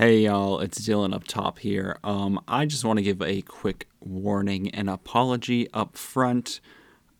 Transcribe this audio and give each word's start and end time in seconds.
Hey 0.00 0.20
y'all, 0.20 0.60
it's 0.60 0.80
Dylan 0.80 1.14
up 1.14 1.24
top 1.26 1.58
here. 1.58 1.98
Um, 2.02 2.40
I 2.48 2.64
just 2.64 2.86
want 2.86 2.96
to 2.96 3.02
give 3.02 3.20
a 3.20 3.42
quick 3.42 3.86
warning 4.00 4.70
and 4.70 4.88
apology 4.88 5.68
up 5.74 5.94
front. 5.94 6.62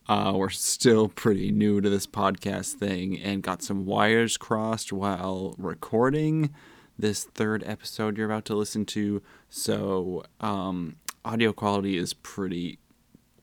Uh, 0.09 0.33
we're 0.35 0.49
still 0.49 1.07
pretty 1.07 1.51
new 1.51 1.79
to 1.79 1.91
this 1.91 2.07
podcast 2.07 2.73
thing 2.73 3.19
and 3.19 3.43
got 3.43 3.61
some 3.61 3.85
wires 3.85 4.35
crossed 4.35 4.91
while 4.91 5.53
recording 5.59 6.55
this 6.97 7.23
third 7.23 7.63
episode 7.67 8.17
you're 8.17 8.25
about 8.25 8.45
to 8.45 8.55
listen 8.55 8.87
to. 8.87 9.21
So, 9.47 10.23
um, 10.39 10.95
audio 11.23 11.53
quality 11.53 11.99
is 11.99 12.15
pretty, 12.15 12.79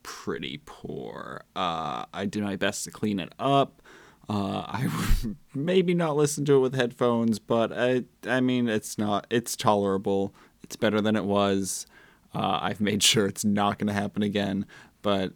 pretty 0.03 0.59
poor. 0.65 1.45
Uh, 1.55 2.03
I 2.13 2.25
did 2.25 2.43
my 2.43 2.57
best 2.57 2.83
to 2.83 2.91
clean 2.91 3.21
it 3.21 3.31
up. 3.39 3.81
Uh, 4.29 4.63
I 4.67 4.87
would 5.23 5.35
maybe 5.55 5.93
not 5.93 6.15
listen 6.15 6.45
to 6.45 6.57
it 6.57 6.59
with 6.59 6.75
headphones, 6.75 7.39
but 7.39 7.71
I, 7.73 8.03
I 8.27 8.39
mean, 8.39 8.69
it's 8.69 8.97
not, 8.97 9.25
it's 9.29 9.55
tolerable. 9.55 10.33
It's 10.63 10.75
better 10.75 11.01
than 11.01 11.15
it 11.15 11.25
was. 11.25 11.87
Uh, 12.33 12.59
I've 12.61 12.79
made 12.79 13.01
sure 13.03 13.25
it's 13.25 13.43
not 13.43 13.79
going 13.79 13.87
to 13.87 13.93
happen 13.93 14.21
again, 14.21 14.65
but 15.01 15.33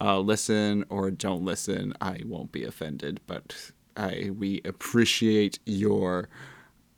uh, 0.00 0.18
listen 0.18 0.84
or 0.88 1.10
don't 1.10 1.44
listen, 1.44 1.94
I 2.00 2.20
won't 2.26 2.50
be 2.50 2.64
offended. 2.64 3.20
But 3.26 3.70
I, 3.96 4.32
we 4.36 4.60
appreciate 4.64 5.60
your 5.64 6.28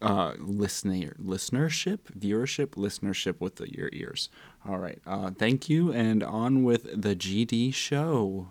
uh, 0.01 0.35
listener, 0.39 1.15
listenership, 1.23 1.99
viewership, 2.19 2.69
listenership 2.69 3.41
with 3.41 3.57
the, 3.57 3.71
your 3.71 3.91
ears. 3.93 4.31
All 4.67 4.79
right, 4.79 5.01
uh, 5.07 5.31
thank 5.31 5.69
you, 5.69 5.93
and 5.93 6.23
on 6.23 6.65
with 6.65 6.85
the 7.03 7.15
GD 7.15 7.75
show 7.75 8.49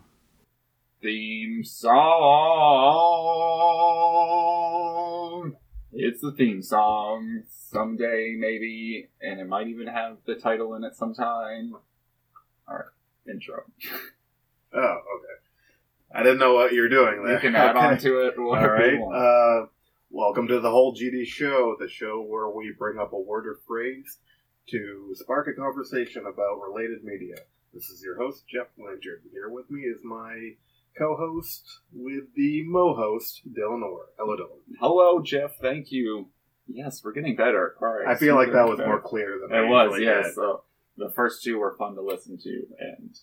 theme 1.05 1.64
song. 1.64 1.94
It's 5.94 6.20
the 6.20 6.32
theme 6.32 6.63
song. 6.63 7.44
Someday, 7.48 8.36
maybe, 8.36 9.10
and 9.22 9.40
it 9.40 9.48
might 9.48 9.68
even 9.68 9.86
have 9.86 10.18
the 10.26 10.34
title 10.34 10.74
in 10.74 10.84
it 10.84 10.96
sometime. 10.96 11.76
Alright, 12.68 12.85
intro. 13.30 13.65
Oh, 14.77 14.80
okay. 14.82 15.38
I 16.13 16.21
didn't 16.21 16.40
know 16.40 16.54
what 16.55 16.74
you 16.74 16.82
were 16.82 16.90
doing 16.90 17.24
there. 17.24 17.35
You 17.35 17.40
can 17.40 17.55
add 17.55 17.77
okay. 17.77 17.85
on 17.85 17.98
to 17.99 18.27
it. 18.27 18.37
All 18.37 18.68
right. 18.68 18.99
Uh, 18.99 19.68
welcome 20.10 20.49
to 20.49 20.60
the 20.60 20.70
whole 20.70 20.93
GD 20.93 21.26
show, 21.27 21.77
the 21.80 21.87
show 21.87 22.21
where 22.21 22.49
we 22.49 22.74
bring 22.77 22.99
up 22.99 23.13
a 23.13 23.18
word 23.18 23.48
or 23.48 23.58
phrase 23.65 24.18
to 24.71 25.13
spark 25.13 25.48
a 25.48 25.54
conversation 25.54 26.26
about 26.26 26.60
related 26.60 27.05
media. 27.05 27.35
This 27.74 27.90
is 27.90 28.04
your 28.04 28.18
host, 28.18 28.46
Geoff 28.49 28.68
Blanchard. 28.77 29.21
Here 29.32 29.48
with 29.48 29.71
me 29.71 29.84
is 29.84 30.02
my 30.04 30.55
co-host 30.98 31.79
with 31.93 32.34
the 32.35 32.63
mo-host, 32.65 33.41
Dylan 33.48 33.82
Orr. 33.84 34.07
Hello, 34.18 34.35
Dylan. 34.35 34.76
Hello, 34.79 35.21
Geoff. 35.21 35.52
Thank 35.62 35.91
you. 35.91 36.27
Yes, 36.68 37.02
we're 37.04 37.12
getting 37.13 37.35
better. 37.35 37.76
All 37.82 37.90
right. 37.90 38.07
I 38.07 38.15
feel 38.15 38.35
like 38.35 38.52
that 38.54 38.68
was 38.68 38.77
better. 38.77 38.90
more 38.90 39.02
clear 39.02 39.40
than 39.41 39.55
It 39.55 39.62
I 39.62 39.70
was, 39.70 39.99
yes. 39.99 40.26
did. 40.27 40.35
So 40.35 40.63
the 40.98 41.12
first 41.15 41.43
two 41.43 41.60
were 41.60 41.76
fun 41.77 41.96
to 41.96 42.02
listen 42.02 42.37
to, 42.40 42.63
and 42.79 43.15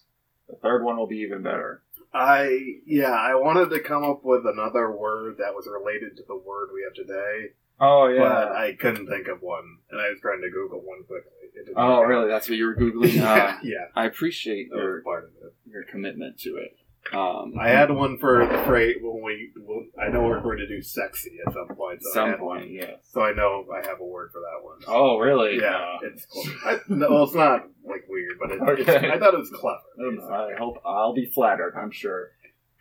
the 0.49 0.57
third 0.63 0.85
one 0.85 0.97
will 0.97 1.07
be 1.09 1.19
even 1.19 1.43
better. 1.43 1.83
I 2.15 2.77
yeah, 2.87 3.11
I 3.11 3.35
wanted 3.37 3.71
to 3.71 3.81
come 3.81 4.05
up 4.05 4.21
with 4.23 4.43
another 4.47 4.93
word 4.93 5.37
that 5.39 5.55
was 5.55 5.67
related 5.67 6.17
to 6.19 6.23
the 6.29 6.37
word 6.37 6.69
we 6.75 6.83
have 6.85 6.93
today, 6.95 7.55
Oh 7.81 8.07
yeah, 8.09 8.21
but 8.21 8.53
I 8.53 8.75
couldn't 8.79 9.09
think 9.09 9.29
of 9.29 9.41
one, 9.41 9.79
and 9.91 9.99
I 9.99 10.11
was 10.11 10.19
trying 10.21 10.43
to 10.43 10.51
Google 10.51 10.81
one 10.81 11.05
quickly. 11.05 11.31
Oh, 11.77 12.03
really? 12.03 12.29
That's 12.29 12.49
what 12.49 12.59
you 12.59 12.67
were 12.67 12.75
googling. 12.77 13.15
yeah, 13.15 13.33
Uh, 13.57 13.61
yeah, 13.63 13.87
I 13.97 14.05
appreciate 14.07 14.71
that 14.71 14.77
your 14.77 15.03
part 15.03 15.25
of 15.25 15.31
it. 15.47 15.55
your 15.71 15.85
commitment 15.85 16.39
to 16.41 16.57
it. 16.57 16.77
Um, 17.13 17.55
I 17.61 17.69
had 17.69 17.91
one 17.91 18.19
for 18.19 18.47
the 18.47 18.63
phrase 18.65 18.97
when 19.03 19.23
we. 19.23 19.51
When, 19.57 19.91
I 20.01 20.09
know 20.09 20.23
we're 20.23 20.41
going 20.41 20.59
to 20.59 20.69
do 20.69 20.81
sexy 20.83 21.33
at 21.47 21.53
some 21.53 21.77
point. 21.77 22.03
So 22.03 22.11
some 22.13 22.31
point, 22.39 22.41
one. 22.41 22.69
yes. 22.71 22.99
So 23.13 23.23
I 23.23 23.33
know 23.33 23.67
I 23.73 23.87
have 23.87 24.01
a 24.01 24.05
word 24.05 24.31
for 24.33 24.41
that 24.41 24.65
one. 24.65 24.79
Oh, 24.87 25.19
really? 25.19 25.59
yeah, 25.61 25.99
it's 26.03 26.25
close. 26.27 26.49
I, 26.65 26.79
no, 26.89 27.11
well, 27.11 27.25
it's 27.25 27.35
not 27.35 27.67
like 27.85 28.05
weird, 28.09 28.39
but 28.41 28.53
it, 28.53 28.61
Okay. 28.63 29.11
I 29.11 29.19
thought 29.19 29.35
it 29.35 29.39
was 29.41 29.51
clever. 29.51 30.33
I 30.33 30.55
hope 30.59 30.77
I'll 30.87 31.13
be 31.15 31.27
flattered. 31.27 31.75
I'm 31.77 31.91
sure. 31.91 32.31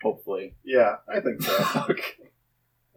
Hopefully. 0.03 0.55
Yeah, 0.63 0.97
I 1.07 1.19
think 1.19 1.41
so. 1.41 1.85
okay. 1.89 2.29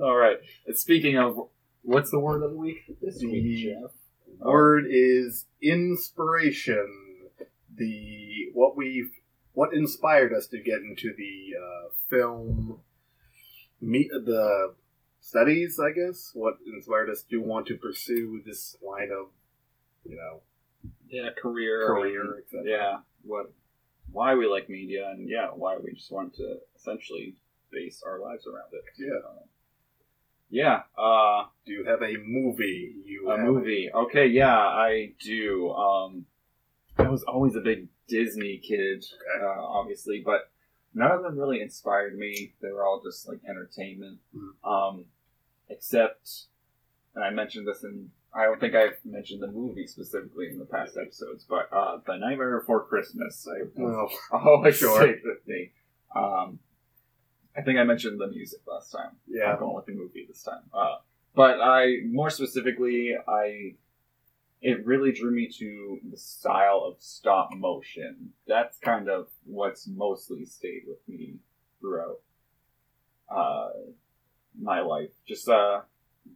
All 0.01 0.15
right. 0.17 0.39
Speaking 0.75 1.17
of, 1.19 1.49
what's 1.83 2.11
the 2.11 2.19
word 2.21 2.43
of 2.43 2.51
the 2.51 2.57
week 2.57 2.79
this 3.01 3.23
week, 3.23 3.63
Geoff? 3.63 3.93
Word 4.41 4.85
is 4.91 5.47
inspiration. 5.63 6.87
The 7.77 8.51
what 8.53 8.77
we 8.77 9.11
what 9.55 9.73
inspired 9.75 10.33
us 10.33 10.47
to 10.49 10.61
get 10.61 10.79
into 10.81 11.13
the 11.17 11.55
uh, 11.59 11.89
film, 12.11 12.81
meet 13.81 14.11
the 14.11 14.75
studies. 15.21 15.79
I 15.81 15.93
guess 15.93 16.31
what 16.35 16.55
inspired 16.67 17.09
us 17.11 17.23
to 17.31 17.39
want 17.39 17.67
to 17.69 17.77
pursue 17.77 18.43
this 18.45 18.77
line 18.83 19.11
of, 19.13 19.29
you 20.05 20.17
know, 20.17 20.43
Yeah, 21.09 21.31
career. 21.41 21.87
career. 21.87 22.39
etc. 22.45 22.63
Yeah. 22.67 22.99
What? 23.25 23.53
Why 24.13 24.35
we 24.35 24.47
like 24.47 24.69
media, 24.69 25.09
and 25.11 25.29
yeah, 25.29 25.49
why 25.49 25.77
we 25.79 25.93
just 25.95 26.13
want 26.13 26.35
to 26.37 26.59
essentially 26.77 27.35
base 27.73 28.03
our 28.07 28.21
lives 28.21 28.47
around 28.47 28.69
it. 28.73 28.85
Yeah. 28.99 29.19
Uh, 29.29 29.43
yeah. 30.51 30.83
Uh, 30.97 31.47
Do 31.67 31.73
you 31.73 31.85
have 31.87 32.03
a 32.03 32.17
movie? 32.25 32.95
You 33.07 33.31
a 33.31 33.39
movie. 33.39 33.91
Okay, 33.93 34.27
yeah, 34.27 34.57
I 34.57 35.15
do. 35.21 35.71
Um, 35.71 36.27
I 36.99 37.09
was 37.09 37.25
always 37.25 37.57
a 37.57 37.61
big 37.61 37.89
Disney 38.09 38.59
kid, 38.59 39.05
Okay. 39.05 39.45
uh, 39.45 39.63
obviously, 39.63 40.21
but 40.25 40.51
none 40.95 41.11
of 41.13 41.23
them 41.23 41.39
really 41.39 41.61
inspired 41.61 42.17
me. 42.17 42.55
They 42.61 42.71
were 42.71 42.85
all 42.85 43.01
just 43.03 43.29
like 43.29 43.41
entertainment. 43.49 44.19
Mhm. 44.37 44.53
Um, 44.65 45.05
except, 45.69 46.47
and 47.15 47.25
I 47.25 47.31
mentioned 47.31 47.67
this 47.67 47.83
in. 47.85 48.11
I 48.37 48.45
don't 48.47 48.59
think 48.59 48.75
I've 48.75 48.99
mentioned 49.05 49.41
the 49.43 49.47
movie 49.47 49.87
specifically 49.87 50.49
in 50.51 50.59
the 50.59 50.65
past 50.65 50.97
episodes, 51.01 51.45
but 51.49 51.69
uh, 51.73 51.99
The 52.05 52.17
Nightmare 52.17 52.59
Before 52.59 52.85
Christmas. 52.85 53.47
I 53.49 53.81
Oh, 53.81 54.09
always 54.33 54.77
sure. 54.77 55.15
Um, 56.17 56.59
I 57.57 57.63
think 57.63 57.79
I 57.79 57.85
mentioned 57.85 58.21
the 58.21 58.27
music 58.27 58.61
last 58.67 58.91
time. 58.91 59.13
yeah. 59.29 59.53
I'm 59.53 59.61
going 59.61 59.77
with 59.77 59.87
the 59.87 59.93
movie 59.93 60.25
this 60.27 60.43
time. 60.43 60.63
Uh, 60.73 60.97
but 61.37 61.61
I, 61.61 61.99
more 62.07 62.29
specifically, 62.31 63.13
I, 63.29 63.75
it 64.65 64.85
really 64.87 65.13
drew 65.13 65.31
me 65.31 65.47
to 65.59 65.99
the 66.11 66.17
style 66.17 66.83
of 66.87 66.97
stop 66.99 67.51
motion. 67.55 68.31
That's 68.49 68.79
kind 68.79 69.11
of 69.11 69.29
what's 69.45 69.87
mostly 69.87 70.47
stayed 70.47 70.85
with 70.89 71.07
me 71.07 71.35
throughout 71.81 72.21
uh, 73.29 73.69
my 74.59 74.81
life. 74.81 75.11
Just 75.29 75.51
uh, 75.51 75.83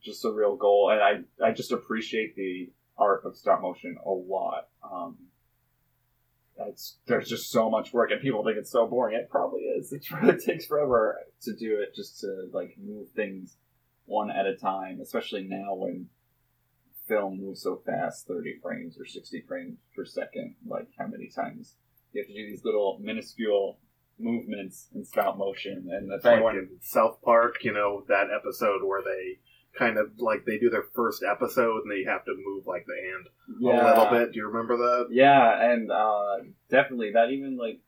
just 0.03 0.27
a 0.27 0.31
real 0.31 0.57
goal, 0.57 0.91
and 0.93 1.01
I, 1.01 1.47
I 1.49 1.53
just 1.53 1.73
appreciate 1.73 2.37
the 2.37 2.71
art 2.99 3.23
of 3.25 3.35
stop 3.35 3.63
motion 3.63 3.97
a 4.05 4.11
lot. 4.11 4.69
Um, 4.85 5.17
it's, 6.59 6.99
there's 7.07 7.31
just 7.31 7.51
so 7.51 7.71
much 7.71 7.95
work, 7.95 8.11
and 8.11 8.21
people 8.21 8.45
think 8.45 8.59
it's 8.59 8.71
so 8.71 8.87
boring. 8.87 9.17
It 9.17 9.31
probably 9.31 9.63
is. 9.63 9.91
It, 9.91 10.05
it 10.25 10.45
takes 10.45 10.67
forever 10.67 11.19
to 11.45 11.57
do 11.57 11.81
it, 11.81 11.95
just 11.95 12.21
to 12.21 12.51
like 12.53 12.77
move 12.79 13.09
things 13.17 13.57
one 14.05 14.31
at 14.31 14.45
a 14.45 14.55
time. 14.55 15.01
Especially 15.01 15.45
now 15.45 15.73
when 15.73 16.11
film 17.09 17.41
moves 17.41 17.63
so 17.63 17.83
fast, 17.85 18.27
thirty 18.27 18.59
frames 18.63 18.99
or 18.99 19.07
sixty 19.07 19.43
frames 19.47 19.79
per 19.97 20.05
second. 20.05 20.55
Like 20.67 20.89
how 20.99 21.07
many 21.07 21.29
times 21.29 21.75
you 22.13 22.23
have 22.23 22.29
to 22.29 22.35
do 22.35 22.47
these 22.47 22.65
little 22.65 22.99
minuscule 23.01 23.79
movements 24.19 24.89
in 24.95 25.05
stop 25.05 25.39
motion, 25.39 25.89
and 25.91 26.11
the 26.11 26.19
thing 26.19 26.43
like 26.43 26.55
in 26.55 26.69
South 26.81 27.21
Park, 27.23 27.57
you 27.63 27.73
know, 27.73 28.05
that 28.09 28.29
episode 28.35 28.83
where 28.85 29.03
they 29.03 29.39
kind 29.79 29.99
of 29.99 30.11
like 30.19 30.45
they 30.45 30.59
do 30.59 30.71
their 30.71 30.87
first 30.95 31.23
episode 31.23 31.83
and 31.85 31.91
they 31.91 32.11
have 32.11 32.25
to 32.25 32.35
move 32.45 32.67
like 32.67 32.85
the 32.87 32.95
hand 32.95 33.83
a 33.83 33.87
little 33.89 34.11
bit. 34.11 34.33
Do 34.33 34.39
you 34.39 34.49
remember 34.49 34.77
that? 34.77 35.09
Yeah, 35.11 35.73
and 35.73 35.91
uh, 35.91 36.37
definitely 36.71 37.13
that 37.13 37.31
even 37.31 37.57
like 37.57 37.81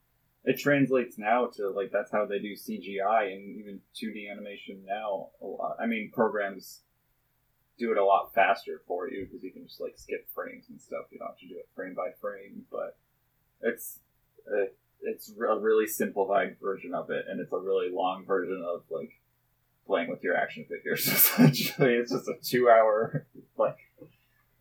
it 0.44 0.58
translates 0.58 1.18
now 1.18 1.50
to 1.56 1.70
like 1.70 1.90
that's 1.92 2.10
how 2.10 2.26
they 2.26 2.38
do 2.38 2.54
CGI 2.54 3.32
and 3.32 3.58
even 3.58 3.80
2D 3.94 4.30
animation 4.30 4.84
now. 4.86 5.30
A 5.42 5.46
lot. 5.46 5.76
I 5.80 5.86
mean, 5.86 6.10
programs 6.12 6.80
do 7.80 7.90
it 7.90 7.98
a 7.98 8.04
lot 8.04 8.32
faster 8.34 8.82
for 8.86 9.08
you 9.08 9.24
because 9.26 9.42
you 9.42 9.50
can 9.50 9.66
just 9.66 9.80
like 9.80 9.94
skip 9.96 10.28
frames 10.34 10.66
and 10.68 10.80
stuff. 10.80 11.06
You 11.10 11.18
don't 11.18 11.28
have 11.28 11.38
to 11.38 11.48
do 11.48 11.56
it 11.56 11.68
frame 11.74 11.94
by 11.94 12.10
frame, 12.20 12.66
but 12.70 12.98
it's 13.62 13.98
it, 14.46 14.76
it's 15.02 15.30
a 15.30 15.58
really 15.58 15.86
simplified 15.86 16.56
version 16.60 16.94
of 16.94 17.10
it, 17.10 17.24
and 17.28 17.40
it's 17.40 17.52
a 17.52 17.58
really 17.58 17.90
long 17.90 18.26
version 18.26 18.62
of 18.62 18.82
like 18.90 19.18
playing 19.86 20.10
with 20.10 20.22
your 20.22 20.36
action 20.36 20.66
figures. 20.68 21.06
Essentially, 21.08 21.94
it's 21.94 22.12
just 22.12 22.28
a 22.28 22.34
two-hour 22.42 23.26
like 23.56 23.78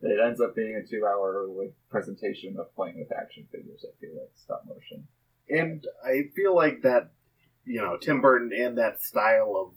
it 0.02 0.18
ends 0.18 0.40
up 0.40 0.56
being 0.56 0.76
a 0.76 0.86
two-hour 0.86 1.46
like 1.46 1.74
presentation 1.90 2.56
of 2.58 2.74
playing 2.74 2.98
with 2.98 3.12
action 3.12 3.46
figures. 3.52 3.84
I 3.84 3.92
feel 4.00 4.14
like 4.14 4.30
stop 4.34 4.64
motion. 4.66 5.06
And 5.50 5.86
I 6.04 6.30
feel 6.34 6.54
like 6.54 6.82
that, 6.82 7.10
you 7.66 7.82
know, 7.82 7.98
Tim 7.98 8.20
Burton 8.20 8.50
and 8.56 8.78
that 8.78 9.02
style 9.02 9.54
of 9.56 9.74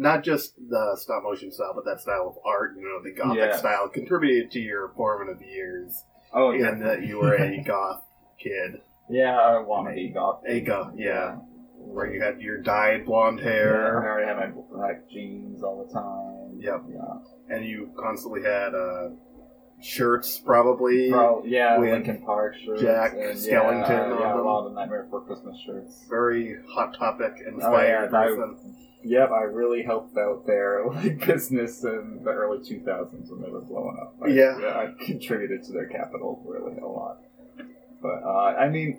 not 0.00 0.24
just 0.24 0.54
the 0.56 0.96
stop 0.98 1.22
motion 1.22 1.52
style, 1.52 1.72
but 1.74 1.84
that 1.84 2.00
style 2.00 2.26
of 2.28 2.36
art, 2.44 2.72
you 2.76 2.82
know, 2.82 3.02
the 3.02 3.12
gothic 3.14 3.38
Yeah. 3.50 3.56
style, 3.56 3.88
contributed 3.88 4.50
to 4.52 4.58
your 4.58 4.88
formative 4.96 5.42
years 5.42 6.04
Oh 6.32 6.52
in 6.52 6.80
that 6.80 7.02
you 7.02 7.18
were 7.18 7.34
a 7.34 7.62
goth 7.66 8.02
kid. 8.38 8.80
yeah, 9.10 9.36
I 9.38 9.58
want 9.58 9.94
be 9.94 10.08
goth. 10.08 10.40
A 10.46 10.60
goth, 10.60 10.94
yeah. 10.96 11.36
Where 11.76 12.12
you 12.12 12.22
had 12.22 12.40
your 12.40 12.58
dyed 12.58 13.04
blonde 13.06 13.40
hair. 13.40 14.00
I 14.02 14.06
already 14.06 14.26
had 14.28 14.36
my 14.36 14.62
black 14.70 15.08
jeans 15.10 15.62
all 15.62 15.84
the 15.84 15.92
time. 15.92 16.60
Yep. 16.60 16.82
Yeah. 16.92 17.54
and 17.56 17.64
you 17.64 17.90
constantly 17.98 18.42
had 18.42 18.74
uh, 18.74 19.08
shirts, 19.82 20.38
probably. 20.38 21.10
Bro, 21.10 21.44
yeah, 21.46 21.78
with 21.78 21.90
Linkin 21.90 22.22
Park 22.22 22.54
shirts. 22.64 22.82
Jack 22.82 23.12
and, 23.14 23.36
Skellington 23.38 23.88
Yeah, 23.88 24.18
yeah 24.20 24.34
a 24.34 24.42
lot 24.42 24.66
of 24.66 24.72
Nightmare 24.74 25.04
Before 25.04 25.22
Christmas 25.22 25.58
shirts. 25.64 26.04
Very 26.08 26.56
hot 26.68 26.96
topic 26.98 27.32
Oh, 27.36 27.40
yeah, 27.42 27.48
inspired 27.54 28.10
person. 28.10 28.76
Yep, 29.02 29.30
I 29.30 29.42
really 29.44 29.82
helped 29.82 30.16
out 30.18 30.46
their 30.46 30.84
like, 30.86 31.26
business 31.26 31.82
in 31.84 32.20
the 32.22 32.30
early 32.30 32.58
2000s 32.58 33.30
when 33.30 33.40
they 33.42 33.48
were 33.50 33.62
blowing 33.62 33.96
up. 34.00 34.14
I, 34.22 34.28
Yeah. 34.28 34.56
I 34.58 35.04
contributed 35.04 35.64
to 35.64 35.72
their 35.72 35.86
capital 35.88 36.42
really 36.46 36.78
a 36.78 36.86
lot. 36.86 37.18
But 38.02 38.22
uh, 38.24 38.54
I 38.58 38.68
mean, 38.68 38.98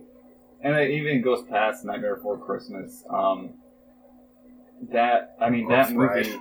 and 0.64 0.76
it 0.76 0.92
even 0.92 1.22
goes 1.22 1.44
past 1.50 1.86
Nightmare 1.86 2.16
Before 2.18 2.38
Christmas. 2.38 3.04
Um, 3.10 3.56
that 4.92 5.36
I 5.40 5.50
mean, 5.50 5.68
that 5.70 5.92
movie. 5.92 6.40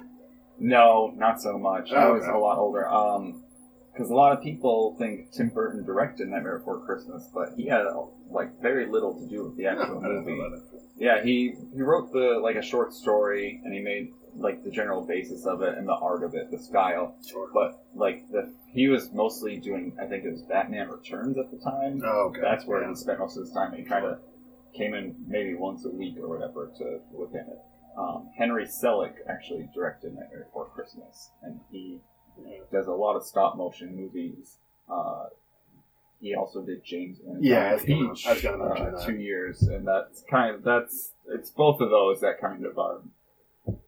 No, 0.59 1.13
not 1.17 1.41
so 1.41 1.59
much. 1.59 1.91
I 1.93 2.05
Oh, 2.05 2.15
was 2.15 2.23
okay. 2.25 2.33
a 2.33 2.39
lot 2.39 2.59
older. 2.59 2.87
Um, 2.89 3.43
because 3.93 4.11
a 4.11 4.15
lot 4.15 4.33
of 4.33 4.43
people 4.43 4.97
think 4.99 5.33
Tim 5.33 5.49
Burton 5.49 5.85
directed 5.85 6.29
Nightmare 6.29 6.59
Before 6.59 6.81
Christmas, 6.81 7.29
but 7.35 7.51
he 7.57 7.67
had 7.67 7.85
like 8.31 8.61
very 8.61 8.87
little 8.87 9.19
to 9.21 9.27
do 9.27 9.45
with 9.45 9.57
the 9.57 9.67
actual 9.67 10.01
movie. 10.01 10.41
Yeah, 10.97 11.23
he 11.23 11.55
he 11.75 11.83
wrote 11.83 12.13
the 12.13 12.39
like 12.43 12.57
a 12.57 12.63
short 12.63 12.93
story, 12.93 13.61
and 13.65 13.75
he 13.75 13.81
made 13.81 14.13
like 14.37 14.63
the 14.65 14.71
general 14.71 15.05
basis 15.05 15.45
of 15.47 15.63
it 15.63 15.77
and 15.77 15.87
the 15.89 15.95
art 15.95 16.23
of 16.23 16.35
it, 16.35 16.51
the 16.51 16.59
style. 16.59 17.17
Sure. 17.27 17.51
But 17.53 17.85
like 17.95 18.29
the 18.31 18.53
he 18.73 18.89
was 18.89 19.13
mostly 19.13 19.57
doing, 19.57 19.97
I 20.01 20.07
think 20.07 20.25
it 20.25 20.31
was 20.31 20.43
Batman 20.43 20.89
Returns 20.89 21.37
at 21.39 21.51
the 21.51 21.59
time. 21.59 22.01
Oh, 22.05 22.29
okay. 22.29 22.41
That's 22.41 22.65
where 22.67 22.83
yeah. 22.83 22.91
he 22.91 22.95
spent 22.95 23.19
most 23.19 23.37
of 23.37 23.45
his 23.45 23.53
time. 23.53 23.75
He 23.75 23.83
kind 23.83 24.07
of 24.07 24.21
came 24.77 24.95
in 24.95 25.17
maybe 25.27 25.55
once 25.55 25.85
a 25.85 25.91
week 25.91 26.17
or 26.19 26.29
whatever 26.29 26.71
to 26.79 27.01
look 27.13 27.35
at 27.35 27.49
it. 27.49 27.59
Um, 27.99 28.31
Henry 28.39 28.67
Selick 28.67 29.15
actually 29.29 29.69
directed 29.75 30.15
Nightmare 30.15 30.45
Before 30.45 30.67
Christmas, 30.67 31.31
and 31.43 31.61
he 31.73 31.99
does 32.73 32.87
a 32.87 32.93
lot 32.93 33.17
of 33.17 33.25
stop 33.25 33.57
motion 33.57 33.97
movies. 33.97 34.57
Uh, 34.91 35.27
he 36.21 36.35
also 36.35 36.63
did 36.63 36.85
James 36.85 37.19
and 37.27 37.43
Yeah, 37.43 37.75
I 37.75 37.85
Giant 37.87 38.11
was 38.11 38.19
Peach 38.19 38.27
I 38.27 38.33
was 38.35 38.43
gonna 38.43 38.69
mention 38.69 38.95
uh, 38.95 39.07
two 39.07 39.17
years, 39.17 39.63
and 39.63 39.87
that's 39.87 40.23
kind 40.31 40.55
of 40.55 40.63
that's 40.63 41.13
it's 41.29 41.51
both 41.51 41.81
of 41.81 41.91
those 41.91 42.21
that 42.21 42.41
kind 42.41 42.65
of 42.67 42.79
are. 42.79 43.01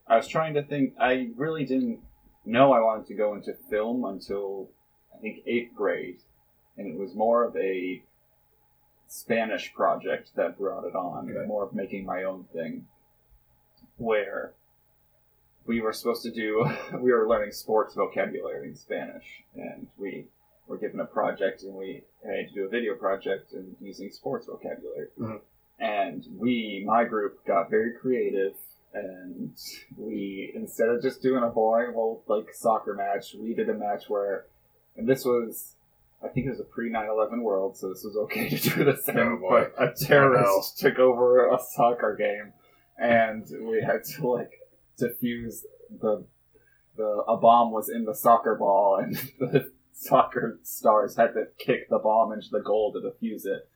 I 0.07 0.17
was 0.17 0.29
trying 0.29 0.55
to 0.55 0.63
think. 0.63 0.95
I 1.01 1.31
really 1.37 1.65
didn't 1.65 2.01
know 2.45 2.73
I 2.73 2.81
wanted 2.81 3.07
to 3.09 3.15
go 3.15 3.35
into 3.35 3.55
film 3.71 4.05
until 4.05 4.71
I 5.15 5.21
think 5.21 5.41
eighth 5.47 5.75
grade, 5.75 6.19
and 6.77 6.87
it 6.87 6.99
was 6.99 7.15
more 7.15 7.45
of 7.45 7.57
a 7.57 8.03
Spanish 9.07 9.73
project 9.75 10.31
that 10.37 10.59
brought 10.59 10.85
it 10.85 10.95
on, 10.95 11.31
Okay. 11.31 11.47
more 11.47 11.65
of 11.65 11.75
making 11.75 12.07
my 12.07 12.23
own 12.25 12.45
thing, 12.53 12.87
where 13.99 14.55
we 15.67 15.81
were 15.81 15.93
supposed 15.93 16.23
to 16.23 16.31
do 16.31 16.65
we 17.01 17.13
were 17.13 17.29
learning 17.29 17.53
sports 17.53 17.95
vocabulary 17.95 18.69
in 18.69 18.77
Spanish, 18.77 19.25
and 19.55 19.87
we 19.99 20.27
were 20.67 20.79
given 20.79 21.01
a 21.01 21.05
project, 21.05 21.63
and 21.63 21.75
we 21.75 22.03
had 22.25 22.49
to 22.49 22.55
do 22.55 22.65
a 22.65 22.69
video 22.69 22.95
project 22.95 23.53
and 23.53 23.77
using 23.81 24.11
sports 24.11 24.47
vocabulary. 24.47 25.09
Mhm. 25.19 25.41
And 25.79 26.25
we, 26.39 26.85
my 26.87 27.05
group, 27.05 27.45
got 27.45 27.69
very 27.69 27.93
creative, 27.93 28.55
and 28.95 29.53
we 29.97 30.53
instead 30.55 30.89
of 30.89 31.03
just 31.03 31.23
doing 31.23 31.43
a 31.43 31.49
boring 31.49 31.97
old 31.97 32.23
like 32.27 32.53
soccer 32.53 32.95
match, 32.95 33.35
we 33.35 33.55
did 33.55 33.69
a 33.69 33.75
match 33.75 34.09
where, 34.09 34.47
and 34.97 35.09
this 35.09 35.25
was. 35.25 35.77
I 36.25 36.29
think 36.29 36.47
it 36.47 36.51
was 36.51 36.61
a 36.61 36.65
pre 36.65 36.89
9 36.89 37.09
11 37.09 37.43
world, 37.43 37.77
so 37.77 37.89
this 37.89 38.05
was 38.05 38.17
okay 38.17 38.49
to 38.57 38.57
do 38.71 38.85
this 38.85 39.09
in. 39.09 39.19
Oh, 39.19 39.39
but 39.51 39.75
a 39.77 39.93
terrorist 39.93 40.79
took 40.79 41.01
over 41.01 41.49
a 41.49 41.59
soccer 41.59 42.15
game, 42.15 42.53
and 42.97 43.45
we 43.69 43.83
had 43.83 44.05
to 44.05 44.29
like 44.29 44.53
defuse 45.01 45.63
the 46.01 46.25
the 46.97 47.25
a 47.27 47.37
bomb 47.37 47.73
was 47.73 47.89
in 47.89 48.05
the 48.05 48.15
soccer 48.15 48.55
ball, 48.55 48.97
and 49.03 49.15
the 49.39 49.71
soccer 49.93 50.59
stars 50.63 51.17
had 51.17 51.35
to 51.35 51.47
kick 51.59 51.89
the 51.89 51.99
bomb 51.99 52.33
into 52.33 52.49
the 52.51 52.61
goal 52.61 52.93
to 52.93 53.01
defuse 53.01 53.47
it. 53.47 53.69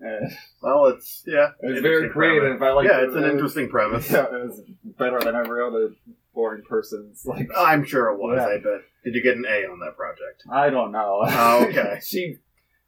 And 0.00 0.32
Well, 0.60 0.86
it's 0.86 1.22
yeah. 1.26 1.50
it 1.60 1.72
was 1.74 1.80
very 1.80 2.08
creative. 2.10 2.60
I 2.62 2.72
like. 2.72 2.88
yeah, 2.88 3.04
it's 3.04 3.14
an 3.14 3.24
interesting 3.24 3.68
premise. 3.68 4.10
Yeah, 4.10 4.24
it 4.24 4.46
was 4.46 4.60
better 4.98 5.20
than 5.20 5.36
every 5.36 5.62
other 5.64 5.94
boring 6.34 6.62
person's. 6.68 7.24
Like 7.24 7.48
I'm 7.56 7.84
sure 7.84 8.10
it 8.10 8.18
was. 8.18 8.38
Yeah. 8.38 8.46
I 8.46 8.56
bet. 8.58 8.82
Did 9.04 9.14
you 9.14 9.22
get 9.22 9.36
an 9.36 9.44
A 9.46 9.64
on 9.70 9.80
that 9.80 9.96
project? 9.96 10.42
I 10.50 10.70
don't 10.70 10.92
know. 10.92 11.22
Oh, 11.24 11.66
okay. 11.68 12.00
she, 12.04 12.36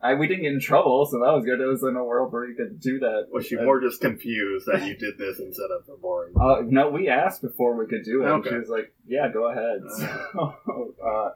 I, 0.01 0.15
we 0.15 0.29
didn't 0.29 0.43
get 0.43 0.53
in 0.53 0.61
trouble, 0.61 1.07
so 1.07 1.19
that 1.21 1.33
was 1.33 1.45
good. 1.47 1.61
It 1.61 1.67
was 1.67 1.83
in 1.83 1.97
a 1.97 2.05
world 2.05 2.31
where 2.33 2.47
you 2.47 2.55
could 2.55 2.79
do 2.79 2.99
that. 2.99 3.29
Was 3.33 3.47
she 3.47 3.57
Uh, 3.57 3.63
more 3.63 3.81
just 3.81 4.01
confused 4.03 4.67
that 4.67 4.83
you 4.87 4.97
did 4.97 5.17
this 5.17 5.39
instead 5.39 5.71
of 5.79 5.87
the 5.87 5.97
boring? 6.01 6.35
Uh, 6.39 6.63
no, 6.67 6.91
we 6.91 7.09
asked 7.09 7.41
before 7.41 7.75
we 7.77 7.87
could 7.87 8.05
do 8.05 8.23
it. 8.23 8.27
Okay. 8.29 8.51
She 8.51 8.57
was 8.57 8.69
like, 8.69 8.93
"Yeah, 9.07 9.29
go 9.33 9.51
ahead." 9.51 9.81
So, 10.35 10.95
uh, 11.03 11.31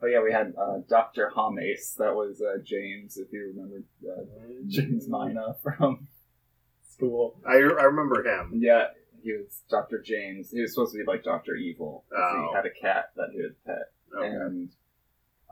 but 0.00 0.06
yeah, 0.08 0.22
we 0.22 0.32
had 0.32 0.54
uh, 0.58 0.78
Doctor 0.88 1.30
Hames. 1.36 1.94
That 1.98 2.14
was 2.14 2.40
uh, 2.40 2.58
James, 2.64 3.16
if 3.18 3.32
you 3.32 3.52
remember 3.54 3.82
uh, 4.06 4.22
James 4.68 5.06
Mina 5.08 5.56
from 5.62 6.08
school. 6.88 7.38
I, 7.46 7.54
I 7.56 7.84
remember 7.84 8.22
him. 8.26 8.52
Yeah, 8.54 8.86
he 9.22 9.32
was 9.32 9.62
Doctor 9.70 10.00
James. 10.00 10.50
He 10.50 10.60
was 10.62 10.72
supposed 10.74 10.92
to 10.92 10.98
be 10.98 11.04
like 11.04 11.24
Doctor 11.24 11.56
Evil. 11.56 12.04
Oh. 12.14 12.48
He 12.50 12.56
had 12.56 12.64
a 12.66 12.70
cat 12.70 13.10
that 13.16 13.28
he 13.32 13.42
would 13.42 13.56
pet, 13.66 13.92
Okay. 14.16 14.28
and 14.28 14.70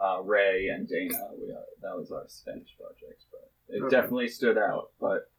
uh, 0.01 0.21
Ray 0.23 0.69
and 0.69 0.89
Dana. 0.89 1.15
We, 1.39 1.53
uh, 1.53 1.57
that 1.83 1.97
was 1.97 2.11
our 2.13 2.25
Spanish 2.29 2.77
project, 2.79 3.25
but 3.31 3.51
it 3.75 3.83
Okay. 3.83 3.91
definitely 3.97 4.29
stood 4.29 4.59
out. 4.59 4.91
But 5.01 5.31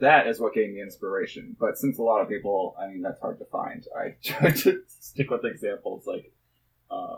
that 0.00 0.26
is 0.26 0.40
what 0.40 0.54
gave 0.54 0.70
me 0.72 0.80
inspiration. 0.80 1.56
But 1.60 1.76
since 1.76 1.98
a 1.98 2.02
lot 2.02 2.22
of 2.22 2.28
people, 2.28 2.74
I 2.80 2.86
mean, 2.88 3.02
that's 3.02 3.20
hard 3.20 3.38
to 3.38 3.44
find. 3.46 3.84
I 3.96 4.16
tried 4.22 4.56
to 4.58 4.82
stick 4.86 5.30
with 5.30 5.44
examples 5.44 6.06
like 6.06 6.32
uh, 6.90 7.16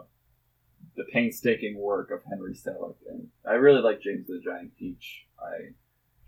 the 0.96 1.04
painstaking 1.12 1.78
work 1.78 2.10
of 2.10 2.20
Henry 2.28 2.54
Selick, 2.54 2.96
and 3.08 3.28
I 3.46 3.52
really 3.54 3.80
like 3.80 4.00
James 4.00 4.26
the 4.26 4.40
Giant 4.44 4.76
Peach. 4.76 5.26
I 5.40 5.72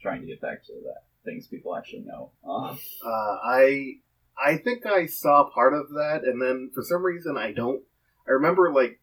trying 0.00 0.20
to 0.20 0.26
get 0.26 0.40
back 0.40 0.62
to 0.66 0.72
that 0.84 1.04
things 1.24 1.46
people 1.46 1.74
actually 1.74 2.02
know. 2.02 2.30
Um, 2.46 2.78
Uh, 3.04 3.08
I 3.42 3.94
I 4.36 4.58
think 4.58 4.84
I 4.84 5.06
saw 5.06 5.48
part 5.50 5.72
of 5.74 5.88
that, 5.90 6.20
and 6.24 6.40
then 6.40 6.70
for 6.74 6.82
some 6.82 7.02
reason 7.02 7.36
I 7.38 7.52
don't. 7.52 7.82
I 8.28 8.32
remember 8.32 8.72
like, 8.72 9.00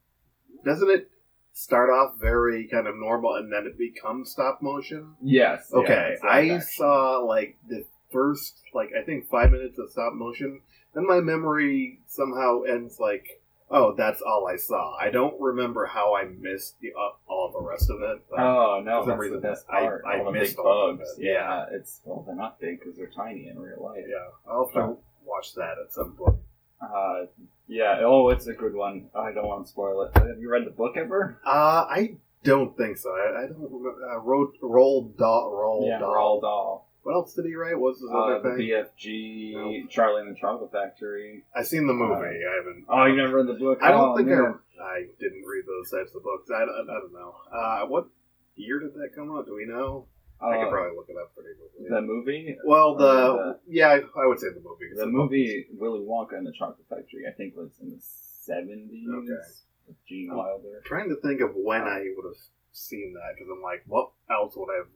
doesn't 0.65 0.89
it 0.89 1.09
start 1.53 1.89
off 1.89 2.13
very 2.19 2.67
kind 2.67 2.87
of 2.87 2.95
normal 2.95 3.35
and 3.35 3.51
then 3.51 3.65
it 3.65 3.77
becomes 3.77 4.31
stop 4.31 4.61
motion? 4.61 5.13
yes. 5.21 5.69
Okay, 5.73 6.17
like 6.23 6.31
I 6.31 6.47
that. 6.49 6.63
saw 6.63 7.17
like 7.19 7.57
the 7.69 7.85
first 8.11 8.61
like 8.73 8.89
I 8.99 9.03
think 9.03 9.29
five 9.29 9.51
minutes 9.51 9.77
of 9.79 9.89
stop 9.91 10.13
motion. 10.13 10.61
Then 10.93 11.07
my 11.07 11.19
memory 11.21 11.99
somehow 12.07 12.63
ends 12.63 12.99
like, 12.99 13.41
oh, 13.69 13.93
that's 13.97 14.21
all 14.21 14.45
I 14.47 14.57
saw. 14.57 14.93
I 14.97 15.09
don't 15.09 15.39
remember 15.39 15.85
how 15.85 16.15
I 16.17 16.25
missed 16.25 16.79
the 16.81 16.89
uh, 16.89 17.11
all 17.31 17.49
the 17.53 17.61
rest 17.65 17.89
of 17.89 18.01
it. 18.01 18.21
Oh 18.37 18.81
no, 18.83 19.05
that's 19.05 19.17
reason, 19.19 19.39
the 19.41 19.47
best 19.47 19.65
I- 19.69 19.79
part. 19.81 20.03
I 20.05 20.19
all 20.19 20.25
the 20.25 20.31
missed 20.39 20.57
all 20.57 20.93
bugs. 20.97 21.09
it. 21.17 21.23
Yeah, 21.25 21.65
it's 21.71 22.01
well, 22.05 22.23
they're 22.25 22.35
not 22.35 22.59
big 22.59 22.79
because 22.79 22.97
they're 22.97 23.07
tiny 23.07 23.47
in 23.47 23.57
real 23.59 23.81
life. 23.83 24.03
yeah, 24.07 24.27
I'll 24.51 24.65
have 24.65 24.73
to 24.73 24.97
watch 25.25 25.53
that 25.55 25.75
at 25.83 25.93
some 25.93 26.11
point. 26.13 26.37
Uh, 26.81 27.25
yeah. 27.71 28.01
Oh, 28.03 28.29
it's 28.29 28.47
a 28.47 28.53
good 28.53 28.73
one. 28.75 29.09
I 29.15 29.31
don't 29.31 29.47
want 29.47 29.65
to 29.65 29.71
spoil 29.71 30.01
it. 30.03 30.17
Have 30.17 30.39
you 30.39 30.51
read 30.51 30.65
the 30.65 30.71
book 30.71 30.95
ever? 30.97 31.39
Uh, 31.45 31.85
I 31.89 32.17
don't 32.43 32.75
think 32.77 32.97
so. 32.97 33.09
I, 33.09 33.43
I 33.43 33.47
don't 33.47 33.61
remember. 33.71 33.97
Uh, 34.11 34.19
Roll, 34.19 34.51
Roald 34.61 35.17
Dahl. 35.17 35.51
Roll 35.53 35.87
yeah, 35.87 35.99
Doll. 35.99 36.41
Dahl. 36.41 36.87
What 37.03 37.13
else 37.13 37.33
did 37.33 37.45
he 37.45 37.55
write? 37.55 37.73
What 37.79 37.93
was 37.93 38.01
his 38.01 38.11
Uh, 38.11 38.17
other 38.17 38.39
the 38.41 38.57
thing? 38.57 38.67
BFG, 38.67 39.53
No. 39.55 39.87
Charlie 39.89 40.21
and 40.21 40.35
the 40.35 40.39
Chocolate 40.39 40.71
Factory. 40.71 41.43
I've 41.55 41.65
seen 41.65 41.87
the 41.87 41.93
movie. 41.93 42.13
I 42.13 42.55
haven't. 42.57 42.85
Oh, 42.89 43.05
you 43.05 43.15
never 43.17 43.37
read 43.37 43.47
the 43.47 43.53
book? 43.59 43.79
I 43.81 43.89
don't 43.89 44.11
Oh, 44.11 44.15
think 44.17 44.27
man. 44.29 44.59
I. 44.79 44.83
I 44.83 45.05
didn't 45.19 45.43
read 45.45 45.63
those 45.65 45.91
types 45.91 46.13
of 46.15 46.23
books. 46.23 46.49
I, 46.53 46.59
don't- 46.65 46.89
I 46.89 46.99
don't 46.99 47.13
know. 47.13 47.35
Uh, 47.51 47.85
what 47.87 48.07
year 48.55 48.79
did 48.79 48.93
that 48.95 49.09
come 49.15 49.31
out? 49.35 49.45
Do 49.45 49.55
we 49.55 49.65
know? 49.65 50.07
I 50.43 50.57
could 50.57 50.67
Uh, 50.67 50.69
probably 50.71 50.95
look 50.97 51.09
it 51.09 51.17
up 51.21 51.33
pretty 51.35 51.53
quickly. 51.59 51.87
the 51.89 52.01
movie. 52.01 52.57
well, 52.65 52.95
the 52.95 53.05
uh, 53.05 53.53
yeah, 53.67 53.89
I, 53.89 54.23
I 54.23 54.25
would 54.25 54.39
say 54.39 54.47
the 54.49 54.61
movie. 54.61 54.89
The 54.95 55.05
book 55.05 55.13
movie 55.31 55.67
Willy 55.77 55.99
Wonka 56.01 56.37
and 56.37 56.45
the 56.47 56.51
Chocolate 56.53 56.87
Factory, 56.89 57.23
I 57.27 57.31
think, 57.31 57.55
was 57.55 57.71
in 57.81 57.89
the 57.91 57.99
seventies. 58.01 59.07
Okay. 59.07 59.41
With 59.87 60.05
Gene 60.07 60.29
Oh. 60.31 60.37
Wilder. 60.37 60.77
I'm 60.77 60.83
trying 60.85 61.09
to 61.09 61.15
think 61.21 61.41
of 61.41 61.51
when 61.55 61.81
I 61.81 62.03
would 62.15 62.25
have 62.25 62.41
seen 62.71 63.13
that 63.13 63.35
because 63.35 63.49
I'm 63.51 63.61
like, 63.61 63.83
what 63.87 64.11
else 64.29 64.55
would 64.55 64.69
I 64.71 64.77
have 64.77 64.91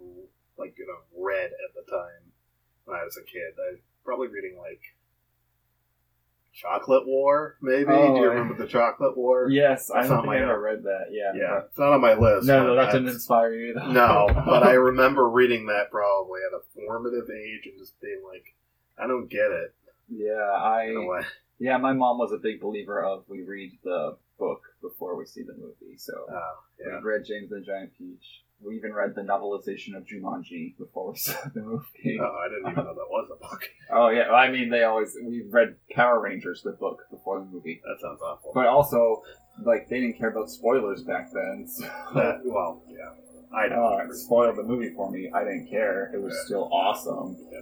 like 0.58 0.76
you 0.78 0.88
know 0.88 1.02
read 1.18 1.52
at 1.52 1.72
the 1.76 1.84
time 1.92 2.24
when 2.86 2.98
I 2.98 3.04
was 3.04 3.18
a 3.18 3.24
kid? 3.24 3.54
I 3.60 3.72
was 3.76 3.80
probably 4.04 4.28
reading 4.28 4.58
like 4.58 4.82
Chocolate 6.56 7.06
War, 7.06 7.58
maybe. 7.62 7.90
Oh, 7.90 8.16
Do 8.16 8.22
you 8.22 8.30
remember 8.30 8.56
the 8.56 8.68
Chocolate 8.68 9.18
War? 9.18 9.50
Yes, 9.50 9.92
I 9.92 9.98
That's 10.00 10.10
don't 10.10 10.22
think 10.22 10.34
I 10.36 10.42
ever 10.42 10.60
read 10.62 10.84
that. 10.84 11.08
Yeah. 11.12 11.32
Yeah, 11.36 11.62
it's 11.68 11.78
not 11.78 11.92
on 11.94 12.02
my 12.02 12.14
list. 12.14 12.48
No, 12.48 12.66
no, 12.66 12.76
that 12.76 12.94
didn't 12.94 13.10
inspire 13.10 13.54
you. 13.54 13.74
Though. 13.74 13.92
No, 13.92 14.28
but 14.34 14.64
I 14.64 14.72
remember 14.74 15.30
reading 15.30 15.66
that 15.68 15.92
probably 15.92 16.40
at 16.50 16.58
a 16.58 16.62
formative 16.88 17.30
age 17.30 17.66
and 17.66 17.78
just 17.78 18.00
being 18.02 18.22
like, 18.26 18.56
I 18.98 19.06
don't 19.08 19.30
get 19.30 19.52
it. 19.52 19.74
yeah, 20.10 20.34
I 20.40 20.94
yeah, 21.60 21.78
my 21.78 21.94
mom 21.94 22.18
was 22.18 22.32
a 22.32 22.38
big 22.38 22.62
believer 22.62 23.04
of 23.04 23.26
we 23.28 23.42
read 23.44 23.72
the 23.84 24.18
book 24.40 24.62
before 24.82 25.18
we 25.18 25.26
see 25.26 25.44
the 25.44 25.54
movie. 25.54 25.98
So 25.98 26.14
Oh, 26.30 26.54
yeah. 26.80 26.98
we 27.00 27.04
read 27.04 27.26
James 27.26 27.52
and 27.52 27.62
the 27.62 27.66
Giant 27.66 27.92
Peach. 27.98 28.44
We 28.64 28.76
even 28.78 28.94
read 28.94 29.14
the 29.16 29.22
novelization 29.22 29.96
of 29.96 30.06
Jumanji 30.06 30.78
before 30.78 31.12
we 31.12 31.18
saw 31.20 31.36
the 31.54 31.62
movie. 31.62 32.18
Oh, 32.20 32.36
I 32.46 32.50
didn't 32.50 32.72
even 32.72 32.84
know 32.86 32.94
that 32.94 33.10
was 33.10 33.30
a 33.32 33.40
book. 33.40 33.64
Oh 33.92 34.10
yeah, 34.10 34.32
I 34.32 34.50
mean 34.52 34.70
they 34.70 34.84
always 34.84 35.16
we 35.24 35.44
read 35.50 35.76
Power 35.92 36.20
Rangers 36.20 36.62
the 36.64 36.72
book 36.72 37.04
before 37.12 37.40
the 37.40 37.46
movie. 37.46 37.80
That 37.86 38.02
sounds 38.02 38.20
awful. 38.22 38.52
But 38.56 38.66
also 38.68 39.22
like 39.64 39.88
they 39.90 40.00
didn't 40.02 40.18
care 40.18 40.30
about 40.30 40.50
spoilers 40.50 41.04
back 41.04 41.30
then. 41.32 41.68
So, 41.70 41.84
That, 42.16 42.42
well, 42.44 42.82
yeah. 42.90 43.12
I 43.56 43.68
don't 43.70 44.02
uh, 44.02 44.06
it 44.12 44.16
spoiled 44.16 44.58
the 44.58 44.64
movie 44.64 44.92
for 44.96 45.12
me. 45.12 45.30
I 45.34 45.44
didn't 45.44 45.68
care. 45.70 46.12
It 46.14 46.22
was 46.22 46.34
Yeah. 46.34 46.46
still 46.46 46.70
awesome, 46.74 47.38
Yeah. 47.52 47.60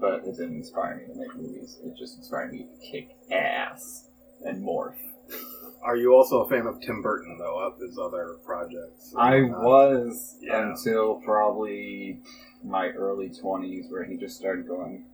but 0.00 0.24
it 0.26 0.32
didn't 0.36 0.56
inspire 0.56 0.96
me 0.96 1.12
to 1.12 1.20
make 1.20 1.36
movies. 1.36 1.78
It 1.84 1.94
just 1.98 2.16
inspired 2.16 2.52
me 2.52 2.60
to 2.66 2.90
kick 2.90 3.10
ass 3.30 4.08
and 4.44 4.64
morph. 4.64 4.96
Are 5.86 5.96
you 5.96 6.14
also 6.16 6.42
a 6.42 6.48
fan 6.48 6.66
of 6.66 6.80
Tim 6.80 7.00
Burton, 7.00 7.36
though, 7.38 7.60
of 7.60 7.78
his 7.78 7.96
other 7.96 8.38
projects? 8.44 9.14
I 9.16 9.42
Uh, 9.42 9.60
was 9.62 10.36
Yeah. 10.42 10.68
until 10.70 11.20
probably 11.24 12.20
my 12.64 12.88
early 12.90 13.30
twenties, 13.30 13.88
where 13.88 14.02
he 14.02 14.16
just 14.16 14.36
started 14.36 14.66
going 14.66 15.04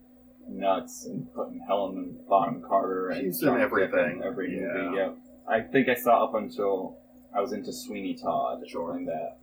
nuts 0.49 1.05
and 1.05 1.31
putting 1.35 1.59
Helen 1.61 2.19
Bonham 2.27 2.63
Carter 2.63 3.11
and 3.11 3.21
She's 3.21 3.43
in 3.43 3.51
everything. 3.51 4.17
in 4.17 4.23
every 4.23 4.59
Yeah. 4.59 4.67
movie. 4.73 4.97
Yeah, 4.97 5.13
I 5.47 5.61
think 5.61 5.91
I 5.91 5.95
saw 5.95 6.25
up 6.25 6.35
until 6.35 6.97
I 7.35 7.43
was 7.43 7.53
into 7.53 7.71
Sweeney 7.71 8.15
Todd 8.15 8.67
Sure. 8.67 8.95
and 8.97 9.07
that, 9.09 9.37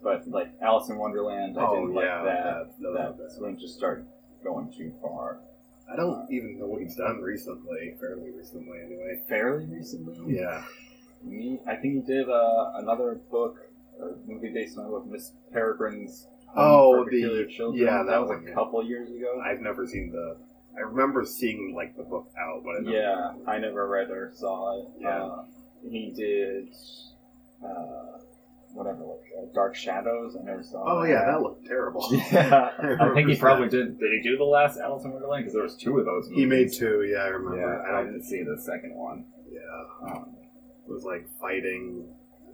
but 0.00 0.28
like 0.28 0.50
Alice 0.60 0.88
in 0.90 0.96
Wonderland, 0.98 1.58
I 1.58 1.66
Oh, 1.66 1.74
didn't 1.74 1.94
yeah, 1.96 2.22
like 2.22 2.24
that. 2.24 2.78
that- 2.80 2.92
that 2.94 3.18
That's 3.18 3.40
when 3.40 3.54
it 3.54 3.58
just 3.58 3.76
started 3.76 4.06
going 4.44 4.70
too 4.70 4.92
far. 5.02 5.40
I 5.90 5.96
don't 5.96 6.30
even 6.30 6.58
know 6.58 6.66
what 6.66 6.82
he's 6.82 6.96
done 6.96 7.20
recently, 7.20 7.94
fairly 8.00 8.30
recently, 8.30 8.78
anyway. 8.84 9.22
Fairly 9.28 9.66
recently, 9.66 10.36
Yeah. 10.36 10.62
Me, 11.24 11.58
I 11.66 11.74
think 11.76 11.94
he 11.94 12.00
did 12.12 12.28
uh, 12.28 12.72
another 12.76 13.18
book, 13.30 13.56
a 14.00 14.06
movie 14.30 14.50
based 14.52 14.78
on 14.78 14.84
a 14.86 14.88
book, 14.88 15.06
Miss 15.06 15.32
Peregrine's 15.52 16.28
Home 16.48 16.54
Oh, 16.56 17.04
for 17.04 17.10
the- 17.10 17.46
Children. 17.50 17.82
yeah, 17.84 17.98
that, 18.04 18.06
that 18.06 18.20
was 18.22 18.42
a 18.48 18.52
couple 18.54 18.84
years 18.86 19.10
ago. 19.10 19.40
I've 19.44 19.60
never 19.60 19.86
seen 19.86 20.12
the. 20.12 20.36
I 20.76 20.82
remember 20.82 21.24
seeing 21.24 21.72
like 21.74 21.96
the 21.96 22.04
book 22.04 22.28
out, 22.38 22.62
but 22.64 22.76
I 22.76 22.80
never 22.80 22.96
yeah, 22.96 23.32
I 23.48 23.58
never 23.58 23.88
read 23.88 24.10
or 24.10 24.30
saw 24.32 24.78
it. 24.80 24.88
Yeah. 25.00 25.08
Uh, 25.24 25.44
he 25.90 26.12
did 26.14 26.68
uh, 27.64 28.18
whatever, 28.78 29.00
like 29.04 29.26
uh, 29.36 29.52
Dark 29.52 29.74
Shadows. 29.74 30.36
I 30.40 30.44
never 30.44 30.62
saw. 30.62 30.82
Oh 30.86 31.02
yeah, 31.04 31.24
that 31.26 31.42
looked 31.42 31.66
terrible. 31.66 32.06
yeah, 32.32 32.70
I 33.00 33.12
think 33.14 33.28
he 33.28 33.36
probably 33.40 33.66
that. 33.68 33.76
did. 33.76 33.98
Did 33.98 34.10
he 34.12 34.22
do 34.22 34.36
the 34.38 34.44
last 34.44 34.78
Alice 34.78 35.04
in 35.04 35.10
Wonderland? 35.12 35.42
Because 35.44 35.54
there 35.54 35.62
was 35.64 35.76
two 35.76 35.98
of 35.98 36.04
those. 36.06 36.28
He 36.32 36.46
made 36.46 36.72
two. 36.72 37.02
Yeah, 37.10 37.18
I 37.24 37.28
remember. 37.28 37.58
Yeah, 37.60 37.92
I 37.96 38.00
I 38.00 38.04
didn't 38.04 38.22
see 38.24 38.42
the 38.42 38.60
second 38.62 38.94
one. 38.94 39.26
Yeah, 39.50 40.12
Um, 40.14 40.36
it 40.86 40.90
was 40.92 41.04
like 41.04 41.26
fighting 41.40 42.08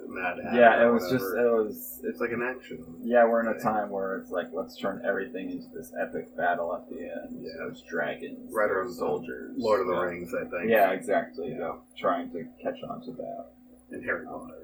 Mad 0.06 0.36
Hatter. 0.44 0.58
yeah, 0.58 0.86
it 0.86 0.90
was 0.92 1.02
just 1.10 1.24
it 1.24 1.50
was 1.50 2.00
It's 2.04 2.20
like 2.20 2.30
an 2.32 2.42
action. 2.42 2.84
Yeah, 3.02 3.24
we're 3.24 3.40
in 3.40 3.56
a 3.56 3.60
time 3.60 3.90
where 3.90 4.18
it's 4.18 4.30
like 4.30 4.46
let's 4.52 4.76
turn 4.78 5.02
everything 5.06 5.50
into 5.50 5.68
this 5.74 5.92
epic 6.00 6.36
battle 6.36 6.74
at 6.74 6.88
the 6.90 7.00
end. 7.00 7.40
Yeah. 7.42 7.52
There's 7.58 7.82
dragons, 7.88 8.52
Right 8.52 8.66
there's 8.68 8.86
around 8.86 8.94
soldiers, 8.94 9.54
Lord 9.56 9.80
of 9.82 9.86
the 9.88 9.94
yeah. 9.94 10.00
Rings, 10.02 10.32
I 10.34 10.44
think. 10.48 10.70
Yeah, 10.70 10.90
exactly. 10.92 11.50
Yeah. 11.50 11.58
Yeah. 11.58 11.72
Trying 11.98 12.30
to 12.32 12.44
catch 12.62 12.78
on 12.88 13.00
to 13.06 13.12
that. 13.12 13.46
and 13.92 14.04
Harry 14.04 14.24
Potter. 14.26 14.63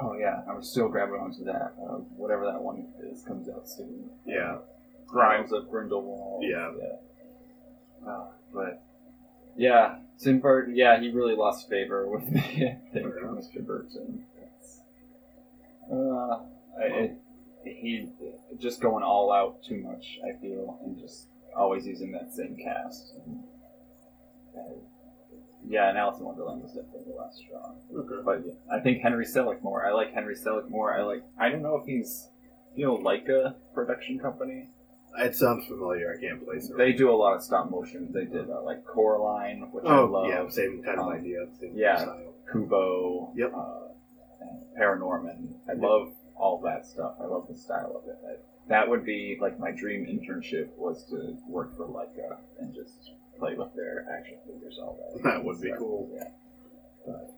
Oh 0.00 0.14
yeah, 0.18 0.42
I'm 0.48 0.62
still 0.62 0.88
grabbing 0.88 1.20
onto 1.20 1.44
that. 1.44 1.74
Uh, 1.80 1.96
whatever 2.16 2.46
that 2.46 2.60
one 2.60 2.86
is 3.12 3.22
comes 3.22 3.48
out 3.48 3.68
soon. 3.68 4.10
Yeah. 4.26 4.58
Crimes 5.06 5.52
of 5.52 5.70
Grindelwald. 5.70 6.44
Yeah. 6.44 6.72
Yeah. 6.78 8.08
Uh, 8.08 8.24
but 8.52 8.82
yeah, 9.56 9.98
Tim 10.18 10.40
Burton. 10.40 10.74
Yeah, 10.76 11.00
he 11.00 11.10
really 11.10 11.34
lost 11.34 11.68
favor 11.68 12.08
with 12.08 12.28
me. 12.30 12.40
I 12.40 12.92
think 12.92 13.06
enough. 13.06 13.36
Mr. 13.36 13.64
Burton. 13.64 14.24
It's, 14.40 14.80
uh, 15.92 16.40
I, 16.78 16.84
it, 16.84 17.18
he 17.64 18.08
just 18.58 18.80
going 18.80 19.04
all 19.04 19.32
out 19.32 19.62
too 19.62 19.76
much. 19.82 20.18
I 20.24 20.40
feel, 20.40 20.78
and 20.84 20.98
just 20.98 21.26
always 21.56 21.86
using 21.86 22.12
that 22.12 22.32
same 22.32 22.56
cast. 22.56 23.14
And, 23.26 23.44
yeah, 25.68 25.88
and 25.88 25.98
Alice 25.98 26.18
in 26.18 26.24
Wonderland 26.24 26.62
was 26.62 26.72
definitely 26.72 27.04
the 27.12 27.18
last 27.18 27.38
straw. 27.38 27.72
Okay. 27.96 28.22
But 28.24 28.42
yeah, 28.46 28.52
I 28.74 28.80
think 28.80 29.02
Henry 29.02 29.24
Selick 29.26 29.62
more. 29.62 29.84
I 29.86 29.92
like 29.92 30.12
Henry 30.12 30.34
Selick 30.36 30.68
more. 30.68 30.94
I 30.94 31.02
like. 31.02 31.22
I 31.38 31.48
don't 31.48 31.62
know 31.62 31.76
if 31.76 31.86
he's, 31.86 32.28
you 32.74 32.86
know, 32.86 32.98
Laika 32.98 33.54
production 33.74 34.18
company. 34.18 34.68
It 35.18 35.34
sounds 35.34 35.66
familiar. 35.66 36.14
I 36.16 36.20
can't 36.20 36.44
place 36.44 36.70
it. 36.70 36.76
They 36.76 36.92
do 36.92 37.10
a 37.10 37.16
lot 37.16 37.34
of 37.34 37.42
stop 37.42 37.70
motion. 37.70 38.10
They 38.12 38.24
did 38.26 38.48
uh, 38.48 38.62
like 38.62 38.84
Coraline, 38.86 39.68
which 39.72 39.84
I 39.84 39.98
Oh 39.98 40.04
love. 40.06 40.28
yeah, 40.28 40.48
same 40.48 40.82
kind 40.84 41.00
of 41.00 41.06
Um, 41.08 41.12
idea. 41.12 41.46
Same 41.60 41.72
yeah. 41.74 41.96
style. 41.96 42.32
Kubo. 42.52 43.32
Yep. 43.36 43.52
Uh, 43.54 43.88
and 44.40 44.62
Paranorman. 44.80 45.48
I 45.68 45.72
Yep. 45.72 45.82
love 45.82 46.12
all 46.36 46.60
that 46.64 46.86
stuff. 46.86 47.14
I 47.20 47.24
love 47.26 47.46
the 47.50 47.56
style 47.56 48.00
of 48.02 48.08
it. 48.08 48.16
I, 48.26 48.34
that 48.68 48.88
would 48.88 49.04
be 49.04 49.36
like 49.40 49.58
my 49.58 49.72
dream 49.72 50.06
internship 50.06 50.68
was 50.76 51.04
to 51.10 51.36
work 51.48 51.76
for 51.76 51.86
Laika 51.88 52.38
and 52.60 52.72
just 52.72 53.10
play 53.40 53.54
with 53.56 53.74
their 53.74 54.06
action 54.18 54.38
figures 54.46 54.78
all 54.80 54.96
day. 55.16 55.22
That 55.24 55.44
would 55.44 55.60
be 55.60 55.70
So, 55.70 55.78
cool. 55.78 56.10
Yeah. 56.14 56.28
But, 57.06 57.30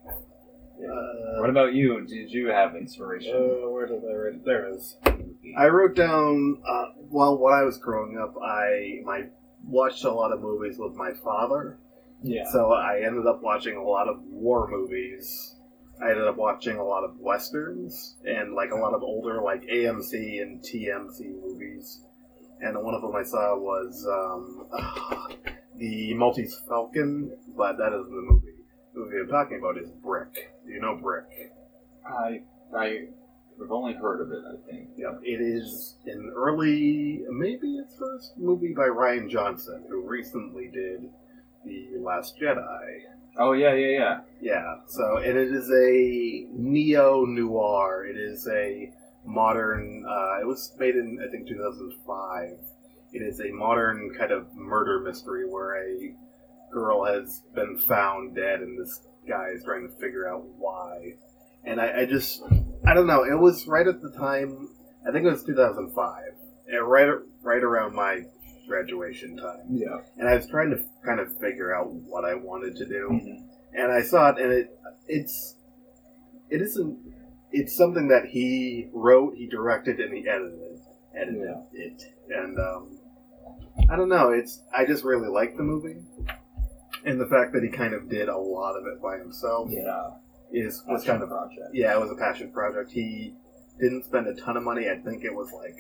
yeah. 0.81 0.89
Uh, 0.89 1.41
What 1.41 1.51
about 1.51 1.73
you? 1.75 2.05
Did 2.07 2.31
you 2.31 2.49
have 2.49 2.75
inspiration? 2.77 3.35
Uh, 3.35 3.71
where 3.71 3.87
did 3.87 4.03
I 4.05 4.13
write? 4.15 4.45
There 4.45 4.69
it 4.69 4.77
is. 4.77 4.97
I 5.57 5.69
wrote 5.69 5.95
down. 5.95 6.63
Uh, 6.69 6.87
well, 7.11 7.39
when 7.39 7.55
I 7.55 7.63
was 7.63 7.79
growing 7.79 8.19
up, 8.19 8.35
I 8.43 9.01
my 9.05 9.29
watched 9.65 10.05
a 10.05 10.11
lot 10.13 10.33
of 10.33 10.41
movies 10.41 10.77
with 10.79 10.95
my 10.95 11.13
father. 11.23 11.79
yeah. 12.23 12.45
So 12.53 12.73
I 12.73 13.03
ended 13.07 13.27
up 13.27 13.43
watching 13.43 13.77
a 13.77 13.83
lot 13.83 14.09
of 14.09 14.21
war 14.25 14.69
movies. 14.69 15.55
I 16.03 16.11
ended 16.11 16.27
up 16.27 16.37
watching 16.37 16.79
a 16.79 16.85
lot 16.85 17.05
of 17.05 17.17
westerns 17.21 18.17
and 18.25 18.55
like 18.55 18.71
a 18.73 18.77
lot 18.77 18.93
of 18.95 19.03
older 19.05 19.41
like 19.41 19.63
AMC 19.63 20.43
and 20.43 20.61
TMC 20.61 21.31
movies. 21.41 22.01
And 22.61 22.77
one 22.83 22.95
of 22.95 23.03
them 23.03 23.15
I 23.15 23.23
saw 23.23 23.57
was 23.57 24.05
um, 24.19 24.67
the 25.79 26.15
Maltese 26.15 26.61
Falcon, 26.69 27.37
but 27.57 27.77
that 27.79 27.93
isn't 27.93 28.11
the 28.15 28.33
movie. 28.33 28.47
The 28.95 29.01
movie 29.01 29.17
I'm 29.23 29.29
talking 29.29 29.59
about 29.59 29.79
is 29.79 29.91
Brick. 30.03 30.53
Do 30.67 30.73
you 30.73 30.81
know 30.81 30.97
Brick? 30.97 31.53
I 32.07 32.43
I 32.77 33.07
have 33.61 33.71
only 33.71 33.95
heard 33.95 34.21
of 34.21 34.33
it. 34.33 34.43
I 34.47 34.71
think. 34.71 34.91
Yep. 34.97 35.21
It 35.23 35.41
is 35.41 35.97
an 36.07 36.33
early, 36.35 37.23
maybe 37.31 37.77
its 37.77 37.97
first 37.97 38.37
movie 38.37 38.75
by 38.75 38.85
Rian 38.85 39.31
Johnson, 39.31 39.85
who 39.89 40.07
recently 40.07 40.69
did 40.73 41.09
The 41.65 41.99
Last 41.99 42.39
Jedi. 42.41 43.03
Oh 43.39 43.53
yeah, 43.53 43.73
yeah, 43.75 43.99
yeah. 43.99 44.21
Yeah, 44.41 44.75
so 44.89 45.17
and 45.19 45.39
it 45.39 45.53
is 45.53 45.71
a 45.71 46.47
neo 46.53 47.25
noir. 47.25 48.05
It 48.07 48.17
is 48.17 48.47
a 48.49 48.93
modern. 49.25 50.05
Uh, 50.07 50.41
it 50.41 50.47
was 50.47 50.75
made 50.79 50.97
in 50.97 51.19
I 51.27 51.31
think 51.31 51.49
2005. 51.49 52.59
It 53.13 53.23
is 53.23 53.41
a 53.41 53.51
modern 53.53 54.15
kind 54.19 54.33
of 54.33 54.55
murder 54.55 55.01
mystery 55.01 55.47
where 55.49 55.77
a 55.77 56.15
girl 56.73 57.05
has 57.05 57.43
been 57.55 57.79
found 57.79 58.35
dead, 58.35 58.61
and 58.61 58.79
this 58.79 59.01
guy 59.29 59.49
is 59.55 59.65
trying 59.65 59.89
to 59.89 59.95
figure 59.97 60.29
out 60.29 60.45
why. 60.57 61.13
And 61.65 61.81
I, 61.81 62.01
I 62.01 62.07
just, 62.07 62.43
I 62.87 62.95
don't 62.95 63.07
know. 63.07 63.25
It 63.25 63.39
was 63.39 63.67
right 63.67 63.87
at 63.87 64.01
the 64.01 64.11
time. 64.11 64.71
I 65.07 65.13
think 65.13 65.27
it 65.27 65.31
was 65.31 65.45
2005, 65.45 66.23
and 66.69 66.89
right 66.89 67.09
right 67.43 67.63
around 67.63 67.95
my 67.95 68.23
graduation 68.69 69.37
time 69.37 69.67
Yeah. 69.69 69.99
and 70.17 70.29
I 70.29 70.37
was 70.37 70.47
trying 70.47 70.71
to 70.71 70.79
kind 71.05 71.19
of 71.19 71.37
figure 71.39 71.75
out 71.75 71.93
what 71.93 72.25
I 72.25 72.35
wanted 72.35 72.77
to 72.77 72.87
do, 72.87 73.09
Mhm. 73.11 73.49
and 73.75 73.93
I 73.93 74.03
saw 74.03 74.31
it, 74.31 74.39
and 74.41 74.53
it 74.53 74.79
it's 75.09 75.57
it 76.49 76.63
isn't 76.63 76.99
it's 77.51 77.77
something 77.77 78.09
that 78.09 78.27
he 78.27 78.89
wrote, 78.95 79.35
he 79.35 79.47
directed, 79.49 79.99
and 80.01 80.15
he 80.15 80.27
edited 80.29 80.79
edited 81.15 81.43
Yeah. 81.43 81.63
it, 81.73 82.03
and 82.31 82.59
um, 82.61 82.99
I 83.91 83.97
don't 83.97 84.09
know, 84.09 84.31
it's 84.31 84.63
I 84.77 84.85
just 84.85 85.05
really 85.05 85.29
like 85.29 85.57
the 85.57 85.63
movie, 85.63 85.97
and 87.05 87.21
the 87.21 87.27
fact 87.27 87.53
that 87.55 87.63
he 87.63 87.69
kind 87.69 87.95
of 87.95 88.09
did 88.09 88.29
a 88.29 88.37
lot 88.37 88.77
of 88.77 88.87
it 88.87 89.01
by 89.03 89.19
himself 89.19 89.69
Yeah. 89.71 90.11
is 90.53 90.83
was 90.89 91.05
kind 91.05 91.23
of 91.23 91.29
project. 91.29 91.71
yeah, 91.73 91.93
it 91.95 92.01
was 92.01 92.11
a 92.11 92.17
passion 92.17 92.53
project. 92.53 92.91
He 92.93 93.35
didn't 93.81 94.05
spend 94.05 94.27
a 94.29 94.35
ton 94.35 94.57
of 94.57 94.63
money. 94.63 94.89
I 94.89 94.97
think 94.99 95.25
it 95.25 95.35
was 95.35 95.51
like 95.53 95.77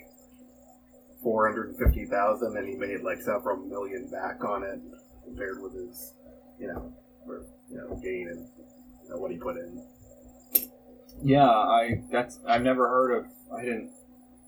four 1.23 1.47
hundred 1.49 1.69
and 1.71 1.79
fifty 1.79 2.07
thousand, 2.07 2.57
and 2.57 2.67
he 2.69 2.75
made 2.77 3.03
like 3.03 3.21
several 3.23 3.57
million 3.59 4.09
back 4.11 4.43
on 4.45 4.63
it 4.65 4.81
compared 5.25 5.63
with 5.63 5.73
his, 5.75 6.15
you 6.59 6.67
know, 6.69 6.93
for, 7.25 7.45
you 7.71 7.77
know, 7.77 7.95
gain 8.03 8.29
and 8.29 8.49
you 9.05 9.11
know, 9.11 9.17
what 9.19 9.31
he 9.31 9.37
put 9.39 9.57
in. 9.57 9.87
Yeah, 11.23 11.47
I 11.49 12.03
that's 12.11 12.41
I've 12.47 12.63
never 12.63 12.89
heard 12.89 13.13
of. 13.19 13.27
I 13.57 13.63
didn't. 13.63 13.93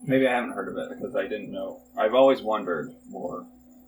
Maybe 0.06 0.26
I 0.26 0.32
haven't 0.32 0.52
heard 0.52 0.68
of 0.68 0.76
it 0.78 0.96
because 0.96 1.16
I 1.16 1.22
didn't 1.22 1.50
know. 1.50 1.80
I've 1.98 2.14
always 2.14 2.42
wondered 2.42 2.94
more 3.08 3.46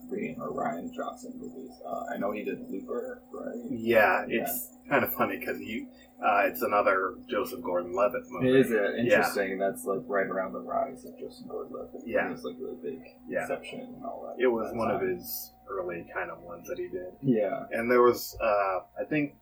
reading 0.08 0.40
or 0.40 0.50
Rian 0.52 0.92
Johnson 0.94 1.32
movies. 1.36 1.72
Uh, 1.86 2.04
I 2.14 2.18
know 2.18 2.32
he 2.32 2.44
did 2.44 2.60
Looper, 2.70 3.22
right? 3.32 3.54
Yeah, 3.70 4.24
it's 4.28 4.70
kind 4.88 5.04
of 5.04 5.12
funny 5.14 5.38
because 5.38 5.60
you, 5.60 5.88
uh, 6.24 6.42
it's 6.46 6.62
another 6.62 7.16
Joseph 7.28 7.60
Gordon-Levitt 7.62 8.22
movie. 8.30 8.56
Is 8.58 8.70
it 8.70 8.94
interesting? 8.98 9.58
That's 9.58 9.84
like 9.84 10.02
right 10.06 10.26
around 10.26 10.52
the 10.52 10.60
rise 10.60 11.04
of 11.04 11.18
Joseph 11.18 11.48
Gordon-Levitt. 11.48 12.02
Yeah. 12.06 12.28
it 12.28 12.32
was 12.32 12.44
like 12.44 12.54
really 12.60 12.76
big. 12.82 13.00
Yeah. 13.28 13.42
Inception 13.42 13.80
and 13.80 14.04
all 14.04 14.24
that. 14.36 14.42
It 14.42 14.46
was 14.46 14.72
one 14.74 14.90
of 14.90 15.00
his 15.00 15.52
early 15.68 16.06
kind 16.14 16.30
of 16.30 16.40
ones 16.40 16.68
that 16.68 16.78
he 16.78 16.88
did. 16.88 17.12
Yeah. 17.20 17.64
and 17.72 17.90
there 17.90 18.02
was 18.02 18.36
uh 18.40 18.78
i 19.00 19.04
think 19.08 19.34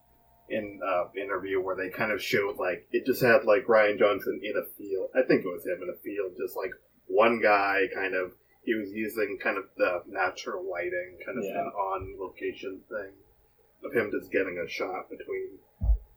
in 0.51 0.81
uh 0.87 1.05
interview 1.17 1.61
where 1.61 1.77
they 1.77 1.89
kind 1.89 2.13
of 2.13 2.21
showed 2.23 2.57
like 2.59 2.87
it 2.93 3.07
just 3.07 3.23
had 3.23 3.45
like 3.45 3.65
rian 3.67 3.99
johnson 3.99 4.41
in 4.43 4.53
a 4.57 4.67
field 4.77 5.09
i 5.15 5.23
think 5.23 5.45
it 5.45 5.49
was 5.49 5.65
him 5.65 5.81
in 5.83 5.89
a 5.89 5.97
field 6.03 6.33
just 6.39 6.55
like 6.57 6.71
one 7.07 7.41
guy 7.41 7.83
kind 7.95 8.15
of 8.15 8.33
he 8.65 8.75
was 8.75 8.91
using 8.93 9.39
kind 9.43 9.57
of 9.59 9.65
the 9.77 10.03
natural 10.09 10.63
lighting 10.71 11.17
kind 11.25 11.39
of 11.39 11.45
Yeah. 11.45 11.61
an 11.61 11.67
on 11.69 12.15
location 12.19 12.81
thing 12.89 13.13
of 13.85 13.93
him 13.93 14.11
just 14.11 14.31
getting 14.33 14.59
a 14.59 14.69
shot 14.69 15.11
between 15.11 15.59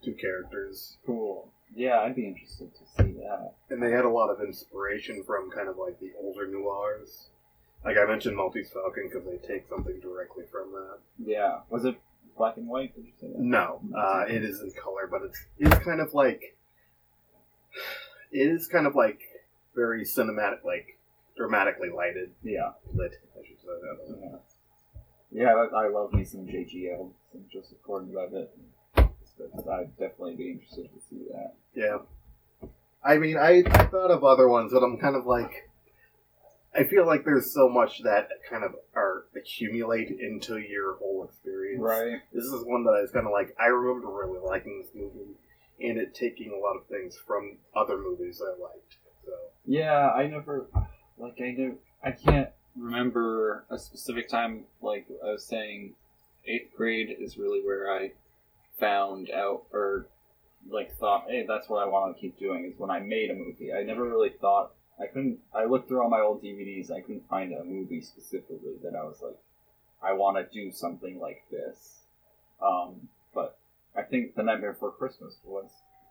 two 0.03 0.13
characters, 0.13 0.97
Cool. 1.05 1.51
Yeah, 1.75 1.99
I'd 1.99 2.15
be 2.15 2.25
interested 2.27 2.69
to 2.75 2.85
see 3.03 3.11
that. 3.19 3.53
and 3.69 3.83
they 3.83 3.91
had 3.91 4.05
a 4.05 4.09
lot 4.09 4.29
of 4.29 4.39
inspiration 4.41 5.23
from 5.25 5.51
kind 5.51 5.67
of 5.67 5.75
like 5.77 5.99
the 5.99 6.11
older 6.21 6.47
noirs. 6.47 7.27
Like 7.83 7.97
I 7.97 8.05
mentioned 8.05 8.37
Maltese 8.37 8.69
Falcon 8.71 9.09
because 9.11 9.25
they 9.25 9.35
take 9.45 9.67
something 9.67 9.99
directly 9.99 10.45
from 10.49 10.71
that. 10.71 10.99
Yeah. 11.17 11.59
Was 11.69 11.83
it 11.83 11.95
black 12.37 12.57
and 12.57 12.67
white? 12.67 12.95
Did 12.95 13.05
you 13.05 13.11
say 13.19 13.27
that? 13.27 13.39
No, 13.39 13.81
uh, 13.97 14.25
it 14.27 14.43
is 14.43 14.61
in 14.61 14.71
color, 14.71 15.07
but 15.09 15.21
it's 15.23 15.39
it's 15.59 15.83
kind 15.85 15.99
of 16.01 16.13
like 16.13 16.55
it 18.31 18.37
is 18.49 18.67
kind 18.67 18.87
of 18.87 18.95
like 18.95 19.21
very 19.75 20.03
cinematic, 20.03 20.63
like 20.65 20.97
dramatically 21.35 21.89
lighted, 21.89 22.31
Yeah. 22.43 22.71
lit. 22.93 23.13
I 23.39 23.45
should 23.47 23.59
say 23.59 23.67
that. 23.67 24.17
Yeah. 24.21 25.43
Yeah, 25.43 25.53
I 25.55 25.85
I 25.85 25.87
love 25.89 26.13
me 26.13 26.23
some 26.23 26.45
JGL, 26.47 27.11
some 27.31 27.41
Joseph 27.51 27.77
Gordon-Levitt. 27.85 28.49
But 28.95 29.67
I'd 29.69 29.91
definitely 29.99 30.35
be 30.35 30.51
interested 30.51 30.89
to 30.93 30.99
see 31.09 31.25
that. 31.31 31.53
Yeah. 31.75 31.97
I 33.03 33.17
mean, 33.19 33.37
I, 33.37 33.63
I 33.69 33.85
thought 33.85 34.09
of 34.09 34.23
other 34.23 34.47
ones, 34.49 34.71
but 34.73 34.81
I'm 34.83 34.97
kind 34.97 35.15
of 35.15 35.27
like, 35.27 35.66
I 36.75 36.83
feel 36.83 37.05
like 37.05 37.25
there's 37.25 37.53
so 37.53 37.69
much 37.69 38.03
that 38.03 38.29
kind 38.49 38.63
of 38.63 38.75
are 38.95 39.25
accumulate 39.35 40.11
into 40.11 40.59
your 40.59 40.95
whole 40.97 41.23
experience. 41.23 41.81
Right. 41.81 42.19
This 42.33 42.45
is 42.45 42.63
one 42.65 42.83
that 42.83 42.91
I 42.91 43.01
was 43.01 43.11
kind 43.11 43.25
of 43.25 43.31
like, 43.31 43.55
I 43.59 43.67
remember 43.67 44.07
really 44.09 44.39
liking 44.45 44.81
this 44.81 44.91
movie, 44.93 45.35
and 45.79 45.97
it 45.97 46.13
taking 46.13 46.51
a 46.51 46.57
lot 46.57 46.75
of 46.75 46.85
things 46.87 47.17
from 47.25 47.57
other 47.75 47.97
movies 47.97 48.41
I 48.41 48.49
liked. 48.61 48.97
So 49.25 49.31
Yeah, 49.65 50.09
I 50.09 50.27
never 50.27 50.67
like 51.17 51.39
I 51.41 51.51
never 51.51 51.75
I 52.03 52.11
can't 52.11 52.49
remember 52.75 53.65
a 53.69 53.77
specific 53.77 54.29
time 54.29 54.65
like 54.81 55.07
I 55.23 55.31
was 55.31 55.45
saying 55.45 55.95
eighth 56.45 56.75
grade 56.75 57.15
is 57.19 57.37
really 57.37 57.61
where 57.61 57.91
I 57.91 58.11
found 58.79 59.29
out 59.29 59.63
or 59.73 60.07
like 60.69 60.95
thought, 60.97 61.25
hey, 61.29 61.45
that's 61.47 61.69
what 61.69 61.83
I 61.83 61.87
want 61.87 62.15
to 62.15 62.21
keep 62.21 62.37
doing 62.37 62.65
is 62.65 62.79
when 62.79 62.89
I 62.89 62.99
made 62.99 63.31
a 63.31 63.35
movie. 63.35 63.73
I 63.73 63.83
never 63.83 64.03
really 64.03 64.31
thought 64.41 64.71
I 64.99 65.07
couldn't 65.07 65.39
I 65.53 65.65
looked 65.65 65.87
through 65.87 66.01
all 66.01 66.09
my 66.09 66.21
old 66.21 66.43
DVDs, 66.43 66.91
I 66.91 67.01
couldn't 67.01 67.29
find 67.29 67.53
a 67.53 67.63
movie 67.63 68.01
specifically 68.01 68.75
that 68.83 68.95
I 68.95 69.03
was 69.03 69.21
like, 69.21 69.37
I 70.01 70.13
want 70.13 70.37
to 70.37 70.45
do 70.51 70.71
something 70.71 71.19
like 71.19 71.43
this. 71.51 71.99
Um, 72.61 73.09
but 73.33 73.57
I 73.95 74.03
think 74.03 74.35
The 74.35 74.43
Nightmare 74.43 74.73
Before 74.73 74.91
Christmas 74.91 75.37
was 75.43 75.69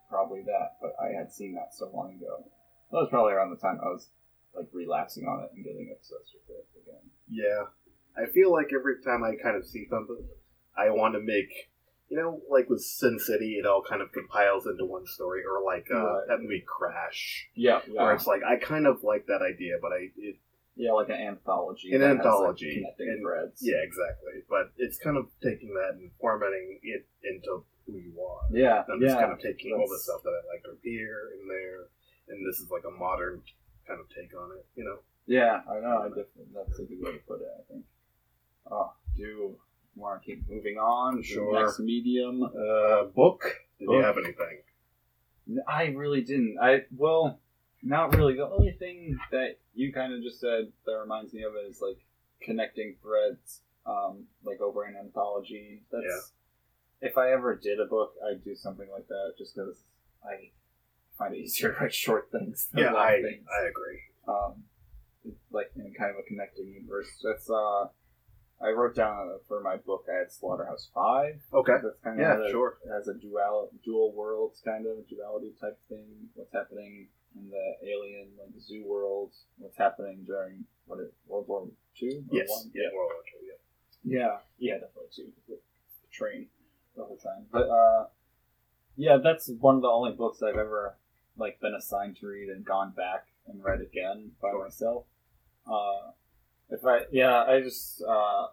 probably 0.09 0.43
that, 0.43 0.77
but 0.81 0.95
I 1.01 1.17
had 1.17 1.33
seen 1.33 1.55
that 1.55 1.75
so 1.75 1.91
long 1.93 2.15
ago. 2.15 2.45
That 2.93 2.99
was 2.99 3.09
probably 3.11 3.33
around 3.33 3.51
the 3.51 3.57
time 3.57 3.81
I 3.83 3.89
was 3.89 4.09
like 4.55 4.69
relapsing 4.73 5.27
on 5.27 5.45
it 5.45 5.51
and 5.55 5.65
getting 5.65 5.95
obsessed 5.95 6.35
with 6.35 6.57
it 6.57 6.67
again. 6.83 7.03
yeah, 7.29 7.67
I 8.17 8.31
feel 8.31 8.53
like 8.53 8.69
every 8.75 9.03
time 9.03 9.23
I 9.23 9.35
kind 9.43 9.57
of 9.57 9.67
see 9.67 9.87
something, 9.91 10.25
I 10.77 10.91
want 10.91 11.15
to 11.15 11.21
make. 11.21 11.71
You 12.09 12.17
know, 12.17 12.41
like 12.49 12.71
with 12.71 12.83
Sin 12.83 13.19
City, 13.19 13.57
it 13.59 13.67
all 13.67 13.83
kind 13.83 14.01
of 14.01 14.13
compiles 14.13 14.67
into 14.67 14.85
one 14.85 15.07
story, 15.07 15.43
or 15.45 15.63
like 15.65 15.87
uh, 15.93 15.99
Right. 15.99 16.25
that 16.29 16.41
movie 16.41 16.63
Crash, 16.67 17.49
Yeah, 17.55 17.81
where 17.93 18.13
it's 18.15 18.27
like 18.27 18.43
I 18.45 18.57
kind 18.57 18.87
of 18.87 19.03
like 19.03 19.27
that 19.27 19.43
idea, 19.43 19.75
but 19.83 19.93
I 19.93 20.11
it, 20.17 20.37
yeah, 20.77 20.93
like 20.93 21.09
an 21.09 21.17
anthology. 21.17 21.93
An 21.93 22.01
that 22.01 22.07
has, 22.09 22.17
like, 22.19 22.27
anthology, 22.27 22.75
connecting 22.77 23.09
and- 23.09 23.23
threads. 23.23 23.59
Yeah, 23.63 23.83
exactly. 23.83 24.43
But 24.49 24.73
it's 24.77 24.99
kind 24.99 25.17
of 25.17 25.27
taking 25.43 25.75
that 25.75 25.95
and 25.99 26.11
formatting 26.21 26.79
it 26.83 27.07
into 27.25 27.65
who 27.87 27.97
you 27.99 28.21
are. 28.23 28.43
yeah, 28.53 28.85
I'm 28.89 29.01
yeah. 29.01 29.09
just 29.09 29.21
kind 29.21 29.33
of 29.33 29.41
taking 29.41 29.73
all 29.75 29.89
the 29.89 29.99
stuff 29.99 30.23
that 30.23 30.31
I 30.31 30.43
like 30.55 30.63
from 30.65 30.79
here 30.83 31.31
and 31.41 31.51
there, 31.51 31.89
and 32.29 32.47
this 32.47 32.61
is 32.61 32.71
like 32.71 32.85
a 32.87 32.91
modern 32.91 33.43
kind 33.89 33.99
of 34.01 34.07
take 34.11 34.37
on 34.39 34.51
it. 34.59 34.67
You 34.77 34.85
know? 34.85 34.99
Yeah, 35.27 35.61
I 35.69 35.81
know. 35.81 36.03
I 36.05 36.09
definitely 36.09 36.55
that's 36.55 36.79
a 36.79 36.85
good 36.85 37.01
way 37.03 37.13
to 37.13 37.19
put 37.27 37.41
it. 37.41 37.49
I 37.51 37.63
think. 37.73 37.85
Oh, 38.71 38.93
do 39.17 39.23
you 39.23 39.59
want 39.97 40.23
to 40.23 40.27
keep 40.27 40.49
moving 40.49 40.77
on? 40.77 41.23
Sure. 41.23 41.61
Next 41.61 41.81
medium. 41.81 42.43
Uh, 42.43 43.05
book. 43.15 43.43
Did 43.79 43.85
you 43.85 43.97
Book. 43.97 44.05
have 44.05 44.17
anything? 44.19 44.63
I 45.69 45.85
really 45.87 46.23
didn't. 46.23 46.57
I 46.61 46.83
well, 46.97 47.39
not 47.83 48.15
really. 48.17 48.35
The 48.35 48.47
only 48.49 48.73
thing 48.73 49.19
that 49.31 49.59
you 49.75 49.93
kind 49.93 50.13
of 50.13 50.23
just 50.23 50.41
said 50.41 50.73
that 50.87 50.93
reminds 50.93 51.33
me 51.35 51.43
of 51.45 51.53
it 51.55 51.69
is 51.71 51.81
like 51.81 51.99
connecting 52.43 52.97
threads, 53.03 53.61
um, 53.87 54.25
like 54.45 54.61
over 54.61 54.85
an 54.85 54.97
anthology. 54.97 55.83
That's 55.93 56.33
if 57.01 57.17
I 57.19 57.33
ever 57.33 57.55
did 57.55 57.79
a 57.79 57.85
book, 57.85 58.15
I'd 58.29 58.43
do 58.43 58.55
something 58.57 58.89
like 58.91 59.07
that, 59.09 59.35
just 59.39 59.55
because 59.55 59.77
I 60.25 60.51
find 61.19 61.35
it 61.35 61.39
easier 61.39 61.73
to 61.75 61.81
write 61.81 61.95
short 61.95 62.29
things 62.33 62.69
than 62.73 62.85
Yeah, 62.85 62.93
long 62.93 63.03
I 63.03 63.23
things. 63.23 63.47
I 63.63 63.69
agree. 63.69 64.01
um, 64.27 64.65
like 65.53 65.71
in 65.77 65.93
kind 65.95 66.11
of 66.11 66.17
a 66.19 66.23
connecting 66.27 66.67
universe. 66.69 67.09
That's 67.23 67.49
uh, 67.51 67.87
I 68.61 68.71
wrote 68.71 68.95
down 68.95 69.39
for 69.47 69.61
my 69.61 69.77
book. 69.77 70.07
I 70.11 70.19
had 70.21 70.33
Slaughterhouse 70.33 70.89
Five. 70.95 71.43
Okay. 71.53 71.75
That's 71.83 71.99
kind 72.03 72.19
Yeah, 72.19 72.35
of 72.39 72.41
a, 72.47 72.51
sure. 72.51 72.79
It 72.85 72.91
has 72.91 73.09
a 73.09 73.15
dual 73.15 73.71
dual 73.85 74.13
worlds 74.13 74.63
kind 74.65 74.87
of 74.87 75.07
duality 75.09 75.53
type 75.61 75.79
thing. 75.89 76.29
What's 76.35 76.53
happening 76.53 77.09
in 77.35 77.51
the 77.51 77.87
alien 77.87 78.29
like 78.39 78.59
zoo 78.61 78.85
world? 78.87 79.33
What's 79.59 79.77
happening 79.77 80.25
during 80.27 80.65
what 80.87 81.01
is 81.01 81.11
World 81.27 81.49
War 81.49 81.67
Two? 81.99 82.25
Yes. 82.31 82.49
One? 82.49 82.71
Yeah. 82.75 82.89
World 82.95 83.11
War 83.15 83.23
II, 83.43 83.49
yeah. 83.49 84.21
Yeah, 84.21 84.37
yeah, 84.59 84.75
definitely 84.75 85.11
too. 85.15 85.33
The 85.49 85.59
train 86.11 86.47
the 86.97 87.05
whole 87.05 87.17
time, 87.19 87.45
but 87.53 87.69
uh, 87.69 88.07
yeah, 88.97 89.19
that's 89.23 89.51
one 89.61 89.75
of 89.77 89.83
the 89.83 89.89
only 89.89 90.13
books 90.13 90.43
I've 90.43 90.57
ever 90.57 90.97
like 91.37 91.61
been 91.61 91.75
assigned 91.75 92.17
to 92.21 92.27
read 92.29 92.49
and 92.49 92.65
gone 92.65 92.93
back 92.93 93.27
and 93.47 93.63
read 93.63 93.81
again 93.83 94.31
by 94.41 94.53
myself. 94.53 95.05
Uh, 95.67 96.13
if 96.71 96.85
I 96.85 97.01
yeah, 97.11 97.45
I 97.45 97.61
just 97.61 98.03
uh, 98.03 98.47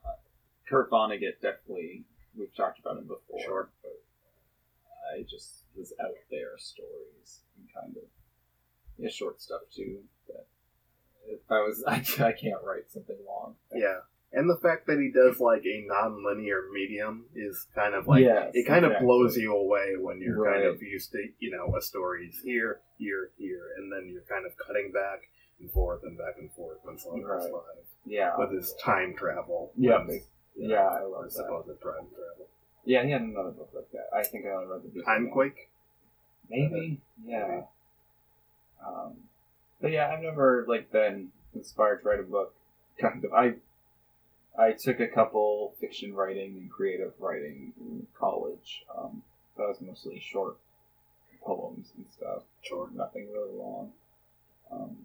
Kurt 0.67 0.89
Vonnegut 0.89 1.41
definitely 1.41 2.03
we've 2.37 2.55
talked 2.55 2.79
about 2.79 2.97
him 2.97 3.07
before. 3.07 3.39
Sure. 3.43 3.69
I 5.13 5.23
just 5.23 5.65
was 5.75 5.93
out 6.01 6.15
there 6.31 6.57
stories 6.57 7.41
and 7.57 7.67
kind 7.73 7.97
of 7.97 8.03
yeah, 8.97 9.09
short 9.09 9.41
stuff 9.41 9.61
too. 9.75 9.99
That 10.27 10.45
if 11.27 11.39
I 11.49 11.61
was 11.61 11.83
I, 11.87 11.95
I 12.23 12.31
can't 12.31 12.63
write 12.63 12.91
something 12.91 13.17
long. 13.27 13.55
Yeah. 13.73 13.99
And 14.35 14.49
the 14.49 14.57
fact 14.57 14.87
that 14.87 14.97
he 14.97 15.11
does 15.13 15.39
like 15.39 15.63
a 15.63 15.85
non-linear 15.85 16.63
medium 16.73 17.25
is 17.35 17.67
kind 17.75 17.93
of 17.93 18.07
like 18.07 18.23
Yes, 18.23 18.49
it 18.55 18.65
kind 18.65 18.83
of 18.83 18.99
blows 18.99 19.37
you 19.37 19.55
away 19.55 19.93
when 19.99 20.19
you're 20.19 20.43
kind 20.51 20.65
of 20.65 20.81
used 20.81 21.11
to 21.11 21.27
you 21.39 21.51
know 21.51 21.75
a 21.77 21.81
story's 21.81 22.41
here, 22.43 22.79
here, 22.97 23.29
here, 23.37 23.73
and 23.77 23.91
then 23.91 24.09
you're 24.11 24.23
kind 24.23 24.47
of 24.47 24.53
cutting 24.57 24.91
back 24.91 25.21
and 25.63 25.71
forth 25.71 26.03
and 26.03 26.17
back 26.17 26.35
and 26.39 26.51
forth 26.51 26.77
on 26.87 26.97
Slaughterhouse 26.97 27.43
Right. 27.43 27.51
Five 27.51 27.85
Yeah. 28.05 28.37
with 28.37 28.51
his 28.51 28.73
time 28.75 29.15
travel. 29.15 29.71
Yeah, 29.77 30.01
and, 30.01 30.11
you 30.11 30.21
yeah, 30.55 30.85
I 30.87 31.03
love 31.03 31.23
that. 31.23 31.31
supposed 31.31 31.67
time 31.67 31.75
travel. 31.81 32.47
Yeah, 32.85 33.03
he 33.03 33.11
had 33.11 33.21
another 33.21 33.51
book 33.51 33.69
like 33.73 33.89
that. 33.91 34.09
I 34.13 34.23
think 34.23 34.45
I 34.45 34.49
only 34.49 34.67
read 34.67 34.83
the 34.83 34.89
beginning. 34.89 35.05
Timequake. 35.05 35.69
Maybe. 36.49 36.99
Yeah. 37.25 37.47
Maybe. 37.47 37.63
Um, 38.85 39.13
but 39.81 39.91
yeah, 39.91 40.11
I've 40.13 40.21
never 40.21 40.65
like 40.67 40.91
been 40.91 41.29
inspired 41.55 42.01
to 42.03 42.09
write 42.09 42.19
a 42.19 42.23
book. 42.23 42.53
Kind 42.99 43.23
of. 43.23 43.33
I 43.33 43.55
I 44.57 44.73
took 44.73 44.99
a 44.99 45.07
couple 45.07 45.73
fiction 45.79 46.13
writing 46.13 46.57
and 46.57 46.69
creative 46.69 47.13
writing 47.19 47.73
in 47.79 48.05
college. 48.19 48.83
Um, 48.95 49.23
that 49.57 49.67
was 49.67 49.79
mostly 49.81 50.19
short 50.19 50.57
poems 51.41 51.91
and 51.95 52.05
stuff. 52.11 52.43
Sure. 52.61 52.89
Nothing 52.93 53.29
really 53.31 53.53
long. 53.57 53.91
Um, 54.71 54.97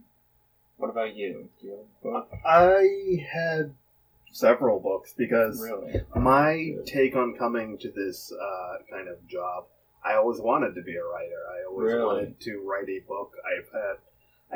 what 0.78 0.90
about 0.90 1.14
you? 1.16 1.48
Do 1.60 1.66
you 1.66 1.72
have 1.72 1.80
a 1.80 2.20
book? 2.20 2.30
I 2.44 3.26
had 3.32 3.74
several 4.32 4.78
books 4.80 5.14
because 5.16 5.60
Really? 5.60 6.02
my 6.16 6.74
take 6.86 7.16
on 7.16 7.34
coming 7.36 7.78
to 7.78 7.90
this 7.90 8.32
uh, 8.32 8.76
kind 8.90 9.08
of 9.08 9.26
job, 9.28 9.64
I 10.04 10.14
always 10.14 10.40
wanted 10.40 10.74
to 10.76 10.82
be 10.82 10.96
a 10.96 11.04
writer. 11.04 11.42
I 11.50 11.66
always 11.68 11.92
Really? 11.92 12.04
wanted 12.06 12.40
to 12.40 12.58
write 12.64 12.88
a 12.88 13.00
book. 13.08 13.32
I've 13.44 13.70
had, 13.72 13.96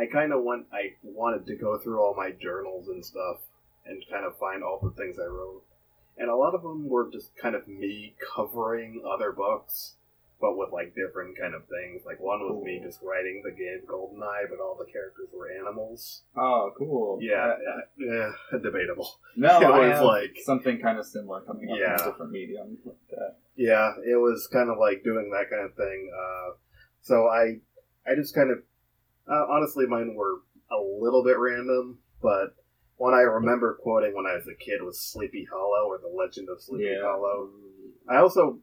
I 0.00 0.06
kind 0.06 0.32
of 0.32 0.42
went, 0.44 0.66
I 0.72 0.94
wanted 1.02 1.46
to 1.46 1.56
go 1.56 1.78
through 1.78 2.00
all 2.00 2.14
my 2.14 2.30
journals 2.30 2.88
and 2.88 3.04
stuff 3.04 3.38
and 3.84 4.02
kind 4.10 4.24
of 4.24 4.38
find 4.38 4.62
all 4.62 4.78
the 4.82 4.90
things 4.90 5.18
I 5.18 5.26
wrote. 5.26 5.62
And 6.18 6.30
a 6.30 6.36
lot 6.36 6.54
of 6.54 6.62
them 6.62 6.88
were 6.88 7.10
just 7.10 7.36
kind 7.36 7.54
of 7.56 7.66
me 7.66 8.14
covering 8.34 9.02
other 9.10 9.32
books, 9.32 9.94
but 10.42 10.58
with 10.58 10.70
like 10.72 10.92
different 10.94 11.38
kind 11.38 11.54
of 11.54 11.62
things. 11.68 12.02
Like 12.04 12.18
one 12.20 12.40
was 12.40 12.60
me 12.64 12.82
just 12.84 12.98
writing 13.00 13.40
the 13.44 13.52
game 13.52 13.80
Goldeneye, 13.88 14.50
but 14.50 14.58
all 14.60 14.76
the 14.76 14.90
characters 14.92 15.28
were 15.32 15.48
animals. 15.50 16.24
Oh, 16.36 16.72
cool. 16.76 17.18
Yeah, 17.22 17.54
yeah, 17.96 18.30
debatable. 18.62 19.08
No, 19.36 19.48
It 19.60 19.64
I 19.64 19.88
was 19.88 20.02
like- 20.02 20.36
something 20.44 20.80
kind 20.80 20.98
of 20.98 21.06
similar 21.06 21.40
coming 21.42 21.70
up 21.70 21.76
in 21.78 21.82
a 21.84 22.10
different 22.10 22.32
medium. 22.32 22.76
Like. 22.84 22.96
Yeah, 23.56 23.92
it 24.04 24.16
was 24.20 24.48
kind 24.52 24.68
of 24.68 24.78
like 24.78 25.04
doing 25.04 25.30
that 25.32 25.48
kind 25.48 25.64
of 25.64 25.74
thing. 25.76 26.10
Uh, 26.12 26.50
so 27.02 27.28
I, 27.28 27.60
I 28.10 28.14
just 28.16 28.34
kind 28.34 28.50
of, 28.50 28.58
uh, 29.30 29.46
honestly, 29.48 29.86
mine 29.86 30.14
were 30.16 30.40
a 30.72 30.76
little 30.80 31.22
bit 31.22 31.38
random, 31.38 31.98
but 32.20 32.56
one 32.96 33.14
I 33.14 33.20
remember 33.20 33.78
quoting 33.82 34.14
when 34.14 34.26
I 34.26 34.34
was 34.34 34.48
a 34.48 34.54
kid 34.54 34.82
was 34.82 35.00
Sleepy 35.00 35.46
Hollow 35.52 35.86
or 35.88 35.98
The 35.98 36.08
Legend 36.08 36.48
of 36.48 36.60
Sleepy 36.62 36.84
Yeah. 36.90 37.02
Hollow. 37.02 37.50
I 38.08 38.16
also, 38.16 38.58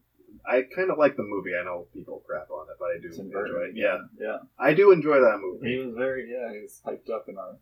I 0.48 0.62
kind 0.74 0.90
of 0.90 0.98
like 0.98 1.16
the 1.16 1.22
movie. 1.22 1.50
I 1.58 1.64
know 1.64 1.86
people 1.92 2.22
crap 2.26 2.50
on 2.50 2.66
it, 2.70 2.76
but 2.78 2.86
I 2.86 2.98
do 3.00 3.08
Tim 3.10 3.26
enjoy 3.26 3.40
Burton. 3.50 3.74
it. 3.76 3.80
Yeah, 3.80 3.98
Yeah. 4.18 4.38
I 4.58 4.74
do 4.74 4.92
enjoy 4.92 5.20
that 5.20 5.38
movie. 5.40 5.72
He 5.72 5.78
was 5.78 5.94
very, 5.96 6.30
yeah, 6.30 6.52
he 6.52 6.60
was 6.62 6.80
hyped 6.86 7.10
up 7.12 7.26
in 7.28 7.36
our. 7.38 7.56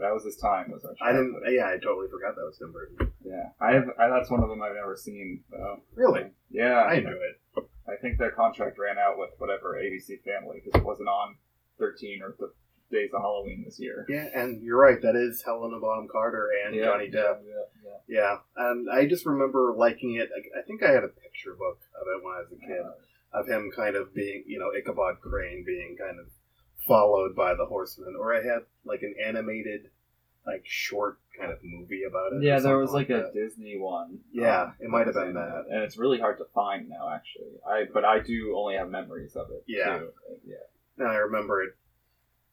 That 0.00 0.14
was 0.14 0.24
his 0.24 0.36
time. 0.36 0.70
Was 0.70 0.82
our 0.84 0.94
I 1.02 1.12
didn't. 1.12 1.36
Yeah, 1.52 1.66
I 1.66 1.76
totally 1.76 2.08
forgot 2.08 2.34
that 2.36 2.44
was 2.46 2.56
Tim 2.56 2.72
Burton. 2.72 3.12
Yeah, 3.22 3.50
I 3.60 3.72
have. 3.74 3.84
I, 3.98 4.08
that's 4.08 4.30
one 4.30 4.42
of 4.42 4.48
them 4.48 4.62
I've 4.62 4.74
never 4.74 4.96
seen. 4.96 5.44
Though. 5.50 5.80
Really, 5.94 6.30
Yeah, 6.50 6.80
I 6.88 6.94
enjoy 6.94 7.10
it. 7.10 7.64
I 7.86 7.96
think 8.00 8.18
their 8.18 8.30
contract 8.30 8.78
ran 8.78 8.96
out 8.98 9.18
with 9.18 9.30
whatever 9.38 9.74
ABC 9.76 10.22
Family 10.24 10.62
because 10.64 10.80
it 10.80 10.84
wasn't 10.86 11.08
on 11.08 11.36
13 11.78 12.22
or 12.22 12.34
the 12.38 12.52
days 12.90 13.10
of 13.12 13.20
Halloween 13.20 13.62
this 13.64 13.78
year. 13.78 14.06
Yeah, 14.08 14.28
and 14.34 14.62
you're 14.62 14.78
right. 14.78 15.00
That 15.02 15.16
is 15.16 15.42
Helena 15.44 15.78
Bonham 15.80 16.08
Carter 16.10 16.48
and 16.64 16.74
Yeah, 16.74 16.84
Johnny 16.86 17.06
Depp. 17.10 17.40
Yeah, 17.44 17.64
yeah, 18.08 18.38
and 18.56 18.88
I 18.90 19.06
just 19.06 19.26
remember 19.26 19.74
liking 19.76 20.14
it. 20.16 20.28
I- 20.58 20.62
think 20.62 20.82
I 20.82 20.90
had 20.90 21.04
a 21.04 21.08
picture 21.08 21.54
book 21.58 21.78
of 22.00 22.06
it 22.08 22.24
when 22.24 22.34
I 22.34 22.40
was 22.40 22.52
a 22.52 22.56
kid, 22.56 22.80
Uh, 22.80 23.38
of 23.40 23.46
him 23.46 23.70
kind 23.74 23.94
of 23.96 24.14
being, 24.14 24.42
you 24.46 24.58
know, 24.58 24.72
Ichabod 24.74 25.20
Crane 25.20 25.62
being 25.64 25.96
kind 25.98 26.18
of 26.18 26.26
followed 26.86 27.36
by 27.36 27.54
the 27.54 27.66
horsemen. 27.66 28.14
Or 28.18 28.34
I 28.34 28.42
had 28.42 28.60
like 28.84 29.02
an 29.02 29.14
animated, 29.22 29.90
like 30.46 30.62
short 30.64 31.18
kind 31.38 31.52
of 31.52 31.58
movie 31.62 32.04
about 32.04 32.32
it. 32.32 32.42
yeah, 32.42 32.58
there 32.58 32.78
was 32.78 32.90
something 32.90 33.14
like 33.16 33.26
a. 33.26 33.32
Disney 33.34 33.76
one. 33.78 34.20
Yeah, 34.32 34.62
um, 34.62 34.74
it 34.80 34.88
might 34.88 35.06
have 35.06 35.14
been 35.14 35.34
that. 35.34 35.66
and 35.70 35.82
it's 35.82 35.98
really 35.98 36.18
hard 36.18 36.38
to 36.38 36.46
find 36.54 36.88
now. 36.88 37.10
Actually, 37.14 37.60
I 37.66 37.84
but 37.92 38.04
I 38.04 38.20
do 38.20 38.54
only 38.56 38.76
have 38.76 38.88
memories 38.90 39.36
of 39.36 39.50
it. 39.50 39.62
Yeah. 39.66 39.98
too. 39.98 40.12
yeah. 40.46 40.56
And 40.98 41.06
I 41.08 41.16
remember 41.16 41.62
it. 41.62 41.74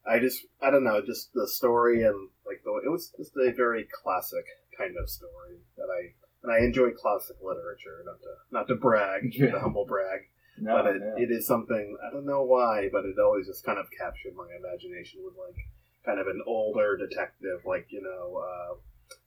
I 0.08 0.20
just, 0.20 0.46
I 0.62 0.70
don't 0.70 0.84
know, 0.84 1.02
just 1.02 1.34
the 1.34 1.48
story 1.48 2.04
and 2.04 2.30
like 2.46 2.62
the, 2.64 2.70
it 2.86 2.90
was 2.92 3.12
just 3.18 3.36
a 3.38 3.52
very 3.54 3.86
classic 3.92 4.46
kind 4.78 4.96
of 5.02 5.10
story 5.10 5.58
that 5.78 5.88
I, 5.90 6.14
and 6.44 6.52
I 6.52 6.60
enjoy 6.66 6.92
classic 6.92 7.38
literature. 7.42 8.02
Not 8.06 8.20
to, 8.22 8.32
not 8.52 8.68
to 8.68 8.76
brag, 8.76 9.34
Yeah. 9.34 9.52
to 9.52 9.60
humble 9.60 9.86
brag. 9.86 10.22
No, 10.58 10.72
but 10.82 10.96
it, 10.96 11.02
it 11.18 11.32
is 11.32 11.46
something 11.46 11.98
I 12.06 12.14
don't 12.14 12.26
know 12.26 12.44
why, 12.44 12.88
but 12.92 13.04
it 13.04 13.20
always 13.20 13.48
just 13.48 13.66
kind 13.66 13.78
of 13.78 13.88
captured 13.92 14.36
my 14.36 14.48
imagination 14.58 15.20
with 15.26 15.34
like 15.36 15.58
kind 16.06 16.20
of 16.20 16.28
an 16.28 16.42
older 16.48 16.96
detective, 16.96 17.60
like 17.66 17.88
you 17.90 18.02
know, 18.02 18.38
uh, 18.40 18.76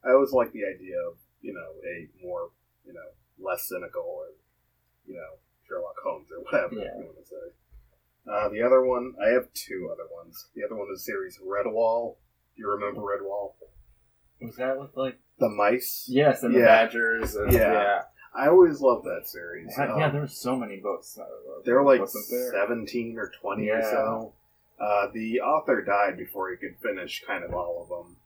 I 0.08 0.12
always 0.14 0.32
like 0.32 0.52
the 0.52 0.64
idea 0.64 0.96
of 1.06 1.18
you 1.42 1.52
know 1.52 1.68
a 1.84 2.08
more 2.24 2.48
you 2.86 2.94
know 2.94 3.08
less 3.38 3.68
cynical 3.68 4.00
or 4.02 4.26
you 5.06 5.14
know 5.16 5.36
Sherlock 5.68 5.96
Holmes 6.02 6.28
or 6.32 6.40
whatever 6.44 6.76
Yeah. 6.76 6.96
you 6.96 7.04
want 7.12 7.18
to 7.20 7.26
say. 7.28 7.46
Uh, 8.26 8.48
the 8.48 8.62
other 8.62 8.82
one, 8.84 9.12
I 9.22 9.28
have 9.30 9.52
two 9.54 9.90
other 9.92 10.08
ones. 10.10 10.48
The 10.54 10.64
other 10.64 10.76
one 10.76 10.88
is 10.94 11.04
series 11.04 11.38
Redwall. 11.44 12.16
Do 12.56 12.62
you 12.62 12.70
remember 12.70 13.00
Redwall? 13.02 13.52
was 14.40 14.56
that 14.56 14.78
with 14.80 14.96
like 14.96 15.18
The 15.38 15.48
mice. 15.48 16.06
yes, 16.08 16.42
and 16.42 16.54
the 16.54 16.60
Yeah. 16.60 16.66
Badgers. 16.66 17.34
And, 17.36 17.52
Yeah. 17.52 17.72
yeah, 17.72 18.02
I 18.34 18.48
always 18.48 18.80
loved 18.80 19.04
that 19.06 19.26
series. 19.28 19.72
yeah. 19.78 19.92
Um, 19.92 20.12
there 20.12 20.20
were 20.22 20.26
so 20.26 20.56
many 20.56 20.76
books. 20.78 21.18
There 21.64 21.76
were 21.76 21.84
like 21.84 22.00
wasn't 22.00 22.26
there? 22.30 22.50
17 22.52 23.18
or 23.18 23.30
20 23.40 23.68
or 23.70 23.78
Yeah. 23.78 23.90
so. 23.90 24.32
Uh, 24.80 25.08
the 25.12 25.40
author 25.40 25.82
died 25.82 26.16
before 26.16 26.50
he 26.50 26.56
could 26.56 26.76
finish 26.78 27.24
kind 27.26 27.44
of 27.44 27.52
all 27.54 27.82
of 27.82 27.88
them. 27.88 28.16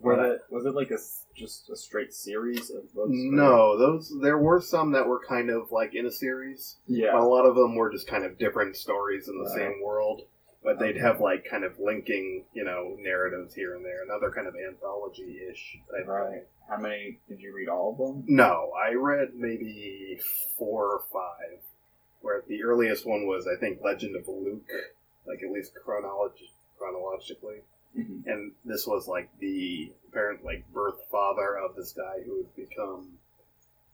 Were 0.00 0.34
it 0.34 0.42
was 0.50 0.66
it 0.66 0.74
like 0.74 0.90
a 0.90 0.94
s- 0.94 1.26
just 1.34 1.70
a 1.70 1.76
straight 1.76 2.12
series 2.12 2.70
of 2.70 2.92
books? 2.92 3.10
No, 3.12 3.78
those 3.78 4.12
there 4.20 4.36
were 4.36 4.60
some 4.60 4.90
that 4.92 5.06
were 5.06 5.20
kind 5.24 5.48
of 5.48 5.70
like 5.70 5.94
in 5.94 6.06
a 6.06 6.10
series. 6.10 6.76
Yeah. 6.88 7.12
But 7.12 7.20
a 7.22 7.24
lot 7.26 7.46
of 7.46 7.54
them 7.54 7.76
were 7.76 7.88
just 7.90 8.08
kind 8.08 8.24
of 8.24 8.36
different 8.36 8.76
stories 8.76 9.28
in 9.28 9.36
the 9.38 9.44
Right. 9.44 9.54
same 9.56 9.80
world. 9.82 10.22
But 10.64 10.78
they'd 10.78 10.96
have 10.96 11.20
like 11.20 11.44
kind 11.44 11.64
of 11.64 11.78
linking, 11.80 12.44
you 12.52 12.62
know, 12.64 12.96
narratives 13.00 13.54
here 13.54 13.74
and 13.74 13.84
there. 13.84 14.02
Another 14.04 14.30
kind 14.30 14.46
of 14.46 14.54
anthology-ish 14.54 15.78
type 15.90 16.06
Right. 16.06 16.30
thing. 16.30 16.42
How 16.68 16.76
many 16.76 17.18
did 17.28 17.40
you 17.40 17.52
read? 17.54 17.68
All 17.68 17.90
of 17.92 17.98
them? 17.98 18.24
No, 18.28 18.70
I 18.72 18.94
read 18.94 19.34
maybe 19.34 20.20
four 20.56 20.86
or 20.86 21.00
five. 21.12 21.60
Where 22.20 22.42
the 22.46 22.62
earliest 22.62 23.04
one 23.04 23.26
was, 23.26 23.48
I 23.48 23.56
think, 23.58 23.80
Legend 23.82 24.14
of 24.14 24.28
Luke, 24.28 24.70
like 25.26 25.42
at 25.42 25.50
least 25.50 25.74
chronolog- 25.84 26.50
chronologically. 26.78 27.62
Mhm. 27.98 28.24
and 28.26 28.52
this 28.64 28.86
was 28.86 29.06
like 29.06 29.28
the 29.38 29.92
apparent 30.08 30.42
like 30.42 30.66
birth 30.72 31.04
father 31.10 31.58
of 31.58 31.76
this 31.76 31.92
guy 31.92 32.20
who 32.24 32.36
would 32.36 32.56
become 32.56 33.18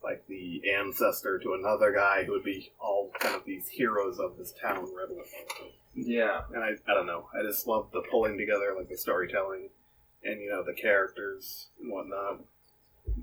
like 0.02 0.24
the 0.28 0.62
ancestor 0.78 1.38
to 1.38 1.54
another 1.54 1.92
guy 1.92 2.24
who 2.24 2.32
would 2.32 2.44
be 2.44 2.70
all 2.80 3.10
kind 3.18 3.34
of 3.34 3.44
these 3.44 3.68
heroes 3.68 4.18
of 4.18 4.36
this 4.38 4.52
town 4.62 4.86
Redwood. 4.94 5.26
Yeah. 5.94 6.42
And 6.54 6.62
I, 6.62 6.70
I 6.88 6.94
don't 6.94 7.06
know, 7.06 7.28
I 7.38 7.42
just 7.42 7.66
love 7.66 7.88
the 7.92 8.02
pulling 8.10 8.38
together, 8.38 8.74
like 8.76 8.88
the 8.88 8.96
storytelling, 8.96 9.70
and 10.24 10.40
you 10.40 10.50
know 10.50 10.62
the 10.64 10.72
characters 10.74 11.68
and 11.80 11.90
whatnot. 11.92 12.40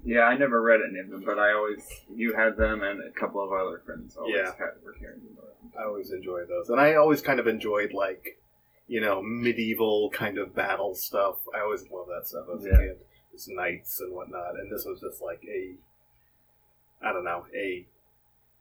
Yeah, 0.04 0.22
I 0.22 0.36
never 0.38 0.62
read 0.62 0.82
any 0.90 1.00
of 1.00 1.10
them, 1.10 1.24
but 1.26 1.38
I 1.40 1.54
always 1.54 1.86
you 2.14 2.34
had 2.34 2.58
them, 2.58 2.82
and 2.84 3.02
a 3.04 3.12
couple 3.12 3.42
of 3.44 3.52
other 3.52 3.82
friends 3.86 4.18
always 4.18 4.36
Yeah. 4.36 4.52
had, 4.58 4.84
were 4.84 4.94
carrying 4.94 5.22
them 5.24 5.38
around. 5.38 5.74
I 5.80 5.88
always 5.88 6.12
enjoyed 6.12 6.48
those, 6.50 6.70
and 6.70 6.80
I 6.80 6.96
always 6.96 7.22
kind 7.22 7.40
of 7.40 7.48
enjoyed 7.48 7.94
like 7.94 8.40
you 8.88 9.00
know 9.02 9.22
medieval 9.22 10.10
kind 10.12 10.38
of 10.38 10.54
battle 10.56 10.96
stuff. 10.96 11.38
I 11.56 11.62
always 11.62 11.86
loved 11.92 12.10
that 12.10 12.28
stuff 12.28 12.46
as 12.56 12.66
a 12.66 12.70
kid, 12.70 12.98
just 13.32 13.50
knights 13.50 14.00
and 14.02 14.14
whatnot. 14.14 14.56
And 14.56 14.72
this 14.72 14.86
was 14.86 15.00
just 15.02 15.22
like 15.22 15.44
a, 15.48 15.76
don't 17.16 17.24
know, 17.26 17.46
a 17.56 17.88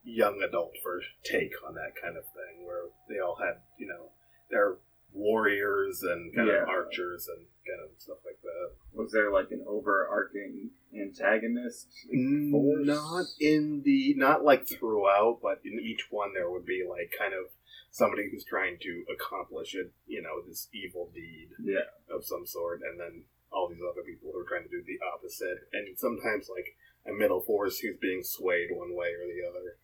young 0.04 0.42
adult 0.46 0.72
for 0.82 1.00
take 1.24 1.52
on 1.66 1.74
that 1.74 1.92
kind 2.00 2.16
of 2.16 2.24
thing, 2.24 2.64
where 2.66 2.84
they 3.08 3.18
all 3.20 3.36
had 3.36 3.60
you 3.78 3.86
know 3.86 4.10
their 4.50 4.76
warriors 5.12 6.02
and 6.02 6.34
kind 6.34 6.48
Yeah. 6.48 6.62
of 6.62 6.68
archers 6.68 7.28
and 7.28 7.46
kind 7.66 7.80
of 7.80 7.90
stuff 8.00 8.18
like 8.24 8.40
that. 8.42 8.72
Was 8.92 9.12
there 9.12 9.30
like 9.30 9.50
an 9.52 9.64
overarching 9.66 10.70
antagonist? 10.94 11.88
Mm, 12.12 12.50
Force? 12.50 12.86
Not 12.86 13.26
in 13.40 13.82
the 13.84 14.14
not 14.16 14.44
like 14.44 14.66
throughout, 14.66 15.38
but 15.42 15.60
in 15.64 15.78
each 15.80 16.06
one 16.10 16.34
there 16.34 16.50
would 16.50 16.66
be 16.66 16.84
like 16.88 17.14
kind 17.16 17.32
of 17.32 17.46
somebody 17.90 18.28
who's 18.30 18.44
trying 18.44 18.76
to 18.82 19.04
accomplish 19.08 19.74
it, 19.76 19.92
you 20.06 20.20
know, 20.20 20.42
this 20.46 20.68
evil 20.74 21.10
deed 21.14 21.50
Yeah. 21.62 21.86
of 22.10 22.24
some 22.26 22.44
sort, 22.44 22.82
and 22.82 22.98
then 22.98 23.24
all 23.52 23.68
these 23.68 23.82
other 23.88 24.02
people 24.02 24.32
who 24.32 24.40
are 24.40 24.44
trying 24.48 24.64
to 24.64 24.68
do 24.68 24.82
the 24.82 24.98
opposite, 25.14 25.68
and 25.72 25.96
sometimes 25.96 26.48
like 26.48 26.76
a 27.06 27.12
middle 27.12 27.40
force 27.40 27.78
who's 27.78 27.96
being 28.00 28.22
swayed 28.22 28.68
one 28.72 28.94
way 28.94 29.08
or 29.08 29.26
the 29.26 29.48
other. 29.48 29.76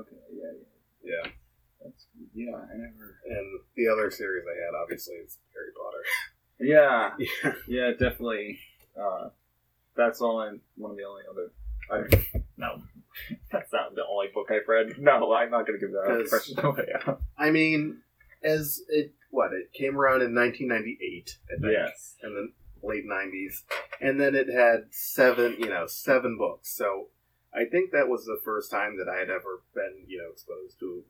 Okay. 0.00 0.16
Yeah. 0.32 0.52
Yeah. 1.04 1.12
Yeah, 1.24 1.30
That's, 1.82 2.06
yeah. 2.34 2.54
I 2.54 2.76
never. 2.76 3.18
and 3.26 3.60
the 3.76 3.88
other 3.88 4.10
series 4.10 4.44
I 4.46 4.54
had 4.64 4.80
obviously 4.80 5.14
is 5.16 5.38
Harry 5.54 5.72
Potter. 5.76 6.04
Yeah. 6.60 7.10
yeah, 7.18 7.52
Yeah. 7.66 7.90
Definitely. 7.90 8.60
Uh, 8.96 9.30
that's 9.96 10.22
only 10.22 10.60
one 10.76 10.92
of 10.92 10.96
the 10.96 11.02
only 11.02 11.22
other. 11.28 11.50
I, 11.90 12.40
no, 12.56 12.82
that's 13.50 13.72
not 13.72 13.94
the 13.96 14.04
only 14.08 14.28
book 14.32 14.46
I've 14.50 14.68
read. 14.68 14.96
No, 14.98 15.32
I'm 15.34 15.50
not 15.50 15.66
going 15.66 15.80
to 15.80 15.84
give 15.84 15.92
that 15.92 16.20
impression 16.20 16.60
away. 16.64 17.18
I 17.36 17.50
mean, 17.50 17.98
as 18.44 18.80
it 18.88 19.12
what 19.30 19.52
it 19.52 19.72
came 19.72 19.98
around 19.98 20.22
in 20.22 20.34
1998, 20.36 21.36
I 21.50 21.60
think. 21.60 21.72
yes. 21.72 22.14
in 22.22 22.34
the 22.34 22.52
late 22.82 23.04
90s 23.06 23.62
and 24.00 24.20
then 24.20 24.34
it 24.34 24.48
had 24.48 24.86
seven 24.90 25.56
you 25.58 25.68
know 25.68 25.86
seven 25.86 26.36
books 26.36 26.74
so 26.76 27.08
i 27.54 27.64
think 27.64 27.90
that 27.92 28.08
was 28.08 28.24
the 28.24 28.40
first 28.44 28.70
time 28.70 28.96
that 28.98 29.08
i 29.08 29.18
had 29.18 29.30
ever 29.30 29.62
been 29.74 30.04
you 30.06 30.18
know 30.18 30.30
exposed 30.32 30.78
to 30.80 31.04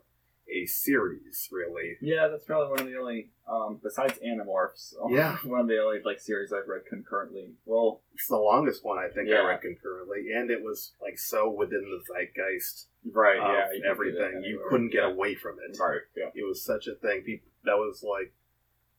a 0.53 0.67
series 0.67 1.49
really 1.53 1.97
Yeah, 2.03 2.27
that's 2.29 2.45
probably 2.45 2.69
one 2.71 2.81
of 2.81 2.87
the 2.87 2.99
only, 2.99 3.31
um, 3.49 3.79
besides 3.81 4.19
Animorphs, 4.27 4.93
Yeah. 5.09 5.37
one 5.45 5.61
of 5.61 5.69
the 5.69 5.79
only 5.81 6.01
like 6.05 6.19
series 6.21 6.53
I've 6.53 6.67
read 6.69 6.83
concurrently. 6.91 7.53
Well, 7.65 8.03
it's 8.13 8.27
the 8.27 8.37
longest 8.37 8.85
one 8.85 8.99
i 8.99 9.09
think 9.09 9.29
Yeah. 9.29 9.37
i 9.37 9.47
read 9.47 9.63
concurrently 9.63 10.33
and 10.35 10.51
it 10.51 10.61
was 10.61 10.93
like 11.01 11.17
so 11.19 11.49
within 11.49 11.83
the 11.83 12.03
zeitgeist 12.13 12.89
right, 13.13 13.37
yeah, 13.37 13.73
you 13.73 13.85
everything 13.89 14.43
you 14.45 14.67
couldn't 14.69 14.91
get 14.91 15.05
yeah. 15.05 15.13
away 15.15 15.37
from 15.37 15.57
it 15.67 15.79
Right, 15.81 16.01
yeah, 16.17 16.31
it 16.35 16.45
was 16.47 16.63
such 16.63 16.87
a 16.89 16.97
thing 16.97 17.23
People, 17.25 17.49
that 17.65 17.77
was 17.77 18.03
like 18.03 18.35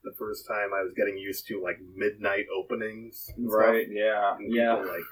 the 0.03 0.13
first 0.17 0.45
time 0.47 0.69
i 0.77 0.81
was 0.83 0.93
getting 0.95 1.17
used 1.17 1.47
to 1.47 1.61
like 1.61 1.79
midnight 1.95 2.45
openings 2.57 3.29
and 3.37 3.49
stuff. 3.49 3.59
right, 3.61 3.87
yeah, 3.89 4.35
yeah. 4.47 4.75
people, 4.75 4.91
like 4.93 5.03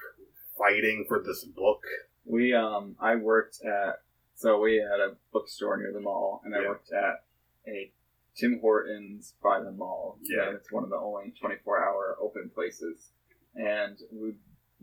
fighting 0.58 1.04
for 1.08 1.22
this 1.24 1.44
book 1.44 1.82
We 2.24 2.54
um, 2.54 2.94
I 3.00 3.16
worked 3.16 3.58
at 3.64 4.00
so 4.34 4.60
we 4.60 4.76
had 4.76 5.00
a 5.00 5.16
bookstore 5.32 5.76
near 5.76 5.92
the 5.92 6.00
mall, 6.00 6.40
and 6.44 6.54
I 6.54 6.62
Yeah. 6.62 6.68
worked 6.68 6.92
at 6.92 7.24
a 7.66 7.92
Tim 8.36 8.58
Hortons 8.60 9.34
by 9.42 9.60
the 9.60 9.70
mall. 9.70 10.18
Yeah. 10.22 10.48
and 10.48 10.56
it's 10.56 10.70
one 10.72 10.84
of 10.84 10.90
the 10.90 10.96
only 10.96 11.32
twenty 11.38 11.56
four 11.64 11.82
hour 11.84 12.16
open 12.20 12.50
places, 12.54 13.10
and 13.56 13.98
we. 14.12 14.34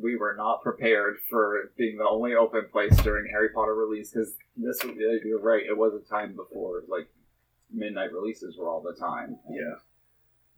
We 0.01 0.15
were 0.15 0.33
not 0.37 0.63
prepared 0.63 1.17
for 1.29 1.71
being 1.77 1.97
the 1.97 2.07
only 2.07 2.33
open 2.33 2.67
place 2.71 2.95
during 3.03 3.29
Harry 3.31 3.49
Potter 3.49 3.75
release 3.75 4.11
because 4.11 4.33
this. 4.55 4.79
You're 5.25 5.41
right. 5.41 5.65
It 5.65 5.77
was 5.77 5.91
a 5.93 6.09
time 6.09 6.37
before 6.37 6.83
like 6.87 7.09
midnight 7.69 8.13
releases 8.13 8.55
were 8.57 8.69
all 8.69 8.81
the 8.81 8.93
time. 8.97 9.39
Yeah 9.51 9.75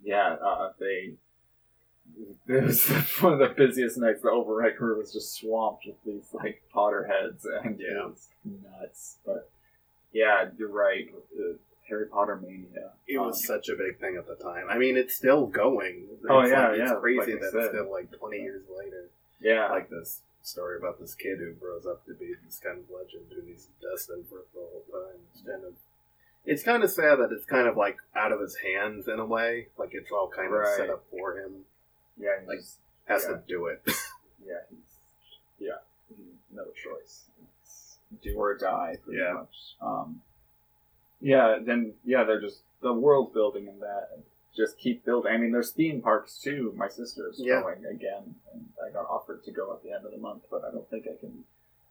yeah, 0.04 0.36
uh, 0.44 0.72
they. 0.80 1.14
It 2.48 2.64
was 2.64 2.86
one 3.22 3.34
of 3.34 3.40
the 3.40 3.50
busiest 3.56 3.98
nights. 3.98 4.22
The 4.22 4.30
overnight 4.30 4.78
crew 4.78 4.98
was 4.98 5.14
just 5.14 5.34
swamped 5.40 5.86
with 5.86 5.96
these 6.06 6.28
like 6.34 6.62
Potterheads, 6.74 7.46
and 7.64 7.80
Yeah. 7.80 7.88
it 8.00 8.06
was 8.06 8.28
nuts. 8.46 9.18
But 9.26 9.50
yeah, 10.12 10.50
you're 10.58 10.70
right. 10.72 11.10
Harry 11.88 12.06
Potter 12.08 12.38
mania. 12.38 12.92
It 13.08 13.18
was 13.18 13.38
Um, 13.38 13.56
such 13.58 13.70
a 13.70 13.76
big 13.76 14.00
thing 14.00 14.16
at 14.18 14.28
the 14.28 14.36
time. 14.36 14.68
I 14.70 14.78
mean, 14.78 14.98
it's 14.98 15.16
still 15.16 15.46
going. 15.46 16.08
It's 16.14 16.26
Oh, 16.30 16.42
yeah, 16.46 16.70
like, 16.70 16.80
it's 16.80 16.92
crazy 17.00 17.18
like 17.34 17.42
that 17.42 17.58
it's 17.58 17.70
still 17.70 17.92
like 17.92 18.12
20 18.12 18.38
years 18.42 18.64
later. 18.78 19.06
yeah, 19.42 19.70
Like 19.70 19.90
this 19.90 20.22
story 20.42 20.78
about 20.78 21.00
this 21.00 21.16
kid 21.16 21.38
who 21.40 21.52
grows 21.54 21.86
up 21.86 22.06
to 22.06 22.14
be 22.14 22.34
this 22.46 22.60
kind 22.60 22.80
of 22.80 22.86
legend 22.90 23.26
and 23.38 23.48
he's 23.48 23.68
destined 23.82 24.26
for 24.30 24.40
the 24.54 24.60
whole 24.60 24.84
time. 24.92 25.20
It's 25.34 25.42
kind 25.42 25.64
of, 25.66 25.74
it's 26.46 26.64
kind 26.64 26.84
of 26.84 26.92
sad 26.92 27.20
that 27.20 27.30
it's 27.32 27.46
kind 27.46 27.68
of 27.68 27.78
like 27.78 27.98
out 28.16 28.32
of 28.32 28.40
his 28.42 28.56
hands 28.58 29.08
in 29.08 29.20
a 29.20 29.26
way. 29.26 29.68
Like 29.78 29.90
it's 29.94 30.12
all 30.12 30.28
kind 30.30 30.54
of 30.54 30.66
set 30.78 30.90
up 30.90 31.04
for 31.12 31.38
him. 31.38 31.66
yeah, 32.18 32.40
he 32.42 32.48
like- 32.48 32.60
just- 32.60 32.78
Has 33.06 33.26
Yeah. 33.28 33.36
to 33.38 33.44
do 33.48 33.66
it. 33.66 33.82
yeah, 34.46 34.62
he's 34.70 34.98
yeah, 35.60 35.78
no 36.54 36.64
choice. 36.66 37.26
It's 37.64 37.98
do 38.22 38.36
or 38.38 38.56
die, 38.56 38.96
pretty 39.04 39.20
Yeah. 39.22 39.34
much. 39.34 39.76
Um, 39.82 40.22
Yeah, 41.20 41.60
then 41.62 41.94
yeah, 42.06 42.24
they're 42.24 42.40
just 42.42 42.62
the 42.82 42.94
world 42.94 43.34
building 43.34 43.68
in 43.68 43.80
that. 43.80 44.18
Just 44.56 44.78
keep 44.78 45.04
building. 45.06 45.32
I 45.32 45.38
mean, 45.38 45.52
there's 45.52 45.72
theme 45.72 46.02
parks 46.02 46.40
too. 46.40 46.74
My 46.76 46.88
sister's 46.90 47.40
Yeah. 47.40 47.62
going 47.62 47.86
again, 47.86 48.36
and 48.54 48.70
I 48.86 48.92
got 48.92 49.06
offered 49.10 49.44
to 49.46 49.52
go 49.52 49.74
at 49.74 49.82
the 49.84 49.92
end 49.92 50.06
of 50.06 50.12
the 50.12 50.18
month, 50.18 50.44
but 50.50 50.64
I 50.64 50.72
don't 50.72 50.90
think 50.90 51.06
I 51.08 51.16
can 51.20 51.44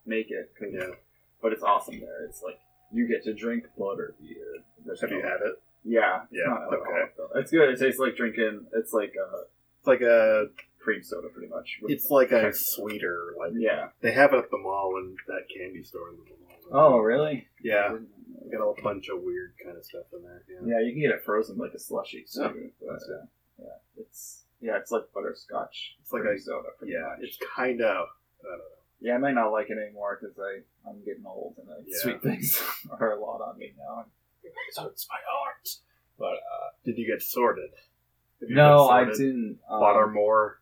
make 0.05 0.31
it. 0.31 0.51
'cause- 0.55 0.71
Yeah. 0.73 0.95
But 1.41 1.53
it's 1.53 1.63
awesome 1.63 1.99
there. 1.99 2.23
It's 2.25 2.41
like 2.43 2.59
you 2.93 3.07
get 3.07 3.23
to 3.25 3.33
drink 3.33 3.65
butter 3.77 4.15
beer. 4.21 4.57
There's 4.85 5.01
Have 5.01 5.11
you 5.11 5.21
had 5.21 5.41
it? 5.45 5.61
Yeah. 5.83 6.23
It's 6.31 6.41
Yeah, 6.45 6.53
Not 6.53 6.73
okay. 6.73 7.11
though. 7.17 7.39
It's 7.39 7.51
good. 7.51 7.69
It 7.69 7.79
tastes 7.79 7.99
like 7.99 8.15
drinking. 8.15 8.67
It's 8.73 8.93
like 8.93 9.13
uh, 9.19 9.41
It's 9.79 9.87
like 9.87 10.01
a. 10.01 10.47
cream 10.79 11.03
soda, 11.03 11.27
pretty 11.29 11.47
much. 11.47 11.79
with- 11.81 11.91
It's 11.91 12.09
like 12.09 12.31
a 12.31 12.51
sweeter. 12.53 13.35
Like 13.37 13.51
yeah. 13.55 13.89
they 14.01 14.11
have 14.11 14.33
it 14.33 14.37
at 14.37 14.49
the 14.51 14.57
mall 14.57 14.93
and 14.97 15.15
that 15.27 15.43
candy 15.55 15.83
store 15.83 16.09
in 16.09 16.15
the 16.17 16.71
mall. 16.71 16.95
Oh, 16.95 16.97
really? 16.99 17.47
Yeah, 17.63 17.97
got 18.51 18.61
a 18.63 18.81
bunch 18.81 19.09
of 19.09 19.21
weird 19.21 19.53
kind 19.63 19.77
of 19.77 19.83
stuff 19.85 20.05
in 20.13 20.23
there. 20.23 20.43
Yeah. 20.49 20.77
Yeah, 20.79 20.85
you 20.85 20.93
can 20.93 21.01
get 21.01 21.11
it 21.11 21.23
frozen 21.23 21.57
like 21.57 21.73
a 21.73 21.79
slushy 21.79 22.25
too. 22.31 22.71
But, 22.81 22.91
that's 22.93 23.09
uh, 23.09 23.25
yeah, 23.59 23.65
it's 24.01 24.43
yeah, 24.61 24.77
it's 24.77 24.91
like 24.91 25.03
butterscotch. 25.13 25.97
It's 26.01 26.11
like 26.13 26.23
cream 26.23 26.35
a- 26.35 26.39
soda. 26.39 26.69
Pretty 26.79 26.93
Yeah, 26.93 27.09
much. 27.09 27.19
it's 27.21 27.37
kind 27.55 27.81
of. 27.81 28.07
I 28.43 28.49
don't 28.49 28.57
know. 28.57 28.80
Yeah, 29.01 29.15
I 29.15 29.17
might 29.17 29.33
not 29.33 29.49
like 29.51 29.69
it 29.69 29.77
anymore 29.77 30.19
because 30.21 30.37
I 30.39 30.61
I'm 30.89 31.03
getting 31.03 31.25
old 31.25 31.55
and 31.57 31.69
uh, 31.69 31.73
Yeah. 31.85 31.97
sweet 32.01 32.21
things 32.21 32.61
are 32.99 33.11
a 33.13 33.19
lot 33.19 33.41
on 33.41 33.57
me 33.57 33.73
now. 33.77 34.05
It 34.43 34.53
hurts 34.77 35.07
my 35.09 35.17
heart. 35.27 35.69
But 36.19 36.35
uh, 36.35 36.69
Did 36.85 36.97
you 36.97 37.07
get 37.07 37.21
sorted? 37.23 37.71
You 38.41 38.55
no, 38.55 38.87
been 38.87 38.95
I 38.97 39.05
didn't. 39.11 39.59
Um, 39.69 39.81
Pottermore, 39.81 40.53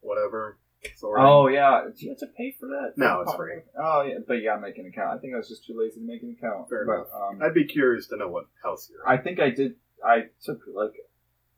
whatever. 0.00 0.58
Sorting. 0.96 1.24
Oh 1.24 1.46
yeah, 1.48 1.84
do 1.96 2.04
you 2.04 2.10
have 2.10 2.18
to 2.18 2.26
pay 2.26 2.56
for 2.58 2.66
that? 2.66 2.94
No, 2.96 3.20
it's 3.20 3.34
free. 3.34 3.60
Oh 3.78 4.02
yeah, 4.02 4.18
but 4.26 4.42
yeah, 4.42 4.56
make 4.56 4.78
an 4.78 4.86
account. 4.86 5.16
I 5.16 5.18
think 5.20 5.32
I 5.34 5.36
was 5.38 5.48
just 5.48 5.64
too 5.64 5.78
lazy 5.78 6.00
to 6.00 6.06
make 6.06 6.22
an 6.22 6.36
account. 6.36 6.68
Fair 6.68 6.84
but, 6.86 7.08
Um, 7.16 7.40
I'd 7.42 7.54
be 7.54 7.64
curious 7.66 8.08
to 8.08 8.16
know 8.16 8.28
what 8.28 8.46
house 8.62 8.90
you're. 8.90 9.00
in. 9.02 9.08
I 9.08 9.22
think 9.22 9.38
I 9.40 9.50
did. 9.50 9.76
I 10.04 10.24
took 10.44 10.60
like, 10.74 10.94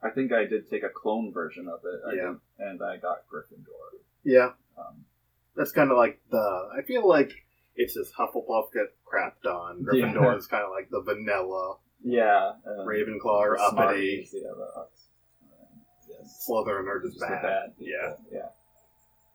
I 0.03 0.11
think 0.11 0.31
I 0.33 0.44
did 0.44 0.68
take 0.68 0.83
a 0.83 0.90
clone 0.90 1.33
version 1.33 1.68
of 1.68 1.81
it. 1.85 2.00
I 2.07 2.14
Yeah. 2.14 2.33
did, 2.59 2.66
and 2.68 2.83
I 2.83 2.98
got 2.98 3.27
Gryffindor. 3.33 3.98
yeah, 4.24 4.50
Um, 4.77 5.07
that's 5.57 5.73
kind 5.73 5.90
of 5.90 5.97
like 5.97 6.21
the. 6.31 6.69
I 6.79 6.83
feel 6.83 7.07
like 7.09 7.33
it's 7.77 7.95
this 7.95 8.12
Hufflepuff 8.19 8.73
get 8.73 8.95
crapped 9.07 9.51
on. 9.51 9.87
Yeah. 9.93 10.07
Gryffindor 10.07 10.37
is 10.38 10.47
kind 10.47 10.64
of 10.64 10.71
like 10.71 10.90
the 10.90 11.01
vanilla. 11.01 11.77
yeah, 12.05 12.53
um, 12.67 12.87
Ravenclaw 12.87 13.25
or 13.25 13.59
uppity. 13.59 14.29
Yeah, 14.33 14.51
uh, 14.51 14.85
yes. 16.09 16.47
Slytherin 16.49 16.87
are 16.88 17.01
just 17.01 17.14
Just 17.19 17.29
bad. 17.29 17.43
bad 17.43 17.73
Yeah. 17.79 18.14
yeah, 18.33 18.49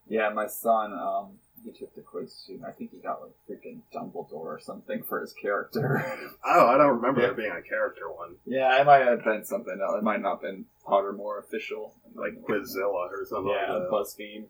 yeah. 0.08 0.30
My 0.30 0.48
son, 0.48 0.94
um, 0.94 1.32
he 1.66 1.72
took 1.72 1.94
the 1.96 2.02
quiz 2.02 2.44
too. 2.48 2.54
and 2.54 2.66
I 2.66 2.72
think 2.72 2.92
he 2.92 2.98
got 3.00 3.22
like 3.22 3.32
freaking 3.50 3.80
Dumbledore 3.94 4.32
or 4.34 4.60
something 4.62 5.04
for 5.04 5.20
his 5.22 5.34
character. 5.34 6.06
Oh, 6.46 6.68
I 6.68 6.78
don't 6.78 6.96
remember 6.96 7.20
Yeah. 7.22 7.28
there 7.28 7.36
being 7.36 7.52
a 7.52 7.62
character 7.62 8.10
one 8.10 8.36
yeah, 8.46 8.80
it 8.80 8.86
might 8.86 9.06
have 9.06 9.24
been 9.26 9.44
something 9.44 9.78
else. 9.82 9.98
It 9.98 10.04
might 10.04 10.22
not 10.22 10.36
have 10.36 10.42
been 10.42 10.66
Pottermore 10.88 11.40
official, 11.40 11.94
like 12.16 12.42
Quizilla 12.44 13.10
or 13.12 13.26
something. 13.26 13.52
Yeah, 13.54 13.74
like. 13.74 13.90
BuzzFeed. 13.90 14.46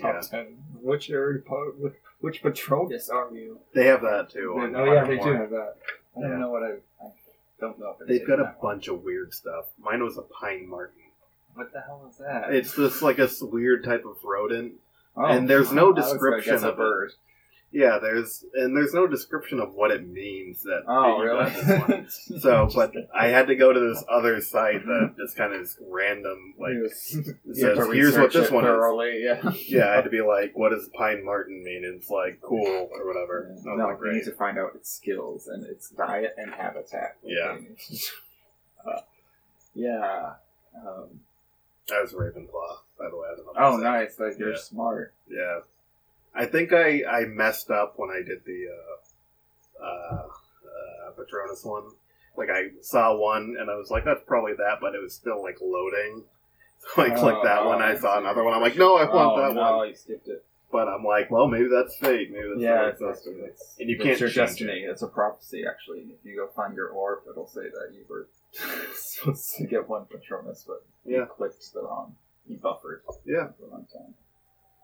Top 0.00 0.14
Yeah. 0.14 0.20
ten. 0.30 0.46
Which 0.80 1.08
Potter? 1.46 1.72
which- 2.20 2.42
Patronus 2.42 3.08
are 3.10 3.30
you? 3.32 3.58
They 3.74 3.86
have 3.86 4.02
that 4.02 4.30
too. 4.30 4.54
oh 4.56 4.60
on 4.60 4.72
yeah, 4.72 5.04
they 5.04 5.18
do 5.18 5.32
have 5.32 5.50
that. 5.50 5.76
I 6.16 6.20
don't 6.20 6.30
Yeah. 6.32 6.38
know 6.38 6.50
what 6.50 6.62
I. 6.64 6.72
I 7.04 7.10
don't 7.60 7.78
know 7.78 7.96
if 8.00 8.06
They've 8.06 8.26
got 8.26 8.40
a 8.40 8.44
that 8.44 8.62
one. 8.62 8.74
bunch 8.76 8.88
of 8.88 9.02
weird 9.02 9.32
stuff. 9.34 9.66
Mine 9.78 10.02
was 10.02 10.16
a 10.18 10.22
pine 10.22 10.68
marten. 10.68 10.94
What 11.54 11.72
the 11.72 11.80
hell 11.80 12.06
is 12.08 12.18
that? 12.18 12.52
It's 12.54 12.74
just 12.76 13.02
like 13.02 13.18
a 13.18 13.28
weird 13.42 13.82
type 13.84 14.04
of 14.04 14.22
rodent. 14.24 14.74
Oh, 15.16 15.24
and 15.24 15.48
there's 15.50 15.72
no 15.72 15.86
I 15.86 15.90
was 15.90 16.04
gonna 16.04 16.12
description 16.12 16.64
of 16.64 16.78
it. 16.78 17.12
Yeah, 17.70 17.98
there's 18.00 18.44
and 18.54 18.74
there's 18.74 18.94
no 18.94 19.06
description 19.06 19.60
of 19.60 19.74
what 19.74 19.90
it 19.90 20.06
means 20.08 20.62
that. 20.62 20.84
Oh 20.88 21.18
really? 21.18 21.50
this 21.50 21.68
one. 21.68 22.06
So, 22.40 22.68
but 22.74 22.92
I 23.14 23.28
had 23.28 23.48
to 23.48 23.56
go 23.56 23.72
to 23.72 23.78
this 23.80 24.02
other 24.10 24.40
site 24.40 24.84
that 24.86 25.14
just 25.18 25.36
kind 25.36 25.52
of 25.52 25.60
is 25.60 25.76
random. 25.86 26.54
Like, 26.58 26.70
You 26.72 26.86
it 26.86 27.62
have 27.62 27.76
says, 27.76 27.88
here's 27.92 28.16
what 28.16 28.32
this 28.32 28.50
one 28.50 28.64
is. 28.64 29.22
Yeah. 29.22 29.52
Yeah, 29.68 29.90
I 29.90 29.94
had 29.96 30.04
to 30.04 30.10
be 30.18 30.22
like, 30.22 30.56
what 30.56 30.70
does 30.70 30.88
pine 30.96 31.22
marten 31.24 31.62
mean? 31.62 31.84
And 31.84 31.96
it's 32.00 32.08
like 32.08 32.40
cool 32.40 32.88
or 32.90 33.06
whatever. 33.06 33.50
Was 33.52 33.64
No, 33.66 33.74
like, 33.86 33.98
you 34.02 34.12
need 34.12 34.24
to 34.24 34.32
find 34.32 34.58
out 34.58 34.70
its 34.74 34.90
skills 34.90 35.46
and 35.46 35.66
its 35.66 35.90
diet 35.90 36.34
and 36.38 36.52
habitat. 36.54 37.16
Yeah. 37.22 37.58
Uh, 38.86 39.00
yeah. 39.74 40.34
Um, 40.76 41.20
I 41.92 42.00
was 42.00 42.12
Ravenclaw, 42.12 42.78
by 42.98 43.10
the 43.10 43.16
way. 43.16 43.26
I 43.32 43.36
don't 43.36 43.46
know 43.46 43.52
oh, 43.56 43.76
nice. 43.78 44.18
Like 44.20 44.38
you're 44.38 44.52
Yeah. 44.52 44.58
smart. 44.60 45.12
Yeah, 45.28 45.58
I 46.38 46.46
think 46.46 46.72
I 46.72 47.02
I 47.04 47.24
messed 47.26 47.70
up 47.70 47.94
when 47.96 48.10
I 48.10 48.22
did 48.24 48.44
the 48.46 48.66
uh, 48.70 49.84
uh, 49.84 50.22
uh, 50.26 51.10
Patronus 51.16 51.64
one. 51.64 51.84
Like 52.36 52.48
I 52.50 52.68
saw 52.80 53.16
one 53.16 53.56
and 53.58 53.68
I 53.70 53.74
was 53.74 53.90
like, 53.90 54.04
that's 54.04 54.22
probably 54.26 54.52
that, 54.54 54.78
but 54.80 54.94
it 54.94 55.02
was 55.02 55.12
still 55.14 55.42
like 55.42 55.58
loading. 55.60 56.22
So 56.94 57.02
I 57.02 57.10
clicked 57.10 57.42
that 57.42 57.64
one. 57.64 57.82
I 57.82 57.96
saw 57.96 58.18
another 58.20 58.44
one. 58.44 58.54
I'm 58.54 58.62
like, 58.62 58.76
no, 58.76 58.96
I 58.96 59.04
want 59.12 59.38
oh, 59.38 59.42
that 59.48 59.54
no, 59.54 59.78
one. 59.78 59.88
you 59.88 59.96
skipped 59.96 60.28
it. 60.28 60.44
But 60.70 60.86
I'm 60.86 61.02
like, 61.02 61.30
well, 61.30 61.48
maybe 61.48 61.66
that's 61.68 61.96
fate. 61.96 62.30
Maybe 62.30 62.44
that's 62.50 62.60
Yeah, 62.60 62.86
it's, 62.88 63.00
it's 63.00 63.02
it's, 63.10 63.24
supposed 63.24 63.24
to 63.24 63.30
be. 63.42 63.48
it's, 63.48 63.76
And 63.80 63.88
you 63.90 63.96
it's 63.96 64.04
can't 64.04 64.20
your 64.20 64.28
change 64.28 64.50
destiny. 64.50 64.80
It's 64.86 65.02
a 65.02 65.08
prophecy, 65.08 65.64
actually. 65.68 66.00
If 66.00 66.24
you 66.24 66.36
go 66.36 66.46
find 66.54 66.76
your 66.76 66.90
orb, 66.90 67.20
it'll 67.28 67.48
say 67.48 67.62
that 67.62 67.94
you 67.94 68.04
were 68.08 68.28
supposed 68.94 69.56
to 69.56 69.66
get 69.66 69.88
one 69.88 70.04
Patronus, 70.04 70.64
but 70.68 70.84
Yeah. 71.04 71.18
you 71.20 71.26
clicked 71.26 71.72
the 71.74 71.82
wrong. 71.82 72.14
You 72.46 72.58
buffered. 72.58 73.02
Yeah. 73.24 73.48
For 73.58 73.64
a 73.66 73.70
long 73.70 73.86
time. 73.92 74.14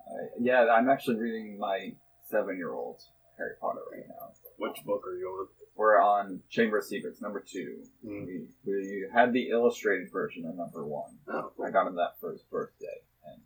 I, 0.07 0.27
yeah, 0.41 0.67
I'm 0.73 0.89
actually 0.89 1.17
reading 1.17 1.59
my 1.59 1.95
seven-year-old 2.29 3.01
Harry 3.39 3.53
Potter 3.61 3.81
right 3.93 4.05
now. 4.09 4.33
Which 4.59 4.85
book 4.85 5.07
are 5.07 5.17
you 5.17 5.27
on? 5.29 5.49
We're 5.77 6.01
on 6.01 6.41
Chamber 6.51 6.79
of 6.79 6.85
Secrets, 6.85 7.21
number 7.21 7.41
two. 7.47 7.83
Mm. 8.07 8.27
We, 8.27 8.47
we 8.65 9.07
had 9.13 9.33
the 9.33 9.49
illustrated 9.51 10.13
version 10.13 10.47
of 10.47 10.55
number 10.57 10.85
one. 10.87 11.19
Oh, 11.29 11.51
I 11.65 11.71
got 11.71 11.87
him 11.89 11.97
that 11.97 12.19
for 12.21 12.31
his 12.33 12.43
birthday, 12.43 13.03
and 13.27 13.41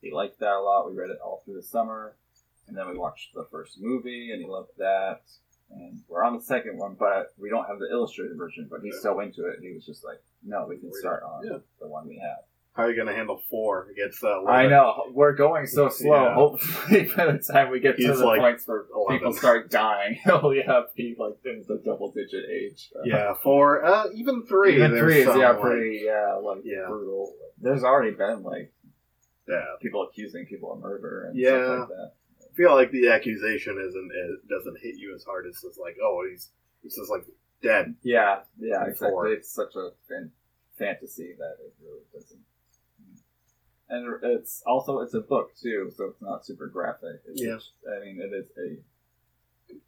he 0.00 0.12
liked 0.12 0.38
that 0.40 0.52
a 0.52 0.60
lot. 0.60 0.88
We 0.88 0.96
read 0.96 1.10
it 1.10 1.18
all 1.24 1.42
through 1.44 1.54
the 1.54 1.62
summer, 1.62 2.14
and 2.68 2.76
then 2.76 2.88
we 2.88 2.96
watched 2.96 3.34
the 3.34 3.46
first 3.50 3.80
movie, 3.80 4.30
and 4.32 4.40
he 4.40 4.46
loved 4.48 4.70
that. 4.78 5.22
And 5.72 6.02
we're 6.08 6.22
on 6.22 6.36
the 6.36 6.42
second 6.42 6.78
one, 6.78 6.94
but 6.96 7.32
we 7.36 7.50
don't 7.50 7.66
have 7.66 7.80
the 7.80 7.88
illustrated 7.90 8.36
version. 8.36 8.68
But 8.70 8.82
he's 8.84 8.94
Yeah. 8.94 9.00
so 9.00 9.18
into 9.20 9.46
it, 9.46 9.58
he 9.60 9.72
was 9.72 9.84
just 9.84 10.04
like, 10.04 10.22
"No, 10.44 10.66
we 10.68 10.76
can 10.78 10.92
start 10.92 11.24
on 11.24 11.44
Yeah. 11.44 11.58
the 11.80 11.88
one 11.88 12.06
we 12.06 12.18
have." 12.18 12.44
How 12.76 12.82
are 12.82 12.90
you 12.90 12.96
gonna 12.96 13.14
handle 13.16 13.40
four 13.48 13.88
against 13.90 14.22
uh, 14.22 14.44
I 14.44 14.66
know 14.66 15.04
we're 15.12 15.32
going 15.34 15.66
so 15.66 15.88
slow. 15.88 16.24
Yeah. 16.26 16.34
Hopefully, 16.34 17.10
by 17.16 17.32
the 17.32 17.38
time 17.38 17.70
we 17.70 17.80
get 17.80 17.96
to 17.96 18.06
He's 18.06 18.18
the 18.18 18.24
like 18.26 18.40
points 18.40 18.68
where 18.68 18.84
11. 18.94 19.18
people 19.18 19.32
start 19.32 19.70
dying, 19.70 20.18
he'll 20.24 20.52
have 20.66 20.94
be 20.94 21.16
like 21.18 21.36
in 21.46 21.64
the 21.66 21.80
double-digit 21.84 22.44
age. 22.50 22.90
Yeah, 23.04 23.32
four. 23.42 23.82
Uh, 23.84 24.08
even 24.14 24.44
three. 24.46 24.76
Even 24.76 24.90
three 24.98 25.20
is 25.20 25.26
yeah 25.26 25.50
like- 25.52 25.60
pretty 25.60 26.02
yeah 26.04 26.34
like 26.42 26.58
Yeah. 26.64 26.84
brutal. 26.88 27.32
There's 27.60 27.82
already 27.82 28.14
been 28.14 28.42
like 28.42 28.70
Yeah, 29.48 29.64
people 29.80 30.02
accusing 30.02 30.44
people 30.46 30.72
of 30.72 30.80
murder 30.80 31.26
and 31.30 31.38
Yeah. 31.38 31.48
stuff 31.64 31.78
like 31.80 31.88
that. 31.88 32.12
I 32.42 32.54
feel 32.56 32.74
like 32.74 32.90
the 32.90 33.08
accusation 33.08 33.78
isn't 33.88 34.10
it 34.14 34.48
doesn't 34.48 34.78
hit 34.82 34.96
you 34.96 35.14
as 35.14 35.24
hard 35.24 35.46
as 35.46 35.60
just 35.62 35.78
like 35.80 35.96
oh 36.02 36.24
he's 36.30 36.50
he's 36.82 36.96
just 36.96 37.10
like 37.10 37.24
dead. 37.62 37.94
Yeah, 38.02 38.40
yeah, 38.58 38.84
exactly. 38.86 39.30
It's 39.32 39.50
such 39.50 39.74
a 39.76 39.90
fan- 40.08 40.32
fantasy 40.78 41.34
that 41.38 41.56
it 41.64 41.72
really 41.82 42.00
doesn't. 42.12 42.40
And 43.88 44.18
it's 44.22 44.62
also 44.66 45.00
it's 45.00 45.14
a 45.14 45.20
book 45.20 45.52
too, 45.60 45.92
so 45.96 46.06
it's 46.06 46.20
not 46.20 46.44
super 46.44 46.66
graphic. 46.66 47.22
It's 47.28 47.40
Yeah. 47.42 47.54
just- 47.54 47.70
I 47.88 48.04
mean, 48.04 48.20
it 48.20 48.32
is 48.34 48.48
a. 48.58 48.76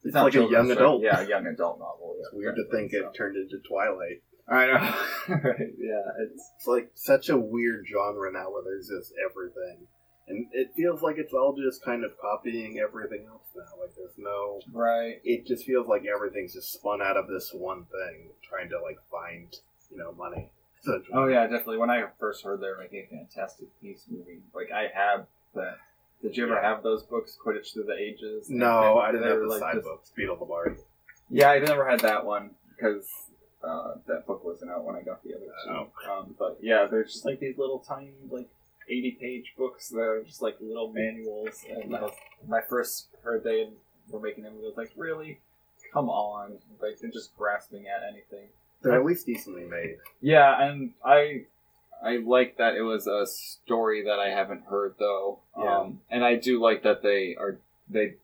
It's, 0.04 0.14
not 0.14 0.24
like 0.24 0.34
a 0.34 0.38
young 0.50 0.66
story. 0.66 0.72
adult. 0.72 1.02
Yeah, 1.02 1.20
a 1.20 1.28
young 1.28 1.46
adult 1.46 1.78
novel. 1.78 2.16
Yeah, 2.18 2.24
It's 2.26 2.32
weird 2.34 2.56
to 2.56 2.62
exactly, 2.62 2.88
think 2.88 2.92
it 2.94 3.02
so. 3.06 3.12
turned 3.12 3.36
into 3.36 3.58
Twilight. 3.58 4.22
I 4.48 4.66
know, 4.66 5.34
right? 5.44 5.72
Yeah, 5.78 6.02
it's 6.20 6.50
It's 6.58 6.66
like 6.66 6.90
such 6.94 7.28
a 7.28 7.36
weird 7.36 7.86
genre 7.86 8.32
now 8.32 8.50
where 8.50 8.62
there's 8.64 8.88
just 8.88 9.12
everything. 9.24 9.86
And 10.26 10.46
it 10.52 10.72
feels 10.74 11.00
like 11.02 11.16
it's 11.18 11.32
all 11.32 11.54
just 11.56 11.82
kind 11.84 12.04
of 12.04 12.18
copying 12.20 12.78
everything 12.78 13.24
else 13.26 13.46
now. 13.56 13.80
Like 13.80 13.94
there's 13.96 14.18
no 14.18 14.60
right. 14.72 15.20
it 15.24 15.46
just 15.46 15.64
feels 15.64 15.86
like 15.86 16.04
everything's 16.06 16.54
just 16.54 16.72
spun 16.72 17.00
out 17.00 17.16
of 17.16 17.28
this 17.28 17.50
one 17.54 17.84
thing, 17.86 18.30
trying 18.48 18.68
to 18.70 18.80
like 18.80 18.98
find, 19.10 19.54
you 19.90 19.96
know, 19.98 20.12
money. 20.12 20.50
Oh 21.12 21.26
yeah, 21.26 21.42
definitely. 21.44 21.78
When 21.78 21.90
I 21.90 22.04
first 22.18 22.44
heard 22.44 22.60
they 22.60 22.68
were 22.68 22.78
making 22.78 23.04
a 23.04 23.16
Fantastic 23.16 23.68
Beasts 23.82 24.06
movie, 24.10 24.38
like 24.54 24.70
I 24.72 24.88
have 24.94 25.26
that. 25.54 25.78
Did 26.22 26.36
you 26.36 26.44
ever 26.44 26.54
Yeah. 26.54 26.74
have 26.74 26.82
those 26.82 27.02
books, 27.04 27.36
Quidditch 27.44 27.72
Through 27.72 27.84
the 27.84 27.94
Ages? 27.96 28.50
No, 28.50 28.98
I 28.98 29.12
didn't 29.12 29.28
have 29.28 29.38
the 29.40 29.46
like, 29.46 29.60
side 29.60 29.74
just- 29.76 29.84
books. 29.86 30.12
Beedle 30.18 30.38
the 30.38 30.44
Bard. 30.46 30.78
Yeah, 31.30 31.50
I 31.50 31.58
never 31.58 31.88
had 31.88 32.00
that 32.00 32.24
one 32.24 32.50
because 32.74 33.08
uh, 33.62 33.94
that 34.06 34.26
book 34.26 34.44
wasn't 34.44 34.70
out 34.70 34.84
when 34.84 34.96
I 34.96 35.02
got 35.02 35.22
the 35.22 35.34
other 35.34 35.44
two. 35.64 35.70
Oh. 36.08 36.12
Um, 36.20 36.34
but 36.38 36.58
yeah, 36.60 36.86
they're 36.90 37.04
just 37.04 37.24
like 37.24 37.38
these 37.40 37.58
little 37.58 37.78
tiny, 37.80 38.12
like 38.30 38.48
eighty-page 38.88 39.52
books 39.58 39.88
that 39.90 40.00
are 40.00 40.22
just 40.22 40.40
like 40.42 40.56
little 40.60 40.92
manuals. 40.92 41.64
And 41.70 41.90
was, 41.90 42.12
when 42.46 42.58
I 42.60 42.64
first 42.66 43.08
heard 43.22 43.44
they 43.44 43.68
were 44.10 44.20
making 44.20 44.44
them, 44.44 44.54
I 44.58 44.64
was 44.64 44.76
like, 44.76 44.90
really? 44.96 45.38
Come 45.92 46.08
on! 46.08 46.58
Like 46.80 46.98
they're 46.98 47.10
just 47.10 47.36
grasping 47.36 47.86
at 47.86 48.02
anything. 48.08 48.48
They're 48.82 48.98
at 48.98 49.04
least 49.04 49.26
decently 49.26 49.64
made. 49.64 49.96
Yeah, 50.20 50.62
and 50.62 50.92
I 51.04 51.44
I 52.02 52.18
like 52.18 52.58
that 52.58 52.74
it 52.74 52.82
was 52.82 53.06
a 53.06 53.26
story 53.26 54.04
that 54.04 54.18
I 54.18 54.28
haven't 54.28 54.64
heard 54.64 54.94
though. 54.98 55.40
Yeah. 55.58 55.78
Um, 55.78 56.00
and 56.10 56.24
I 56.24 56.36
do 56.36 56.60
like 56.60 56.82
that 56.84 57.02
they 57.02 57.36
are 57.38 57.58
they 57.90 58.14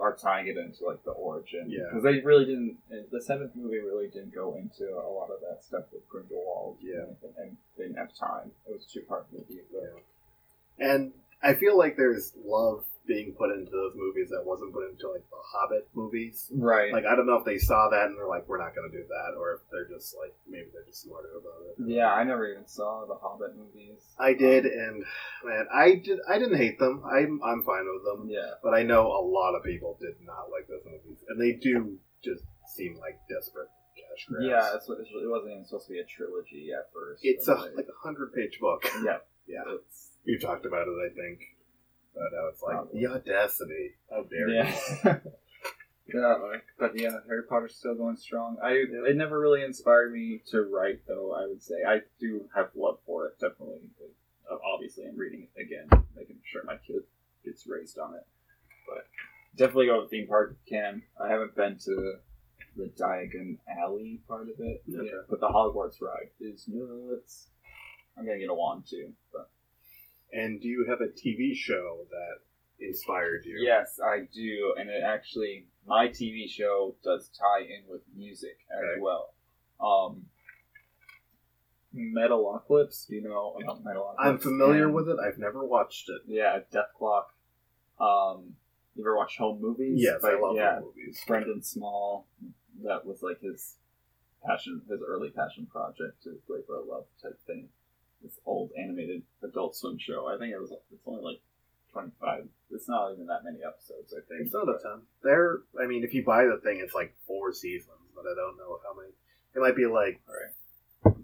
are 0.00 0.16
tying 0.16 0.46
it 0.48 0.56
into 0.56 0.84
like 0.86 1.04
the 1.04 1.12
origin. 1.12 1.66
Yeah. 1.68 1.84
because 1.88 2.02
they 2.02 2.20
really 2.20 2.46
didn't. 2.46 2.78
The 3.10 3.22
seventh 3.22 3.54
movie 3.54 3.78
really 3.78 4.08
didn't 4.08 4.34
go 4.34 4.56
into 4.56 4.92
a 4.92 5.08
lot 5.08 5.30
of 5.30 5.40
that 5.42 5.62
stuff 5.62 5.84
with 5.92 6.08
Grindelwald. 6.08 6.78
Yeah. 6.82 7.04
and, 7.22 7.34
and 7.38 7.56
they 7.76 7.84
didn't 7.84 7.98
have 7.98 8.14
time. 8.14 8.50
It 8.68 8.72
was 8.72 8.86
a 8.88 8.92
two 8.92 9.02
part 9.02 9.26
movie. 9.32 9.60
But 9.72 10.02
And 10.78 11.12
I 11.42 11.54
feel 11.54 11.78
like 11.78 11.96
there's 11.96 12.32
love 12.44 12.84
being 13.06 13.34
put 13.36 13.50
into 13.50 13.70
those 13.70 13.92
movies 13.96 14.28
that 14.30 14.44
wasn't 14.44 14.72
put 14.72 14.88
into 14.88 15.08
like 15.10 15.24
the 15.30 15.42
Hobbit 15.52 15.88
movies. 15.94 16.46
Right. 16.52 16.92
Like 16.92 17.04
I 17.06 17.16
don't 17.16 17.26
know 17.26 17.36
if 17.36 17.44
they 17.44 17.58
saw 17.58 17.88
that 17.90 18.06
and 18.06 18.16
they're 18.16 18.28
like, 18.28 18.46
we're 18.48 18.58
not 18.62 18.74
going 18.74 18.90
to 18.90 18.96
do 18.96 19.04
that, 19.08 19.34
or 19.38 19.54
if 19.54 19.60
they're 19.72 19.88
just 19.88 20.14
like 20.16 20.34
maybe 20.48 20.68
they're 20.72 20.84
just 20.86 21.02
smarter 21.02 21.30
about 21.38 21.60
it. 21.66 21.74
yeah, 21.90 22.12
I 22.12 22.22
never 22.24 22.46
even 22.50 22.66
saw 22.66 23.04
the 23.06 23.14
Hobbit 23.16 23.56
movies. 23.56 23.98
I 24.18 24.34
did, 24.34 24.64
and 24.66 25.04
man, 25.44 25.66
I 25.74 25.96
did. 26.02 26.18
I 26.28 26.38
didn't 26.38 26.58
hate 26.58 26.78
them. 26.78 27.02
I'm 27.04 27.40
I'm 27.44 27.62
fine 27.64 27.86
with 27.90 28.04
them. 28.04 28.28
yeah. 28.30 28.60
But 28.62 28.74
I 28.74 28.82
know 28.82 29.06
a 29.08 29.22
lot 29.24 29.54
of 29.56 29.64
people 29.64 29.98
did 30.00 30.14
not 30.24 30.50
like 30.52 30.68
those 30.68 30.84
movies, 30.84 31.18
and 31.28 31.40
they 31.40 31.52
do 31.52 31.98
just 32.22 32.44
seem 32.76 32.96
like 33.00 33.18
desperate 33.28 33.68
cash 33.96 34.26
grabs. 34.28 34.46
Yeah, 34.46 34.76
it's, 34.76 34.88
it 34.88 35.28
wasn't 35.28 35.52
even 35.52 35.64
supposed 35.64 35.86
to 35.88 35.92
be 35.94 35.98
a 35.98 36.04
trilogy 36.04 36.70
at 36.76 36.92
first. 36.94 37.20
it's 37.24 37.48
a 37.48 37.54
like 37.74 37.88
a 37.88 37.98
hundred 38.06 38.32
page 38.34 38.58
book. 38.60 38.84
yeah, 39.04 39.18
Yeah, 39.48 39.64
it's 39.66 40.10
you 40.24 40.38
talked 40.38 40.64
about 40.66 40.86
it, 40.86 40.94
I 41.10 41.10
think. 41.14 41.40
But 42.14 42.24
now 42.32 42.48
it's 42.48 42.62
like 42.62 42.74
Probably. 42.76 43.00
the 43.00 43.06
audacity. 43.12 43.92
How 44.10 44.22
dare 44.24 44.48
you? 44.48 44.54
yeah. 44.56 44.76
yeah, 46.14 46.34
like, 46.42 46.64
but 46.78 46.98
yeah, 46.98 47.18
Harry 47.28 47.44
Potter's 47.48 47.76
still 47.76 47.94
going 47.94 48.16
strong. 48.16 48.56
I 48.62 48.72
it 49.06 49.16
never 49.16 49.38
really 49.38 49.62
inspired 49.62 50.12
me 50.12 50.42
to 50.50 50.62
write, 50.62 51.00
though. 51.06 51.32
I 51.34 51.46
would 51.46 51.62
say 51.62 51.76
I 51.86 52.00
do 52.18 52.48
have 52.54 52.70
love 52.74 52.98
for 53.06 53.26
it. 53.28 53.38
Definitely, 53.40 53.78
Uh, 54.50 54.56
obviously, 54.74 55.04
I'm 55.06 55.16
reading 55.16 55.46
it 55.54 55.60
again, 55.60 55.88
making 56.16 56.38
sure 56.44 56.62
my 56.64 56.76
kid 56.84 57.02
gets 57.44 57.66
raised 57.66 57.98
on 57.98 58.14
it. 58.14 58.26
But 58.88 59.06
definitely 59.56 59.86
go 59.86 60.00
to 60.00 60.02
the 60.02 60.08
theme 60.08 60.26
park 60.26 60.56
if 60.64 60.70
you 60.72 60.78
can. 60.78 61.02
I 61.22 61.28
haven't 61.28 61.54
been 61.54 61.78
to 61.84 62.14
the 62.76 62.86
Diagon 62.98 63.58
Alley 63.80 64.20
part 64.26 64.48
of 64.48 64.58
it, 64.58 64.82
Okay. 64.92 65.04
yet, 65.06 65.14
but 65.28 65.38
the 65.40 65.48
Hogwarts 65.48 66.00
ride 66.02 66.30
is 66.40 66.64
nuts. 66.68 67.48
I'm 68.18 68.26
gonna 68.26 68.38
get 68.40 68.50
a 68.50 68.54
wand 68.54 68.84
too, 68.90 69.12
but. 69.32 69.48
And 70.32 70.60
do 70.60 70.68
you 70.68 70.86
have 70.88 71.00
a 71.00 71.08
TV 71.08 71.54
show 71.54 72.06
that 72.10 72.84
inspired 72.86 73.44
you? 73.44 73.58
Yes, 73.60 73.98
I 74.04 74.28
do, 74.32 74.74
and 74.78 74.88
it 74.88 75.02
actually 75.04 75.66
my 75.86 76.08
TV 76.08 76.48
show 76.48 76.94
does 77.02 77.28
tie 77.36 77.62
in 77.62 77.82
with 77.88 78.02
music 78.16 78.58
as 78.70 78.84
Okay. 78.92 79.00
well. 79.00 79.34
Um, 79.80 80.26
Metalocalypse, 81.94 83.08
do 83.08 83.16
you 83.16 83.22
know 83.22 83.56
about 83.60 83.82
Metalocalypse? 83.82 84.14
I'm 84.18 84.38
familiar 84.38 84.84
And- 84.84 84.94
with 84.94 85.08
it. 85.08 85.18
I've 85.18 85.38
never 85.38 85.64
watched 85.64 86.08
it. 86.08 86.22
Yeah, 86.26 86.60
Dethklok. 86.70 87.26
Um, 87.98 88.56
you 88.94 89.02
ever 89.02 89.16
watch 89.16 89.36
Home 89.38 89.60
Movies? 89.60 90.00
Yes, 90.00 90.22
I 90.22 90.38
love 90.38 90.54
yeah, 90.56 90.74
yeah. 90.74 90.80
movies. 90.80 91.22
Brendan 91.26 91.62
Small. 91.62 92.26
That 92.84 93.04
was 93.04 93.22
like 93.22 93.40
his 93.40 93.76
passion, 94.44 94.82
his 94.88 95.02
early 95.02 95.30
passion 95.30 95.66
project, 95.66 96.22
his 96.24 96.38
labor 96.48 96.78
of 96.80 96.86
love 96.86 97.06
type 97.20 97.38
thing. 97.46 97.68
This 98.22 98.38
old 98.44 98.70
animated 98.78 99.22
Adult 99.42 99.74
Swim 99.76 99.98
show. 99.98 100.26
I 100.28 100.38
think 100.38 100.52
it 100.52 100.60
was. 100.60 100.72
It's 100.92 101.02
only 101.06 101.22
like 101.22 101.40
twenty 101.92 102.10
five. 102.20 102.46
It's 102.70 102.88
not 102.88 103.12
even 103.12 103.26
that 103.26 103.44
many 103.44 103.58
episodes. 103.66 104.12
I 104.12 104.20
think. 104.28 104.42
It's 104.46 104.52
not 104.54 104.68
a 104.68 104.78
ton. 104.82 105.02
There, 105.22 105.60
I 105.82 105.86
mean, 105.86 106.04
if 106.04 106.12
you 106.14 106.24
buy 106.24 106.44
the 106.44 106.60
thing, 106.62 106.80
it's 106.82 106.94
like 106.94 107.14
four 107.26 107.52
seasons, 107.52 107.96
but 108.14 108.22
I 108.30 108.34
don't 108.36 108.56
know 108.58 108.78
how 108.84 108.94
many. 109.00 109.12
It 109.54 109.60
might 109.60 109.74
be 109.76 109.86
like 109.86 110.20
Right. 110.28 111.14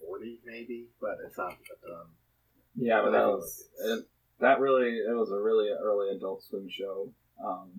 forty, 0.00 0.40
maybe, 0.44 0.86
but 1.00 1.16
it's 1.26 1.38
not 1.38 1.52
a 1.52 1.86
ton. 1.86 2.06
Yeah, 2.74 3.00
but 3.02 3.12
But 3.12 3.18
that 3.18 3.26
was 3.26 3.68
it, 3.84 4.06
that 4.40 4.60
really 4.60 4.98
it 4.98 5.16
was 5.16 5.30
a 5.30 5.38
really 5.40 5.70
early 5.70 6.10
Adult 6.14 6.42
Swim 6.42 6.68
show. 6.68 7.08
Um, 7.42 7.70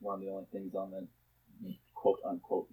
one 0.00 0.14
of 0.16 0.20
the 0.20 0.30
only 0.30 0.46
things 0.52 0.74
on 0.74 0.90
the 0.90 1.06
quote 1.94 2.18
unquote 2.24 2.68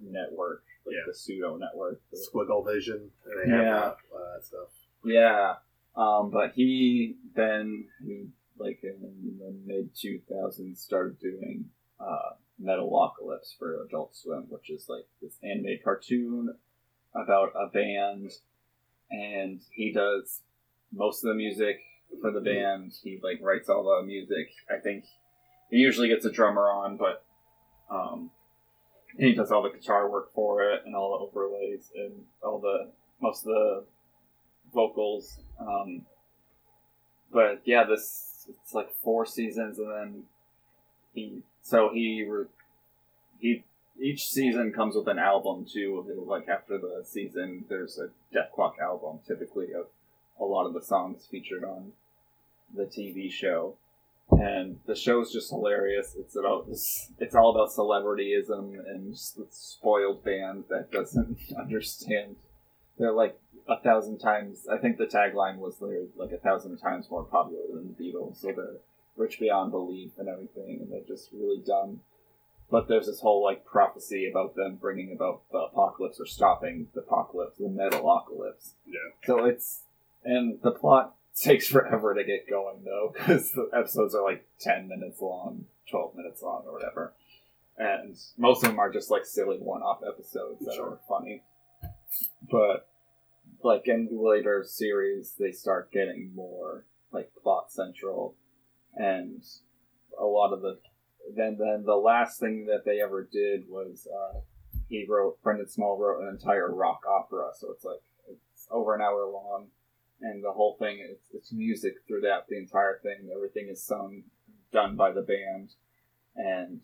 network, 0.00 0.64
like 0.86 0.94
Yeah. 0.96 1.02
the 1.06 1.14
pseudo 1.14 1.56
network. 1.56 2.00
Squigglevision, 2.12 3.10
and 3.24 3.42
they 3.44 3.50
have 3.50 3.64
Yeah. 3.64 3.80
that, 3.80 3.96
that 4.36 4.44
stuff. 4.44 4.68
Yeah, 5.04 5.56
um, 5.96 6.30
but 6.30 6.52
he 6.52 7.16
then 7.34 7.88
he 8.04 8.28
like 8.58 8.80
in 8.84 9.36
the 9.38 9.52
mid 9.64 9.90
two 9.94 10.20
thousands 10.30 10.80
started 10.80 11.18
doing 11.18 11.70
uh, 11.98 12.32
Metalocalypse 12.62 13.56
for 13.58 13.82
Adult 13.84 14.14
Swim, 14.14 14.46
which 14.50 14.70
is 14.70 14.86
like 14.88 15.06
this 15.22 15.38
animated 15.42 15.82
cartoon 15.82 16.54
about 17.14 17.52
a 17.56 17.68
band, 17.68 18.30
and 19.10 19.60
he 19.72 19.92
does 19.92 20.42
most 20.92 21.24
of 21.24 21.28
the 21.28 21.34
music 21.34 21.80
for 22.20 22.30
the 22.30 22.40
band. 22.40 22.92
He 23.02 23.18
like 23.22 23.38
writes 23.40 23.68
all 23.68 23.84
the 24.00 24.06
music. 24.06 24.50
I 24.70 24.78
think 24.78 25.04
he 25.70 25.78
usually 25.78 26.08
gets 26.08 26.24
a 26.26 26.30
drummer 26.30 26.68
on, 26.68 26.96
but 26.98 27.24
um, 27.90 28.30
he 29.18 29.34
does 29.34 29.50
all 29.50 29.62
the 29.62 29.70
guitar 29.70 30.08
work 30.08 30.32
for 30.32 30.62
it 30.62 30.82
and 30.86 30.94
all 30.94 31.18
the 31.18 31.24
overlays 31.24 31.90
and 31.94 32.12
all 32.42 32.58
the 32.58 32.90
most 33.20 33.46
of 33.46 33.52
the 33.52 33.84
vocals. 34.72 35.38
Um, 35.58 36.02
but 37.32 37.62
yeah, 37.64 37.84
this 37.84 38.46
it's 38.48 38.74
like 38.74 38.92
four 39.02 39.26
seasons, 39.26 39.78
and 39.78 39.90
then 39.90 40.22
he 41.14 41.42
so 41.62 41.90
he 41.92 42.26
he 43.38 43.64
each 44.00 44.26
season 44.26 44.72
comes 44.72 44.96
with 44.96 45.08
an 45.08 45.18
album 45.18 45.66
too. 45.70 46.04
Like 46.26 46.48
after 46.48 46.78
the 46.78 47.04
season, 47.04 47.64
there's 47.68 47.98
a 47.98 48.08
Dethklok 48.34 48.78
album 48.78 49.20
typically 49.26 49.72
of 49.72 49.86
a 50.40 50.44
lot 50.44 50.66
of 50.66 50.72
the 50.72 50.82
songs 50.82 51.26
featured 51.30 51.64
on 51.64 51.92
the 52.74 52.84
TV 52.84 53.30
show. 53.30 53.74
And 54.32 54.78
the 54.86 54.94
show 54.94 55.20
is 55.20 55.32
just 55.32 55.50
hilarious. 55.50 56.16
It's 56.18 56.36
about 56.36 56.68
this. 56.68 57.10
It's 57.18 57.34
all 57.34 57.50
about 57.50 57.70
celebrityism 57.70 58.78
and 58.88 59.12
just 59.12 59.36
this 59.36 59.48
spoiled 59.50 60.24
band 60.24 60.64
that 60.70 60.90
doesn't 60.90 61.38
understand. 61.58 62.36
They're 62.98 63.12
like 63.12 63.38
a 63.68 63.78
thousand 63.80 64.18
times. 64.18 64.66
I 64.70 64.78
think 64.78 64.98
the 64.98 65.06
tagline 65.06 65.56
was 65.56 65.78
they're 65.78 66.06
like 66.16 66.32
a 66.32 66.38
thousand 66.38 66.76
times 66.78 67.10
more 67.10 67.24
popular 67.24 67.62
than 67.72 67.94
the 67.96 68.04
Beatles. 68.04 68.40
So 68.40 68.48
they're 68.48 68.78
rich 69.16 69.38
beyond 69.38 69.70
belief 69.70 70.12
and 70.18 70.28
everything, 70.28 70.78
and 70.80 70.92
they're 70.92 71.06
just 71.06 71.30
really 71.32 71.62
dumb. 71.64 72.00
But 72.70 72.88
there's 72.88 73.06
this 73.06 73.20
whole 73.20 73.42
like 73.42 73.64
prophecy 73.64 74.28
about 74.30 74.54
them 74.54 74.76
bringing 74.80 75.12
about 75.12 75.42
the 75.50 75.58
apocalypse 75.58 76.20
or 76.20 76.26
stopping 76.26 76.86
the 76.94 77.00
apocalypse, 77.00 77.58
the 77.58 77.64
metalocalypse. 77.64 78.74
Yeah. 78.86 79.10
So 79.24 79.44
it's 79.44 79.82
and 80.24 80.60
the 80.62 80.70
plot 80.70 81.14
takes 81.36 81.66
forever 81.68 82.14
to 82.14 82.24
get 82.24 82.48
going 82.48 82.82
though, 82.84 83.12
because 83.14 83.52
the 83.52 83.68
episodes 83.74 84.14
are 84.14 84.22
like 84.24 84.46
ten 84.60 84.88
minutes 84.88 85.20
long, 85.20 85.66
twelve 85.90 86.14
minutes 86.14 86.42
long, 86.42 86.64
or 86.66 86.72
whatever. 86.72 87.14
And 87.78 88.16
most 88.36 88.62
of 88.62 88.68
them 88.70 88.78
are 88.78 88.92
just 88.92 89.10
like 89.10 89.24
silly 89.24 89.56
one-off 89.56 90.00
episodes 90.06 90.64
that 90.66 90.74
Sure. 90.74 90.90
are 90.90 91.00
funny. 91.08 91.42
But 92.50 92.86
like 93.62 93.86
in 93.86 94.08
later 94.12 94.64
series, 94.66 95.34
they 95.38 95.52
start 95.52 95.92
getting 95.92 96.32
more 96.34 96.84
like 97.12 97.30
plot 97.42 97.72
central, 97.72 98.34
and 98.94 99.42
a 100.18 100.24
lot 100.24 100.52
of 100.52 100.60
the 100.62 100.78
then 101.36 101.56
then 101.58 101.84
the 101.84 101.94
last 101.96 102.40
thing 102.40 102.66
that 102.66 102.84
they 102.84 103.00
ever 103.00 103.28
did 103.30 103.68
was 103.68 104.06
uh, 104.12 104.40
he 104.88 105.06
wrote 105.08 105.40
Brendan 105.42 105.68
Small 105.68 105.96
wrote 105.98 106.22
an 106.22 106.28
entire 106.28 106.72
rock 106.74 107.02
opera, 107.08 107.50
so 107.58 107.70
it's 107.72 107.84
like 107.84 108.00
it's 108.28 108.66
over 108.70 108.94
an 108.94 109.00
hour 109.00 109.26
long, 109.30 109.68
and 110.20 110.44
the 110.44 110.52
whole 110.52 110.76
thing 110.78 110.98
it's, 111.00 111.28
it's 111.32 111.52
music 111.52 111.94
throughout 112.06 112.48
the 112.48 112.58
entire 112.58 113.00
thing. 113.02 113.30
Everything 113.34 113.68
is 113.68 113.82
sung, 113.82 114.24
done 114.72 114.96
by 114.96 115.12
the 115.12 115.22
band, 115.22 115.70
and 116.36 116.80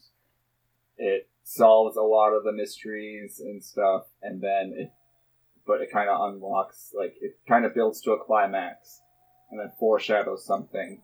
it 0.99 1.29
solves 1.45 1.97
a 1.97 2.03
lot 2.03 2.33
of 2.33 2.45
the 2.45 2.53
mysteries 2.53 3.41
and 3.41 3.63
stuff, 3.63 4.05
and 4.23 4.41
then 4.41 4.75
it 4.77 4.93
but 5.67 5.81
it 5.81 5.91
kind 5.93 6.09
of 6.09 6.33
unlocks 6.33 6.93
like 6.97 7.17
it 7.21 7.39
kind 7.49 7.65
of 7.65 7.75
builds 7.75 8.01
to 8.03 8.13
a 8.13 8.25
climax, 8.25 9.01
and 9.51 9.61
then 9.61 9.73
foreshadows 9.79 10.45
something, 10.45 11.03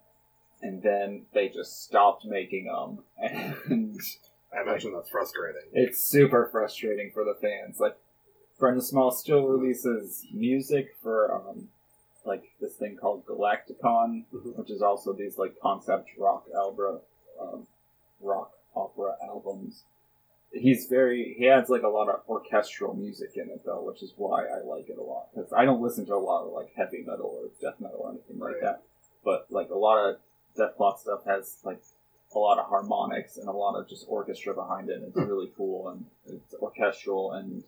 and 0.62 0.82
then 0.82 1.26
they 1.34 1.48
just 1.48 1.82
stopped 1.82 2.24
making 2.24 2.66
them, 2.66 3.00
and 3.68 4.00
I 4.56 4.62
imagine 4.62 4.92
that's 4.92 5.10
frustrating. 5.10 5.62
it's 5.72 6.02
super 6.02 6.48
frustrating 6.50 7.10
for 7.12 7.24
the 7.24 7.34
fans. 7.40 7.80
Like, 7.80 7.96
Brendan 8.58 8.82
Small 8.82 9.10
still 9.10 9.46
releases 9.46 10.24
music 10.32 10.94
for 11.02 11.34
um, 11.34 11.68
like 12.24 12.44
this 12.60 12.74
thing 12.76 12.96
called 12.96 13.24
Galaktikon, 13.26 14.24
Mhm. 14.32 14.56
which 14.56 14.70
is 14.70 14.82
also 14.82 15.12
these 15.12 15.38
like 15.38 15.58
concept 15.60 16.10
rock 16.18 16.46
opera, 16.54 17.00
um, 17.40 17.66
rock 18.20 18.52
opera 18.76 19.16
albums. 19.22 19.84
He's 20.52 20.86
very 20.86 21.34
he 21.34 21.48
adds 21.48 21.70
like 21.70 21.82
a 21.82 21.88
lot 21.88 22.08
of 22.08 22.22
orchestral 22.28 22.94
music 22.94 23.36
in 23.36 23.48
it 23.50 23.64
though, 23.64 23.82
which 23.82 24.02
is 24.02 24.12
why 24.16 24.46
I 24.46 24.60
like 24.60 24.88
it 24.88 24.98
a 24.98 25.02
lot 25.02 25.28
because 25.34 25.52
I 25.52 25.64
don't 25.64 25.80
listen 25.82 26.04
to 26.06 26.14
a 26.14 26.16
lot 26.16 26.44
of 26.46 26.52
like 26.52 26.72
heavy 26.74 27.02
metal 27.02 27.26
or 27.42 27.48
death 27.60 27.80
metal 27.80 28.00
or 28.00 28.10
anything 28.10 28.38
like 28.38 28.54
Right. 28.54 28.62
that. 28.62 28.82
But 29.24 29.50
like 29.50 29.70
a 29.70 29.78
lot 29.78 29.98
of 30.08 30.18
Dethklok 30.56 30.98
stuff 30.98 31.24
has 31.24 31.58
like 31.64 31.82
a 32.34 32.38
lot 32.38 32.58
of 32.58 32.66
harmonics 32.66 33.36
and 33.38 33.48
a 33.48 33.52
lot 33.52 33.76
of 33.78 33.88
just 33.88 34.06
orchestra 34.08 34.54
behind 34.54 34.90
it. 34.90 34.96
And 34.96 35.04
it's 35.08 35.16
really 35.16 35.50
cool 35.56 35.88
and 35.88 36.06
it's 36.26 36.54
orchestral 36.54 37.32
and 37.32 37.64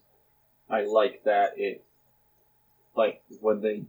I 0.69 0.83
like 0.85 1.25
that 1.25 1.59
it 1.59 1.83
like 2.95 3.23
when 3.41 3.61
they 3.61 3.85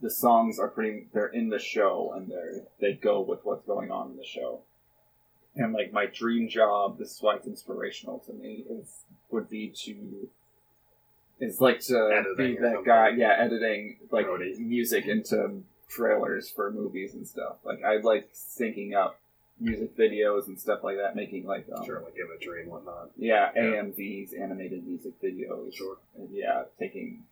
the 0.00 0.10
songs 0.10 0.58
are 0.58 0.68
pretty 0.68 1.06
they're 1.12 1.26
in 1.28 1.48
the 1.50 1.58
show 1.58 2.12
and 2.16 2.30
they're 2.30 2.62
they 2.80 2.92
go 2.94 3.20
with 3.20 3.40
what's 3.44 3.66
going 3.66 3.90
on 3.90 4.10
in 4.12 4.16
the 4.16 4.24
show. 4.24 4.60
and 5.56 5.72
like 5.72 5.92
my 5.92 6.06
dream 6.06 6.48
job, 6.48 6.98
this 6.98 7.10
is 7.16 7.22
why 7.22 7.36
it's 7.36 7.46
inspirational 7.46 8.18
to 8.20 8.32
me, 8.32 8.64
is 8.70 9.00
would 9.30 9.48
be 9.50 9.68
to 9.68 10.28
is 11.40 11.60
like 11.60 11.80
to 11.80 11.96
Editing 12.12 12.56
be 12.56 12.60
that 12.60 12.84
guy, 12.84 13.10
yeah, 13.16 13.34
editing 13.38 13.96
like 14.10 14.26
Roadie. 14.26 14.58
music 14.58 15.06
into 15.06 15.62
trailers 15.88 16.50
for 16.50 16.70
movies 16.70 17.14
and 17.14 17.26
stuff. 17.26 17.56
Like 17.64 17.82
I 17.82 17.96
like 17.98 18.30
syncing 18.32 18.94
up 18.94 19.18
music 19.58 19.96
videos 19.96 20.46
and 20.48 20.58
stuff 20.58 20.82
like 20.82 20.96
that, 20.96 21.14
making 21.16 21.44
like 21.46 21.66
um, 21.74 21.84
Sure, 21.84 22.00
like 22.00 22.14
imagery 22.18 22.62
and 22.62 22.70
whatnot. 22.70 23.10
yeah, 23.16 23.50
Yeah. 23.54 23.62
AMVs, 23.62 24.38
animated 24.40 24.86
music 24.86 25.20
videos. 25.22 25.74
Sure. 25.74 25.96
And 26.18 26.28
yeah, 26.32 26.64
taking. 26.78 27.24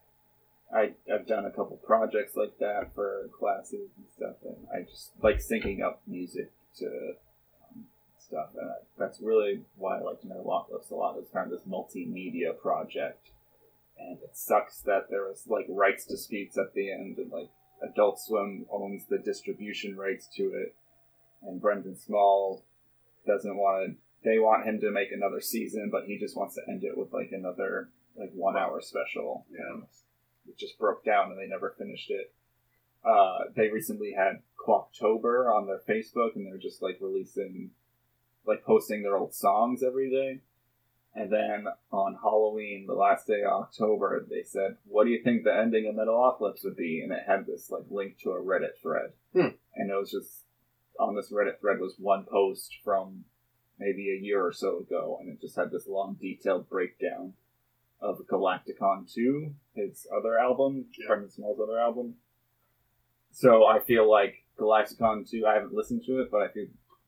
I 0.74 0.92
I've 1.12 1.26
done 1.26 1.46
a 1.46 1.50
couple 1.50 1.76
projects 1.78 2.36
like 2.36 2.58
that 2.58 2.94
for 2.94 3.30
classes 3.38 3.90
and 3.96 4.06
stuff, 4.14 4.36
and 4.44 4.66
I 4.72 4.82
just 4.82 5.12
like 5.22 5.38
syncing 5.38 5.82
up 5.82 6.02
music 6.06 6.50
to 6.78 6.86
um, 6.86 7.84
stuff, 8.18 8.50
and 8.58 8.70
I, 8.70 8.74
that's 8.98 9.20
really 9.20 9.62
why 9.76 9.98
I 9.98 10.02
like 10.02 10.20
Metalocalypse 10.22 10.90
a 10.90 10.94
lot. 10.94 11.16
It's 11.18 11.32
kind 11.32 11.50
of 11.50 11.58
this 11.58 11.66
multimedia 11.66 12.58
project, 12.58 13.30
and 13.98 14.18
it 14.22 14.36
sucks 14.36 14.80
that 14.80 15.08
there 15.10 15.22
was 15.22 15.44
like 15.48 15.66
rights 15.68 16.04
disputes 16.04 16.58
at 16.58 16.74
the 16.74 16.92
end, 16.92 17.16
and 17.16 17.32
like 17.32 17.48
Adult 17.82 18.20
Swim 18.20 18.66
owns 18.70 19.06
the 19.06 19.18
distribution 19.18 19.96
rights 19.96 20.28
to 20.36 20.42
it, 20.44 20.74
and 21.42 21.62
Brendan 21.62 21.96
Small 21.96 22.62
doesn't 23.26 23.56
want 23.56 23.92
to 23.92 23.96
they 24.24 24.38
want 24.38 24.66
him 24.66 24.80
to 24.80 24.90
make 24.90 25.12
another 25.12 25.40
season, 25.40 25.88
but 25.90 26.04
he 26.06 26.18
just 26.18 26.36
wants 26.36 26.56
to 26.56 26.62
end 26.68 26.82
it 26.84 26.96
with 26.98 27.12
like 27.12 27.30
another 27.32 27.88
like 28.16 28.32
one 28.34 28.56
hour 28.56 28.80
special. 28.80 29.46
Yeah. 29.50 29.74
And 29.74 29.82
it 30.48 30.56
just 30.58 30.78
broke 30.78 31.04
down 31.04 31.30
and 31.30 31.38
they 31.38 31.46
never 31.46 31.74
finished 31.78 32.10
it. 32.10 32.32
Uh, 33.04 33.44
they 33.54 33.68
recently 33.68 34.12
had 34.16 34.42
Klocktober 34.58 35.54
on 35.54 35.66
their 35.66 35.80
Facebook 35.88 36.34
and 36.36 36.46
they're 36.46 36.58
just 36.58 36.82
like 36.82 36.98
releasing, 37.00 37.70
like 38.46 38.64
posting 38.64 39.02
their 39.02 39.16
old 39.16 39.34
songs 39.34 39.82
every 39.82 40.10
day. 40.10 40.40
And 41.14 41.32
then 41.32 41.64
on 41.90 42.18
Halloween, 42.22 42.84
the 42.86 42.94
last 42.94 43.26
day 43.26 43.42
of 43.42 43.62
October, 43.62 44.24
they 44.28 44.42
said, 44.44 44.76
"What 44.84 45.04
do 45.04 45.10
you 45.10 45.22
think 45.22 45.42
the 45.42 45.54
ending 45.54 45.86
of 45.88 45.94
Metalocalypse 45.96 46.62
would 46.64 46.76
be?" 46.76 47.00
And 47.00 47.12
it 47.12 47.24
had 47.26 47.46
this 47.46 47.70
like 47.70 47.84
link 47.90 48.18
to 48.18 48.32
a 48.32 48.42
Reddit 48.42 48.76
thread, 48.80 49.12
Hmm. 49.32 49.56
and 49.74 49.90
it 49.90 49.94
was 49.94 50.10
just 50.12 50.44
on 50.98 51.16
this 51.16 51.32
Reddit 51.32 51.60
thread 51.60 51.80
was 51.80 51.98
one 51.98 52.24
post 52.24 52.76
from 52.84 53.24
maybe 53.78 54.10
a 54.10 54.22
year 54.22 54.44
or 54.44 54.52
so 54.52 54.78
ago, 54.80 55.16
and 55.20 55.30
it 55.30 55.40
just 55.40 55.56
had 55.56 55.70
this 55.70 55.88
long, 55.88 56.14
detailed 56.20 56.68
breakdown 56.68 57.34
of 58.00 58.18
Galaktikon 58.30 59.12
2, 59.12 59.54
his 59.74 60.06
other 60.16 60.38
album, 60.38 60.86
Yeah. 60.98 61.06
Brendan 61.08 61.30
Small's 61.30 61.60
other 61.60 61.78
album. 61.78 62.14
So 63.32 63.66
I 63.66 63.80
feel 63.80 64.08
like 64.10 64.34
Galaktikon 64.58 65.28
2, 65.28 65.46
I 65.46 65.54
haven't 65.54 65.72
listened 65.74 66.02
to 66.06 66.20
it, 66.20 66.30
but 66.30 66.42
I 66.42 66.48
feel 66.48 66.66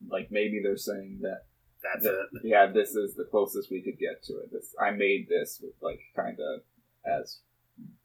like 0.09 0.29
maybe 0.31 0.59
they're 0.63 0.77
saying 0.77 1.19
that, 1.21 1.45
That's 1.83 2.03
that 2.05 2.13
it. 2.33 2.41
yeah, 2.43 2.67
this 2.71 2.95
is 2.95 3.15
the 3.15 3.23
closest 3.25 3.71
we 3.71 3.81
could 3.81 3.97
get 3.99 4.23
to 4.23 4.33
it. 4.39 4.51
This 4.51 4.75
I 4.81 4.91
made 4.91 5.27
this 5.29 5.59
with 5.61 5.73
like 5.81 5.99
kind 6.15 6.37
of 6.39 6.61
as 7.05 7.39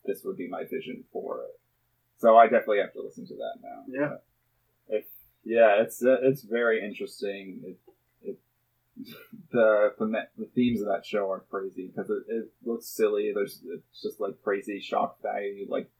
this 0.05 0.22
would 0.24 0.37
be 0.37 0.49
my 0.49 0.62
vision 0.64 1.05
for 1.12 1.41
it. 1.43 1.61
So 2.18 2.37
I 2.37 2.45
definitely 2.45 2.78
have 2.78 2.93
to 2.95 3.03
listen 3.03 3.26
to 3.26 3.34
that 3.34 3.55
now. 3.62 3.82
Yeah. 3.89 4.16
It, 4.89 5.09
yeah, 5.45 5.82
it's 5.82 6.03
uh, 6.03 6.16
it's 6.22 6.43
very 6.43 6.82
interesting. 6.84 7.61
It 7.64 7.76
the, 9.53 9.92
the 9.99 10.26
the 10.38 10.47
themes 10.55 10.80
of 10.80 10.88
that 10.88 11.05
show 11.05 11.30
are 11.30 11.44
crazy 11.51 11.92
because 11.94 12.11
it, 12.11 12.22
it 12.28 12.53
looks 12.64 12.86
silly. 12.86 13.32
There's 13.34 13.62
it's 13.66 14.03
just 14.03 14.20
like 14.20 14.42
crazy 14.42 14.80
shock 14.80 15.20
value, 15.22 15.66
like 15.68 15.90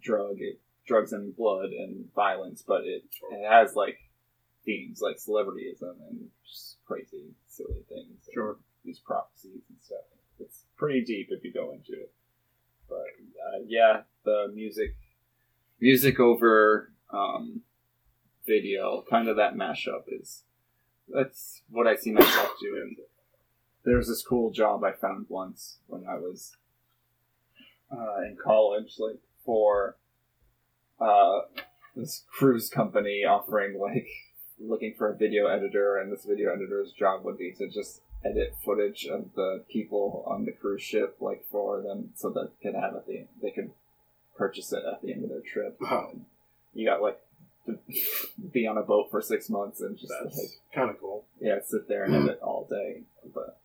drug 0.00 0.36
it, 0.38 0.60
drugs 0.86 1.12
and 1.12 1.36
blood 1.36 1.70
and 1.70 2.12
violence, 2.14 2.62
but 2.66 2.82
it 2.84 3.04
it 3.32 3.48
has 3.50 3.74
like 3.74 3.98
themes 4.64 5.00
like 5.00 5.16
celebrityism 5.16 5.96
and 6.08 6.28
just 6.46 6.76
crazy 6.86 7.34
silly 7.48 7.82
things. 7.88 8.28
Sure. 8.32 8.58
These 8.84 9.00
prophecies 9.00 9.62
and 9.68 9.78
stuff. 9.80 9.98
It's 10.38 10.64
pretty 10.76 11.04
deep 11.04 11.28
if 11.30 11.44
you 11.44 11.52
go 11.52 11.72
into 11.72 11.92
it. 11.92 12.12
But 12.88 12.96
uh, 12.96 13.62
yeah, 13.66 14.02
the 14.24 14.50
music, 14.54 14.96
music 15.80 16.18
over 16.18 16.92
um, 17.12 17.60
video, 18.46 19.04
kind 19.08 19.28
of 19.28 19.36
that 19.36 19.54
mashup 19.54 20.04
is 20.08 20.44
that's 21.12 21.62
what 21.70 21.86
I 21.86 21.96
see 21.96 22.12
myself 22.12 22.52
doing. 22.60 22.96
There's 23.84 24.08
this 24.08 24.22
cool 24.22 24.50
job 24.50 24.84
I 24.84 24.92
found 24.92 25.26
once 25.28 25.78
when 25.86 26.04
I 26.06 26.16
was 26.16 26.56
uh, 27.90 28.22
in 28.22 28.36
college, 28.42 28.96
like 28.98 29.18
for 29.44 29.96
uh, 31.00 31.40
this 31.96 32.24
cruise 32.30 32.68
company 32.68 33.24
offering 33.24 33.78
like 33.78 34.06
looking 34.58 34.94
for 34.96 35.10
a 35.10 35.16
video 35.16 35.46
editor, 35.46 35.96
and 35.96 36.12
this 36.12 36.24
video 36.24 36.52
editor's 36.52 36.92
job 36.92 37.24
would 37.24 37.38
be 37.38 37.52
to 37.52 37.68
just 37.68 38.02
edit 38.24 38.54
footage 38.62 39.06
of 39.06 39.30
the 39.34 39.64
people 39.70 40.24
on 40.26 40.44
the 40.44 40.52
cruise 40.52 40.82
ship, 40.82 41.16
like 41.20 41.44
for 41.50 41.80
them, 41.80 42.10
so 42.14 42.28
that 42.30 42.50
they 42.50 42.70
could 42.70 42.78
have 42.78 42.94
at 42.94 43.06
the 43.06 43.24
they 43.42 43.50
could 43.50 43.70
purchase 44.36 44.72
it 44.72 44.82
at 44.90 45.02
the 45.02 45.12
end 45.12 45.24
of 45.24 45.30
their 45.30 45.40
trip. 45.40 45.78
Wow. 45.80 46.12
You 46.74 46.86
got 46.86 47.02
like 47.02 47.18
to 47.66 47.78
be 48.52 48.66
on 48.66 48.78
a 48.78 48.82
boat 48.82 49.10
for 49.10 49.20
six 49.20 49.48
months 49.50 49.80
and 49.80 49.96
just 49.98 50.12
like 50.12 50.50
kind 50.74 50.90
of 50.90 50.98
cool. 51.00 51.24
yeah, 51.40 51.58
sit 51.64 51.88
there 51.88 52.04
and 52.04 52.14
edit 52.14 52.40
all 52.42 52.66
day. 52.68 53.02
But 53.34 53.58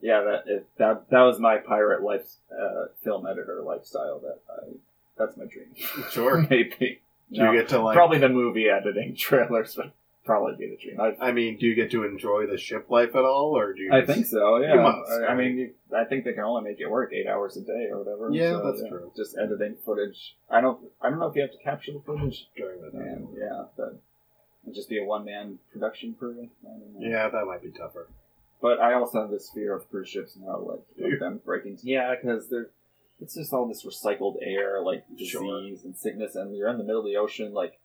yeah, 0.00 0.20
that 0.22 0.42
it, 0.46 0.66
that 0.78 1.08
that 1.10 1.22
was 1.22 1.38
my 1.38 1.58
pirate 1.58 2.02
life, 2.02 2.26
uh, 2.52 2.86
film 3.02 3.26
editor 3.26 3.62
lifestyle. 3.62 4.20
That 4.20 4.38
I, 4.50 4.72
that's 5.18 5.36
my 5.36 5.44
dream. 5.44 5.68
Sure. 6.10 6.40
Maybe 6.50 7.00
Do 7.32 7.42
No, 7.42 7.52
you 7.52 7.58
get 7.60 7.68
to 7.70 7.80
like? 7.80 7.94
probably 7.96 8.18
the 8.18 8.28
movie 8.28 8.68
editing 8.68 9.14
trailers 9.18 9.76
would 9.76 9.92
probably 10.26 10.56
be 10.56 10.68
the 10.70 10.76
dream. 10.76 11.00
I, 11.00 11.28
I 11.28 11.32
mean, 11.32 11.56
do 11.58 11.66
you 11.66 11.74
get 11.74 11.90
to 11.92 12.04
enjoy 12.04 12.46
the 12.46 12.58
ship 12.58 12.90
life 12.90 13.14
at 13.16 13.24
all, 13.24 13.56
or 13.56 13.72
do 13.72 13.82
you? 13.82 13.92
I 13.92 14.00
just- 14.02 14.12
think 14.12 14.26
so. 14.26 14.58
Yeah, 14.58 14.74
must, 14.82 15.10
I, 15.10 15.26
I 15.28 15.34
mean, 15.34 15.56
you, 15.56 15.70
I 15.96 16.04
think 16.04 16.24
they 16.24 16.32
can 16.34 16.44
only 16.44 16.62
make 16.68 16.80
it 16.80 16.90
work 16.90 17.12
eight 17.14 17.26
hours 17.26 17.56
a 17.56 17.62
day 17.62 17.88
or 17.90 17.98
whatever. 18.02 18.30
Yeah, 18.32 18.50
so, 18.58 18.62
that's 18.72 18.88
true. 18.88 19.10
Just 19.16 19.38
editing 19.38 19.76
footage. 19.84 20.36
I 20.50 20.60
don't. 20.60 20.78
I 21.00 21.08
don't 21.08 21.18
know 21.18 21.26
if 21.28 21.36
you 21.36 21.42
have 21.42 21.52
to 21.52 21.58
capture 21.58 21.92
the 21.92 22.00
footage. 22.00 22.48
during 22.56 22.82
the 22.82 22.90
day. 22.90 22.98
And 23.06 23.28
yeah, 23.38 23.64
that 23.78 23.96
would 24.64 24.74
just 24.74 24.88
be 24.90 24.98
a 24.98 25.04
one 25.04 25.24
man 25.24 25.58
production 25.72 26.14
crew. 26.18 26.48
I 26.64 26.68
don't 26.68 27.00
know. 27.00 27.08
Yeah, 27.08 27.28
that 27.28 27.44
might 27.46 27.62
be 27.62 27.70
tougher. 27.70 28.08
But 28.60 28.80
I 28.80 28.94
also 28.94 29.20
have 29.20 29.30
this 29.30 29.50
fear 29.54 29.74
of 29.74 29.88
cruise 29.90 30.08
ships 30.08 30.36
now, 30.36 30.58
like 30.58 30.80
Do 30.98 31.06
you? 31.08 31.14
of 31.14 31.20
them 31.20 31.40
breaking. 31.44 31.78
Yeah, 31.82 32.14
because 32.14 32.48
they're 32.48 32.68
it's 33.20 33.34
just 33.34 33.52
all 33.52 33.66
this 33.66 33.84
recycled 33.84 34.36
air, 34.42 34.82
like 34.82 35.04
disease 35.16 35.30
Sure. 35.30 35.58
and 35.58 35.96
sickness, 35.96 36.34
and 36.34 36.54
you're 36.56 36.68
in 36.68 36.76
the 36.78 36.84
middle 36.84 37.00
of 37.00 37.06
the 37.06 37.16
ocean. 37.16 37.54
Like, 37.54 37.78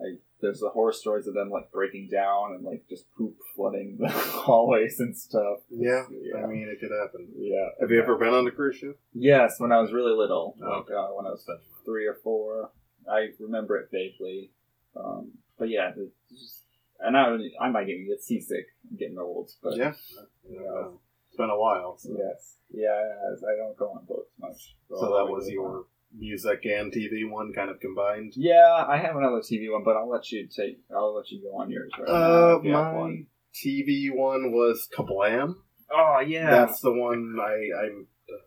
like 0.00 0.18
there's 0.42 0.60
the 0.60 0.68
horror 0.68 0.92
stories 0.92 1.26
of 1.26 1.34
them 1.34 1.48
like 1.50 1.70
breaking 1.72 2.08
down 2.10 2.52
and 2.54 2.64
like 2.64 2.82
just 2.90 3.04
poop 3.16 3.34
flooding 3.56 3.96
the 3.98 4.08
hallways 4.10 5.00
and 5.00 5.16
stuff. 5.16 5.58
Yeah, 5.70 6.02
yeah, 6.10 6.42
I 6.42 6.46
mean, 6.46 6.68
it 6.68 6.80
could 6.80 6.90
happen. 7.02 7.28
yeah. 7.38 7.68
Have 7.80 7.90
you 7.90 8.02
ever 8.02 8.16
been 8.18 8.34
on 8.34 8.46
a 8.46 8.50
cruise 8.50 8.76
ship? 8.76 8.98
Yes, 9.14 9.58
when 9.58 9.72
I 9.72 9.80
was 9.80 9.92
really 9.92 10.12
little, 10.14 10.56
Oh. 10.62 10.68
like 10.68 10.90
uh, 10.90 11.08
when 11.14 11.26
I 11.26 11.30
was 11.30 11.48
three 11.86 12.06
or 12.06 12.18
four. 12.22 12.70
I 13.10 13.28
remember 13.40 13.78
it 13.78 13.88
vaguely, 13.90 14.50
um, 14.94 15.32
but 15.58 15.68
yeah, 15.68 15.90
just, 16.30 16.62
and 17.00 17.16
I, 17.16 17.36
I 17.60 17.68
might 17.70 17.88
even 17.88 18.06
get 18.06 18.22
seasick. 18.22 18.66
I'm 18.90 18.96
getting 18.96 19.18
old, 19.18 19.50
but 19.62 19.76
Yeah. 19.76 19.94
It's 20.48 21.36
been 21.36 21.50
a 21.50 21.58
while. 21.58 21.96
So, 21.98 22.10
Yes. 22.16 22.56
Yeah, 22.74 22.88
I 22.90 23.56
don't 23.56 23.76
go 23.76 23.90
on 23.90 24.04
boats 24.06 24.30
much. 24.40 24.76
so 24.88 25.00
that 25.16 25.26
was 25.32 25.48
your 25.48 25.86
music 26.16 26.64
and 26.64 26.92
TV 26.92 27.28
one 27.28 27.52
kind 27.52 27.70
of 27.70 27.80
combined. 27.80 28.32
Yeah, 28.36 28.84
I 28.88 28.96
have 28.98 29.16
another 29.16 29.40
TV 29.40 29.72
one, 29.72 29.82
but 29.84 29.96
I'll 29.96 30.08
let 30.10 30.30
you 30.30 30.46
take. 30.46 30.80
I'll 30.94 31.14
let 31.14 31.30
you 31.30 31.42
go 31.42 31.58
on 31.58 31.70
yours. 31.70 31.90
Right 31.98 32.08
Uh, 32.08 32.58
if 32.58 32.64
you 32.64 32.72
my 32.72 32.92
one. 32.92 33.26
TV 33.54 34.10
one 34.14 34.52
was 34.52 34.88
Kablam. 34.96 35.56
Oh 35.94 36.20
yeah. 36.26 36.50
That's 36.50 36.80
the 36.80 36.92
one 36.92 37.36
I, 37.40 37.84
I 37.84 37.88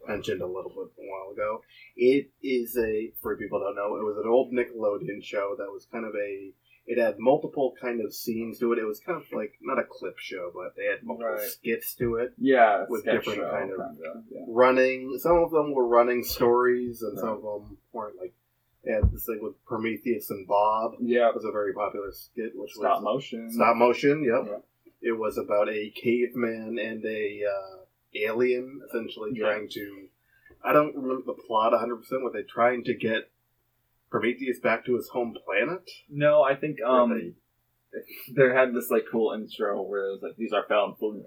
mentioned 0.07 0.41
a 0.41 0.47
little 0.47 0.71
bit 0.71 1.03
a 1.03 1.07
while 1.07 1.31
ago. 1.33 1.61
It 1.95 2.31
is 2.41 2.75
a, 2.77 3.11
for 3.21 3.37
people 3.37 3.59
who 3.59 3.65
don't 3.65 3.75
know, 3.75 3.95
it 3.97 4.03
was 4.03 4.17
an 4.17 4.29
old 4.29 4.51
Nickelodeon 4.51 5.23
show 5.23 5.55
that 5.57 5.71
was 5.71 5.87
kind 5.91 6.05
of 6.05 6.13
a, 6.15 6.51
it 6.87 6.99
had 7.01 7.17
multiple 7.17 7.73
kind 7.81 7.99
of 7.99 8.13
scenes 8.13 8.59
to 8.59 8.71
it. 8.73 8.79
It 8.79 8.85
was 8.85 8.99
kind 8.99 9.19
of 9.21 9.25
like, 9.33 9.53
not 9.61 9.79
a 9.79 9.83
clip 9.83 10.19
show, 10.19 10.51
but 10.53 10.75
they 10.75 10.85
had 10.85 11.03
multiple 11.03 11.31
Right. 11.33 11.41
skits 11.49 11.95
to 11.95 12.15
it. 12.17 12.33
yeah, 12.37 12.85
with 12.89 13.03
different 13.05 13.39
show, 13.39 13.49
kind 13.49 13.71
of- 13.71 13.77
kinda, 13.77 14.23
yeah. 14.31 14.45
Running, 14.47 15.17
some 15.17 15.37
of 15.37 15.51
them 15.51 15.73
were 15.73 15.87
running 15.87 16.23
stories, 16.23 17.01
and 17.01 17.17
some 17.17 17.29
of 17.29 17.41
them 17.41 17.77
weren't 17.91 18.17
like, 18.17 18.33
they 18.83 18.91
had 18.91 19.11
this 19.11 19.25
thing 19.25 19.39
with 19.41 19.55
Prometheus 19.65 20.29
and 20.29 20.47
Bob. 20.47 20.95
Yeah, 21.01 21.31
was 21.31 21.43
a 21.43 21.51
very 21.51 21.73
popular 21.73 22.11
skit, 22.11 22.51
which 22.55 22.73
stop 22.73 22.97
was 23.01 23.03
motion. 23.03 23.49
Stop 23.51 23.75
motion, 23.77 24.23
yep. 24.23 24.45
Yeah. 24.45 25.09
It 25.09 25.13
was 25.17 25.37
about 25.39 25.69
a 25.69 25.89
caveman 25.91 26.77
and 26.79 27.03
a 27.03 27.43
uh, 27.45 27.77
alien 28.13 28.81
essentially 28.87 29.31
Yeah. 29.33 29.45
trying 29.45 29.69
to. 29.69 30.07
I 30.63 30.73
don't 30.73 30.95
remember 30.95 31.23
the 31.25 31.33
plot 31.47 31.73
100%. 31.73 32.23
Were 32.23 32.31
they 32.31 32.43
trying 32.43 32.83
to 32.85 32.93
get 32.95 33.29
Prometheus 34.19 34.59
back 34.59 34.85
to 34.85 34.95
his 34.95 35.09
home 35.09 35.35
planet? 35.45 35.89
No, 36.09 36.41
I 36.43 36.55
think 36.55 36.81
um, 36.81 37.09
they- 37.13 37.33
there 38.33 38.53
had 38.53 38.73
this 38.73 38.89
like 38.91 39.05
cool 39.11 39.33
intro 39.33 39.81
where 39.81 40.07
it 40.07 40.11
was 40.11 40.21
like 40.21 40.35
these 40.37 40.51
are 40.53 40.65
found 40.67 40.97
footage, 40.97 41.25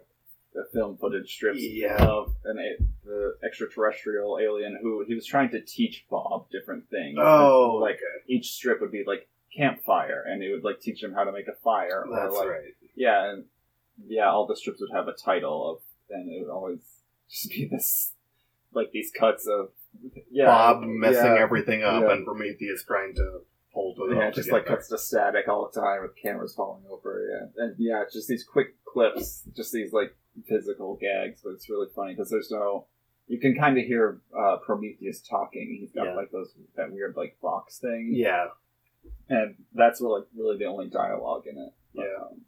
uh, 0.54 0.62
film 0.72 0.96
footage 0.98 1.32
strips 1.34 1.60
Yeah. 1.62 1.96
of 2.04 2.34
an 2.44 2.58
a- 2.58 2.82
the 3.06 3.38
extraterrestrial 3.44 4.38
alien 4.40 4.78
who 4.82 5.02
he 5.06 5.14
was 5.14 5.24
trying 5.26 5.50
to 5.50 5.60
teach 5.62 6.04
Bob 6.10 6.50
different 6.50 6.88
things. 6.90 7.18
Oh, 7.20 7.78
like 7.80 7.96
okay. 7.96 8.24
each 8.26 8.52
strip 8.52 8.80
would 8.82 8.92
be 8.92 9.02
like 9.06 9.28
campfire, 9.56 10.22
and 10.26 10.42
it 10.42 10.52
would 10.52 10.62
like 10.64 10.80
teach 10.80 11.02
him 11.02 11.12
how 11.14 11.24
to 11.24 11.32
make 11.32 11.48
a 11.48 11.54
fire. 11.64 12.04
That's 12.12 12.34
or, 12.34 12.38
like, 12.40 12.48
right. 12.48 12.74
Yeah, 12.94 13.30
and 13.30 13.44
yeah, 14.06 14.30
all 14.30 14.46
the 14.46 14.56
strips 14.56 14.80
would 14.80 14.90
have 14.94 15.08
a 15.08 15.12
title 15.14 15.70
of, 15.70 15.80
and 16.10 16.30
it 16.30 16.40
would 16.44 16.52
always 16.52 16.80
just 17.30 17.48
be 17.50 17.64
this, 17.66 18.12
like 18.72 18.92
these 18.92 19.10
cuts 19.10 19.46
of, 19.46 19.70
yeah, 20.30 20.46
Bob 20.46 20.82
messing 20.82 21.34
yeah, 21.36 21.40
everything 21.42 21.82
up 21.82 22.02
yeah. 22.02 22.12
and 22.12 22.24
Prometheus 22.24 22.84
trying 22.84 23.14
to 23.14 23.40
hold 23.72 23.98
it 24.00 24.16
Yeah, 24.16 24.30
just 24.30 24.50
like 24.50 24.66
cuts 24.66 24.88
to 24.88 24.98
static 24.98 25.48
all 25.48 25.70
the 25.72 25.80
time 25.80 26.02
with 26.02 26.12
cameras 26.20 26.54
falling 26.54 26.84
over. 26.90 27.28
Yeah, 27.30 27.64
and 27.64 27.74
yeah, 27.78 28.02
it's 28.02 28.14
just 28.14 28.28
these 28.28 28.44
quick 28.44 28.74
clips, 28.84 29.42
just 29.56 29.72
these 29.72 29.92
like 29.92 30.16
physical 30.48 30.96
gags, 31.00 31.40
but 31.42 31.50
it's 31.50 31.68
really 31.68 31.88
funny 31.94 32.14
because 32.14 32.30
there's 32.30 32.50
no. 32.50 32.86
You 33.26 33.38
can 33.38 33.54
kind 33.54 33.76
of 33.76 33.84
hear 33.84 34.22
uh, 34.36 34.56
Prometheus 34.64 35.20
talking. 35.20 35.76
He's 35.78 35.92
got 35.92 36.06
Yeah. 36.06 36.14
like 36.14 36.30
those 36.30 36.54
that 36.76 36.90
weird 36.90 37.14
like 37.16 37.36
box 37.42 37.78
thing, 37.78 38.10
Yeah, 38.14 38.46
and 39.28 39.56
that's 39.74 40.00
really 40.00 40.22
really 40.36 40.56
the 40.58 40.64
only 40.64 40.88
dialogue 40.88 41.44
in 41.46 41.58
it. 41.58 41.72
But, 41.94 42.04
Yeah. 42.04 42.24
um, 42.24 42.40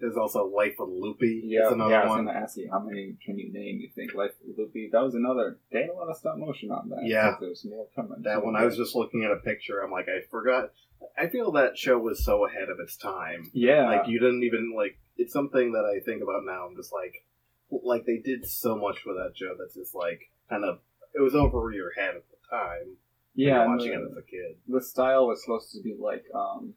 there's 0.00 0.16
also 0.16 0.46
Life 0.46 0.74
with 0.78 0.90
Loopy. 0.90 1.42
yeah, 1.44 1.72
another 1.72 1.90
yeah. 1.90 2.00
I 2.00 2.04
was 2.04 2.10
one. 2.10 2.26
gonna 2.26 2.38
ask 2.38 2.56
you 2.56 2.68
how 2.70 2.80
many 2.80 3.14
can 3.24 3.38
you 3.38 3.52
name? 3.52 3.78
You 3.80 3.88
think 3.94 4.14
Life 4.14 4.32
of 4.48 4.58
Loopy? 4.58 4.90
That 4.92 5.02
was 5.02 5.14
another. 5.14 5.58
They 5.72 5.80
had 5.82 5.90
a 5.90 5.94
lot 5.94 6.08
of 6.10 6.16
stop 6.16 6.36
motion 6.38 6.70
on 6.70 6.88
that. 6.90 7.00
Yeah. 7.04 7.34
There's 7.40 7.64
more 7.64 7.86
coming. 7.94 8.22
That 8.22 8.44
one, 8.44 8.56
I 8.56 8.64
was 8.64 8.76
just 8.76 8.94
looking 8.94 9.24
at 9.24 9.30
a 9.32 9.36
picture. 9.36 9.80
I'm 9.80 9.90
like, 9.90 10.06
I 10.08 10.20
forgot. 10.30 10.70
I 11.18 11.28
feel 11.28 11.52
that 11.52 11.76
show 11.78 11.98
was 11.98 12.24
so 12.24 12.46
ahead 12.46 12.68
of 12.68 12.78
its 12.80 12.96
time. 12.96 13.50
Yeah. 13.52 13.86
Like 13.86 14.08
you 14.08 14.18
didn't 14.20 14.42
even 14.44 14.74
like. 14.76 14.98
It's 15.18 15.32
something 15.32 15.72
that 15.72 15.84
I 15.86 16.00
think 16.04 16.22
about 16.22 16.44
now. 16.44 16.66
I'm 16.68 16.76
just 16.76 16.92
like, 16.92 17.24
like 17.70 18.04
they 18.04 18.18
did 18.18 18.46
so 18.46 18.76
much 18.76 18.98
with 19.06 19.16
that 19.16 19.32
show 19.36 19.54
that's 19.58 19.74
just 19.76 19.94
like 19.94 20.30
kind 20.50 20.64
of. 20.64 20.80
It 21.14 21.20
was 21.22 21.34
over 21.34 21.70
your 21.72 21.92
head 21.96 22.16
at 22.16 22.24
the 22.28 22.36
time. 22.54 22.96
yeah. 23.34 23.66
watching 23.66 23.92
the- 23.92 24.02
it 24.06 24.10
as 24.10 24.16
a 24.18 24.22
kid. 24.22 24.56
the 24.68 24.82
style 24.82 25.26
was 25.26 25.42
supposed 25.42 25.72
to 25.72 25.80
be 25.82 25.96
like 25.98 26.24
um, 26.34 26.74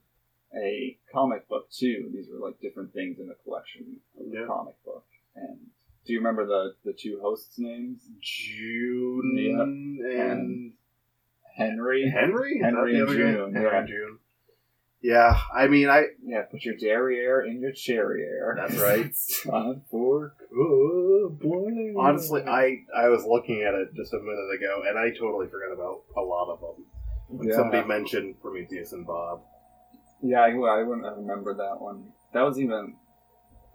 a 0.56 0.98
comic 1.12 1.48
book 1.48 1.70
too. 1.70 2.10
These 2.12 2.26
were 2.32 2.38
like 2.44 2.60
different 2.60 2.92
things 2.92 3.18
in 3.18 3.28
the 3.28 3.36
collection 3.44 3.96
of 4.18 4.30
the 4.30 4.38
Yeah. 4.40 4.46
comic 4.46 4.74
book. 4.84 5.04
And 5.36 5.58
do 6.06 6.12
you 6.12 6.18
remember 6.18 6.46
the 6.46 6.74
the 6.84 6.92
two 6.92 7.18
hosts' 7.22 7.58
names? 7.58 8.08
June 8.20 9.36
Yeah. 9.36 9.62
and 10.22 10.72
Henry. 11.56 12.08
Henry. 12.08 12.58
Henry 12.60 12.98
and? 12.98 13.08
June, 13.08 13.54
Henry 13.54 13.70
yeah. 13.70 13.78
and 13.78 13.88
June. 13.88 14.18
Yeah, 15.02 15.38
I 15.54 15.66
mean, 15.68 15.88
I 15.88 16.08
Yeah, 16.22 16.42
put 16.42 16.62
your 16.64 16.74
derriere 16.76 17.40
in 17.42 17.60
your 17.60 17.72
cherriere. 17.72 18.54
That's 18.56 18.78
right. 18.78 19.00
it's 19.06 19.42
time 19.44 19.82
for 19.90 20.34
boy. 20.52 21.94
honestly, 21.96 22.42
I 22.42 22.84
I 22.94 23.08
was 23.08 23.24
looking 23.24 23.62
at 23.62 23.74
it 23.74 23.94
just 23.94 24.12
a 24.12 24.18
minute 24.18 24.50
ago, 24.58 24.82
and 24.86 24.98
I 24.98 25.10
totally 25.10 25.46
forgot 25.48 25.72
about 25.72 26.02
a 26.16 26.20
lot 26.20 26.52
of 26.52 26.60
them. 26.60 26.84
Like 27.30 27.48
yeah. 27.48 27.54
Somebody 27.56 27.86
mentioned 27.88 28.40
Prometheus 28.42 28.92
and 28.92 29.06
Bob. 29.06 29.42
Yeah, 30.22 30.40
I, 30.40 30.48
I 30.50 30.82
wouldn't 30.82 31.04
have 31.06 31.16
remembered 31.16 31.58
that 31.58 31.80
one. 31.80 32.04
That 32.34 32.42
was 32.42 32.58
even. 32.58 32.96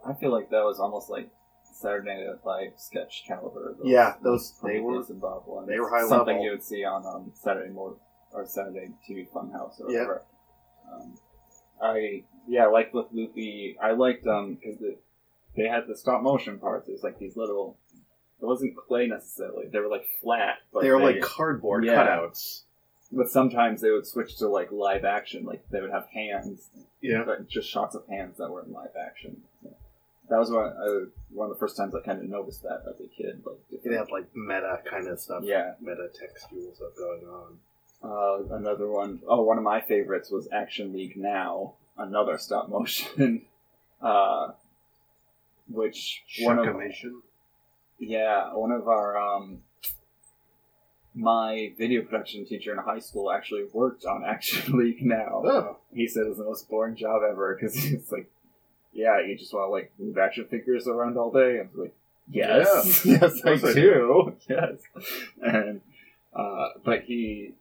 I 0.07 0.13
feel 0.13 0.31
like 0.31 0.49
that 0.51 0.63
was 0.63 0.79
almost 0.79 1.09
like 1.09 1.29
Saturday 1.63 2.25
Night 2.25 2.35
Live 2.45 2.73
sketch 2.77 3.23
caliber. 3.27 3.75
Those, 3.77 3.87
Yeah, 3.87 4.15
those- 4.23 4.53
they 4.63 4.79
Prometheus 4.79 5.09
and 5.09 5.19
Bob 5.21 5.43
ones. 5.47 5.67
they 5.67 5.79
were 5.79 5.89
high 5.89 6.07
Something 6.07 6.35
level. 6.35 6.43
you 6.45 6.51
would 6.51 6.63
see 6.63 6.83
on 6.85 7.05
um, 7.05 7.31
Saturday 7.33 7.71
morning 7.71 7.99
or 8.31 8.45
Saturday 8.45 8.89
TV 9.09 9.27
Funhouse 9.29 9.79
or 9.81 9.89
Yeah. 9.91 9.99
whatever. 10.01 10.21
Um, 10.93 11.15
I 11.81 12.23
yeah, 12.47 12.67
like 12.67 12.93
with 12.93 13.07
Loopy, 13.11 13.77
I 13.81 13.91
liked 13.93 14.25
um 14.27 14.55
because 14.55 14.77
the, 14.79 14.97
they 15.57 15.67
had 15.67 15.87
the 15.87 15.97
stop 15.97 16.21
motion 16.21 16.59
parts. 16.59 16.87
It 16.87 16.91
was 16.93 17.03
like 17.03 17.17
these 17.17 17.35
little. 17.35 17.77
It 18.41 18.45
wasn't 18.45 18.75
clay 18.77 19.07
necessarily. 19.07 19.65
They 19.71 19.79
were 19.79 19.87
like 19.87 20.05
flat, 20.21 20.57
but 20.71 20.83
they 20.83 20.91
were 20.91 20.99
like 21.01 21.21
cardboard 21.21 21.83
Yeah. 21.85 22.05
cutouts. 22.05 22.64
But 23.11 23.29
sometimes 23.29 23.81
they 23.81 23.91
would 23.91 24.07
switch 24.07 24.37
to 24.37 24.47
like 24.47 24.71
live 24.71 25.05
action. 25.05 25.45
Like 25.45 25.63
they 25.69 25.81
would 25.81 25.91
have 25.91 26.07
hands 26.07 26.69
Yeah, 27.01 27.23
but 27.25 27.47
just 27.47 27.69
shots 27.69 27.95
of 27.95 28.07
hands 28.07 28.37
that 28.37 28.49
were 28.49 28.63
in 28.63 28.71
live 28.71 28.95
action. 28.99 29.41
That 30.29 30.39
was 30.39 30.49
one, 30.49 30.65
I, 30.65 31.05
one 31.31 31.51
of 31.51 31.55
the 31.55 31.59
first 31.59 31.77
times 31.77 31.93
I 31.93 32.01
kind 32.01 32.19
of 32.19 32.27
noticed 32.27 32.63
that 32.63 32.81
as 32.89 32.99
a 32.99 33.07
kid. 33.07 33.43
Like, 33.45 33.59
it 33.83 33.95
had 33.95 34.09
like 34.09 34.25
meta 34.35 34.81
kind 34.89 35.07
of 35.07 35.19
stuff. 35.19 35.43
yeah. 35.43 35.73
meta 35.79 36.09
textual 36.19 36.73
stuff 36.73 36.95
going 36.97 37.21
on. 37.25 37.59
Uh, 38.03 38.55
another 38.55 38.87
one, 38.87 39.21
oh, 39.27 39.43
one 39.43 39.57
of 39.57 39.63
my 39.63 39.81
favorites 39.81 40.29
was 40.31 40.47
Action 40.51 40.93
League 40.93 41.15
Now, 41.15 41.73
another 41.97 42.37
stop 42.37 42.69
motion. 42.69 43.43
uh, 44.01 44.49
which 45.69 46.23
one 46.41 46.59
of 46.59 46.75
yeah, 47.99 48.53
one 48.53 48.71
of 48.71 48.87
our 48.87 49.17
um, 49.17 49.61
my 51.15 51.71
video 51.77 52.01
production 52.01 52.45
teacher 52.45 52.73
in 52.73 52.77
high 52.77 52.99
school 52.99 53.31
actually 53.31 53.63
worked 53.71 54.05
on 54.05 54.23
Action 54.27 54.77
League 54.77 55.03
Now. 55.03 55.41
Oh, 55.45 55.77
he 55.93 56.07
said 56.07 56.23
it 56.25 56.29
was 56.29 56.37
the 56.37 56.43
most 56.43 56.69
boring 56.69 56.95
job 56.95 57.21
ever 57.27 57.55
because 57.55 57.75
he's 57.83 58.11
like, 58.11 58.29
yeah, 58.91 59.19
you 59.25 59.37
just 59.37 59.53
want 59.53 59.67
to 59.67 59.71
like 59.71 59.91
move 59.97 60.17
action 60.17 60.45
figures 60.49 60.87
around 60.87 61.17
all 61.17 61.31
day. 61.31 61.59
And 61.59 61.69
like, 61.75 61.95
yes, 62.29 63.05
yes, 63.05 63.41
I 63.45 63.55
do, 63.55 64.35
yes. 64.49 64.79
And 65.41 65.81
uh, 66.33 66.69
but 66.83 67.03
he, 67.03 67.53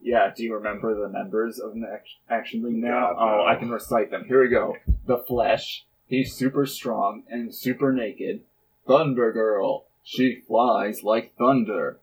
yeah, 0.00 0.32
do 0.34 0.42
you 0.42 0.54
remember 0.54 0.94
the 0.94 1.08
members 1.08 1.58
of 1.58 1.74
the 1.74 2.00
Action 2.30 2.62
League 2.62 2.76
now? 2.76 3.12
God, 3.12 3.16
oh, 3.18 3.36
no. 3.38 3.46
I 3.46 3.56
can 3.56 3.70
recite 3.70 4.10
them. 4.10 4.24
Here 4.26 4.42
we 4.42 4.48
go. 4.48 4.76
The 5.06 5.18
Flesh. 5.18 5.84
He's 6.06 6.32
super 6.32 6.66
strong 6.66 7.24
and 7.28 7.54
super 7.54 7.92
naked. 7.92 8.42
Thunder 8.86 9.32
Girl. 9.32 9.86
She 10.02 10.42
flies 10.46 11.02
like 11.02 11.34
thunder. 11.36 11.98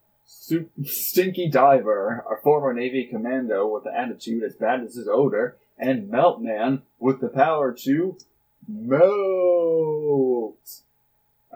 Stinky 0.84 1.50
Diver, 1.50 2.26
a 2.30 2.36
former 2.42 2.74
Navy 2.74 3.06
commando 3.06 3.68
with 3.68 3.86
an 3.86 3.94
attitude 3.96 4.44
as 4.44 4.56
bad 4.56 4.82
as 4.82 4.96
his 4.96 5.08
odor, 5.08 5.58
and 5.78 6.12
Meltman 6.12 6.82
with 7.00 7.22
the 7.22 7.30
power 7.30 7.72
to 7.72 8.18
melt. 8.68 10.58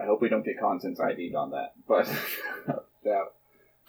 I 0.00 0.04
hope 0.06 0.22
we 0.22 0.28
don't 0.28 0.44
get 0.44 0.60
content 0.60 1.00
ID'd 1.00 1.34
on 1.34 1.50
that, 1.50 1.74
but 1.86 2.06
that, 3.04 3.32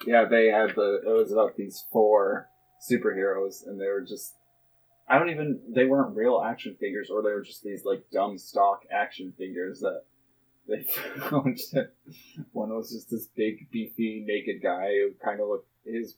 yeah, 0.06 0.24
they 0.24 0.48
had 0.48 0.74
the. 0.74 1.02
It 1.06 1.16
was 1.16 1.32
about 1.32 1.56
these 1.56 1.84
four 1.92 2.48
superheroes, 2.90 3.66
and 3.66 3.80
they 3.80 3.86
were 3.86 4.02
just. 4.02 4.34
I 5.08 5.18
don't 5.18 5.30
even. 5.30 5.60
They 5.68 5.86
weren't 5.86 6.16
real 6.16 6.42
action 6.44 6.76
figures, 6.78 7.10
or 7.10 7.22
they 7.22 7.30
were 7.30 7.42
just 7.42 7.62
these 7.62 7.84
like 7.84 8.10
dumb 8.12 8.38
stock 8.38 8.82
action 8.90 9.32
figures 9.38 9.80
that 9.80 10.02
they 10.68 10.82
found. 11.30 11.58
One 12.52 12.70
was 12.70 12.90
just 12.92 13.10
this 13.10 13.26
big, 13.26 13.70
beefy, 13.70 14.24
naked 14.26 14.62
guy 14.62 14.88
who 14.88 15.12
kind 15.24 15.40
of 15.40 15.48
looked 15.48 15.68
his 15.84 16.16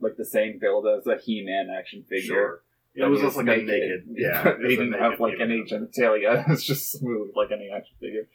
like 0.00 0.16
the 0.16 0.24
same 0.24 0.58
build 0.58 0.86
as 0.86 1.06
a 1.06 1.16
He-Man 1.16 1.68
action 1.76 2.04
figure. 2.08 2.34
sure. 2.34 2.62
It 2.94 3.04
was 3.08 3.20
just 3.20 3.36
like 3.36 3.46
a 3.46 3.56
naked. 3.56 4.04
Yeah, 4.10 4.42
they 4.60 4.68
didn't 4.70 4.90
naked 4.90 5.02
have 5.02 5.20
like 5.20 5.40
any 5.40 5.62
genitalia. 5.62 6.40
It 6.46 6.48
was 6.48 6.64
just 6.64 6.90
smooth 6.92 7.30
like 7.36 7.50
any 7.52 7.70
action 7.70 7.94
figure. 8.00 8.28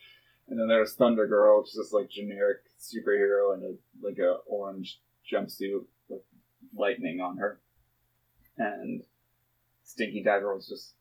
And 0.47 0.59
then 0.59 0.67
there 0.67 0.79
was 0.79 0.93
Thunder 0.93 1.27
Girl, 1.27 1.59
which 1.59 1.69
is 1.69 1.75
just 1.75 1.93
like 1.93 2.09
generic 2.09 2.57
superhero 2.79 3.55
in 3.55 3.63
a 3.63 4.05
like 4.05 4.19
a 4.19 4.37
orange 4.47 4.99
jumpsuit 5.31 5.85
with 6.07 6.21
lightning 6.75 7.19
on 7.19 7.37
her. 7.37 7.59
And 8.57 9.03
Stinky 9.83 10.23
Diver 10.23 10.55
was 10.55 10.67
just 10.67 10.94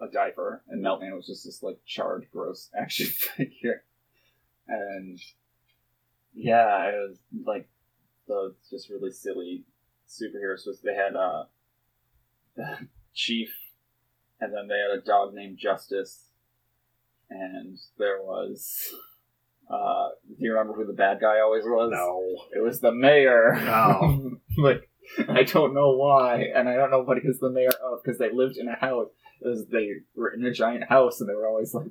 a 0.00 0.10
diver, 0.12 0.62
and 0.68 0.84
Meltman 0.84 1.14
was 1.14 1.26
just 1.26 1.44
this 1.44 1.62
like 1.62 1.78
charred, 1.86 2.26
gross 2.32 2.70
action 2.78 3.06
figure. 3.06 3.84
And 4.68 5.18
yeah, 6.34 6.88
it 6.88 7.08
was 7.08 7.18
like 7.44 7.68
the 8.26 8.54
just 8.70 8.90
really 8.90 9.12
silly 9.12 9.64
superheroes. 10.08 10.66
Was 10.66 10.80
they 10.82 10.94
had 10.94 11.16
uh 11.16 11.44
Chief, 13.14 13.50
and 14.40 14.52
then 14.52 14.68
they 14.68 14.74
had 14.74 14.98
a 14.98 15.04
dog 15.04 15.34
named 15.34 15.58
Justice, 15.58 16.28
and 17.30 17.78
there 17.98 18.20
was. 18.20 18.92
Uh, 19.68 20.10
do 20.28 20.36
you 20.38 20.52
remember 20.52 20.74
who 20.74 20.86
the 20.86 20.92
bad 20.92 21.18
guy 21.20 21.40
always 21.40 21.64
was? 21.64 21.90
No. 21.90 22.22
It 22.54 22.62
was 22.62 22.80
the 22.80 22.92
mayor. 22.92 23.56
Oh. 23.56 24.30
like 24.58 24.88
I 25.28 25.42
don't 25.42 25.74
know 25.74 25.96
why, 25.96 26.44
and 26.54 26.68
I 26.68 26.74
don't 26.76 26.90
know 26.90 27.02
what 27.02 27.18
he 27.18 27.26
was 27.26 27.40
the 27.40 27.50
mayor 27.50 27.70
of 27.84 28.02
because 28.02 28.18
they 28.18 28.30
lived 28.30 28.58
in 28.58 28.68
a 28.68 28.76
house. 28.76 29.08
It 29.40 29.48
was 29.48 29.66
they 29.66 29.90
were 30.14 30.30
in 30.30 30.44
a 30.44 30.52
giant 30.52 30.84
house, 30.84 31.20
and 31.20 31.28
they 31.28 31.34
were 31.34 31.46
always 31.46 31.74
like 31.74 31.88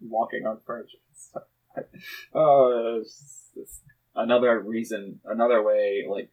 walking 0.00 0.46
on 0.46 0.58
furniture. 0.66 0.98
and 1.08 1.16
stuff. 1.16 1.42
Oh, 2.34 2.94
it 2.96 2.98
was 2.98 3.06
just- 3.14 3.36
it's 3.56 3.80
another 4.14 4.58
reason, 4.60 5.20
another 5.24 5.62
way, 5.62 6.06
like 6.08 6.30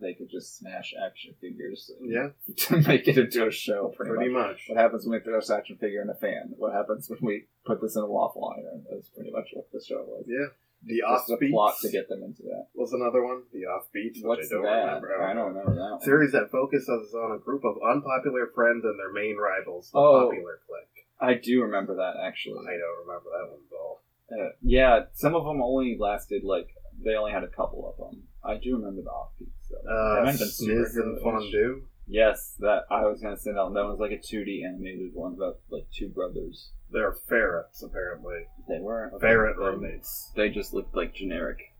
they 0.00 0.14
could 0.14 0.30
just 0.30 0.56
smash 0.56 0.94
action 1.06 1.34
figures 1.40 1.90
Yeah, 2.00 2.28
to 2.56 2.76
make 2.88 3.06
it 3.06 3.18
into 3.18 3.46
a 3.46 3.50
show. 3.50 3.92
Pretty, 3.96 4.14
pretty 4.14 4.32
much. 4.32 4.46
much. 4.52 4.64
What 4.68 4.78
happens 4.78 5.04
when 5.06 5.18
we 5.18 5.24
throw 5.24 5.38
this 5.38 5.50
action 5.50 5.76
figure 5.76 6.00
in 6.00 6.08
a 6.08 6.14
fan? 6.14 6.54
What 6.56 6.72
happens 6.72 7.10
when 7.10 7.18
we 7.22 7.46
put 7.66 7.80
this 7.82 7.96
in 7.96 8.02
a 8.02 8.06
waffle 8.06 8.52
iron? 8.56 8.84
That's 8.90 9.08
pretty 9.10 9.30
much 9.30 9.50
what 9.52 9.70
the 9.72 9.80
show 9.86 10.02
was. 10.06 10.24
Yeah. 10.26 10.46
The 10.84 11.02
Offbeats 11.06 11.50
plot 11.50 11.74
to 11.82 11.90
get 11.90 12.08
them 12.08 12.22
into 12.22 12.42
that. 12.44 12.68
was 12.74 12.92
another 12.92 13.22
one. 13.22 13.42
The 13.52 13.64
Offbeats, 13.68 14.14
which 14.16 14.24
What's 14.24 14.50
I 14.50 14.54
don't 14.54 14.62
that? 14.64 14.70
remember. 15.02 15.22
I 15.22 15.34
don't 15.34 15.48
remember 15.54 15.74
that. 15.74 15.90
One. 15.92 16.00
Series 16.00 16.32
that 16.32 16.50
focuses 16.50 17.12
on 17.14 17.32
a 17.32 17.38
group 17.38 17.64
of 17.64 17.76
unpopular 17.84 18.46
friends 18.54 18.84
and 18.84 18.98
their 18.98 19.12
main 19.12 19.36
rivals, 19.36 19.90
the 19.92 19.98
Oh. 19.98 20.28
Popular 20.30 20.60
Clique. 20.66 21.06
I 21.20 21.34
do 21.34 21.62
remember 21.62 21.96
that 21.96 22.14
actually. 22.24 22.64
I 22.66 22.78
don't 22.78 23.06
remember 23.06 23.28
that 23.28 23.50
one 23.50 23.60
at 23.70 23.76
all. 23.76 24.00
Uh, 24.32 24.52
yeah, 24.62 25.04
some 25.12 25.34
of 25.34 25.44
them 25.44 25.60
only 25.60 25.96
lasted 25.98 26.44
like 26.44 26.68
they 27.04 27.14
only 27.14 27.32
had 27.32 27.44
a 27.44 27.48
couple 27.48 27.86
of 27.88 27.96
them. 27.98 28.22
I 28.42 28.56
do 28.56 28.76
remember 28.76 29.02
the 29.02 29.10
offbeats 29.10 29.68
though. 29.70 29.90
Uh, 29.90 30.14
They 30.14 30.20
might 30.24 30.30
have 30.30 30.38
been 30.38 30.48
Sniz 30.48 30.96
and. 30.96 31.20
Fondue. 31.20 31.82
Yes, 32.10 32.56
that 32.58 32.86
I 32.90 33.06
was 33.06 33.20
gonna 33.20 33.36
say 33.38 33.52
that. 33.52 33.70
That 33.74 33.86
was 33.86 33.98
like 34.00 34.10
a 34.12 34.18
2D 34.18 34.64
animated 34.66 35.14
one 35.14 35.34
about 35.34 35.58
like 35.70 35.86
two 35.92 36.08
brothers. 36.08 36.70
They're 36.92 37.12
ferrets, 37.12 37.82
apparently. 37.84 38.46
They 38.68 38.80
were 38.80 39.10
okay, 39.14 39.20
Ferret 39.20 39.56
they- 39.56 39.64
roommates. 39.64 40.32
They 40.34 40.48
just 40.50 40.74
looked 40.74 40.94
like 40.96 41.14
generic 41.14 41.72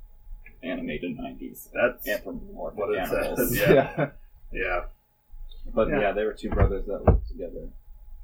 animated 0.63 1.17
90s 1.19 1.69
That's 1.73 2.07
anthropomorphic 2.07 2.79
What 2.79 2.95
it 2.95 2.99
animals. 3.01 3.39
says, 3.51 3.59
yeah. 3.59 4.11
yeah. 4.53 4.81
but 5.75 5.89
Yeah. 5.89 6.01
yeah. 6.01 6.13
they 6.13 6.25
were 6.25 6.35
two 6.35 6.51
brothers 6.51 6.87
that 6.87 7.05
lived 7.07 7.27
together. 7.29 7.69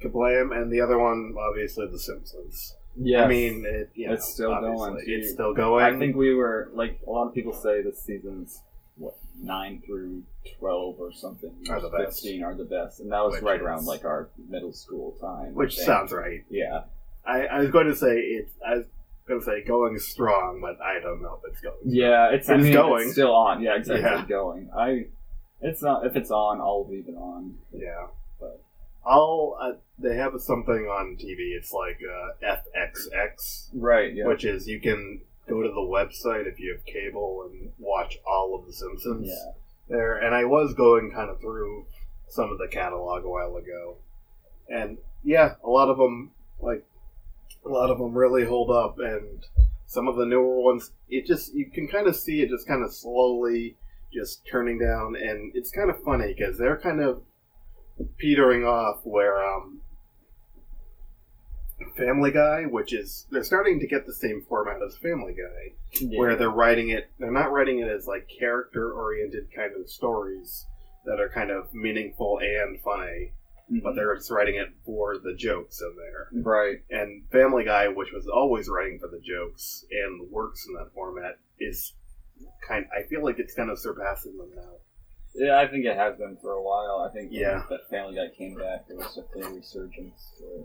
Kablam, 0.03 0.55
and 0.55 0.71
the 0.71 0.81
other 0.83 0.99
one, 0.99 1.35
obviously, 1.39 1.87
The 1.91 1.99
Simpsons. 1.99 2.77
Yeah, 2.99 3.25
I 3.25 3.27
mean, 3.29 3.65
it, 3.67 3.91
you 3.95 4.13
It's 4.13 4.27
know, 4.39 4.51
still 4.51 4.61
going. 4.61 5.03
It's 5.07 5.33
still 5.33 5.55
going. 5.55 5.85
I 5.85 5.99
think 5.99 6.15
we 6.17 6.35
were 6.35 6.71
like 6.75 7.01
a 7.07 7.11
lot 7.11 7.27
of 7.29 7.35
people 7.35 7.53
say 7.53 7.83
this 7.83 7.99
season's 8.03 8.63
nine 9.43 9.82
through 9.87 10.22
twelve 10.59 10.97
or 10.99 11.12
something 11.12 11.53
Are 11.68 11.80
the 11.80 11.89
best. 11.91 12.22
fifteen 12.22 12.43
are 12.43 12.55
the 12.55 12.64
best, 12.64 13.01
and 13.01 13.11
that 13.12 13.24
was 13.24 13.34
Which 13.34 13.43
right 13.43 13.57
is- 13.57 13.62
around 13.62 13.84
like 13.87 14.05
our 14.05 14.28
middle 14.49 14.72
school 14.72 15.12
time. 15.20 15.49
I 15.49 15.53
which 15.53 15.76
think. 15.76 15.87
sounds 15.87 16.12
right. 16.12 16.45
yeah, 16.51 16.82
I, 17.26 17.47
I 17.47 17.59
was 17.61 17.70
going 17.70 17.87
to 17.87 17.97
say 17.97 18.16
it's. 18.18 18.53
I 18.66 18.76
was 18.76 18.87
going 19.28 19.41
to 19.41 19.45
say 19.47 19.64
going 19.64 19.99
strong, 19.99 20.61
but 20.61 20.80
I 20.80 21.01
don't 21.01 21.20
know 21.20 21.41
if 21.45 21.51
it's 21.53 21.61
going. 21.61 21.76
yeah. 21.84 22.30
It's, 22.30 22.49
I 22.49 22.55
It's 22.55 22.64
mean, 22.64 22.72
going. 22.72 23.03
It's 23.05 23.12
still 23.12 23.34
on. 23.34 23.61
Yeah, 23.61 23.76
exactly. 23.76 24.03
Yeah. 24.05 24.24
Going. 24.28 24.70
I. 24.76 25.07
It's 25.61 25.82
not. 25.82 26.07
If 26.07 26.14
it's 26.16 26.30
on, 26.30 26.61
I'll 26.61 26.87
leave 26.89 27.09
it 27.09 27.16
on. 27.16 27.55
Yeah. 27.72 28.07
But- 28.39 28.62
I'll. 29.05 29.57
Uh, 29.61 29.72
they 29.99 30.16
have 30.16 30.32
something 30.39 30.87
on 30.87 31.16
TV. 31.16 31.57
It's 31.57 31.72
like 31.72 31.99
uh, 32.05 32.55
FXX, 32.84 33.70
Right. 33.74 34.14
Yeah. 34.14 34.26
which 34.26 34.45
is 34.45 34.68
you 34.68 34.80
can 34.80 35.20
go 35.49 35.63
to 35.63 35.69
the 35.69 35.75
website 35.75 36.47
if 36.47 36.59
you 36.59 36.73
have 36.73 36.85
cable 36.85 37.49
and 37.49 37.71
watch 37.79 38.19
all 38.27 38.59
of 38.59 38.67
The 38.67 38.73
Simpsons. 38.73 39.29
yeah. 39.29 39.53
there, 39.89 40.17
and 40.17 40.35
I 40.35 40.45
was 40.45 40.75
going 40.75 41.13
kind 41.13 41.31
of 41.31 41.41
through 41.41 41.87
some 42.29 42.51
of 42.51 42.59
the 42.59 42.69
catalog 42.69 43.25
a 43.25 43.29
while 43.29 43.57
ago, 43.57 43.97
and 44.69 44.99
yeah, 45.25 45.55
a 45.65 45.69
lot 45.69 45.89
of 45.89 45.99
them 45.99 46.33
like 46.61 46.85
a 47.65 47.69
lot 47.69 47.91
of 47.91 47.99
them 47.99 48.15
really 48.15 48.45
hold 48.45 48.71
up, 48.71 48.99
and 48.99 49.45
some 49.87 50.09
of 50.09 50.17
the 50.17 50.27
newer 50.27 50.61
ones, 50.61 50.91
it 51.09 51.27
just 51.27 51.55
you 51.55 51.71
can 51.71 51.87
kind 51.89 52.07
of 52.07 52.17
see 52.17 52.41
it 52.43 52.51
just 52.51 52.67
kind 52.67 52.85
of 52.85 52.93
slowly 52.93 53.77
just 54.13 54.47
turning 54.51 54.79
down, 54.79 55.17
and 55.17 55.53
it's 55.55 55.71
kind 55.71 55.91
of 55.91 56.03
funny 56.03 56.35
because 56.37 56.59
they're 56.59 56.79
kind 56.79 57.01
of 57.01 57.23
petering 58.19 58.65
off 58.65 59.01
where 59.05 59.43
um. 59.45 59.81
Family 61.97 62.31
Guy, 62.31 62.64
which 62.64 62.93
is 62.93 63.27
they're 63.31 63.45
starting 63.45 63.81
to 63.81 63.87
get 63.87 64.07
the 64.07 64.14
same 64.14 64.43
format 64.49 64.83
as 64.87 64.97
Family 64.97 65.35
Guy, 65.35 65.74
yeah. 66.01 66.18
where 66.18 66.37
they're 66.37 66.51
writing 66.51 66.89
it 66.91 67.11
they're 67.18 67.31
not 67.31 67.53
writing 67.53 67.81
it 67.81 67.89
as 67.89 68.07
like 68.07 68.29
character 68.29 68.93
oriented 68.93 69.49
kind 69.55 69.72
of 69.79 69.89
stories 69.89 70.66
that 71.05 71.20
are 71.20 71.29
kind 71.29 71.51
of 71.51 71.72
meaningful 71.74 72.39
and 72.39 72.81
funny 72.83 73.33
Mhm. 73.70 73.83
but 73.83 73.95
they're 73.97 74.14
just 74.14 74.31
writing 74.31 74.55
it 74.55 74.68
for 74.85 75.18
the 75.18 75.35
jokes 75.35 75.81
in 75.81 75.93
there 75.97 76.29
right. 76.45 76.79
and 76.89 77.29
family 77.33 77.64
guy 77.64 77.89
which 77.89 78.12
was 78.12 78.29
always 78.29 78.68
writing 78.68 79.01
for 79.01 79.09
the 79.09 79.18
jokes 79.18 79.85
and 79.91 80.31
works 80.31 80.64
in 80.68 80.74
that 80.74 80.93
format 80.95 81.39
is 81.59 81.93
kind 82.66 82.87
i 82.97 83.03
feel 83.09 83.24
like 83.24 83.41
it's 83.41 83.55
kind 83.55 83.68
of 83.70 83.79
surpassing 83.81 84.37
them 84.39 84.51
now 84.55 84.72
Yeah, 85.35 85.59
I 85.59 85.66
think 85.66 85.85
it 85.85 85.97
has 85.97 86.16
been 86.16 86.37
for 86.41 86.53
a 86.53 86.62
while. 86.62 87.07
I 87.07 87.12
think 87.12 87.31
Yeah. 87.33 87.64
that 87.68 87.91
Family 87.91 88.14
Guy 88.14 88.29
came 88.39 88.55
back, 88.57 88.85
it 88.89 88.97
was 88.97 89.18
a 89.18 89.49
resurgence. 89.51 90.33
Where 90.41 90.64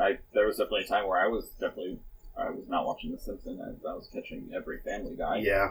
I, 0.00 0.02
I 0.04 0.18
there 0.34 0.46
was 0.46 0.56
definitely 0.58 0.84
a 0.84 0.88
time 0.88 1.06
where 1.08 1.20
I 1.20 1.28
was 1.28 1.48
definitely 1.60 1.98
I 2.36 2.50
was 2.50 2.64
not 2.68 2.86
watching 2.86 3.12
The 3.12 3.18
Simpsons 3.18 3.60
as 3.60 3.84
I 3.84 3.94
was 3.94 4.08
catching 4.12 4.50
every 4.54 4.78
Family 4.80 5.16
Guy. 5.16 5.38
yeah 5.38 5.68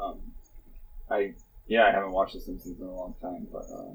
Um, 0.00 0.18
I 1.10 1.34
yeah, 1.66 1.86
I 1.86 1.90
haven't 1.92 2.12
watched 2.12 2.34
The 2.34 2.40
Simpsons 2.40 2.80
in 2.80 2.86
a 2.86 2.94
long 2.94 3.14
time, 3.22 3.46
but 3.52 3.66
uh, 3.70 3.92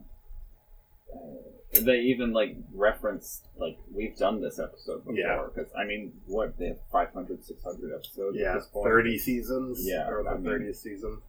uh, 1.16 1.82
they 1.82 2.00
even 2.02 2.32
like 2.34 2.56
reference 2.74 3.42
like 3.58 3.78
we've 3.94 4.16
done 4.18 4.42
this 4.42 4.60
episode 4.60 5.00
before 5.06 5.16
Yeah. 5.18 5.46
because 5.54 5.72
I 5.78 5.84
mean 5.86 6.14
what 6.28 6.58
they 6.58 6.68
have 6.68 6.78
500, 6.92 7.44
600 7.44 7.94
episodes. 7.96 8.38
yeah 8.40 8.52
at 8.52 8.56
this 8.60 8.68
point. 8.68 8.86
30 8.86 9.18
seasons 9.18 9.80
Yeah, 9.84 10.08
or 10.08 10.24
the 10.24 10.30
I 10.30 10.34
mean- 10.38 10.46
30th 10.46 10.76
season 10.78 11.22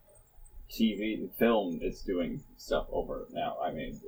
TV 0.71 1.29
film 1.37 1.79
is 1.81 2.01
doing 2.01 2.43
stuff 2.57 2.87
over 2.91 3.27
now. 3.31 3.57
I 3.63 3.71
mean, 3.71 3.99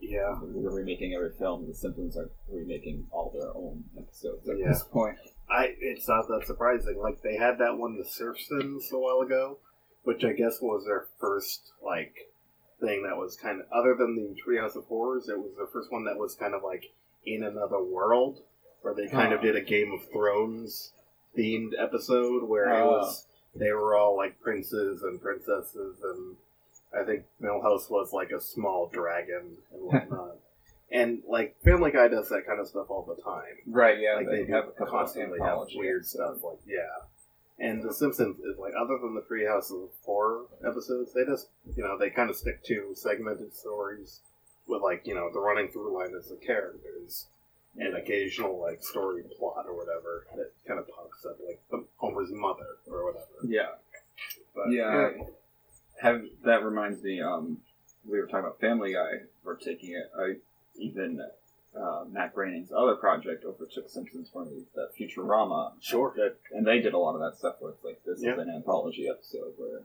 yeah 0.00 0.38
we're 0.40 0.70
remaking 0.74 1.14
every 1.14 1.32
film. 1.38 1.66
The 1.66 1.74
Simpsons 1.74 2.16
are 2.16 2.30
remaking 2.50 3.06
all 3.10 3.30
their 3.38 3.54
own 3.54 3.84
episodes 3.98 4.48
at 4.48 4.58
Yeah. 4.58 4.68
this 4.68 4.84
point. 4.84 5.16
I 5.50 5.74
it's 5.80 6.08
not 6.08 6.28
that 6.28 6.46
surprising. 6.46 6.98
Like 7.00 7.22
they 7.22 7.36
had 7.36 7.58
that 7.58 7.76
one, 7.78 7.96
The 7.98 8.04
Simpsons, 8.04 8.90
a 8.92 8.98
while 8.98 9.20
ago, 9.20 9.58
which 10.04 10.24
I 10.24 10.32
guess 10.32 10.60
was 10.62 10.84
their 10.86 11.06
first 11.20 11.72
like 11.84 12.14
thing 12.80 13.02
that 13.02 13.16
was 13.16 13.36
kind 13.36 13.60
of 13.60 13.66
other 13.72 13.94
than 13.98 14.14
the 14.14 14.36
Treehouse 14.40 14.76
of 14.76 14.84
Horrors. 14.84 15.28
It 15.28 15.38
was 15.38 15.54
their 15.56 15.66
first 15.66 15.90
one 15.90 16.04
that 16.04 16.16
was 16.18 16.34
kind 16.36 16.54
of 16.54 16.62
like 16.62 16.92
in 17.26 17.42
another 17.42 17.82
world, 17.82 18.40
where 18.82 18.94
they 18.94 19.08
kind 19.08 19.32
of 19.32 19.40
did 19.42 19.56
a 19.56 19.60
Game 19.60 19.92
of 19.92 20.08
Thrones 20.12 20.92
themed 21.36 21.72
episode 21.78 22.48
where 22.48 22.68
it 22.70 22.80
Oh. 22.82 22.90
was 22.98 23.26
they 23.58 23.72
were 23.72 23.96
all 23.96 24.16
like 24.16 24.40
princes 24.40 25.02
and 25.02 25.20
princesses, 25.20 25.96
and 26.02 26.36
I 26.98 27.04
think 27.04 27.24
Milhouse 27.42 27.90
was 27.90 28.12
like 28.12 28.30
a 28.30 28.40
small 28.40 28.88
dragon 28.92 29.56
and 29.72 29.82
whatnot. 29.92 30.36
and 30.90 31.22
like 31.28 31.56
Family 31.64 31.90
Guy 31.90 32.08
does 32.08 32.28
that 32.30 32.46
kind 32.46 32.60
of 32.60 32.68
stuff 32.68 32.86
all 32.90 33.02
the 33.02 33.20
time 33.22 33.58
Right. 33.66 33.98
Yeah. 34.00 34.16
like 34.16 34.26
they, 34.28 34.44
they, 34.44 34.52
have 34.52 34.74
constantly 34.88 35.38
have 35.40 35.58
weird 35.74 36.06
stuff 36.06 36.36
like 36.42 36.58
yeah 36.66 37.04
and 37.58 37.82
the 37.82 37.92
simpsons 37.92 38.38
is 38.38 38.58
like 38.58 38.72
other 38.80 38.96
than 39.02 39.14
the 39.14 39.20
treehouse 39.22 39.70
of 39.72 39.90
horror 40.04 40.44
episodes 40.66 41.12
they 41.12 41.24
just 41.24 41.48
you 41.76 41.82
know 41.82 41.98
they 41.98 42.08
kind 42.08 42.30
of 42.30 42.36
stick 42.36 42.62
to 42.64 42.92
segmented 42.94 43.54
stories 43.54 44.20
with 44.66 44.80
like 44.80 45.06
you 45.06 45.14
know 45.14 45.28
the 45.32 45.40
running 45.40 45.68
through 45.68 45.92
line 45.94 46.14
is 46.18 46.28
the 46.28 46.36
characters 46.36 47.26
and 47.76 47.94
occasional 47.96 48.58
like 48.60 48.82
story 48.82 49.22
plot 49.38 49.64
or 49.66 49.76
whatever 49.76 50.26
that 50.36 50.50
kind 50.66 50.80
of 50.80 50.88
pops 50.88 51.24
up 51.26 51.36
like 51.46 51.60
the 51.70 51.84
homer's 51.96 52.30
mother 52.32 52.66
or 52.90 53.04
whatever 53.04 53.26
Yeah. 53.44 53.74
but 54.54 54.70
Yeah. 54.70 55.10
Have 56.00 56.22
that 56.44 56.62
reminds 56.64 57.02
me. 57.02 57.20
Um, 57.20 57.58
we 58.08 58.18
were 58.20 58.26
talking 58.26 58.40
about 58.46 58.60
Family 58.60 58.92
Guy. 58.92 59.22
We're 59.44 59.56
taking 59.56 59.90
it. 59.94 60.10
I 60.16 60.36
even 60.76 61.20
uh, 61.76 62.04
Matt 62.08 62.34
Groening's 62.34 62.70
other 62.72 62.94
project 62.94 63.44
overtook 63.44 63.90
Simpsons 63.90 64.28
for 64.32 64.44
me, 64.44 64.62
the 64.76 64.88
Futurama. 64.98 65.72
Sure. 65.80 66.12
That, 66.16 66.36
and 66.52 66.64
they 66.64 66.80
did 66.80 66.94
a 66.94 66.98
lot 66.98 67.14
of 67.16 67.20
that 67.20 67.36
stuff 67.36 67.56
where 67.58 67.72
it's 67.72 67.84
like 67.84 68.00
this 68.06 68.22
Yeah. 68.22 68.34
is 68.34 68.38
an 68.38 68.48
anthology 68.48 69.08
episode 69.08 69.54
where 69.56 69.80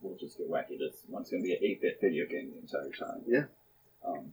we'll 0.00 0.16
just 0.16 0.38
get 0.38 0.50
wacky. 0.50 0.78
This 0.78 1.02
one's 1.08 1.28
going 1.30 1.42
to 1.42 1.46
be 1.46 1.52
an 1.54 1.60
eight-bit 1.62 1.98
video 2.00 2.24
game 2.26 2.50
the 2.54 2.60
entire 2.60 2.90
time. 2.90 3.22
Yeah. 3.26 3.44
Um, 4.06 4.32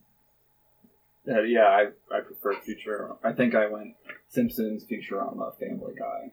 yeah, 1.26 1.42
yeah, 1.42 1.68
I 1.68 1.82
I 2.16 2.20
prefer 2.22 2.54
Futurama. 2.56 3.18
I 3.24 3.32
think 3.34 3.56
I 3.56 3.68
went 3.68 3.96
Simpsons, 4.30 4.86
Futurama, 4.86 5.58
Family 5.60 5.94
Guy. 5.98 6.32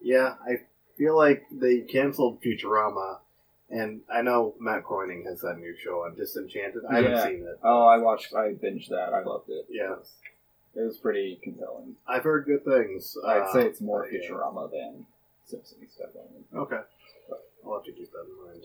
yeah 0.00 0.34
i 0.46 0.52
feel 0.96 1.16
like 1.16 1.44
they 1.52 1.80
canceled 1.80 2.42
futurama 2.42 3.18
and 3.70 4.00
I 4.12 4.22
know 4.22 4.54
Matt 4.58 4.82
Groening 4.84 5.24
has 5.28 5.40
that 5.42 5.56
new 5.58 5.74
show 5.76 6.02
on 6.04 6.16
Disenchanted. 6.16 6.82
I 6.90 6.96
haven't 6.96 7.10
Yeah. 7.12 7.24
seen 7.24 7.42
it. 7.46 7.56
Oh, 7.62 7.86
I 7.86 7.98
watched. 7.98 8.34
I 8.34 8.48
binged 8.54 8.88
that. 8.88 9.14
I 9.14 9.22
loved 9.22 9.48
it. 9.48 9.66
Yeah. 9.70 9.92
It 9.92 9.98
was, 10.00 10.12
it 10.74 10.80
was 10.82 10.96
pretty 10.98 11.38
compelling. 11.44 11.94
I've 12.08 12.24
heard 12.24 12.46
good 12.46 12.64
things. 12.64 13.16
I'd 13.24 13.42
Uh, 13.42 13.52
say 13.52 13.66
it's 13.66 13.80
more 13.80 14.02
but, 14.02 14.12
yeah. 14.12 14.28
Futurama 14.28 14.70
than 14.72 15.06
Simpsons, 15.44 15.94
definitely. 15.96 16.42
Okay. 16.52 16.80
I'll 17.64 17.74
have 17.74 17.84
to 17.84 17.92
keep 17.92 18.10
that 18.10 18.26
in 18.28 18.44
mind. 18.44 18.64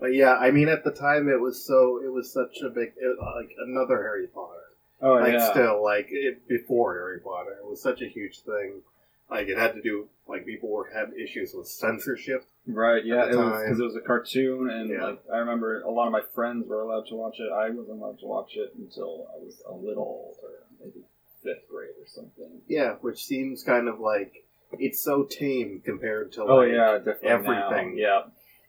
But 0.00 0.14
yeah, 0.14 0.34
I 0.36 0.50
mean, 0.50 0.68
at 0.70 0.82
the 0.82 0.92
time, 0.92 1.28
it 1.28 1.38
was 1.38 1.62
so 1.62 2.00
it 2.02 2.10
was 2.10 2.32
such 2.32 2.56
a 2.64 2.70
big 2.70 2.94
it, 2.96 3.18
like 3.20 3.54
another 3.58 3.98
Harry 4.02 4.28
Potter. 4.28 4.61
Oh 5.02 5.14
like 5.14 5.40
still 5.40 5.82
like 5.82 6.06
it, 6.10 6.46
before 6.48 6.94
Harry 6.94 7.18
Potter, 7.20 7.56
it 7.60 7.66
was 7.68 7.82
such 7.82 8.00
a 8.02 8.06
huge 8.08 8.40
thing. 8.40 8.82
Like 9.30 9.48
it 9.48 9.58
had 9.58 9.74
to 9.74 9.82
do 9.82 10.08
like 10.28 10.46
people 10.46 10.68
were 10.70 10.88
had 10.92 11.12
issues 11.14 11.52
with 11.54 11.66
censorship. 11.66 12.44
Right, 12.66 13.04
yeah, 13.04 13.24
it 13.24 13.36
was 13.36 13.62
because 13.64 13.80
it 13.80 13.84
was 13.84 13.96
a 13.96 14.00
cartoon, 14.00 14.70
and 14.70 14.90
Yeah. 14.90 15.04
like 15.04 15.22
I 15.32 15.38
remember 15.38 15.80
a 15.80 15.90
lot 15.90 16.06
of 16.06 16.12
my 16.12 16.22
friends 16.34 16.68
were 16.68 16.82
allowed 16.82 17.06
to 17.08 17.16
watch 17.16 17.40
it. 17.40 17.50
I 17.50 17.70
wasn't 17.70 18.00
allowed 18.00 18.20
to 18.20 18.26
watch 18.26 18.52
it 18.56 18.72
until 18.78 19.26
I 19.34 19.38
was 19.42 19.60
a 19.68 19.74
little 19.74 20.36
older, 20.38 20.58
maybe 20.78 21.04
fifth 21.42 21.68
grade 21.68 21.90
or 22.00 22.06
something. 22.06 22.60
Yeah, 22.68 22.94
which 23.00 23.24
seems 23.24 23.64
kind 23.64 23.88
of 23.88 23.98
like 23.98 24.44
it's 24.78 25.00
so 25.02 25.24
tame 25.24 25.82
compared 25.84 26.32
to 26.34 26.42
Oh 26.44 26.60
yeah, 26.62 26.98
everything. 27.24 27.96
Now. 27.96 28.00
Yeah, 28.00 28.22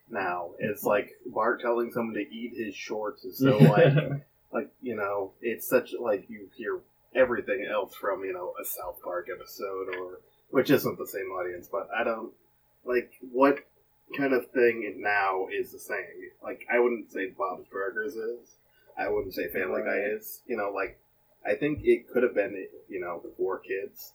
now. 0.09 0.49
It's 0.57 0.83
like 0.83 1.11
Bart 1.27 1.61
telling 1.61 1.91
someone 1.91 2.15
to 2.15 2.21
eat 2.21 2.53
his 2.55 2.73
shorts 2.75 3.23
is 3.23 3.37
so 3.39 3.57
like 3.57 3.93
like 4.53 4.69
you 4.81 4.95
know 4.95 5.31
it's 5.41 5.67
such 5.67 5.93
like 5.99 6.29
you 6.29 6.49
hear 6.55 6.79
everything 7.15 7.65
else 7.71 7.95
from 7.95 8.23
you 8.23 8.33
know 8.33 8.53
a 8.61 8.65
South 8.65 9.01
Park 9.03 9.27
episode 9.33 9.95
or 9.97 10.19
which 10.49 10.69
isn't 10.69 10.97
the 10.97 11.07
same 11.07 11.27
audience, 11.31 11.67
but 11.71 11.87
I 11.97 12.03
don't 12.03 12.31
like 12.85 13.11
what 13.31 13.59
kind 14.17 14.33
of 14.33 14.49
thing 14.51 14.97
now 14.99 15.47
is 15.51 15.71
the 15.71 15.79
same. 15.79 16.29
Like 16.43 16.65
I 16.71 16.79
wouldn't 16.79 17.11
say 17.11 17.31
Bob's 17.37 17.65
Burgers 17.71 18.15
is. 18.15 18.55
I 18.97 19.09
wouldn't 19.09 19.33
say 19.33 19.47
Family 19.47 19.81
Guy 19.81 20.15
is. 20.15 20.41
You 20.47 20.57
know, 20.57 20.71
like 20.73 20.99
I 21.45 21.55
think 21.55 21.79
it 21.83 22.07
could 22.07 22.23
have 22.23 22.35
been 22.35 22.67
you 22.89 22.99
know 22.99 23.21
for 23.37 23.59
kids. 23.59 24.13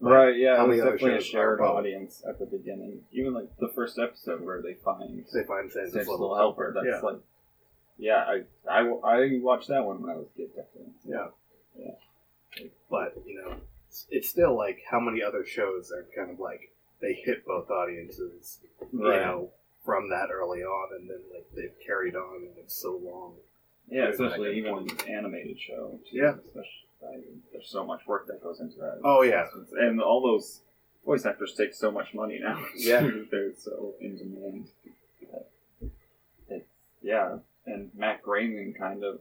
But 0.00 0.10
right. 0.10 0.36
Yeah, 0.36 0.62
it 0.62 0.68
was 0.68 0.78
definitely 0.78 1.16
a 1.16 1.20
shared 1.22 1.60
audience 1.60 2.22
at 2.28 2.38
the 2.38 2.44
beginning. 2.46 3.00
Even 3.12 3.32
like 3.34 3.48
the 3.58 3.70
first 3.74 3.98
episode 3.98 4.42
where 4.42 4.60
they 4.60 4.74
find 4.74 5.24
They 5.32 5.44
find 5.44 5.70
Santa's, 5.70 5.92
Santa's 5.92 6.08
little 6.08 6.20
Little 6.30 6.36
Helper. 6.36 6.72
That's 6.74 6.86
Yeah. 6.86 7.00
like 7.00 7.20
Yeah, 7.98 8.24
I, 8.26 8.42
I, 8.70 8.80
I 9.04 9.38
watched 9.40 9.68
that 9.68 9.84
one 9.84 10.02
when 10.02 10.10
I 10.10 10.16
was 10.16 10.26
a 10.34 10.36
kid. 10.38 10.48
Definitely. 10.54 10.92
Yeah. 11.06 11.26
Yeah. 11.78 12.64
But 12.90 13.14
you 13.26 13.34
know, 13.42 13.56
it's, 13.88 14.06
it's 14.10 14.28
still 14.28 14.56
like 14.56 14.78
how 14.90 15.00
many 15.00 15.22
other 15.22 15.44
shows 15.46 15.90
are 15.92 16.06
kind 16.16 16.30
of 16.30 16.38
like 16.40 16.72
they 17.00 17.12
hit 17.14 17.44
both 17.46 17.70
audiences, 17.70 18.58
you 18.92 19.08
Right. 19.08 19.20
know, 19.20 19.50
from 19.84 20.08
that 20.10 20.28
early 20.32 20.62
on, 20.62 20.94
and 20.98 21.08
then 21.08 21.18
like 21.32 21.46
they've 21.54 21.74
carried 21.86 22.16
on 22.16 22.36
and 22.42 22.52
it's 22.58 22.74
so 22.80 23.00
long. 23.02 23.34
Yeah, 23.88 24.04
like 24.06 24.14
especially 24.14 24.48
a 24.48 24.52
even 24.52 24.74
an 24.78 24.88
animated 25.08 25.58
show. 25.60 25.98
Yeah. 26.10 26.34
Especially, 26.46 27.22
there's 27.52 27.68
so 27.68 27.84
much 27.86 28.00
work 28.06 28.26
that 28.26 28.42
goes 28.42 28.60
into 28.60 28.76
that. 28.78 29.00
Oh, 29.04 29.22
yeah. 29.22 29.46
And 29.78 30.00
all 30.02 30.20
those 30.22 30.60
voice 31.04 31.24
actors 31.24 31.54
take 31.56 31.72
so 31.72 31.90
much 31.92 32.12
money 32.14 32.40
now. 32.42 32.64
Yeah. 32.76 33.08
They're 33.30 33.52
so 33.56 33.94
in 34.00 34.16
demand. 34.18 34.66
It's, 36.48 36.64
yeah, 37.02 37.36
and 37.66 37.90
Matt 37.94 38.22
Groening 38.22 38.74
kind 38.78 39.04
of. 39.04 39.20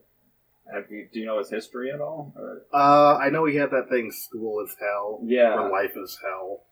Have 0.74 0.90
you 0.90 1.08
do 1.14 1.20
you 1.20 1.28
know 1.28 1.38
his 1.38 1.50
history 1.52 1.92
at 1.92 2.02
all? 2.02 2.34
Or 2.36 2.64
Uh, 2.74 3.18
I 3.18 3.30
know 3.30 3.46
he 3.46 3.56
had 3.56 3.70
that 3.70 3.88
thing, 3.88 4.12
School 4.12 4.64
is 4.66 4.76
Hell, 4.80 5.20
yeah, 5.24 5.54
or 5.60 5.70
Life 5.70 5.96
is 5.96 6.18
Hell. 6.24 6.64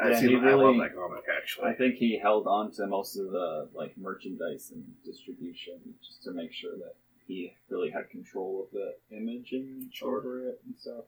I, 0.00 0.10
Yeah, 0.10 0.20
seen, 0.20 0.28
he 0.30 0.36
I 0.36 0.38
love 0.54 0.60
really- 0.74 0.78
that 0.78 0.94
comic 0.94 1.24
actually. 1.36 1.66
I 1.68 1.74
think 1.74 1.96
he 1.96 2.16
held 2.18 2.46
on 2.46 2.70
to 2.72 2.86
most 2.86 3.16
of 3.18 3.30
the 3.30 3.68
like 3.74 3.98
merchandise 3.98 4.70
and 4.74 4.82
distribution 5.04 5.78
just 6.02 6.22
to 6.24 6.30
make 6.32 6.52
sure 6.54 6.74
that 6.78 6.94
he 7.26 7.52
really 7.68 7.90
had 7.90 8.08
control 8.08 8.62
of 8.64 8.70
the 8.70 8.94
image 9.14 9.52
imaging 9.52 9.90
over 10.02 10.48
it 10.48 10.62
and 10.64 10.74
stuff. 10.78 11.04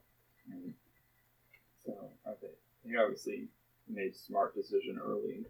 And 0.52 0.74
so 1.86 2.10
I 2.26 2.32
think 2.34 2.52
he 2.84 2.96
obviously 2.96 3.48
made 3.88 4.14
smart 4.14 4.54
decision 4.54 4.98
early. 5.02 5.46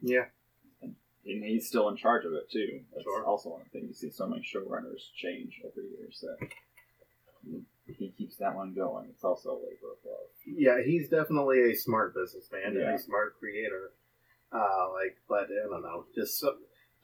Yeah, 0.00 0.26
And 1.26 1.42
he's 1.44 1.66
still 1.66 1.88
in 1.88 1.96
charge 1.96 2.24
of 2.24 2.32
it 2.34 2.48
too. 2.50 2.82
That's 2.92 3.02
Sure. 3.04 3.24
also 3.24 3.50
one 3.50 3.64
thing. 3.72 3.86
You 3.88 3.94
see 3.94 4.10
so 4.10 4.26
many 4.26 4.42
showrunners 4.42 5.12
change 5.16 5.60
every 5.64 5.88
year, 5.90 6.08
so 6.12 6.28
he- 7.44 7.64
he 7.92 8.10
keeps 8.12 8.36
that 8.36 8.54
one 8.54 8.74
going. 8.74 9.08
It's 9.10 9.24
also 9.24 9.52
a 9.52 9.58
labor 9.58 9.92
of 9.92 10.04
love. 10.04 10.30
yeah, 10.46 10.80
he's 10.82 11.08
definitely 11.08 11.70
a 11.70 11.74
smart 11.74 12.14
businessman 12.14 12.76
and 12.76 12.94
a 12.94 12.98
smart 12.98 13.38
creator. 13.38 13.92
Uh, 14.52 14.92
like, 14.92 15.18
but 15.28 15.48
I 15.50 15.68
don't 15.68 15.82
know, 15.82 16.06
just 16.14 16.44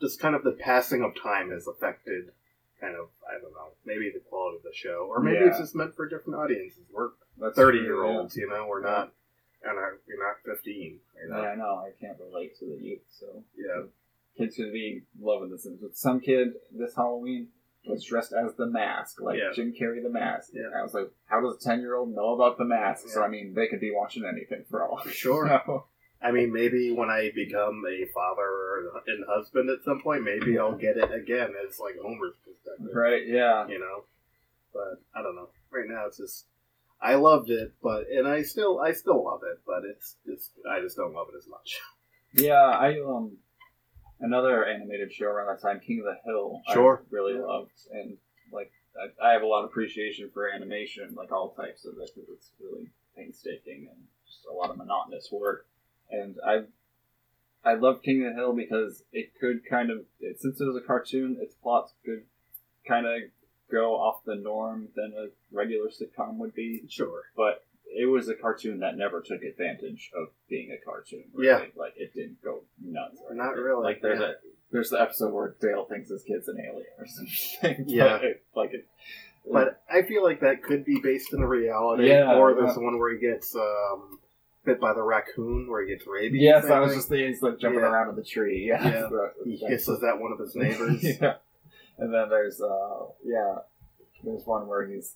just 0.01 0.19
kind 0.19 0.35
of 0.35 0.43
the 0.43 0.53
passing 0.53 1.01
of 1.03 1.13
time 1.21 1.51
has 1.51 1.67
affected, 1.67 2.31
kind 2.79 2.95
of 2.95 3.09
I 3.29 3.39
don't 3.41 3.51
know, 3.53 3.73
maybe 3.85 4.09
the 4.11 4.19
quality 4.21 4.57
of 4.57 4.63
the 4.63 4.73
show, 4.73 5.05
or 5.09 5.19
maybe 5.21 5.43
it's 5.45 5.59
just 5.59 5.75
meant 5.75 5.95
for 5.95 6.07
different 6.07 6.39
audiences. 6.39 6.85
We're 6.91 7.11
That's 7.37 7.55
thirty 7.57 7.79
true, 7.79 7.87
year 7.87 8.05
yeah. 8.05 8.17
olds, 8.19 8.35
you 8.37 8.47
know, 8.47 8.67
we're 8.67 8.81
Yeah. 8.83 8.89
not, 8.91 9.13
and 9.63 9.77
our, 9.77 9.99
we're 10.07 10.25
not 10.25 10.37
fifteen, 10.45 11.01
you 11.21 11.29
know. 11.29 11.41
Yeah, 11.41 11.49
I 11.49 11.55
know. 11.55 11.75
I 11.75 11.91
can't 11.99 12.17
relate 12.19 12.55
to 12.59 12.65
the 12.65 12.77
youth, 12.81 13.03
so 13.09 13.43
Yeah. 13.57 13.83
Kids 14.37 14.55
could 14.55 14.73
be 14.73 15.03
loving 15.19 15.49
this. 15.51 15.65
And 15.65 15.79
some 15.93 16.19
kid 16.19 16.49
this 16.71 16.95
Halloween 16.95 17.47
was 17.85 18.03
dressed 18.03 18.33
as 18.33 18.55
the 18.55 18.65
mask, 18.65 19.19
like 19.21 19.37
Yeah. 19.37 19.51
Jim 19.55 19.73
Carrey 19.79 20.01
the 20.01 20.09
mask. 20.09 20.51
Yeah. 20.53 20.67
And 20.67 20.75
I 20.75 20.83
was 20.83 20.93
like, 20.93 21.11
how 21.25 21.41
does 21.41 21.57
a 21.57 21.69
ten 21.69 21.81
year 21.81 21.95
old 21.95 22.13
know 22.15 22.33
about 22.33 22.57
the 22.57 22.65
mask? 22.65 23.07
So 23.09 23.21
I 23.23 23.27
mean, 23.27 23.53
they 23.53 23.67
could 23.67 23.81
be 23.81 23.91
watching 23.93 24.23
anything 24.25 24.65
for 24.69 24.87
all. 24.87 25.01
Sure. 25.11 25.45
know. 25.47 25.85
I 26.21 26.31
mean, 26.31 26.53
maybe 26.53 26.91
when 26.93 27.09
I 27.09 27.31
become 27.35 27.83
a 27.85 28.05
father 28.13 28.41
or 28.43 29.01
and 29.07 29.25
husband 29.27 29.69
at 29.69 29.83
some 29.83 30.01
point, 30.01 30.23
maybe 30.23 30.57
I'll 30.57 30.77
get 30.77 30.95
it 30.95 31.11
again 31.13 31.53
as 31.67 31.79
like 31.79 31.95
Homer's 32.01 32.35
perspective. 32.45 32.95
Right? 32.95 33.27
Yeah. 33.27 33.67
you 33.67 33.79
know. 33.79 34.05
But 34.73 35.01
I 35.13 35.21
don't 35.21 35.35
know. 35.35 35.49
Right 35.69 35.85
now, 35.87 36.05
it's 36.07 36.17
just 36.17 36.45
I 37.01 37.15
loved 37.15 37.49
it, 37.49 37.73
but 37.83 38.05
and 38.09 38.25
I 38.27 38.43
still 38.43 38.79
I 38.79 38.93
still 38.93 39.23
love 39.25 39.41
it, 39.43 39.59
but 39.67 39.83
it's 39.83 40.15
just 40.25 40.51
I 40.69 40.79
just 40.79 40.95
don't 40.95 41.13
love 41.13 41.27
it 41.33 41.37
as 41.37 41.47
much. 41.47 41.79
Yeah. 42.35 42.63
I 42.63 42.99
um 43.01 43.37
another 44.23 44.65
animated 44.65 45.11
show 45.13 45.27
around 45.27 45.47
that 45.47 45.61
time, 45.61 45.79
King 45.79 45.99
of 45.99 46.05
the 46.05 46.17
Hill. 46.25 46.61
Sure. 46.73 47.03
I 47.03 47.07
really 47.11 47.33
Yeah. 47.33 47.45
loved 47.45 47.71
and 47.91 48.17
like 48.51 48.71
I, 48.99 49.29
I 49.29 49.33
have 49.33 49.41
a 49.41 49.47
lot 49.47 49.63
of 49.63 49.69
appreciation 49.69 50.29
for 50.33 50.49
animation, 50.49 51.13
like 51.15 51.31
all 51.31 51.51
types 51.53 51.85
of 51.85 51.93
it, 51.99 52.09
because 52.15 52.29
it's 52.29 52.51
really 52.59 52.89
painstaking 53.15 53.87
and 53.91 54.07
just 54.25 54.45
a 54.49 54.53
lot 54.53 54.69
of 54.69 54.77
monotonous 54.77 55.29
work. 55.31 55.67
And 56.09 56.35
I 56.45 56.63
I 57.65 57.75
love 57.75 58.01
King 58.03 58.25
of 58.25 58.33
the 58.33 58.39
Hill 58.39 58.53
because 58.53 59.03
it 59.11 59.31
could 59.39 59.65
kind 59.69 59.89
of 59.91 60.05
it, 60.19 60.39
since 60.41 60.59
it 60.59 60.65
was 60.65 60.75
a 60.75 60.81
cartoon, 60.85 61.37
its 61.39 61.55
plots 61.55 61.93
could 62.05 62.23
kind 62.87 63.05
of 63.05 63.21
go 63.71 63.95
off 63.95 64.23
the 64.25 64.35
norm 64.35 64.89
than 64.95 65.13
a 65.17 65.27
regular 65.51 65.89
sitcom 65.89 66.37
would 66.37 66.53
be. 66.53 66.83
Sure. 66.89 67.23
But 67.35 67.63
it 67.95 68.05
was 68.05 68.29
a 68.29 68.35
cartoon 68.35 68.79
that 68.79 68.97
never 68.97 69.21
took 69.21 69.41
advantage 69.43 70.11
of 70.15 70.27
being 70.49 70.71
a 70.71 70.83
cartoon. 70.83 71.23
Yeah. 71.37 71.61
like 71.75 71.93
it 71.97 72.13
didn't 72.13 72.41
go 72.43 72.63
nuts. 72.83 73.17
Or 73.27 73.35
Not 73.35 73.55
really, 73.55 73.83
Like 73.83 74.01
there's 74.01 74.19
yeah. 74.19 74.25
a 74.27 74.33
there's 74.71 74.89
the 74.89 74.99
episode 75.01 75.33
where 75.33 75.55
Dale 75.61 75.85
thinks 75.85 76.09
his 76.09 76.23
kid's 76.23 76.47
an 76.47 76.57
alien 76.59 76.87
or 76.97 77.05
something. 77.61 77.85
Yeah. 77.87 78.17
But 78.17 78.23
it- 78.25 78.43
like 78.55 78.73
it. 78.73 78.87
But 79.51 79.81
I 79.91 80.03
feel 80.03 80.23
like 80.23 80.39
that 80.39 80.63
could 80.63 80.85
be 80.85 80.99
based 81.03 81.33
in 81.33 81.41
a 81.41 81.47
reality. 81.47 82.07
Yeah, 82.07 82.35
Or 82.35 82.53
there's 82.53 82.67
yeah. 82.69 82.73
the 82.75 82.79
one 82.79 82.97
where 82.97 83.11
he 83.13 83.19
gets 83.19 83.53
um, 83.57 84.17
bit 84.63 84.79
by 84.79 84.93
the 84.93 85.01
raccoon, 85.03 85.69
where 85.69 85.81
he 85.85 85.89
gets 85.93 86.07
rabies. 86.07 86.41
Yes, 86.41 86.63
I 86.67 86.79
was 86.79 86.95
just 86.95 87.09
thinking 87.09 87.27
he's 87.27 87.41
like 87.41 87.59
jumping 87.59 87.81
Yeah. 87.81 87.87
around 87.89 88.09
in 88.09 88.15
the 88.15 88.23
tree. 88.23 88.65
Yeah, 88.69 88.81
Yeah. 88.83 89.09
So- 89.09 89.29
He 89.43 89.57
that's- 89.57 89.69
hisses 89.85 90.01
at 90.01 90.17
one 90.19 90.31
of 90.31 90.39
his 90.39 90.55
neighbors. 90.55 91.03
yeah, 91.21 91.35
and 91.97 92.13
then 92.13 92.29
there's 92.29 92.61
uh 92.61 93.05
yeah, 93.25 93.55
there's 94.23 94.45
one 94.45 94.65
where 94.65 94.87
he's 94.87 95.13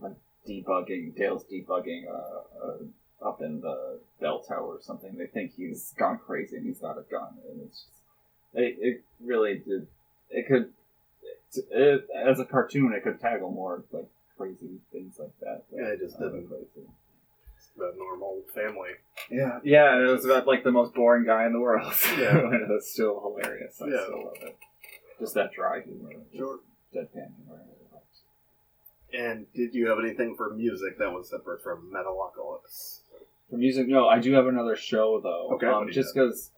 like 0.00 0.14
debugging. 0.46 1.16
Dale's 1.16 1.44
debugging 1.44 2.04
uh, 2.08 2.66
uh 2.66 3.28
up 3.28 3.40
in 3.40 3.60
the 3.60 3.98
bell 4.20 4.40
tower 4.40 4.76
or 4.76 4.80
something. 4.82 5.16
They 5.16 5.26
think 5.26 5.54
he's 5.56 5.92
gone 5.98 6.18
crazy 6.24 6.56
and 6.56 6.66
he's 6.66 6.78
got 6.78 6.98
a 6.98 7.02
gun, 7.10 7.34
and 7.50 7.62
it's 7.62 7.84
just 7.84 7.98
it, 8.54 8.76
it 8.80 9.04
really 9.20 9.58
did. 9.58 9.86
It 10.30 10.46
could 10.46 10.72
it, 11.70 12.06
as 12.14 12.38
a 12.38 12.44
cartoon, 12.44 12.92
it 12.92 13.02
could 13.02 13.20
tackle 13.20 13.50
more 13.50 13.82
like 13.92 14.06
crazy 14.36 14.78
things 14.92 15.16
like 15.18 15.32
that. 15.40 15.62
Yeah, 15.72 15.86
it 15.88 16.00
just 16.00 16.16
Uh, 16.16 16.24
didn't. 16.24 16.48
crazy. 16.48 16.86
It's 17.56 17.70
the 17.76 17.92
normal 17.96 18.42
family. 18.54 18.90
Yeah, 19.30 19.58
yeah, 19.64 19.94
and 19.96 20.08
it 20.08 20.12
was 20.12 20.24
about 20.24 20.46
like 20.46 20.62
the 20.62 20.70
most 20.70 20.94
boring 20.94 21.24
guy 21.24 21.46
in 21.46 21.52
the 21.52 21.60
world. 21.60 21.92
Yeah. 22.18 22.38
and 22.38 22.54
it 22.54 22.68
was 22.68 22.86
still 22.92 23.20
hilarious. 23.20 23.80
I 23.82 23.86
Yeah. 23.88 24.04
still 24.04 24.24
love 24.26 24.36
it. 24.42 24.56
Just 25.18 25.34
that 25.34 25.52
dry 25.52 25.80
humor, 25.80 26.12
Sure. 26.34 26.60
deadpan 26.94 27.34
humor. 27.36 27.60
I 29.12 29.16
really 29.16 29.28
liked. 29.28 29.36
And 29.38 29.52
did 29.54 29.74
you 29.74 29.88
have 29.88 29.98
anything 29.98 30.34
for 30.36 30.50
music 30.54 30.98
that 30.98 31.12
was 31.12 31.28
separate 31.30 31.62
from 31.62 31.90
Metalocalypse? 31.92 33.00
For 33.50 33.56
music, 33.56 33.88
no, 33.88 34.08
I 34.08 34.18
do 34.18 34.32
have 34.34 34.46
another 34.46 34.76
show 34.76 35.20
though. 35.20 35.50
Okay, 35.54 35.66
um, 35.66 35.88
just 35.90 36.14
because 36.14 36.50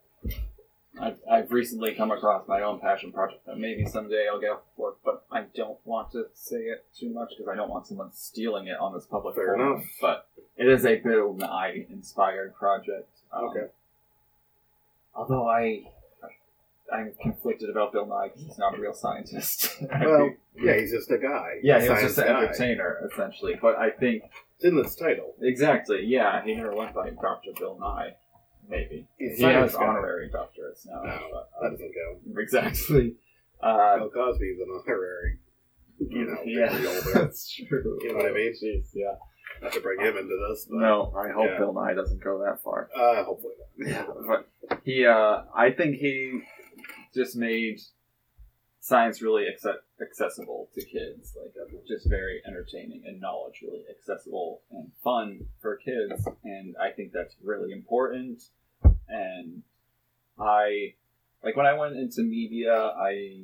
I've, 1.01 1.19
I've 1.31 1.53
recently 1.53 1.95
come 1.95 2.11
across 2.11 2.49
my 2.49 2.63
own 2.63 2.81
passion 2.81 3.13
project 3.13 3.47
that 3.47 3.57
maybe 3.59 3.87
someday 3.87 4.27
I'll 4.31 4.41
get 4.41 4.59
for, 4.77 4.95
but 5.05 5.25
I 5.31 5.43
don't 5.55 5.79
want 5.85 6.11
to 6.13 6.25
say 6.35 6.57
it 6.57 6.85
too 6.99 7.11
much 7.11 7.31
because 7.31 7.47
I 7.49 7.55
don't 7.55 7.71
want 7.71 7.87
someone 7.87 8.11
stealing 8.13 8.67
it 8.67 8.79
on 8.81 8.93
this 8.93 9.07
public 9.07 9.37
Fair 9.37 9.55
forum. 9.55 9.73
enough. 9.77 9.85
But 10.01 10.27
it 10.57 10.67
is 10.67 10.85
a 10.85 10.97
Bill 10.97 11.33
Nye 11.35 11.87
inspired 11.91 12.55
project. 12.57 13.09
Um, 13.33 13.45
Okay. 13.45 13.67
Although 15.15 15.49
I, 15.49 15.85
I'm 16.93 17.13
conflicted 17.23 17.71
about 17.71 17.93
Bill 17.93 18.07
Nye 18.07 18.29
because 18.29 18.43
he's 18.47 18.59
not 18.59 18.77
a 18.77 18.81
real 18.81 18.95
scientist. 18.95 19.77
Well, 20.01 20.31
yeah, 20.57 20.77
he's 20.79 20.91
just 20.93 21.11
a 21.11 21.19
guy. 21.19 21.59
yeah, 21.63 21.81
he 21.81 21.89
was 21.89 22.01
just 22.01 22.19
an 22.19 22.27
guy. 22.27 22.43
entertainer 22.45 23.09
essentially. 23.11 23.55
But 23.61 23.77
I 23.77 23.91
think 23.91 24.25
It's 24.57 24.65
in 24.65 24.77
this 24.77 24.95
title. 24.95 25.35
exactly, 25.41 26.05
yeah, 26.05 26.43
he 26.45 26.55
never 26.55 26.75
went 26.75 26.95
by 26.95 27.11
Doctor 27.11 27.51
Bill 27.59 27.79
Nye. 27.81 28.15
Maybe 28.69 29.07
He's 29.19 29.39
he 29.39 29.45
has 29.45 29.75
guy. 29.75 29.85
honorary 29.87 30.31
doctorates 30.31 30.87
now. 30.87 31.03
No, 31.03 31.19
but, 31.33 31.51
That 31.61 31.67
uh, 31.67 31.71
doesn't 31.71 31.93
count. 31.93 32.39
exactly. 32.39 33.15
Uh, 33.63 33.97
Bill 33.99 34.11
Cosby's 34.11 34.59
an 34.61 34.69
honorary. 34.87 35.39
You 35.99 36.25
know, 36.27 36.39
yeah, 36.45 36.71
older. 36.73 37.13
that's 37.25 37.53
true. 37.53 37.99
You 38.03 38.11
know 38.13 38.17
what 38.19 38.27
I 38.27 38.33
mean? 38.33 38.53
Jeez, 38.53 38.91
yeah. 38.95 39.15
Not 39.63 39.73
to 39.73 39.81
bring 39.81 40.01
him 40.01 40.17
into 40.17 40.39
this, 40.49 40.67
but 40.71 40.79
No, 40.79 41.13
I 41.17 41.31
hope 41.31 41.47
Yeah. 41.51 41.59
Bill 41.59 41.73
Nye 41.75 41.95
doesn't 41.95 42.23
go 42.23 42.39
that 42.45 42.63
far. 42.63 42.89
uh, 42.97 43.25
hopefully 43.25 43.55
not. 43.79 43.89
Yeah, 43.89 44.07
but 44.27 44.81
he, 44.85 45.05
uh, 45.07 45.43
I 45.55 45.71
think 45.73 45.97
he 45.97 46.43
just 47.15 47.37
made 47.37 47.81
science 48.81 49.21
really 49.21 49.45
acce- 49.45 49.77
accessible 50.01 50.69
to 50.75 50.85
kids, 50.85 51.37
like 51.41 51.53
uh, 51.61 51.77
just 51.87 52.09
very 52.09 52.41
entertaining 52.47 53.03
and 53.07 53.21
knowledge 53.21 53.61
really 53.63 53.85
accessible 53.91 54.63
and 54.71 54.91
fun 55.05 55.47
for 55.61 55.77
kids, 55.77 56.27
and 56.45 56.75
I 56.81 56.91
think 56.91 57.13
that's 57.13 57.37
really 57.43 57.73
important. 57.73 58.43
And 59.09 59.63
I, 60.39 60.95
like 61.45 61.57
when 61.57 61.67
I 61.67 61.75
went 61.75 61.97
into 61.97 62.23
media, 62.23 62.75
I, 62.75 63.43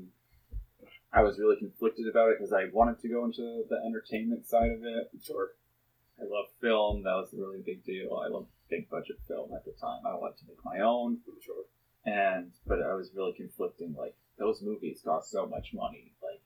I 1.13 1.23
was 1.23 1.39
really 1.39 1.57
conflicted 1.57 2.07
about 2.09 2.31
it 2.31 2.39
because 2.39 2.53
I 2.53 2.67
wanted 2.73 3.01
to 3.01 3.09
go 3.09 3.25
into 3.25 3.65
the 3.69 3.77
entertainment 3.87 4.47
side 4.47 4.71
of 4.71 4.85
it. 4.85 5.11
Sure. 5.23 5.51
I 6.19 6.25
love 6.25 6.47
film. 6.61 7.03
That 7.03 7.15
was 7.15 7.35
a 7.35 7.37
really 7.37 7.61
big 7.65 7.85
deal. 7.85 8.23
I 8.25 8.29
loved 8.29 8.49
big 8.71 8.89
budget 8.89 9.17
film 9.29 9.53
at 9.55 9.65
the 9.65 9.73
time. 9.73 10.01
I 10.07 10.15
wanted 10.15 10.39
to 10.39 10.45
make 10.49 10.65
my 10.65 10.81
own, 10.81 11.19
Sure. 11.45 11.65
And 12.07 12.53
but 12.67 12.81
I 12.81 12.95
was 12.95 13.11
really 13.15 13.33
conflicting. 13.33 13.95
Like 13.99 14.15
those 14.39 14.63
movies 14.63 15.03
cost 15.05 15.31
so 15.31 15.47
much 15.47 15.73
money. 15.75 16.13
Like 16.23 16.41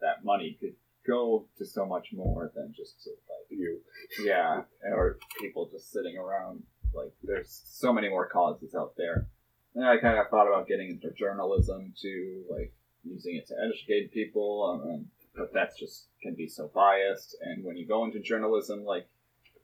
that 0.00 0.24
money 0.24 0.56
could 0.60 0.74
go 1.06 1.46
to 1.58 1.66
so 1.66 1.84
much 1.84 2.08
more 2.12 2.52
than 2.54 2.72
just 2.76 3.02
to 3.04 3.10
like 3.10 3.50
You. 3.50 3.80
yeah, 4.22 4.62
or 4.84 5.18
people 5.40 5.68
just 5.70 5.92
sitting 5.92 6.16
around. 6.16 6.62
Like 6.94 7.12
there's 7.22 7.62
so 7.66 7.92
many 7.92 8.08
more 8.08 8.28
causes 8.28 8.74
out 8.74 8.94
there. 8.96 9.26
And 9.74 9.84
I 9.84 9.98
kind 9.98 10.18
of 10.18 10.28
thought 10.28 10.48
about 10.48 10.66
getting 10.66 10.90
into 10.90 11.10
journalism 11.12 11.92
too. 12.00 12.44
Like 12.50 12.72
using 13.04 13.36
it 13.36 13.46
to 13.48 13.54
educate 13.64 14.12
people, 14.12 14.80
um, 14.82 15.06
but 15.36 15.52
that's 15.52 15.78
just 15.78 16.06
can 16.22 16.34
be 16.34 16.48
so 16.48 16.70
biased. 16.74 17.36
And 17.40 17.64
when 17.64 17.76
you 17.76 17.86
go 17.86 18.04
into 18.04 18.20
journalism, 18.20 18.84
like 18.84 19.08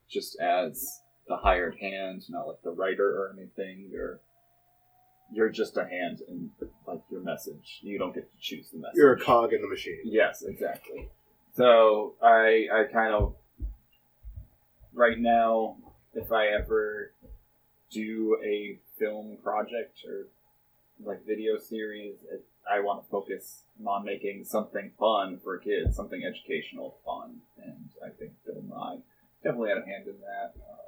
just 0.08 0.38
as 0.40 1.00
the 1.28 1.36
hired 1.36 1.76
hand, 1.80 2.22
not 2.28 2.46
like 2.46 2.62
the 2.62 2.70
writer 2.70 3.08
or 3.08 3.34
anything, 3.36 3.88
you're 3.90 4.20
you're 5.32 5.50
just 5.50 5.76
a 5.76 5.84
hand 5.84 6.22
in 6.28 6.50
like 6.86 7.00
your 7.10 7.20
message. 7.20 7.80
You 7.82 7.98
don't 7.98 8.14
get 8.14 8.30
to 8.30 8.38
choose 8.40 8.70
the 8.70 8.78
message. 8.78 8.96
You're 8.96 9.14
a 9.14 9.20
cog 9.20 9.52
in 9.52 9.62
the 9.62 9.68
machine. 9.68 10.00
Yes, 10.04 10.42
exactly. 10.42 11.08
So 11.54 12.14
I 12.22 12.66
I 12.72 12.84
kind 12.92 13.14
of 13.14 13.34
right 14.94 15.18
now, 15.18 15.76
if 16.14 16.32
I 16.32 16.48
ever 16.48 17.12
do 17.90 18.38
a 18.44 18.78
film 18.98 19.38
project 19.42 19.98
or 20.06 20.26
like 21.04 21.26
video 21.26 21.58
series, 21.58 22.16
it, 22.30 22.44
I 22.70 22.80
want 22.80 23.04
to 23.04 23.10
focus 23.10 23.62
on 23.86 24.04
making 24.04 24.44
something 24.44 24.90
fun 24.98 25.38
for 25.42 25.58
kids, 25.58 25.94
something 25.94 26.24
educational, 26.24 26.96
fun, 27.04 27.36
and 27.62 27.90
I 28.04 28.08
think 28.18 28.32
Bill 28.44 28.62
Nye 28.68 28.98
definitely 29.42 29.68
had 29.70 29.78
a 29.78 29.86
hand 29.86 30.06
in 30.06 30.18
that. 30.20 30.54
Uh, 30.60 30.85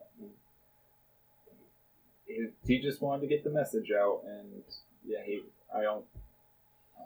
he, 2.28 2.46
he 2.66 2.80
just 2.80 3.00
wanted 3.02 3.22
to 3.22 3.26
get 3.28 3.42
the 3.44 3.50
message 3.50 3.90
out, 3.90 4.20
and 4.26 4.62
yeah, 5.06 5.18
he 5.24 5.40
I 5.74 5.82
don't 5.82 6.04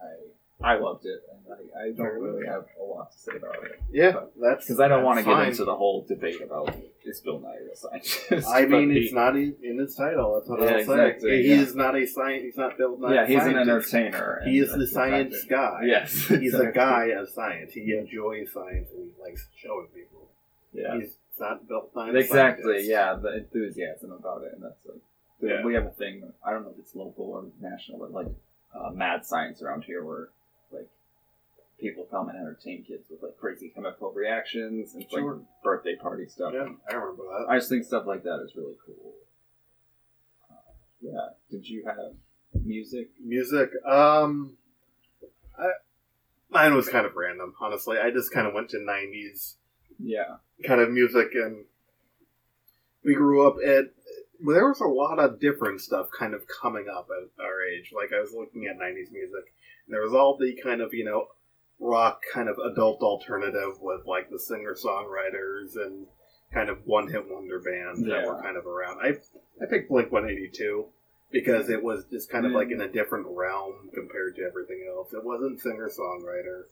I 0.03 0.75
I 0.75 0.79
loved 0.79 1.07
it, 1.07 1.21
and 1.31 1.55
I, 1.77 1.87
I 1.87 1.91
don't 1.91 2.21
really 2.23 2.47
have 2.47 2.67
a 2.81 2.85
lot 2.85 3.11
to 3.11 3.19
say 3.19 3.33
about 3.37 3.65
it 3.65 3.81
Yeah, 3.91 4.13
that's 4.41 4.65
because 4.65 4.79
I 4.79 4.87
don't 4.87 5.03
want 5.03 5.19
to 5.19 5.25
get 5.25 5.33
fine. 5.33 5.49
into 5.49 5.65
the 5.65 5.75
whole 5.75 6.05
debate 6.07 6.41
about 6.41 6.73
is 7.05 7.19
Bill 7.21 7.41
Nye 7.41 7.57
a 7.73 7.77
scientist. 7.77 8.47
I 8.49 8.65
mean, 8.67 8.89
But 8.89 8.97
it's 8.97 9.09
he- 9.11 9.15
not 9.17 9.35
in 9.35 9.57
in 9.65 9.81
its 9.81 9.97
title. 9.97 10.35
That's 10.35 10.49
what 10.49 10.61
Yeah, 10.61 10.67
I'll 10.75 10.79
exactly, 10.79 11.31
say. 11.31 11.43
He 11.43 11.53
is 11.53 11.75
not 11.75 11.97
a 11.97 12.07
science. 12.07 12.43
He's 12.45 12.57
not 12.57 12.79
Bill 12.79 12.97
Not 12.97 13.13
yeah, 13.13 13.27
he's 13.27 13.43
an 13.43 13.59
entertainer. 13.59 14.41
He 14.45 14.59
is 14.61 14.73
the 14.73 14.87
science 14.87 15.35
exactly- 15.43 15.57
guy. 15.57 15.81
Yes, 15.87 16.13
He's 16.29 16.55
a 16.55 16.71
guy 16.71 17.07
of 17.19 17.29
science. 17.29 17.73
He 17.73 17.93
enjoys 17.97 18.53
science 18.53 18.89
and 18.95 19.11
he 19.11 19.23
likes 19.23 19.49
showing 19.57 19.87
people. 19.89 20.29
Yeah, 20.73 20.97
He's 21.01 21.17
not 21.41 21.67
built 21.67 21.93
by 21.93 22.11
exactly. 22.11 22.65
scientist. 22.87 22.89
Yeah, 22.89 23.17
the 23.21 23.39
enthusiasm 23.39 24.13
about 24.13 24.43
it, 24.45 24.53
and 24.55 24.63
that's 24.63 24.79
like 24.87 24.99
Yeah. 25.49 25.65
we 25.65 25.75
have 25.75 25.87
a 25.87 25.91
thing. 25.91 26.23
I 26.45 26.53
don't 26.53 26.63
know 26.65 26.71
if 26.71 26.79
it's 26.79 26.95
local 26.95 27.27
or 27.27 27.45
national, 27.61 27.99
but 27.99 28.13
like 28.13 28.29
uh, 28.75 28.91
mad 28.91 29.25
science 29.27 29.61
around 29.63 29.85
here, 29.85 30.05
where 30.05 30.29
like 30.73 30.89
people 31.81 32.05
come 32.11 32.29
and 32.29 32.39
entertain 32.39 32.85
kids 32.85 33.09
with 33.11 33.23
like 33.23 33.37
crazy 33.39 33.69
chemical 33.75 34.13
reactions 34.13 34.95
and 34.95 35.05
Sure. 35.11 35.35
like 35.35 35.43
birthday 35.65 35.97
party 35.97 36.27
stuff. 36.27 36.53
Yeah, 36.55 36.69
I 36.89 36.95
remember 36.95 37.25
that. 37.25 37.47
I 37.49 37.59
just 37.59 37.69
think 37.69 37.85
stuff 37.85 38.07
like 38.07 38.23
that 38.25 38.41
is 38.45 38.55
really 38.57 38.77
cool. 38.87 39.13
Uh, 40.51 40.55
yeah. 41.01 41.29
Did 41.51 41.69
you 41.69 41.85
have 41.87 42.15
music? 42.65 43.11
Music. 43.23 43.71
Um, 43.87 44.57
I, 45.59 45.71
mine 46.51 46.75
was 46.75 46.89
kind 46.89 47.05
of 47.07 47.15
random, 47.17 47.55
honestly. 47.61 47.99
I 47.99 48.11
just 48.11 48.33
kind 48.33 48.47
of 48.47 48.55
went 48.55 48.71
to 48.71 48.79
'90s 48.79 49.57
Yeah. 49.99 50.37
kind 50.65 50.81
of 50.81 50.91
music, 50.91 51.29
and 51.35 51.65
we 53.05 53.15
grew 53.15 53.47
up 53.47 53.57
at. 53.67 53.87
There 54.45 54.69
was 54.69 54.81
a 54.81 54.87
lot 54.87 55.19
of 55.19 55.41
different 55.41 55.81
stuff 55.81 56.09
kind 56.17 56.35
of 56.35 56.43
coming 56.49 56.87
up 56.89 57.09
at 57.11 57.45
our 57.45 57.63
age. 57.63 57.93
Like 57.95 58.13
I 58.13 58.21
was 58.21 58.33
looking 58.33 58.67
at 58.67 58.79
'90s 58.79 59.13
music, 59.13 59.55
and 59.87 59.95
there 59.95 60.03
was 60.03 60.15
all 60.15 60.37
the 60.39 60.59
kind 60.63 60.81
of 60.81 60.93
you 60.95 61.05
know 61.05 61.27
rock 61.79 62.23
kind 62.33 62.49
of 62.49 62.57
adult 62.59 63.03
alternative 63.03 63.81
with 63.81 64.07
like 64.07 64.31
the 64.31 64.39
singer 64.39 64.75
songwriters 64.75 65.77
and 65.77 66.07
kind 66.53 66.69
of 66.69 66.79
one 66.85 67.11
hit 67.11 67.25
wonder 67.31 67.59
bands 67.61 68.05
that 68.05 68.27
were 68.27 68.41
kind 68.43 68.57
of 68.57 68.67
around. 68.67 68.99
I 69.01 69.15
I 69.63 69.67
picked 69.69 69.89
Blink 69.89 70.13
182 70.13 70.87
because 71.31 71.71
it 71.71 71.83
was 71.83 72.05
just 72.11 72.31
kind 72.31 72.47
of 72.47 72.53
like 72.53 72.71
in 72.71 72.81
a 72.81 72.89
different 72.89 73.27
realm 73.31 73.91
compared 73.95 74.37
to 74.37 74.43
everything 74.43 74.87
else. 74.89 75.13
It 75.13 75.25
wasn't 75.25 75.61
singer 75.61 75.89
songwriter, 75.89 76.65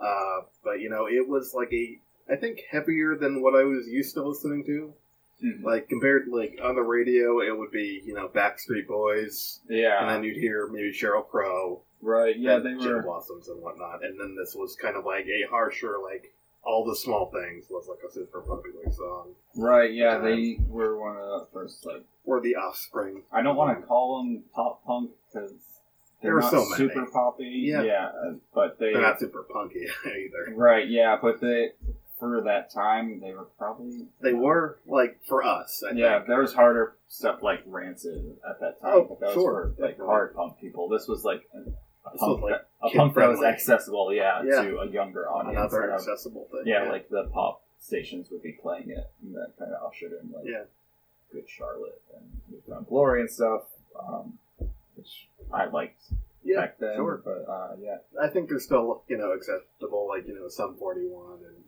uh, 0.00 0.46
but 0.64 0.80
you 0.80 0.88
know 0.88 1.06
it 1.06 1.28
was 1.28 1.52
like 1.54 1.72
a 1.72 1.98
I 2.30 2.36
think 2.36 2.60
heavier 2.70 3.16
than 3.16 3.42
what 3.42 3.54
I 3.54 3.64
was 3.64 3.86
used 3.88 4.14
to 4.14 4.22
listening 4.22 4.64
to. 4.66 4.94
Hmm. 5.40 5.64
Like 5.64 5.88
compared 5.88 6.28
like 6.28 6.58
on 6.62 6.74
the 6.76 6.82
radio, 6.82 7.40
it 7.40 7.56
would 7.56 7.70
be 7.70 8.02
you 8.04 8.14
know 8.14 8.28
Backstreet 8.28 8.86
Boys, 8.86 9.60
Yeah. 9.68 10.00
and 10.00 10.08
then 10.10 10.24
you'd 10.24 10.36
hear 10.38 10.66
maybe 10.72 10.92
Sheryl 10.92 11.26
Crow, 11.28 11.82
right. 12.00 12.36
Yeah, 12.38 12.58
they 12.58 12.70
Gin 12.70 12.78
were. 12.88 13.02
Blossoms 13.02 13.48
and 13.48 13.60
whatnot. 13.60 14.02
And 14.04 14.18
then 14.18 14.34
this 14.34 14.54
was 14.54 14.76
kind 14.76 14.96
of 14.96 15.04
like 15.04 15.26
a 15.26 15.46
harsher 15.50 15.96
like 16.02 16.32
all 16.64 16.84
the 16.84 16.96
small 16.96 17.30
things 17.30 17.66
was 17.70 17.86
like 17.88 18.00
a 18.08 18.12
super 18.12 18.40
popular 18.40 18.90
song, 18.92 19.28
Right. 19.56 19.92
Yeah, 19.92 20.18
they 20.18 20.58
were 20.68 20.98
one 20.98 21.16
of 21.16 21.40
the 21.40 21.46
first. 21.52 21.84
Like, 21.86 22.02
or 22.24 22.40
The 22.40 22.56
Offspring. 22.56 23.22
I 23.30 23.42
don't 23.42 23.54
want 23.56 23.78
to 23.78 23.86
call 23.86 24.18
them 24.18 24.42
pop 24.52 24.84
punk 24.84 25.12
because 25.32 25.52
There 25.52 25.58
they're 26.22 26.34
were 26.34 26.40
not 26.40 26.50
so 26.50 26.64
many. 26.64 26.76
super 26.76 27.06
poppy. 27.06 27.44
Yeah. 27.70 27.82
Yeah. 27.82 28.08
but 28.52 28.80
they. 28.80 28.92
They're 28.92 29.00
not 29.02 29.20
super 29.20 29.44
punky 29.44 29.86
either. 30.06 30.54
Right. 30.56 30.88
Yeah, 30.88 31.16
but 31.22 31.40
they 31.40 31.70
for 32.18 32.40
that 32.42 32.72
time 32.72 33.20
they 33.20 33.32
were 33.32 33.46
probably. 33.58 34.06
They 34.20 34.32
were 34.34 34.78
like 34.86 35.18
for 35.26 35.44
us. 35.44 35.82
I 35.88 35.92
Yeah, 35.94 36.16
think. 36.18 36.28
there 36.28 36.40
was 36.40 36.54
harder 36.54 36.94
stuff 37.08 37.42
like 37.42 37.60
Rancid 37.66 38.36
at 38.48 38.60
that 38.60 38.80
time. 38.80 38.92
Oh, 38.94 39.04
but 39.04 39.20
that 39.20 39.26
was 39.26 39.34
sure, 39.34 39.72
for 39.76 39.82
like 39.82 39.98
hard 39.98 40.34
punk 40.34 40.58
people. 40.60 40.88
This 40.88 41.06
was 41.08 41.24
like 41.24 41.42
a, 41.54 41.58
This 41.64 41.74
punk, 42.20 42.40
was, 42.42 42.50
like, 42.50 42.52
that, 42.52 43.00
a 43.00 43.12
that 43.20 43.28
was 43.28 43.42
accessible, 43.42 44.12
yeah, 44.14 44.42
Yeah. 44.44 44.62
to 44.62 44.78
a 44.80 44.86
younger 44.88 45.28
audience. 45.30 45.56
another 45.58 45.92
accessible 45.92 46.48
thing. 46.50 46.62
yeah, 46.66 46.88
like 46.90 47.08
the 47.08 47.24
pop 47.32 47.62
stations 47.80 48.30
would 48.30 48.42
be 48.42 48.52
playing 48.52 48.90
it, 48.90 49.10
and 49.22 49.34
that 49.34 49.52
kind 49.58 49.72
of 49.72 49.86
ushered 49.90 50.12
in 50.22 50.32
like 50.32 50.44
Yeah. 50.46 50.64
Good 51.32 51.48
Charlotte 51.48 52.00
and 52.14 52.24
New 52.50 52.62
Found 52.68 52.86
Glory 52.86 53.20
and 53.20 53.30
stuff, 53.30 53.62
um, 53.98 54.38
which 54.94 55.28
I 55.52 55.66
liked 55.66 56.00
yeah, 56.44 56.60
back 56.60 56.78
then. 56.78 56.94
sure. 56.96 57.20
But 57.24 57.50
uh, 57.50 57.76
yeah, 57.80 57.98
I 58.20 58.28
think 58.28 58.48
they're 58.48 58.60
still, 58.60 59.02
you 59.08 59.18
know, 59.18 59.32
acceptable, 59.32 60.06
like, 60.08 60.26
you 60.28 60.34
know, 60.34 60.48
Sum 60.48 60.76
41 60.78 61.38
and 61.44 61.64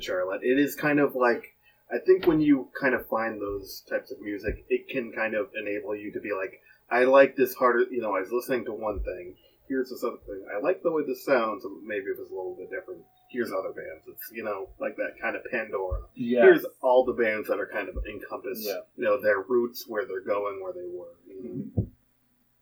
Charlotte. 0.00 0.42
It 0.42 0.58
is 0.58 0.74
kind 0.74 1.00
of 1.00 1.14
like, 1.14 1.54
I 1.92 1.98
think 1.98 2.26
when 2.26 2.40
you 2.40 2.68
kind 2.80 2.94
of 2.94 3.06
find 3.08 3.40
those 3.40 3.82
types 3.88 4.10
of 4.10 4.20
music, 4.20 4.64
it 4.68 4.88
can 4.88 5.12
kind 5.12 5.34
of 5.34 5.50
enable 5.60 5.94
you 5.96 6.12
to 6.12 6.20
be 6.20 6.32
like, 6.32 6.60
I 6.90 7.04
like 7.04 7.36
this 7.36 7.54
harder, 7.54 7.84
you 7.90 8.00
know, 8.02 8.14
I 8.16 8.20
was 8.20 8.30
listening 8.32 8.64
to 8.66 8.72
one 8.72 9.00
thing, 9.00 9.34
here's 9.68 9.90
this 9.90 10.04
other 10.04 10.18
thing. 10.26 10.44
I 10.54 10.60
like 10.60 10.82
the 10.82 10.90
way 10.92 11.02
this 11.06 11.24
sounds, 11.24 11.64
maybe 11.84 12.06
it 12.06 12.18
was 12.18 12.28
a 12.30 12.34
little 12.34 12.54
bit 12.58 12.70
different. 12.70 13.00
Here's 13.30 13.50
other 13.50 13.72
bands. 13.72 14.04
It's, 14.08 14.30
you 14.30 14.44
know, 14.44 14.68
like 14.78 14.96
that 14.96 15.14
kind 15.20 15.36
of 15.36 15.42
Pandora. 15.50 16.00
yeah, 16.14 16.42
Here's 16.42 16.66
all 16.82 17.04
the 17.06 17.14
bands 17.14 17.48
that 17.48 17.58
are 17.58 17.66
kind 17.66 17.88
of 17.88 17.96
encompass, 18.06 18.62
Yeah. 18.66 18.80
you 18.96 19.04
know, 19.04 19.20
their 19.22 19.40
roots, 19.40 19.86
where 19.88 20.04
they're 20.04 20.20
going, 20.20 20.62
where 20.62 20.74
they 20.74 20.86
were, 20.92 21.14
you 21.26 21.42
know, 21.42 21.82
Mhm. 21.82 21.90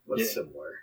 what's 0.06 0.22
Yeah. 0.22 0.42
similar. 0.42 0.74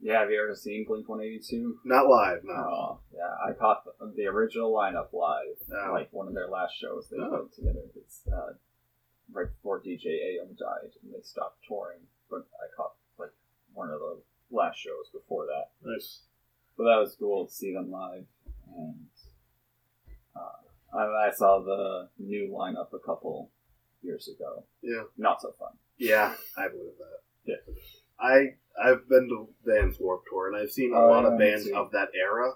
Yeah. 0.00 0.20
Have 0.20 0.30
you 0.30 0.42
ever 0.42 0.54
seen 0.54 0.84
Blink 0.86 1.08
One 1.08 1.20
Eighty 1.20 1.40
Two? 1.40 1.78
Not 1.84 2.06
live, 2.08 2.40
no. 2.44 2.52
Oh, 2.54 3.00
yeah. 3.14 3.34
I 3.48 3.52
caught 3.52 3.84
the, 3.84 4.12
the 4.16 4.26
original 4.26 4.72
lineup 4.72 5.12
live, 5.12 5.56
No. 5.68 5.92
like 5.92 6.08
one 6.12 6.28
of 6.28 6.34
their 6.34 6.48
last 6.48 6.74
shows 6.76 7.08
they 7.10 7.18
Oh. 7.18 7.30
put 7.48 7.54
together. 7.54 7.82
It's 7.96 8.22
uh, 8.32 8.54
right 9.32 9.46
before 9.52 9.80
DJ 9.80 10.06
AM 10.38 10.54
died, 10.58 10.92
and 11.02 11.12
they 11.12 11.22
stopped 11.22 11.58
touring. 11.66 12.00
But 12.30 12.46
I 12.60 12.66
caught 12.76 12.94
like 13.18 13.32
one 13.74 13.90
of 13.90 14.00
the 14.00 14.20
last 14.50 14.78
shows 14.78 15.08
before 15.12 15.46
that. 15.46 15.70
Nice. 15.82 16.22
But 16.76 16.84
that 16.84 16.96
was 17.00 17.16
cool 17.18 17.46
to 17.46 17.52
see 17.52 17.72
them 17.72 17.90
live, 17.90 18.26
and 18.76 19.06
uh, 20.36 20.96
I, 20.98 21.28
I 21.28 21.30
saw 21.34 21.60
the 21.60 22.08
new 22.18 22.48
lineup 22.52 22.92
a 22.92 22.98
couple 22.98 23.50
years 24.02 24.28
ago. 24.28 24.64
Yeah. 24.82 25.04
Not 25.16 25.40
so 25.40 25.52
fun. 25.58 25.72
Yeah, 25.98 26.34
I 26.56 26.68
believe 26.68 26.92
that. 26.98 27.20
Yeah. 27.46 27.74
I 28.20 28.54
I've 28.82 29.08
been 29.08 29.28
to 29.28 29.48
Vans 29.64 29.96
Warp 30.00 30.22
Tour 30.30 30.48
and 30.52 30.56
I've 30.56 30.70
seen 30.70 30.92
a 30.92 30.98
Oh, 30.98 31.08
lot 31.08 31.22
yeah, 31.22 31.32
of 31.32 31.38
bands 31.38 31.68
of 31.74 31.90
that 31.92 32.08
era. 32.14 32.52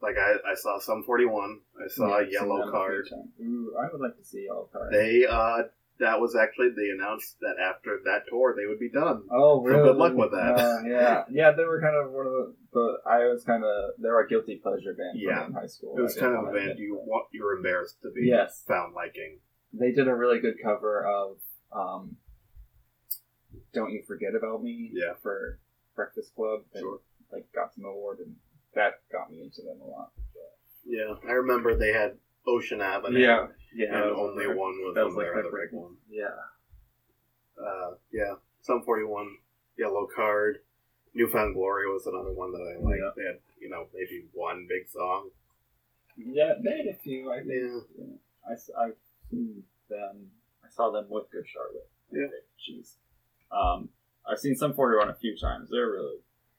Like 0.00 0.16
I, 0.18 0.32
I 0.50 0.54
saw 0.56 0.78
Sum 0.80 1.04
forty 1.04 1.24
one. 1.26 1.60
I 1.82 1.88
saw 1.88 2.08
Yeah, 2.08 2.14
I've 2.14 2.30
seen 2.30 2.48
them 2.48 2.58
Yellowcard. 2.58 3.02
Ooh, 3.42 3.74
I 3.80 3.88
would 3.92 4.00
like 4.00 4.16
to 4.18 4.24
see 4.24 4.46
Yellowcard. 4.50 4.90
They 4.90 5.24
uh 5.28 5.62
that 6.00 6.20
was 6.20 6.34
actually 6.34 6.70
they 6.70 6.88
announced 6.90 7.36
that 7.42 7.54
after 7.62 8.00
that 8.06 8.22
tour 8.28 8.54
they 8.56 8.66
would 8.66 8.80
be 8.80 8.90
done. 8.90 9.22
Oh, 9.30 9.62
So 9.64 9.68
really? 9.70 9.88
good 9.90 9.96
luck 9.98 10.14
with 10.14 10.32
that. 10.32 10.58
Uh, 10.58 10.82
yeah, 10.88 11.22
yeah. 11.30 11.52
They 11.52 11.62
were 11.64 11.80
kind 11.80 11.94
of 11.94 12.10
one 12.10 12.26
of 12.26 12.32
the. 12.32 12.54
But 12.72 13.08
I 13.08 13.26
was 13.28 13.44
kind 13.44 13.62
of. 13.62 13.90
They 14.00 14.08
were 14.08 14.22
a 14.24 14.28
guilty 14.28 14.56
pleasure 14.60 14.94
band. 14.94 15.20
Yeah. 15.20 15.46
in 15.46 15.52
high 15.52 15.66
school. 15.66 15.94
It 15.96 16.00
was 16.02 16.16
kind 16.16 16.34
of 16.34 16.44
a 16.48 16.52
band 16.52 16.78
you 16.80 16.96
want 16.96 17.26
you're 17.30 17.54
embarrassed 17.56 18.02
to 18.02 18.10
be 18.10 18.22
Yes. 18.26 18.64
found 18.66 18.94
liking. 18.94 19.38
They 19.72 19.92
did 19.92 20.08
a 20.08 20.14
really 20.14 20.40
good 20.40 20.56
cover 20.60 21.06
of 21.06 21.36
um, 21.72 22.16
"Don't 23.72 23.90
You 23.92 24.02
Forget 24.06 24.34
About 24.34 24.62
Me" 24.62 24.90
Yeah. 24.92 25.14
for 25.22 25.58
Breakfast 25.94 26.34
Club. 26.34 26.64
And, 26.74 26.80
Sure. 26.82 27.00
Like 27.32 27.50
got 27.52 27.72
some 27.74 27.84
award, 27.86 28.18
and 28.20 28.36
that 28.74 29.00
got 29.10 29.30
me 29.30 29.40
into 29.42 29.62
them 29.62 29.80
a 29.80 29.86
lot. 29.86 30.12
Yeah. 30.84 31.14
I 31.26 31.32
remember 31.32 31.74
they 31.76 31.92
had 31.92 32.18
Ocean 32.46 32.80
Avenue. 32.82 33.18
yeah. 33.20 33.46
yeah, 33.74 34.02
And 34.02 34.10
only 34.12 34.44
their- 34.46 34.56
one 34.56 34.74
was 34.84 34.94
That 34.94 35.00
on 35.02 35.06
was 35.06 35.16
like 35.16 35.24
their 35.26 35.32
their 35.34 35.40
other 35.46 35.48
big 35.50 35.70
break 35.70 35.72
one. 35.72 35.96
Yeah. 36.10 36.36
Uh, 37.56 37.94
yeah, 38.10 38.34
Sum 38.60 38.82
forty 38.82 39.04
one, 39.04 39.38
Yellowcard, 39.78 40.54
Newfound 41.14 41.54
Glory 41.54 41.88
was 41.90 42.06
another 42.06 42.32
one 42.32 42.52
that 42.52 42.58
I 42.62 42.76
liked. 42.82 43.00
Yeah. 43.00 43.10
They 43.16 43.24
had 43.24 43.38
you 43.60 43.68
know 43.70 43.86
maybe 43.94 44.26
one 44.32 44.66
big 44.68 44.88
song. 44.88 45.30
Yeah, 46.16 46.54
they 46.62 46.76
had 46.78 46.86
a 46.86 46.94
few. 46.98 47.30
I 47.32 47.38
think. 47.38 47.50
Yeah, 47.96 48.04
I, 48.48 48.52
s- 48.52 48.70
I've 48.78 48.96
seen 49.30 49.62
them. 49.88 50.30
I 50.64 50.68
saw 50.68 50.90
them 50.90 51.06
with 51.08 51.30
Good 51.30 51.46
Charlotte. 51.46 51.88
Yeah. 52.10 52.26
Jeez. 52.60 52.96
Um, 53.52 53.88
I've 54.30 54.38
seen 54.38 54.54
Sum 54.56 54.72
41 54.74 55.10
a 55.10 55.14
few 55.14 55.36
times. 55.36 55.68
They're 55.70 55.90
really. 55.90 56.18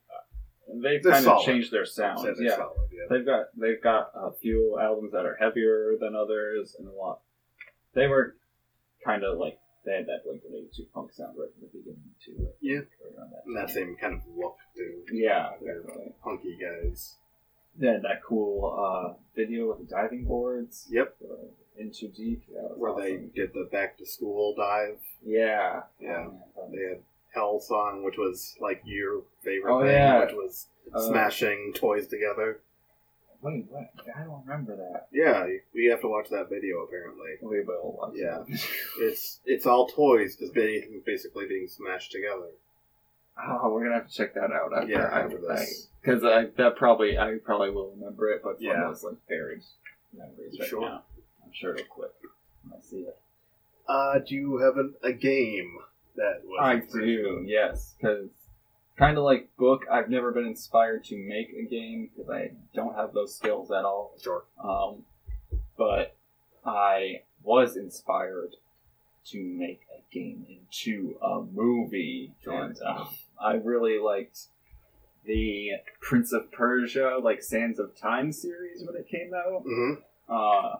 Uh, 0.09 0.73
they've 0.81 1.01
They're 1.03 1.13
kind 1.13 1.27
of 1.27 1.43
changed 1.45 1.71
their 1.71 1.81
I'd 1.83 1.87
sounds. 1.87 2.21
say 2.21 2.33
they're 2.33 2.43
Yeah, 2.43 2.55
solid, 2.57 2.89
yeah. 2.91 3.03
they've 3.09 3.25
got 3.25 3.45
they've 3.57 3.81
got 3.81 4.11
a 4.15 4.31
few 4.31 4.77
albums 4.79 5.11
that 5.13 5.25
are 5.25 5.35
heavier 5.39 5.93
than 5.99 6.15
others, 6.15 6.75
and 6.77 6.87
a 6.87 6.91
lot. 6.91 7.21
They 7.93 8.07
were 8.07 8.35
kind 9.05 9.23
of 9.23 9.37
like 9.37 9.59
they 9.85 9.95
had 9.97 10.05
that 10.07 10.23
Blink 10.25 10.41
One 10.43 10.55
Eighty 10.55 10.69
Two 10.75 10.85
punk 10.93 11.13
sound 11.13 11.35
right 11.37 11.49
from 11.53 11.61
the 11.61 11.77
beginning 11.77 12.03
too. 12.23 12.35
Think, 12.35 12.55
Yeah. 12.61 12.79
around 13.17 13.31
that 13.31 13.43
And 13.45 13.55
that 13.57 13.69
same 13.69 13.95
kind 13.99 14.13
of 14.15 14.21
look 14.35 14.57
too. 14.75 15.03
Yeah, 15.11 15.51
They're 15.61 15.81
definitely. 15.81 16.13
punky 16.23 16.57
guys. 16.57 17.15
They 17.77 17.87
had 17.87 18.03
that 18.03 18.21
cool 18.23 18.69
uh, 18.77 19.13
video 19.35 19.69
with 19.69 19.79
the 19.79 19.85
diving 19.85 20.25
boards. 20.25 20.87
Yep. 20.91 21.15
In 21.77 21.91
too 21.91 22.07
deep. 22.09 22.43
That 22.53 22.77
was 22.77 22.77
Where 22.77 22.95
they 22.95 23.17
did 23.35 23.53
the 23.53 23.67
back 23.71 23.97
to 23.97 24.05
school 24.05 24.53
dive. 24.55 24.97
Yeah. 25.25 25.83
Yeah. 25.99 26.27
Um, 26.27 26.71
They 26.71 26.81
had 26.89 26.99
Hell 27.33 27.59
song, 27.59 28.03
which 28.03 28.17
was 28.17 28.55
like 28.61 28.81
your 28.85 29.23
favorite 29.43 29.73
Oh, 29.73 29.81
thing, 29.81 29.89
yeah. 29.89 30.23
which 30.23 30.33
was 30.35 30.67
uh, 30.93 30.99
smashing 31.01 31.73
toys 31.75 32.05
together. 32.07 32.59
Wait, 33.41 33.65
what? 33.69 33.89
I 34.15 34.23
don't 34.23 34.45
remember 34.45 34.75
that. 34.77 35.07
Yeah, 35.11 35.47
we 35.73 35.85
have 35.87 35.99
to 36.01 36.07
watch 36.07 36.29
that 36.29 36.49
video 36.49 36.83
apparently. 36.83 37.31
We 37.41 37.61
will 37.63 37.97
watch 37.99 38.13
Yeah. 38.15 38.43
It's 38.99 39.39
it's 39.45 39.65
all 39.65 39.87
toys 39.87 40.35
just 40.35 40.53
being 40.53 41.01
basically 41.05 41.47
being 41.47 41.67
smashed 41.67 42.11
together. 42.11 42.51
Oh, 43.35 43.73
we're 43.73 43.83
gonna 43.83 43.95
have 43.95 44.07
to 44.07 44.13
check 44.13 44.35
that 44.35 44.51
out 44.51 44.71
after. 44.77 44.89
Yeah, 44.89 45.05
I- 45.11 45.21
after 45.21 45.39
this. 45.39 45.87
because 46.01 46.23
I, 46.23 46.45
that 46.57 46.75
probably 46.75 47.17
I 47.17 47.37
probably 47.43 47.71
will 47.71 47.89
remember 47.97 48.29
it, 48.29 48.41
but 48.43 48.61
Yeah. 48.61 48.73
from 48.73 48.81
those 48.91 49.03
like 49.03 49.27
buried 49.27 49.63
memories 50.15 50.55
right 50.59 50.69
Sure. 50.69 50.81
now, 50.81 51.03
I'm 51.12 51.12
sure 51.53 51.73
it'll 51.75 51.85
click 51.87 52.11
I 52.75 52.79
see 52.81 52.97
it. 53.01 53.17
Uh, 53.87 54.19
do 54.19 54.35
you 54.35 54.57
have 54.59 54.77
an, 54.77 54.93
a 55.03 55.11
game 55.11 55.77
that 56.15 56.41
was 56.45 56.59
I 56.61 56.77
do, 56.97 57.43
yes, 57.45 57.95
because 57.99 58.29
kind 58.97 59.17
of 59.17 59.23
like 59.23 59.49
book, 59.57 59.85
I've 59.91 60.09
never 60.09 60.31
been 60.31 60.45
inspired 60.45 61.03
to 61.05 61.17
make 61.17 61.49
a 61.49 61.67
game 61.67 62.09
because 62.15 62.29
I 62.29 62.51
don't 62.73 62.95
have 62.95 63.13
those 63.13 63.35
skills 63.35 63.71
at 63.71 63.83
all. 63.83 64.13
Sure. 64.21 64.43
Um, 64.63 65.03
but 65.77 66.15
I 66.65 67.23
was 67.43 67.75
inspired 67.75 68.55
to 69.25 69.43
make 69.43 69.81
a 69.97 70.13
game 70.13 70.45
into 70.47 71.17
a 71.21 71.41
movie, 71.41 72.31
Sure. 72.43 72.63
and 72.63 72.77
um, 72.85 73.07
I 73.41 73.53
really 73.55 73.99
liked 73.99 74.47
the 75.25 75.71
Prince 76.01 76.31
of 76.33 76.51
Persia, 76.51 77.19
like 77.21 77.41
Sands 77.41 77.79
of 77.79 77.97
Time 77.97 78.31
series 78.31 78.83
when 78.85 78.95
it 78.95 79.07
came 79.09 79.33
out. 79.33 79.65
Mm-hmm. 79.65 80.01
Uh, 80.29 80.77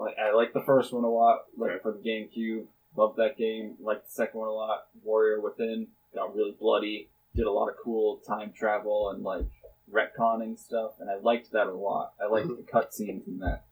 like 0.00 0.16
I 0.18 0.32
like 0.32 0.52
the 0.52 0.62
first 0.62 0.92
one 0.92 1.04
a 1.04 1.10
lot, 1.10 1.44
like 1.56 1.70
Okay. 1.72 1.82
for 1.82 1.92
the 1.92 1.98
GameCube. 1.98 2.64
Loved 2.96 3.16
that 3.18 3.36
game. 3.38 3.76
Liked 3.80 4.06
the 4.06 4.10
second 4.12 4.40
one 4.40 4.48
a 4.48 4.52
lot. 4.52 4.86
Warrior 5.04 5.40
Within 5.40 5.86
got 6.14 6.34
really 6.34 6.50
bloody. 6.58 7.08
Did 7.36 7.46
a 7.46 7.52
lot 7.52 7.68
of 7.68 7.76
cool 7.82 8.16
time 8.26 8.52
travel 8.52 9.10
and 9.10 9.22
like 9.22 9.46
retconning 9.92 10.58
stuff, 10.58 10.92
and 11.00 11.08
I 11.10 11.16
liked 11.16 11.52
that 11.52 11.66
a 11.68 11.72
lot. 11.72 12.14
I 12.20 12.26
liked 12.26 12.48
Mhm. 12.48 12.56
the 12.56 12.62
cutscenes 12.72 13.26
in 13.28 13.38
that 13.40 13.64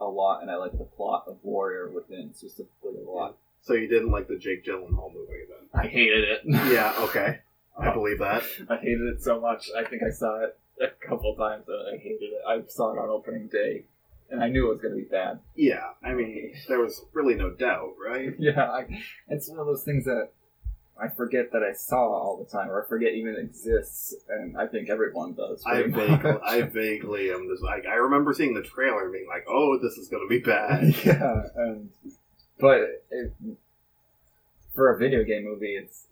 a 0.00 0.06
lot, 0.06 0.42
and 0.42 0.50
I 0.50 0.56
liked 0.56 0.78
the 0.78 0.84
plot 0.84 1.24
of 1.28 1.44
Warrior 1.44 1.88
Within 1.90 2.32
specifically 2.34 2.96
a 2.96 3.08
lot. 3.08 3.36
So 3.62 3.74
you 3.74 3.86
didn't 3.88 4.10
like 4.10 4.26
the 4.28 4.36
Jake 4.36 4.64
Gyllenhaal 4.64 5.12
movie 5.12 5.44
then? 5.48 5.68
I 5.74 5.86
hated 5.86 6.24
it. 6.24 6.40
Yeah. 6.46 6.94
Okay. 7.04 7.40
I 7.76 7.90
believe 7.94 8.18
that. 8.18 8.42
I 8.68 8.76
hated 8.76 9.02
it 9.14 9.22
so 9.22 9.40
much. 9.40 9.70
I 9.76 9.84
think 9.84 10.02
I 10.02 10.10
saw 10.10 10.40
it 10.42 10.56
a 10.80 10.88
couple 10.88 11.34
times 11.36 11.68
and 11.68 11.94
I 11.94 11.98
hated 11.98 12.32
it. 12.32 12.40
I 12.46 12.62
saw 12.66 12.92
it 12.94 12.98
on 12.98 13.08
opening 13.10 13.48
day, 13.48 13.84
and 14.30 14.42
I 14.42 14.48
knew 14.48 14.66
it 14.66 14.70
was 14.70 14.80
going 14.80 14.94
to 14.94 15.00
be 15.00 15.08
bad. 15.08 15.40
Yeah. 15.54 15.90
I 16.04 16.12
mean, 16.12 16.54
there 16.68 16.80
was 16.80 17.04
really 17.12 17.34
no 17.34 17.50
doubt, 17.50 17.94
right? 18.02 18.34
Yeah, 18.38 18.70
I, 18.70 19.02
it's 19.28 19.48
one 19.48 19.58
of 19.58 19.66
those 19.66 19.82
things 19.82 20.04
that 20.04 20.30
I 21.00 21.08
forget 21.08 21.52
that 21.52 21.62
I 21.62 21.72
saw 21.72 21.96
all 21.96 22.36
the 22.36 22.50
time, 22.50 22.70
or 22.70 22.84
I 22.84 22.88
forget 22.88 23.12
even 23.14 23.36
exists, 23.36 24.14
and 24.28 24.56
I 24.56 24.66
think 24.66 24.90
everyone 24.90 25.34
does. 25.34 25.62
I 25.66 25.82
vaguely. 25.82 26.40
I 26.44 26.62
vaguely 26.62 27.30
am 27.30 27.48
just 27.50 27.62
like 27.62 27.86
I 27.86 27.94
remember 27.94 28.34
seeing 28.34 28.54
the 28.54 28.62
trailer 28.62 29.04
and 29.04 29.12
being 29.12 29.26
like, 29.26 29.44
"Oh, 29.48 29.78
this 29.78 29.94
is 29.94 30.08
going 30.08 30.22
to 30.22 30.28
be 30.28 30.40
bad." 30.40 30.94
yeah, 31.04 31.42
and 31.56 31.90
but 32.58 33.04
it, 33.10 33.32
for 34.74 34.94
a 34.94 34.98
video 34.98 35.24
game 35.24 35.44
movie, 35.44 35.76
it's 35.76 36.04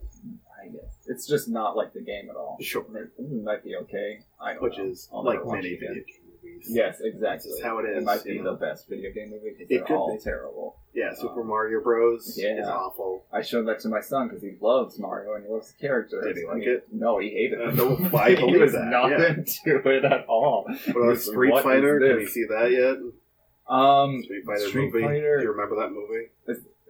I 0.62 0.68
guess 0.68 0.98
it's 1.06 1.26
just 1.26 1.48
not 1.48 1.76
like 1.76 1.92
the 1.92 2.00
game 2.00 2.30
at 2.30 2.36
all. 2.36 2.56
Sure. 2.60 2.84
It, 2.94 3.42
might 3.44 3.64
be 3.64 3.76
okay. 3.76 4.20
I 4.40 4.54
don't 4.54 4.62
Which 4.62 4.78
know. 4.78 4.86
is 4.86 5.08
I'll 5.12 5.24
like 5.24 5.44
many 5.44 5.74
video 5.74 5.94
game 5.94 6.27
movies. 6.42 6.66
Yes, 6.68 7.00
exactly. 7.00 7.50
This 7.50 7.58
is 7.58 7.62
how 7.64 7.78
it 7.78 7.84
It 7.86 7.98
is, 7.98 8.04
might 8.04 8.24
you 8.26 8.34
be 8.34 8.40
know. 8.40 8.52
the 8.52 8.58
best 8.58 8.88
video 8.88 9.12
game 9.12 9.30
movie 9.30 9.50
because 9.50 9.66
It 9.70 9.74
they're 9.78 9.84
could 9.84 9.94
all 9.96 10.12
be. 10.16 10.22
terrible. 10.22 10.76
Yeah, 10.94 11.14
Super 11.14 11.40
Um, 11.42 11.46
Mario 11.48 11.80
Bros. 11.80 12.36
yeah. 12.40 12.60
is 12.60 12.68
awful. 12.68 13.24
I 13.32 13.42
showed 13.42 13.66
that 13.68 13.80
to 13.80 13.88
my 13.88 14.00
son 14.00 14.28
because 14.28 14.42
he 14.42 14.56
loves 14.60 14.98
Mario 14.98 15.34
and 15.34 15.44
he 15.46 15.50
loves 15.52 15.72
the 15.72 15.78
characters. 15.78 16.24
Did 16.24 16.36
he 16.36 16.44
like 16.46 16.54
And 16.54 16.62
it? 16.64 16.86
No, 16.92 17.18
he 17.18 17.30
hated 17.30 17.60
Uh, 17.60 17.68
it. 17.68 17.74
no, 17.76 18.18
I 18.18 18.34
he 18.34 18.56
was 18.56 18.72
that, 18.72 18.84
not 18.86 19.10
yeah. 19.10 19.28
into 19.28 19.88
it 19.88 20.04
at 20.04 20.26
all. 20.26 20.64
What 20.66 20.90
about 20.90 21.06
What 21.06 21.20
Street 21.20 21.54
is 21.54 21.62
Fighter? 21.62 22.00
This? 22.00 22.20
you 22.22 22.26
see 22.28 22.44
that 22.48 22.70
yet? 22.72 22.96
Um, 23.74 24.22
Street 24.22 24.44
Fighter 24.46 24.68
Street 24.68 24.92
movie. 24.92 25.04
Fighter- 25.04 25.36
Do 25.38 25.42
you 25.44 25.50
remember 25.52 25.76
that 25.76 25.90
movie? 25.92 26.28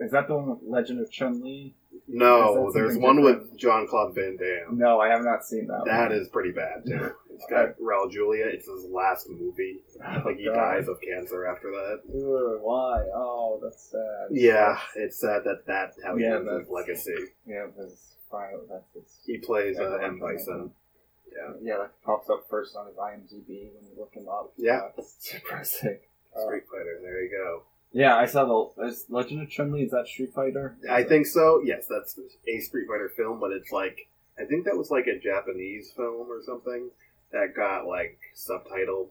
is 0.00 0.12
that 0.12 0.28
the 0.28 0.36
one 0.36 0.48
with 0.50 0.58
Legend 0.62 1.00
of 1.00 1.10
Chun 1.10 1.42
Li? 1.42 1.74
No, 2.06 2.70
there's 2.72 2.96
one 2.96 3.16
different? 3.16 3.50
with 3.50 3.58
Jean-Claude 3.58 4.14
Van 4.14 4.36
Damme. 4.36 4.78
No, 4.78 4.98
I 5.00 5.08
have 5.08 5.22
not 5.24 5.44
seen 5.44 5.66
that. 5.66 5.82
That 5.84 6.10
one. 6.10 6.18
is 6.18 6.28
pretty 6.28 6.52
bad 6.52 6.86
too. 6.86 7.10
It's 7.38 7.46
got 7.50 7.78
Raul 7.78 8.10
Julia. 8.10 8.46
It's 8.46 8.66
his 8.68 8.84
last 8.90 9.28
movie. 9.30 9.78
Like 10.24 10.36
he 10.38 10.44
God. 10.46 10.54
dies 10.54 10.88
of 10.88 11.00
cancer 11.00 11.46
after 11.46 11.70
that. 11.70 12.00
Ugh, 12.08 12.60
why? 12.62 13.04
Oh, 13.14 13.58
that's 13.62 13.90
sad. 13.90 14.28
Yeah, 14.30 14.78
it's 14.96 15.18
sad 15.20 15.42
that 15.44 15.62
that's 15.66 15.96
how 16.02 16.16
he 16.16 16.24
Yeah, 16.24 16.36
ends 16.36 16.50
his 16.50 16.68
legacy. 16.68 17.14
Yeah, 17.46 17.66
because 17.66 18.14
file 18.30 18.60
that's 18.70 18.92
his. 18.94 19.18
He 19.26 19.38
plays 19.38 19.78
uh, 19.78 19.82
everyone 19.84 20.04
M 20.04 20.18
Bison. 20.20 20.70
Yeah, 21.32 21.52
Yeah, 21.62 21.78
that 21.78 22.02
pops 22.04 22.28
up 22.30 22.46
first 22.50 22.74
on 22.76 22.86
his 22.86 22.96
IMDb 22.96 23.48
when 23.74 23.84
you 23.84 23.92
look 23.98 24.12
him 24.14 24.28
up. 24.28 24.52
Yeah. 24.56 24.80
Uh, 24.88 24.90
it's 24.98 25.30
depressing. 25.32 25.98
Uh, 26.36 26.44
Street 26.46 26.64
Fighter. 26.70 26.98
There 27.02 27.22
you 27.22 27.30
go. 27.30 27.62
yeah, 27.92 28.16
I 28.16 28.26
saw 28.26 28.44
the 28.76 28.86
is 28.86 29.04
Legend 29.08 29.42
of 29.42 29.50
Chun 29.50 29.72
Li. 29.72 29.82
Is 29.82 29.90
that 29.92 30.06
Street 30.06 30.32
Fighter? 30.34 30.76
I 30.90 31.02
think 31.04 31.26
so. 31.26 31.60
Yes, 31.64 31.86
that's 31.88 32.18
a 32.48 32.60
Street 32.60 32.86
Fighter 32.88 33.10
film, 33.16 33.40
but 33.40 33.50
it's 33.52 33.72
like 33.72 34.08
I 34.40 34.44
think 34.44 34.64
that 34.66 34.76
was 34.76 34.90
like 34.90 35.06
a 35.06 35.18
Japanese 35.18 35.90
film 35.96 36.28
or 36.30 36.40
something 36.44 36.90
that 37.32 37.54
got 37.56 37.86
like 37.86 38.18
subtitled. 38.36 39.10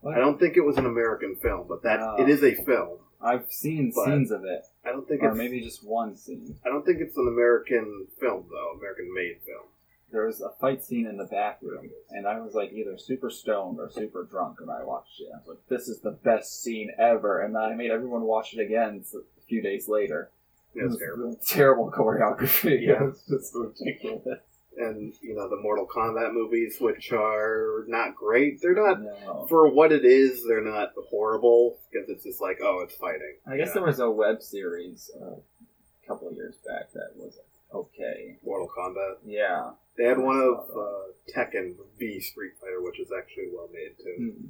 What? 0.00 0.16
I 0.16 0.18
don't 0.18 0.38
think 0.40 0.56
it 0.56 0.62
was 0.64 0.76
an 0.78 0.86
American 0.86 1.36
film, 1.36 1.66
but 1.68 1.82
that 1.84 2.00
Ah. 2.00 2.16
it 2.18 2.28
is 2.28 2.42
a 2.42 2.54
film. 2.64 2.98
I've 3.20 3.46
seen 3.52 3.92
scenes 3.92 4.32
of 4.32 4.44
it, 4.44 4.62
I 4.84 4.90
don't 4.90 5.06
think 5.06 5.22
or 5.22 5.28
it's 5.28 5.38
maybe 5.38 5.60
just 5.60 5.86
one 5.86 6.16
scene. 6.16 6.58
I 6.66 6.68
don't 6.70 6.84
think 6.84 7.00
it's 7.00 7.16
an 7.16 7.28
American 7.28 8.08
film 8.18 8.46
though, 8.50 8.76
American 8.78 9.14
made 9.14 9.38
film. 9.46 9.66
There 10.10 10.26
was 10.26 10.40
a 10.40 10.50
fight 10.60 10.82
scene 10.84 11.06
in 11.06 11.16
the 11.18 11.24
bathroom, 11.24 11.88
and 12.10 12.26
I 12.26 12.40
was 12.40 12.52
like 12.54 12.72
either 12.72 12.98
super 12.98 13.30
stoned 13.30 13.78
or 13.78 13.88
super 13.90 14.24
drunk 14.24 14.58
when 14.60 14.68
I 14.70 14.82
watched 14.84 15.20
it. 15.20 15.28
I 15.32 15.38
was 15.38 15.46
like, 15.48 15.66
"This 15.68 15.88
is 15.88 16.00
the 16.00 16.10
best 16.10 16.62
scene 16.62 16.90
ever," 16.98 17.40
and 17.40 17.54
then 17.54 17.62
I 17.62 17.74
made 17.74 17.90
everyone 17.92 18.22
watch 18.22 18.52
it 18.54 18.60
again 18.60 19.04
a 19.14 19.42
few 19.48 19.62
days 19.62 19.88
later. 19.88 20.30
It 20.74 20.82
was 20.82 20.96
It 20.96 20.98
terrible. 21.04 21.36
Terrible 21.46 21.90
choreography. 21.92 22.80
Yeah. 22.88 23.04
it 23.04 23.06
was 23.06 23.22
just 23.28 23.54
ridiculous. 23.54 24.40
And 24.78 25.12
you 25.20 25.34
know 25.34 25.48
the 25.48 25.60
Mortal 25.60 25.86
Kombat 25.86 26.32
movies, 26.32 26.78
which 26.80 27.12
are 27.12 27.84
not 27.88 28.16
great. 28.16 28.60
They're 28.62 28.74
not 28.74 29.02
No. 29.02 29.46
for 29.48 29.68
what 29.68 29.92
it 29.92 30.04
is. 30.04 30.44
They're 30.46 30.64
not 30.64 30.92
horrible 31.10 31.78
because 31.90 32.08
it's 32.08 32.24
just 32.24 32.40
like 32.40 32.58
oh, 32.62 32.80
it's 32.80 32.94
fighting. 32.94 33.36
I 33.46 33.56
guess 33.58 33.68
Yeah. 33.68 33.74
there 33.74 33.82
was 33.84 34.00
a 34.00 34.10
web 34.10 34.42
series 34.42 35.10
uh, 35.20 35.34
a 35.36 36.06
couple 36.06 36.28
of 36.28 36.34
years 36.34 36.56
back 36.66 36.90
that 36.94 37.10
was 37.16 37.38
okay. 37.74 38.36
Mortal 38.44 38.68
Kombat. 38.74 39.16
Yeah. 39.26 39.72
They 39.98 40.04
had 40.04 40.18
one 40.18 40.38
of 40.40 40.70
uh, 40.74 41.12
Tekken 41.36 41.74
v 41.98 42.18
Street 42.20 42.52
Fighter, 42.60 42.80
which 42.80 42.98
is 42.98 43.10
actually 43.16 43.48
well 43.54 43.68
made 43.74 43.92
too. 44.02 44.16
Hmm. 44.32 44.46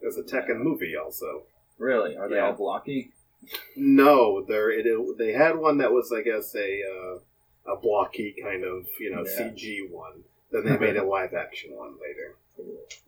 There's 0.00 0.16
a 0.16 0.22
Tekken 0.24 0.58
movie 0.62 0.94
also. 0.96 1.44
Really? 1.78 2.16
Are 2.16 2.28
they 2.28 2.36
Yeah. 2.36 2.46
all 2.46 2.54
blocky? 2.54 3.12
No, 3.76 4.44
there 4.44 4.70
it, 4.70 4.84
they 5.16 5.32
had 5.32 5.56
one 5.58 5.78
that 5.78 5.92
was 5.92 6.12
I 6.12 6.22
guess 6.22 6.54
a 6.54 6.82
uh, 6.82 7.18
a 7.66 7.76
blocky 7.76 8.34
kind 8.42 8.64
of 8.64 8.86
you 8.98 9.10
know 9.14 9.24
Yeah. 9.24 9.48
CG 9.50 9.90
one. 9.90 10.24
Then 10.52 10.64
they 10.64 10.76
made 10.78 10.96
a 10.96 11.04
live 11.16 11.34
action 11.34 11.70
one 11.76 11.94
later. 12.00 12.34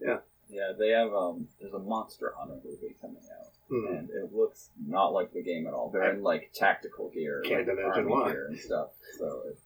Yeah. 0.00 0.18
Yeah, 0.50 0.72
they 0.78 0.90
have 0.90 1.12
um. 1.14 1.48
There's 1.60 1.72
a 1.72 1.78
Monster 1.78 2.34
Hunter 2.36 2.56
movie 2.64 2.94
coming 3.00 3.22
out, 3.40 3.46
Hmm. 3.70 3.86
and 3.96 4.10
it 4.10 4.34
looks 4.34 4.68
not 4.86 5.12
like 5.14 5.32
the 5.32 5.42
game 5.42 5.66
at 5.66 5.72
all. 5.72 5.88
They're 5.90 6.12
in 6.12 6.22
like 6.22 6.50
tactical 6.54 7.08
gear, 7.08 7.42
Can't 7.44 7.66
like 7.66 7.78
imagine 7.78 8.02
army 8.04 8.10
why. 8.10 8.30
gear 8.32 8.46
and 8.48 8.58
stuff. 8.58 8.88
So 9.18 9.42
it, 9.46 9.58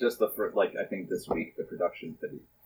just 0.00 0.18
the 0.18 0.30
fir- 0.30 0.52
like 0.54 0.74
I 0.80 0.84
think 0.84 1.08
this 1.10 1.28
week 1.28 1.56
the 1.56 1.64
production 1.64 2.16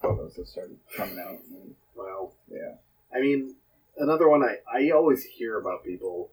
photos 0.00 0.36
have 0.36 0.46
started 0.46 0.76
coming 0.96 1.18
out. 1.18 1.38
And, 1.50 1.74
Well, 1.96 2.34
yeah. 2.50 2.74
I 3.14 3.20
mean, 3.20 3.56
another 3.96 4.28
one 4.28 4.42
I, 4.44 4.58
I 4.72 4.90
always 4.90 5.24
hear 5.24 5.58
about 5.58 5.84
people 5.84 6.30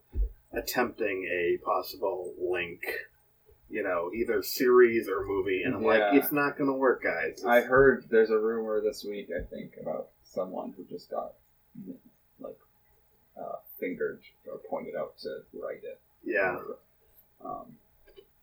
attempting 0.52 1.24
a 1.24 1.58
possible 1.64 2.32
link, 2.40 2.80
you 3.70 3.82
know, 3.82 4.10
either 4.14 4.42
series 4.42 5.08
or 5.08 5.24
movie, 5.26 5.62
and 5.64 5.74
I'm 5.74 5.82
Yeah. 5.82 5.88
like, 5.88 6.14
it's 6.22 6.32
not 6.32 6.56
going 6.56 6.68
to 6.70 6.74
work, 6.76 7.02
guys. 7.02 7.44
I 7.44 7.60
heard 7.60 8.06
there's 8.10 8.30
a 8.30 8.38
rumor 8.38 8.80
this 8.80 9.04
week. 9.04 9.28
I 9.30 9.42
think 9.44 9.72
about 9.80 10.08
someone 10.24 10.72
who 10.76 10.84
just 10.84 11.10
got 11.10 11.34
like 12.40 12.56
uh, 13.38 13.56
fingered 13.78 14.20
or 14.50 14.58
pointed 14.70 14.94
out 14.96 15.18
to 15.18 15.40
write 15.54 15.82
it. 15.84 16.00
yeah, 16.24 16.58
Um, 17.44 17.76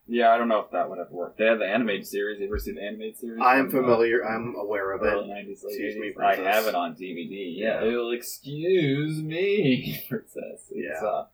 Yeah, 0.08 0.30
I 0.32 0.38
don't 0.38 0.46
know 0.48 0.60
if 0.60 0.70
that 0.70 0.88
would 0.88 0.98
have 0.98 1.10
worked. 1.10 1.38
They 1.38 1.46
had 1.46 1.58
the 1.58 1.66
animated 1.66 2.06
series. 2.06 2.38
You 2.38 2.46
ever 2.46 2.58
seen 2.60 2.76
the 2.76 2.82
animated 2.84 3.18
series? 3.18 3.40
I 3.42 3.56
am 3.58 3.66
uh, 3.66 3.70
familiar. 3.70 4.24
I'm 4.24 4.54
aware 4.54 4.92
of 4.92 5.02
it. 5.02 5.26
nineties, 5.26 5.64
late 5.64 5.72
Excuse 5.72 5.96
me, 5.96 6.12
80s. 6.16 6.22
I 6.22 6.36
have 6.52 6.66
it 6.66 6.74
on 6.76 6.94
DVD. 6.94 7.52
Yeah, 7.56 7.82
Yeah. 7.82 7.88
it'll 7.88 8.12
excuse 8.12 9.20
me, 9.22 10.00
princess. 10.08 10.70
It's, 10.70 11.00
Yeah. 11.02 11.04
uh, 11.06 11.26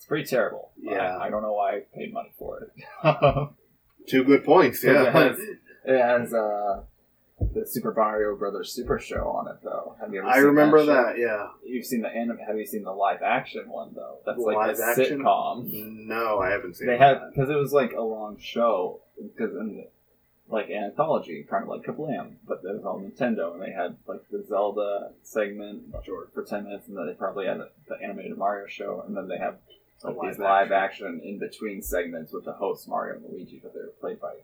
it's 0.00 0.06
pretty 0.06 0.24
terrible. 0.24 0.70
Yeah. 0.80 1.18
I, 1.18 1.26
I 1.26 1.30
don't 1.30 1.42
know 1.42 1.52
why 1.52 1.72
I 1.76 1.80
paid 1.94 2.10
money 2.10 2.32
for 2.38 2.62
it. 2.62 2.70
Two 4.08 4.24
good 4.24 4.44
points. 4.46 4.82
It 4.82 4.94
Yeah. 4.94 5.10
has, 5.10 5.38
it 5.38 6.00
has 6.00 6.32
uh, 6.32 6.84
the 7.52 7.66
Super 7.66 7.92
Mario 7.94 8.34
Brothers 8.34 8.72
Super 8.72 8.98
Show 8.98 9.28
on 9.28 9.48
it, 9.48 9.56
though. 9.62 9.96
Have 10.00 10.10
you 10.14 10.20
ever 10.20 10.28
I 10.28 10.36
seen 10.36 10.44
remember 10.46 10.78
show? 10.78 10.86
that. 10.86 11.18
Yeah. 11.18 11.48
You've 11.62 11.84
seen 11.84 12.00
the 12.00 12.08
anime. 12.08 12.38
Have 12.46 12.56
you 12.56 12.64
seen 12.64 12.82
the 12.84 12.92
live 12.92 13.20
action 13.22 13.68
one 13.68 13.92
though? 13.94 14.20
That's 14.24 14.38
like 14.38 14.56
Live 14.56 14.78
a 14.78 14.84
action? 15.00 15.18
sitcom. 15.20 15.68
No, 16.06 16.38
I 16.38 16.48
haven't 16.50 16.76
seen. 16.76 16.86
They 16.86 16.96
that. 16.96 17.20
had 17.20 17.30
because 17.34 17.50
it 17.50 17.56
was 17.56 17.72
like 17.74 17.92
a 17.92 18.00
long 18.02 18.38
show 18.40 19.00
because 19.22 19.54
in 19.54 19.76
the, 19.76 19.88
like 20.48 20.70
anthology, 20.70 21.46
kind 21.48 21.62
of 21.64 21.68
like 21.68 21.82
Kablam, 21.82 22.32
but 22.48 22.62
it 22.64 22.74
was 22.74 22.84
all 22.84 22.98
Nintendo, 23.00 23.52
and 23.52 23.62
they 23.62 23.70
had 23.70 23.96
like 24.08 24.22
the 24.32 24.42
Zelda 24.48 25.12
segment 25.22 25.82
Sure. 26.04 26.28
for 26.34 26.42
ten 26.42 26.64
minutes, 26.64 26.88
and 26.88 26.96
then 26.96 27.06
they 27.06 27.12
probably 27.12 27.46
had 27.46 27.58
the, 27.58 27.68
the 27.86 27.94
animated 28.02 28.36
Mario 28.36 28.66
show, 28.66 29.04
and 29.06 29.14
then 29.16 29.28
they 29.28 29.38
have 29.38 29.58
like 30.08 30.16
live 30.16 30.32
these 30.32 30.38
live 30.38 30.72
action 30.72 31.20
in 31.24 31.38
between 31.38 31.82
segments 31.82 32.32
with 32.32 32.44
the 32.44 32.52
hosts 32.52 32.86
Mario 32.86 33.16
and 33.16 33.24
Luigi, 33.30 33.60
but 33.62 33.74
they 33.74 33.80
were 33.80 33.92
played 34.00 34.20
by 34.20 34.34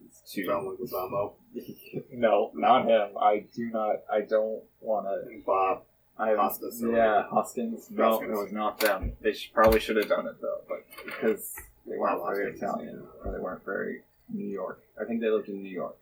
these 0.00 0.20
two. 0.30 0.44
John 0.44 0.64
Leguizamo, 0.64 1.32
no, 2.12 2.50
not 2.54 2.86
him. 2.86 3.16
I 3.20 3.44
do 3.54 3.70
not. 3.70 4.02
I 4.12 4.20
don't 4.20 4.62
want 4.80 5.06
to. 5.06 5.40
Bob. 5.44 5.82
I 6.16 6.34
Hoskins 6.36 6.80
yeah. 6.80 7.24
Hoskins. 7.28 7.90
No, 7.90 8.10
Hoskins. 8.10 8.30
it 8.30 8.40
was 8.40 8.52
not 8.52 8.78
them. 8.78 9.14
They 9.20 9.32
should, 9.32 9.52
probably 9.52 9.80
should 9.80 9.96
have 9.96 10.08
done 10.08 10.28
it 10.28 10.40
though, 10.40 10.60
but 10.68 10.84
because 11.04 11.54
they 11.86 11.96
weren't 11.96 12.22
very 12.24 12.52
Hoskins. 12.52 12.62
Italian 12.62 13.02
or 13.24 13.32
they 13.32 13.40
weren't 13.40 13.64
very 13.64 14.02
New 14.32 14.46
York. 14.46 14.80
I 15.00 15.04
think 15.04 15.20
they 15.20 15.28
lived 15.28 15.48
in 15.48 15.60
New 15.60 15.72
York 15.72 15.96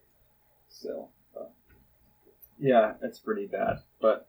still. 0.69 1.09
But 1.33 1.53
yeah, 2.59 2.95
it's 3.03 3.19
pretty 3.19 3.47
bad. 3.47 3.79
But 4.01 4.29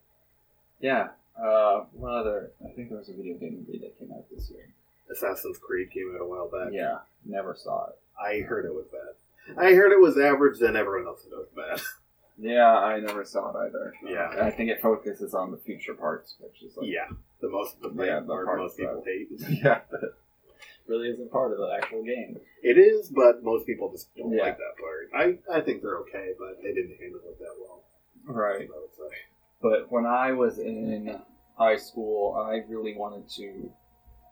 yeah, 0.80 1.10
uh, 1.42 1.86
what 1.94 2.14
other? 2.14 2.52
I 2.64 2.72
think 2.74 2.90
there 2.90 2.98
was 2.98 3.10
a 3.10 3.14
video 3.14 3.36
game 3.38 3.66
movie 3.66 3.80
that 3.80 3.98
came 4.00 4.12
out 4.12 4.26
this 4.34 4.50
year. 4.50 4.70
Assassin's 5.12 5.58
Creed 5.58 5.92
came 5.92 6.12
out 6.16 6.22
a 6.22 6.26
while 6.28 6.50
back. 6.50 6.72
Yeah, 6.74 7.00
never 7.26 7.56
saw 7.56 7.88
it. 7.88 7.96
I 8.20 8.42
heard 8.42 8.66
it 8.66 8.74
was 8.74 8.86
bad. 8.92 9.58
I 9.58 9.74
heard 9.74 9.92
it 9.92 10.00
was 10.02 10.18
average, 10.18 10.60
then 10.60 10.76
everyone 10.76 11.08
else 11.08 11.24
said 11.24 11.34
it 11.34 11.38
was 11.38 11.50
bad. 11.56 11.82
Yeah, 12.36 12.66
I 12.68 13.00
never 13.00 13.24
saw 13.26 13.52
it 13.52 13.68
either. 13.68 13.94
Yeah. 14.04 14.28
I 14.42 14.50
think 14.50 14.72
it 14.72 14.82
focuses 14.82 15.36
on 15.36 15.52
the 15.52 15.58
future 15.58 15.94
parts, 15.94 16.36
which 16.40 16.64
is 16.64 16.76
like 16.76 16.88
yeah, 16.90 17.06
the 17.42 17.48
most 17.48 17.80
the 17.80 17.90
Yeah, 17.96 18.06
yeah, 18.06 18.20
the 18.22 18.26
part 18.26 18.46
parts 18.48 18.60
most 18.60 18.78
people 18.78 19.04
hate. 19.06 19.28
yeah, 19.64 19.82
but 19.92 20.18
really 20.88 21.10
isn't 21.10 21.32
part 21.32 21.52
of 21.52 21.60
the 21.60 21.70
actual 21.80 22.02
game. 22.04 22.40
It 22.64 22.80
is, 22.80 23.10
but 23.10 23.44
most 23.44 23.68
people 23.68 23.92
just 23.92 24.10
don't 24.18 24.34
Yeah. 24.34 24.46
like 24.46 24.58
that 24.58 24.76
part. 24.82 25.12
I, 25.16 25.58
I 25.60 25.62
think 25.62 25.84
they're 25.84 26.00
okay, 26.00 26.32
but 26.40 26.58
they 26.64 26.74
didn't 26.74 26.98
handle 27.00 27.22
it 27.30 27.38
that 27.38 27.54
well. 27.62 27.84
Right. 28.26 28.68
I 28.68 28.80
would 28.80 28.96
say. 28.98 29.16
But 29.64 29.90
when 29.90 30.06
I 30.06 30.34
was 30.34 30.60
in 30.60 31.22
high 31.58 31.78
school, 31.78 32.36
I 32.36 32.64
really 32.68 32.98
wanted 32.98 33.30
to 33.38 33.72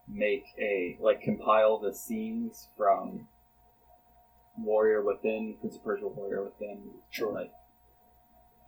make 0.07 0.43
a 0.59 0.97
like 0.99 1.21
compile 1.21 1.79
the 1.79 1.93
scenes 1.93 2.67
from 2.77 3.29
Warrior 4.57 5.01
Within, 5.03 5.55
Prince 5.61 5.77
of 5.77 5.85
Persia 5.85 6.07
Warrior 6.07 6.43
Within. 6.43 6.81
Sure. 7.11 7.33
Like 7.33 7.53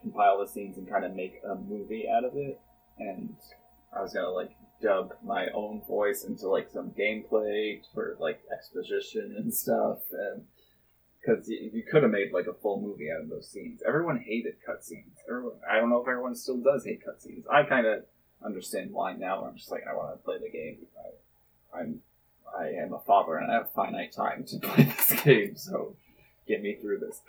compile 0.02 0.40
the 0.40 0.48
scenes 0.48 0.78
and 0.78 0.90
kind 0.90 1.04
of 1.04 1.14
make 1.14 1.42
a 1.46 1.56
movie 1.56 2.08
out 2.10 2.24
of 2.24 2.38
it. 2.38 2.62
And 2.98 3.36
I 3.96 4.02
was 4.02 4.14
gonna 4.14 4.30
like 4.30 4.56
dub 4.82 5.14
my 5.22 5.48
own 5.54 5.82
voice 5.86 6.24
into 6.24 6.48
like 6.48 6.70
some 6.70 6.92
gameplay 6.92 7.82
for 7.94 8.16
like 8.22 8.40
exposition 8.54 9.36
and 9.38 9.54
stuff, 9.54 10.00
and 10.12 10.44
because 11.24 11.48
you, 11.48 11.84
could 11.90 12.04
have 12.04 12.12
made 12.12 12.34
like 12.34 12.48
a 12.48 12.54
full 12.54 12.82
movie 12.82 13.10
out 13.12 13.22
of 13.22 13.30
those 13.30 13.48
scenes. 13.48 13.82
Everyone 13.88 14.18
hated 14.20 14.56
cutscenes. 14.68 15.14
I 15.70 15.78
don't 15.78 15.90
know 15.90 16.02
if 16.02 16.08
everyone 16.08 16.36
still 16.36 16.58
does 16.58 16.86
hate 16.86 17.02
cutscenes. 17.06 17.44
I 17.50 17.64
kind 17.64 17.88
of 17.88 18.04
understand 18.44 18.92
why 18.92 19.14
now. 19.14 19.46
I'm 19.46 19.56
just 19.56 19.72
like 19.72 19.84
I 19.90 19.96
want 19.96 20.14
to 20.14 20.24
play 20.24 20.38
the 20.38 20.50
game. 20.50 20.78
I, 21.74 21.80
I'm 21.80 22.02
I 22.58 22.68
am 22.68 22.94
a 22.94 23.00
father 23.00 23.38
and 23.38 23.52
I 23.52 23.56
have 23.56 23.72
finite 23.72 24.12
time 24.12 24.44
to 24.46 24.60
play 24.62 24.84
this 24.84 25.24
game, 25.24 25.56
so 25.56 25.96
get 26.48 26.62
me 26.62 26.76
through 26.76 27.00
this. 27.00 27.22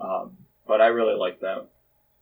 Um, 0.00 0.36
but 0.66 0.80
I 0.80 0.86
really 0.86 1.14
like 1.14 1.40
that, 1.40 1.66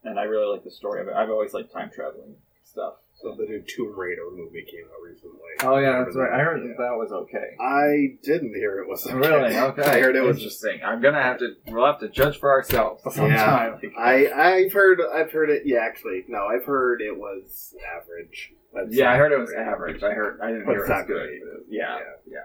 and 0.05 0.21
I 0.21 0.25
really 0.25 0.53
like 0.53 0.65
the 0.65 0.71
story 0.71 1.01
of 1.01 1.09
it. 1.09 1.15
I've 1.15 1.31
always 1.31 1.55
liked 1.55 1.73
time 1.73 1.91
traveling 1.93 2.37
stuff. 2.65 2.95
So 3.25 3.35
the 3.35 3.45
new 3.49 3.63
Tomb 3.67 3.99
Raider 3.99 4.21
movie 4.31 4.65
came 4.71 4.85
out 4.85 5.03
recently. 5.03 5.39
Oh 5.63 5.79
yeah, 5.79 6.05
that's 6.05 6.15
right. 6.15 6.31
I 6.31 6.45
heard 6.45 6.61
Yeah. 6.61 6.69
that 6.69 6.77
that 6.77 6.97
was 6.99 7.11
okay. 7.11 7.57
I 7.59 8.19
didn't 8.23 8.55
hear 8.55 8.81
it 8.83 8.89
was 8.89 9.07
okay. 9.07 9.15
Really? 9.17 9.57
Okay. 9.65 9.83
I 9.83 10.01
heard 10.01 10.15
it 10.15 10.21
was 10.21 10.43
just 10.43 10.63
interesting. 10.63 10.87
I'm 10.87 11.01
gonna 11.01 11.23
have 11.23 11.39
to. 11.39 11.55
We'll 11.69 11.87
have 11.87 12.01
to 12.01 12.09
judge 12.11 12.39
for 12.39 12.51
ourselves 12.51 13.03
sometime. 13.15 13.81
I 13.99 14.31
I've 14.31 14.73
heard 14.75 15.01
I've 15.01 15.33
heard 15.33 15.49
it. 15.49 15.63
Yeah, 15.65 15.79
actually, 15.79 16.25
no, 16.29 16.45
I've 16.47 16.67
heard 16.67 17.01
it 17.01 17.17
was 17.17 17.75
average. 17.97 18.53
That's 18.75 18.95
yeah, 18.95 19.11
I 19.11 19.17
heard 19.17 19.33
it 19.33 19.39
was 19.39 19.51
great. 19.51 19.67
average. 19.67 20.03
I 20.03 20.11
heard. 20.11 20.41
I 20.43 20.49
didn't 20.49 20.67
But 20.67 20.73
hear 20.73 20.85
it 20.85 20.89
was 20.91 21.05
good. 21.07 21.31
Yeah, 21.71 21.97
Yeah. 21.97 22.03
yeah. 22.27 22.39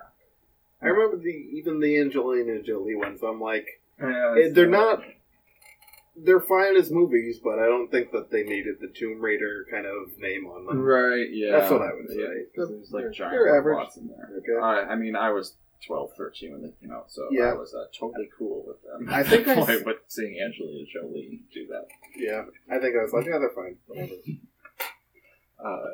I 0.81 0.85
remember 0.87 1.17
the 1.21 1.29
even 1.29 1.81
the 1.81 1.99
Angelina 1.99 2.61
Jolie 2.61 2.95
ones. 2.95 3.21
I'm 3.21 3.41
like, 3.41 3.67
Yeah, 3.99 4.47
they're 4.53 4.65
not- 4.67 5.03
they're 6.23 6.39
fine 6.41 6.75
as 6.77 6.91
movies, 6.91 7.39
but 7.43 7.59
I 7.59 7.65
don't 7.65 7.89
think 7.91 8.11
that 8.11 8.29
they 8.31 8.43
needed 8.43 8.75
the 8.81 8.87
Tomb 8.89 9.19
Raider 9.21 9.65
kind 9.71 9.85
of 9.85 10.17
name 10.17 10.45
on 10.47 10.65
them. 10.65 10.79
right. 10.79 11.27
Yeah, 11.31 11.59
That's 11.59 11.71
what 11.71 11.81
I 11.81 11.93
would 11.93 12.09
say. 12.09 12.15
Yeah, 12.17 12.27
'cause 12.55 12.69
there's 12.69 12.91
like 12.91 13.03
They're- 13.03 13.11
giant 13.11 13.31
they're 13.33 13.57
average. 13.57 13.87
in 13.97 14.07
there. 14.07 14.29
Okay. 14.37 14.61
I, 14.61 14.91
I 14.93 14.95
mean, 14.95 15.15
I 15.15 15.31
was 15.31 15.55
12, 15.87 16.11
13 16.17 16.51
when 16.51 16.61
they 16.61 16.73
came 16.81 16.91
out, 16.91 17.09
so 17.11 17.27
Yeah. 17.31 17.51
I 17.51 17.53
was 17.53 17.73
uh, 17.73 17.85
totally 17.97 18.29
cool 18.37 18.65
with 18.67 18.81
them. 18.83 19.07
I 19.13 19.23
think 19.23 19.47
I 19.47 19.53
I 19.53 19.75
s- 19.75 19.85
with 19.85 19.97
seeing 20.07 20.37
Angelina 20.39 20.85
Jolie 20.93 21.41
do 21.53 21.67
that. 21.67 21.87
Yeah, 22.17 22.45
I 22.69 22.79
think 22.79 22.95
I 22.97 23.01
was 23.03 23.13
like, 23.13 23.25
yeah, 23.25 23.37
they're 23.39 23.49
fine. 23.55 23.77
Uh, 25.63 25.89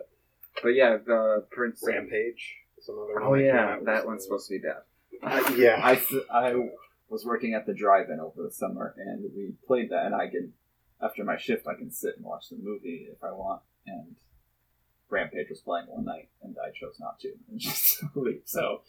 but 0.61 0.69
yeah, 0.69 0.97
the 0.97 1.43
Prince. 1.51 1.83
Rampage. 1.85 2.55
is 2.77 2.87
another 2.87 3.19
Oh 3.21 3.29
one 3.31 3.39
came 3.39 3.47
yeah, 3.47 3.77
that 3.85 4.05
one's 4.05 4.23
supposed 4.23 4.47
to 4.47 4.59
be 4.59 4.59
bad. 4.59 4.83
Uh, 5.23 5.53
yeah, 5.55 5.79
I, 5.83 5.93
s- 5.95 6.13
I 6.31 6.53
was 7.09 7.25
working 7.25 7.53
at 7.53 7.65
the 7.65 7.73
drive-in 7.73 8.19
over 8.19 8.43
the 8.43 8.51
summer, 8.51 8.95
and 8.97 9.23
we 9.35 9.53
played 9.67 9.89
that. 9.91 10.05
And 10.05 10.15
I 10.15 10.27
can, 10.27 10.53
after 11.01 11.23
my 11.23 11.37
shift, 11.37 11.67
I 11.67 11.75
can 11.75 11.91
sit 11.91 12.15
and 12.15 12.25
watch 12.25 12.49
the 12.49 12.57
movie 12.57 13.07
if 13.11 13.23
I 13.23 13.31
want. 13.31 13.61
And 13.85 14.15
Rampage 15.09 15.49
was 15.49 15.61
playing 15.61 15.85
one 15.87 16.05
night, 16.05 16.29
and 16.41 16.55
I 16.63 16.71
chose 16.71 16.95
not 16.99 17.19
to 17.19 17.33
and 17.49 17.59
just 17.59 18.03
leave. 18.15 18.41
So, 18.45 18.81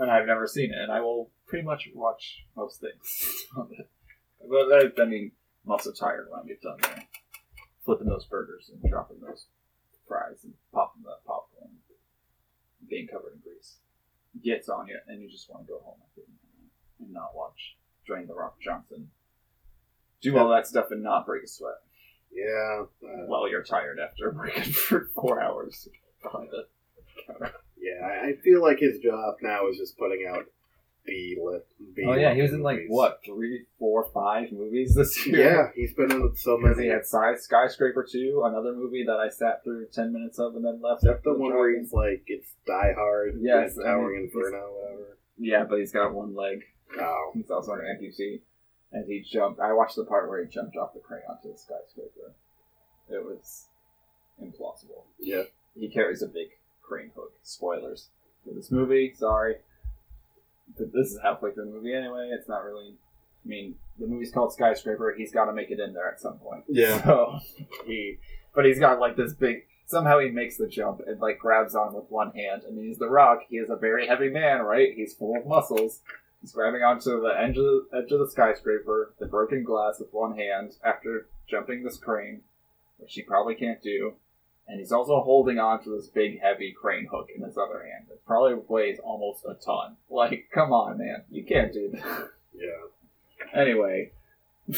and 0.00 0.10
I've 0.10 0.26
never 0.26 0.46
seen 0.46 0.72
it, 0.72 0.78
and 0.78 0.92
I 0.92 1.00
will 1.00 1.30
pretty 1.46 1.64
much 1.64 1.88
watch 1.94 2.44
most 2.56 2.80
things. 2.80 3.46
but 3.56 4.72
I, 4.72 5.02
I 5.02 5.04
mean, 5.06 5.32
I'm 5.64 5.72
also 5.72 5.92
tired 5.92 6.28
when 6.30 6.40
I 6.40 6.46
get 6.46 6.62
done 6.62 6.78
there, 6.82 7.04
flipping 7.84 8.08
those 8.08 8.26
burgers 8.26 8.70
and 8.72 8.90
dropping 8.90 9.20
those 9.20 9.46
fries 10.06 10.44
and 10.44 10.54
popping 10.72 11.02
the 11.02 11.14
popcorn, 11.26 11.70
being 12.88 13.08
covered 13.08 13.34
in 13.34 13.40
grease 13.40 13.76
gets 14.38 14.68
on 14.68 14.86
you, 14.86 14.98
and 15.08 15.20
you 15.20 15.28
just 15.28 15.50
want 15.50 15.66
to 15.66 15.72
go 15.72 15.80
home 15.82 15.98
after 16.06 16.22
that 16.22 16.39
and 17.00 17.12
not 17.12 17.30
watch 17.34 17.76
Dwayne 18.08 18.26
the 18.26 18.34
Rock 18.34 18.56
Johnson 18.60 19.08
do 20.22 20.36
all 20.36 20.48
that 20.50 20.66
stuff 20.66 20.86
and 20.90 21.02
not 21.02 21.24
break 21.26 21.42
a 21.44 21.48
sweat 21.48 21.74
Yeah, 22.32 22.82
uh, 23.02 23.26
while 23.26 23.48
you're 23.48 23.62
tired 23.62 23.98
after 23.98 24.30
working 24.32 24.62
for 24.72 25.08
four 25.14 25.40
hours 25.42 25.88
behind 26.22 26.48
the 26.50 26.66
counter. 27.26 27.54
yeah. 27.80 28.06
I- 28.24 28.36
feel 28.42 28.60
like 28.62 28.78
his 28.78 28.98
job 28.98 29.36
now 29.42 29.68
is 29.68 29.76
just 29.78 29.96
putting 29.98 30.26
out 30.28 30.44
B 31.06 31.38
lit. 31.42 31.66
Oh 32.06 32.12
yeah, 32.14 32.34
he 32.34 32.42
was 32.42 32.52
in 32.52 32.62
like 32.62 32.80
what 32.88 33.20
three, 33.24 33.64
four, 33.78 34.04
five 34.12 34.52
movies 34.52 34.94
this 34.94 35.26
year. 35.26 35.50
Yeah, 35.54 35.68
he's 35.74 35.94
been 35.94 36.10
in 36.12 36.36
so 36.36 36.58
many. 36.58 36.82
he 36.84 36.88
had 36.88 37.06
Sky, 37.06 37.34
Skyscraper 37.36 38.06
2, 38.10 38.42
another 38.44 38.74
movie 38.74 39.04
that 39.06 39.16
I 39.16 39.30
sat 39.30 39.64
through 39.64 39.86
10 39.92 40.12
minutes 40.12 40.38
of 40.38 40.54
and 40.56 40.64
then 40.64 40.80
left. 40.82 40.98
Is 41.02 41.04
that 41.08 41.16
after 41.16 41.32
the 41.32 41.38
one 41.38 41.54
where 41.54 41.74
he's 41.78 41.92
like, 41.94 42.24
it's 42.26 42.52
Die 42.66 42.92
Hard, 42.94 43.38
Yes, 43.40 43.76
and 43.76 43.86
Towering 43.86 44.24
Inferno, 44.24 44.72
whatever. 44.74 45.16
Yeah, 45.38 45.64
but 45.64 45.78
he's 45.78 45.90
got 45.92 46.12
one 46.14 46.34
leg. 46.34 46.64
Oh, 46.98 47.30
He's 47.34 47.50
also 47.50 47.72
an 47.72 47.80
amputee. 47.80 48.40
And 48.92 49.06
he 49.06 49.20
jumped. 49.20 49.60
I 49.60 49.72
watched 49.72 49.96
the 49.96 50.04
part 50.04 50.28
where 50.28 50.42
he 50.44 50.50
jumped 50.50 50.76
off 50.76 50.94
the 50.94 51.00
crane 51.00 51.22
onto 51.28 51.52
the 51.52 51.58
skyscraper. 51.58 52.34
It 53.08 53.24
was 53.24 53.66
implausible. 54.42 55.04
yeah. 55.18 55.42
He 55.78 55.88
carries 55.88 56.22
a 56.22 56.26
big 56.26 56.48
crane 56.82 57.12
hook. 57.14 57.32
Spoilers 57.44 58.08
for 58.44 58.52
this 58.52 58.70
movie. 58.72 59.12
Sorry. 59.16 59.56
But 60.76 60.92
this 60.92 61.12
is 61.12 61.18
halfway 61.22 61.52
through 61.52 61.66
the 61.66 61.70
movie 61.70 61.94
anyway. 61.94 62.30
It's 62.32 62.48
not 62.48 62.64
really. 62.64 62.94
I 63.44 63.48
mean, 63.48 63.76
the 63.98 64.06
movie's 64.06 64.32
called 64.32 64.52
Skyscraper. 64.52 65.14
He's 65.16 65.32
got 65.32 65.44
to 65.46 65.52
make 65.52 65.70
it 65.70 65.78
in 65.80 65.94
there 65.94 66.08
at 66.10 66.20
some 66.20 66.38
point. 66.38 66.64
Yeah. 66.68 67.02
So 67.04 67.38
he, 67.86 68.18
but 68.54 68.64
he's 68.64 68.78
got 68.80 68.98
like 69.00 69.16
this 69.16 69.32
big. 69.32 69.66
Somehow 69.86 70.18
he 70.20 70.30
makes 70.30 70.56
the 70.56 70.68
jump 70.68 71.00
and 71.06 71.20
like 71.20 71.38
grabs 71.38 71.74
on 71.74 71.94
with 71.94 72.04
one 72.10 72.32
hand. 72.32 72.62
And 72.68 72.78
he's 72.78 72.98
the 72.98 73.08
Rock. 73.08 73.40
He 73.48 73.56
is 73.56 73.70
a 73.70 73.76
very 73.76 74.06
heavy 74.08 74.28
man, 74.28 74.62
right? 74.62 74.88
He's 74.94 75.14
full 75.14 75.36
of 75.36 75.46
muscles. 75.46 76.00
He's 76.40 76.52
grabbing 76.52 76.82
onto 76.82 77.20
the 77.20 77.34
edge 77.38 77.56
of 77.58 77.64
the, 77.64 77.86
edge 77.92 78.12
of 78.12 78.18
the 78.20 78.30
skyscraper, 78.30 79.12
the 79.18 79.26
broken 79.26 79.62
glass 79.62 80.00
with 80.00 80.12
one 80.12 80.36
hand 80.36 80.72
after 80.82 81.26
jumping 81.48 81.82
this 81.82 81.98
crane, 81.98 82.40
which 82.98 83.14
he 83.14 83.22
probably 83.22 83.54
can't 83.54 83.82
do. 83.82 84.14
and 84.66 84.78
he's 84.78 84.92
also 84.92 85.20
holding 85.20 85.58
on 85.58 85.82
to 85.82 85.90
this 85.90 86.06
big, 86.06 86.40
heavy 86.40 86.72
crane 86.72 87.08
hook 87.10 87.28
in 87.34 87.42
his 87.42 87.58
other 87.58 87.82
hand. 87.82 88.06
It 88.10 88.24
probably 88.24 88.54
weighs 88.68 88.98
almost 89.00 89.44
a 89.44 89.54
ton. 89.54 89.96
Like, 90.08 90.48
come 90.54 90.72
on, 90.72 90.98
man, 90.98 91.24
you 91.30 91.44
can't 91.44 91.72
do 91.72 91.90
that. 91.92 92.30
Yeah. 92.54 93.60
Anyway, 93.60 94.12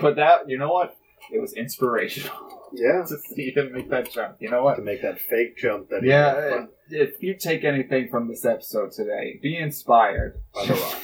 but 0.00 0.16
that 0.16 0.48
you 0.48 0.56
know 0.56 0.72
what? 0.72 0.96
It 1.32 1.40
was 1.40 1.52
inspirational 1.52 2.59
Yeah. 2.72 3.02
to 3.08 3.18
see 3.18 3.50
him 3.54 3.72
make 3.72 3.90
that 3.90 4.10
jump. 4.10 4.36
You 4.40 4.50
know 4.50 4.62
what? 4.62 4.76
To 4.76 4.82
make 4.82 5.02
that 5.02 5.20
fake 5.20 5.56
jump 5.56 5.88
that 5.90 6.02
he 6.02 6.08
Yeah, 6.10 6.66
made. 6.90 6.98
if 7.00 7.22
you 7.22 7.34
take 7.34 7.64
anything 7.64 8.08
from 8.08 8.28
this 8.28 8.44
episode 8.44 8.92
today, 8.92 9.38
be 9.42 9.56
inspired 9.56 10.40
by 10.54 10.66
The 10.66 10.74
Rock. 10.74 11.02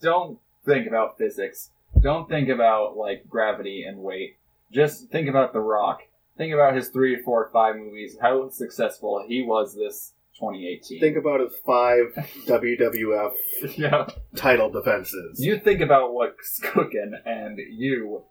Don't 0.00 0.38
think 0.64 0.86
about 0.86 1.18
physics. 1.18 1.70
Don't 2.00 2.28
think 2.28 2.48
about 2.48 2.96
like 2.96 3.28
gravity 3.28 3.84
and 3.86 3.98
weight. 3.98 4.36
Just 4.72 5.10
think 5.10 5.28
about 5.28 5.52
The 5.52 5.60
Rock. 5.60 6.00
Think 6.38 6.54
about 6.54 6.74
his 6.74 6.88
three, 6.88 7.20
four, 7.22 7.50
five 7.52 7.76
movies. 7.76 8.16
How 8.20 8.48
successful 8.48 9.24
he 9.28 9.42
was 9.42 9.74
this 9.76 10.14
2018. 10.40 10.98
Think 10.98 11.16
about 11.18 11.40
his 11.40 11.54
five 11.64 12.06
WWF 12.46 13.32
yeah. 13.76 14.06
title 14.34 14.70
defenses. 14.70 15.38
You 15.44 15.58
think 15.58 15.80
about 15.80 16.14
what's 16.14 16.58
cooking, 16.62 17.12
and 17.26 17.58
you 17.70 18.22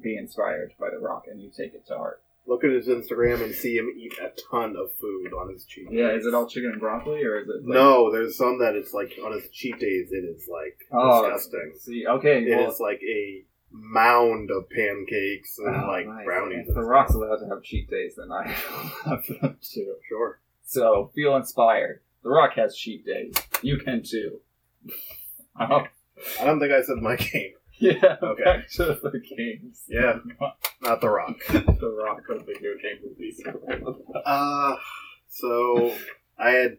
be 0.00 0.16
inspired 0.16 0.72
by 0.78 0.90
The 0.90 0.98
Rock, 0.98 1.24
and 1.30 1.40
you 1.40 1.50
take 1.50 1.74
it 1.74 1.86
to 1.88 1.96
heart. 1.96 2.22
Look 2.46 2.64
at 2.64 2.70
his 2.70 2.88
Instagram 2.88 3.42
and 3.44 3.54
see 3.54 3.76
him 3.76 3.92
eat 3.96 4.14
a 4.20 4.30
ton 4.50 4.74
of 4.76 4.90
food 5.00 5.32
on 5.34 5.52
his 5.52 5.64
cheat 5.66 5.86
Yeah, 5.90 6.08
days. 6.08 6.22
is 6.22 6.26
it 6.28 6.34
all 6.34 6.46
chicken 6.48 6.70
and 6.70 6.80
broccoli, 6.80 7.22
or 7.24 7.38
is 7.38 7.48
it? 7.48 7.64
Like, 7.66 7.74
No, 7.74 8.10
there's 8.10 8.36
some 8.36 8.58
that 8.60 8.74
it's 8.74 8.92
like 8.92 9.12
on 9.24 9.32
his 9.32 9.48
cheat 9.50 9.78
days. 9.78 10.08
It 10.10 10.24
is 10.24 10.48
like 10.50 10.78
Oh, 10.90 11.22
disgusting. 11.30 11.74
See, 11.78 12.06
okay, 12.08 12.42
It 12.44 12.56
well, 12.56 12.70
is 12.70 12.80
like 12.80 13.00
a 13.02 13.44
mound 13.70 14.50
of 14.50 14.68
pancakes 14.70 15.58
and 15.58 15.76
Oh, 15.76 15.86
like 15.86 16.06
nice. 16.06 16.24
brownies. 16.24 16.68
If 16.68 16.74
The 16.74 16.82
Rock's 16.82 17.14
allowed 17.14 17.36
to 17.36 17.46
have 17.48 17.62
cheat 17.62 17.88
days, 17.88 18.14
then 18.16 18.32
I 18.32 18.48
have 19.04 19.24
them 19.26 19.58
too. 19.62 19.94
Sure. 20.08 20.40
So 20.64 21.10
feel 21.14 21.36
inspired. 21.36 22.00
The 22.24 22.30
Rock 22.30 22.54
has 22.56 22.74
cheat 22.74 23.04
days. 23.06 23.34
You 23.62 23.78
can 23.78 24.02
too. 24.02 24.40
Oh, 25.60 25.84
I 26.40 26.44
don't 26.44 26.58
think 26.58 26.72
I 26.72 26.82
said 26.82 26.96
my 26.96 27.16
game. 27.16 27.52
yeah. 28.02 28.16
Okay. 28.22 28.44
Back 28.44 28.70
to 28.72 28.98
the 29.02 29.20
games. 29.36 29.84
Yeah, 29.88 30.18
not 30.82 31.00
The 31.00 31.08
Rock. 31.08 31.36
the 31.48 31.96
Rock 32.04 32.22
of 32.28 32.46
video 32.46 32.72
game 32.82 32.98
movies. 33.02 33.40
Uh, 34.24 34.76
so 35.28 35.94
I 36.38 36.50
had, 36.50 36.76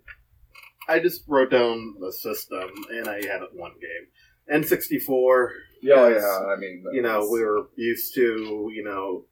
I 0.88 0.99
just 0.99 1.23
wrote 1.28 1.49
down 1.49 1.95
the 1.99 2.11
system 2.11 2.69
and 2.91 3.07
I 3.07 3.15
had 3.26 3.41
one 3.53 3.73
game. 3.82 4.61
N64, 4.64 5.49
yeah, 5.82 6.10
yeah. 6.10 6.40
I 6.53 6.60
mean, 6.60 6.84
you 6.91 7.02
know, 7.02 7.28
we 7.32 7.41
were 7.41 7.69
used 7.76 8.14
to, 8.15 8.69
you 8.73 8.84
know, 8.84 9.26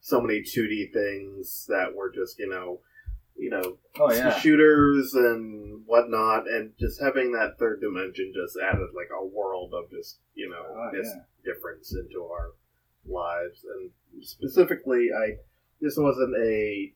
so 0.00 0.20
many 0.20 0.40
2D 0.40 0.92
things 0.92 1.66
that 1.68 1.94
were 1.94 2.10
just, 2.10 2.38
you 2.38 2.48
know, 2.48 2.80
you 3.42 3.50
know, 3.50 3.76
Oh 3.98 4.12
yeah. 4.12 4.38
shooters 4.38 5.14
and 5.14 5.82
whatnot, 5.86 6.48
and 6.48 6.72
just 6.78 7.00
having 7.02 7.32
that 7.32 7.58
third 7.58 7.80
dimension 7.80 8.32
just 8.34 8.56
added 8.62 8.88
like 8.94 9.10
a 9.12 9.26
world 9.26 9.72
of 9.74 9.90
just, 9.90 10.18
you 10.34 10.48
know, 10.48 10.64
Oh, 10.68 10.90
this 10.92 11.08
yeah. 11.12 11.52
difference 11.52 11.92
into 11.94 12.24
our 12.24 12.52
lives. 13.04 13.64
And 13.74 13.90
specifically, 14.24 15.08
I 15.16 15.36
this 15.80 15.96
wasn't 15.98 16.34
a 16.36 16.92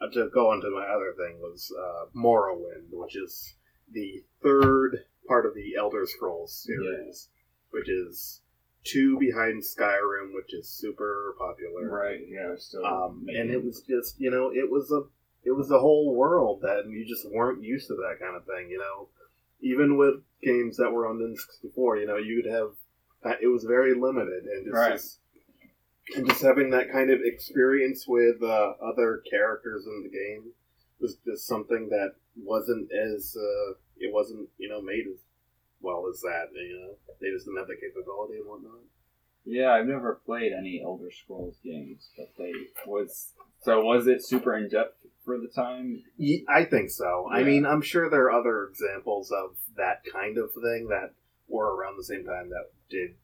uh, 0.00 0.10
to 0.12 0.28
go 0.34 0.50
on 0.50 0.60
to 0.60 0.70
my 0.70 0.84
other 0.84 1.14
thing 1.16 1.38
was 1.40 1.72
uh, 1.78 2.06
Morrowind, 2.18 2.88
which 2.90 3.16
is 3.16 3.54
the 3.92 4.24
third 4.42 4.98
part 5.28 5.46
of 5.46 5.54
the 5.54 5.76
Elder 5.78 6.04
Scrolls 6.06 6.52
series, 6.66 7.28
which 7.70 7.88
is 7.88 8.40
two 8.82 9.16
behind 9.18 9.62
Skyrim, 9.62 10.34
which 10.34 10.52
is 10.52 10.68
super 10.68 11.34
popular. 11.38 11.88
Right. 11.88 12.20
Yeah. 12.28 12.54
Still. 12.58 12.84
Um, 12.84 13.26
and 13.28 13.50
it 13.50 13.64
was 13.64 13.82
just 13.88 14.20
you 14.20 14.30
know 14.30 14.50
it 14.52 14.68
was 14.70 14.90
a 14.90 15.02
it 15.44 15.52
was 15.56 15.70
a 15.70 15.78
whole 15.78 16.14
world 16.14 16.60
that 16.62 16.84
you 16.88 17.04
just 17.06 17.30
weren't 17.30 17.62
used 17.62 17.88
to 17.88 17.94
that 17.96 18.18
kind 18.20 18.36
of 18.36 18.44
thing. 18.44 18.70
You 18.70 18.78
know, 18.78 19.08
even 19.60 19.96
with 19.96 20.16
games 20.42 20.76
that 20.78 20.90
were 20.90 21.06
on 21.06 21.18
N64, 21.18 22.00
you 22.00 22.06
know, 22.06 22.16
you'd 22.16 22.46
have 22.46 22.70
uh, 23.24 23.36
it 23.40 23.46
was 23.48 23.64
very 23.64 23.94
limited 23.94 24.44
and 24.44 24.64
just, 24.66 24.74
Right. 24.76 24.92
just 24.92 25.18
and 26.16 26.28
just 26.28 26.42
having 26.42 26.70
that 26.70 26.90
kind 26.92 27.10
of 27.10 27.20
experience 27.24 28.06
with 28.06 28.42
uh, 28.42 28.72
other 28.82 29.22
characters 29.30 29.86
in 29.86 30.02
the 30.02 30.10
game 30.10 30.52
was 31.00 31.16
just 31.26 31.46
something 31.46 31.88
that 31.88 32.12
wasn't 32.36 32.90
as 32.92 33.36
uh, 33.36 33.72
it 33.98 34.12
wasn't 34.12 34.48
you 34.58 34.68
know 34.68 34.80
made 34.82 35.06
as 35.12 35.20
well 35.80 36.06
as 36.12 36.20
that. 36.20 36.48
You 36.54 36.80
know, 36.80 37.14
they 37.20 37.30
just 37.30 37.46
didn't 37.46 37.58
have 37.58 37.68
the 37.68 37.76
capability 37.76 38.38
and 38.38 38.46
whatnot. 38.48 38.80
Yeah, 39.46 39.72
I've 39.72 39.86
never 39.86 40.20
played 40.24 40.52
any 40.52 40.82
Elder 40.82 41.10
Scrolls 41.10 41.56
games, 41.62 42.08
but 42.16 42.30
they 42.38 42.52
was 42.86 43.32
so 43.62 43.82
was 43.84 44.06
it 44.06 44.24
super 44.24 44.56
in 44.56 44.68
depth 44.68 45.03
for 45.24 45.38
the 45.38 45.48
time? 45.48 46.02
I 46.48 46.64
think 46.64 46.90
so. 46.90 47.28
I 47.32 47.42
mean, 47.42 47.64
I'm 47.66 47.82
sure 47.82 48.08
there 48.10 48.24
are 48.26 48.32
other 48.40 48.64
examples 48.68 49.30
of 49.30 49.56
that 49.76 50.02
kind 50.12 50.38
of 50.38 50.52
thing 50.52 50.88
that 50.90 51.12
were 51.48 51.74
around 51.74 51.96
the 51.96 52.04
same 52.04 52.24
time 52.24 52.50
that 52.50 52.70
did 52.90 53.14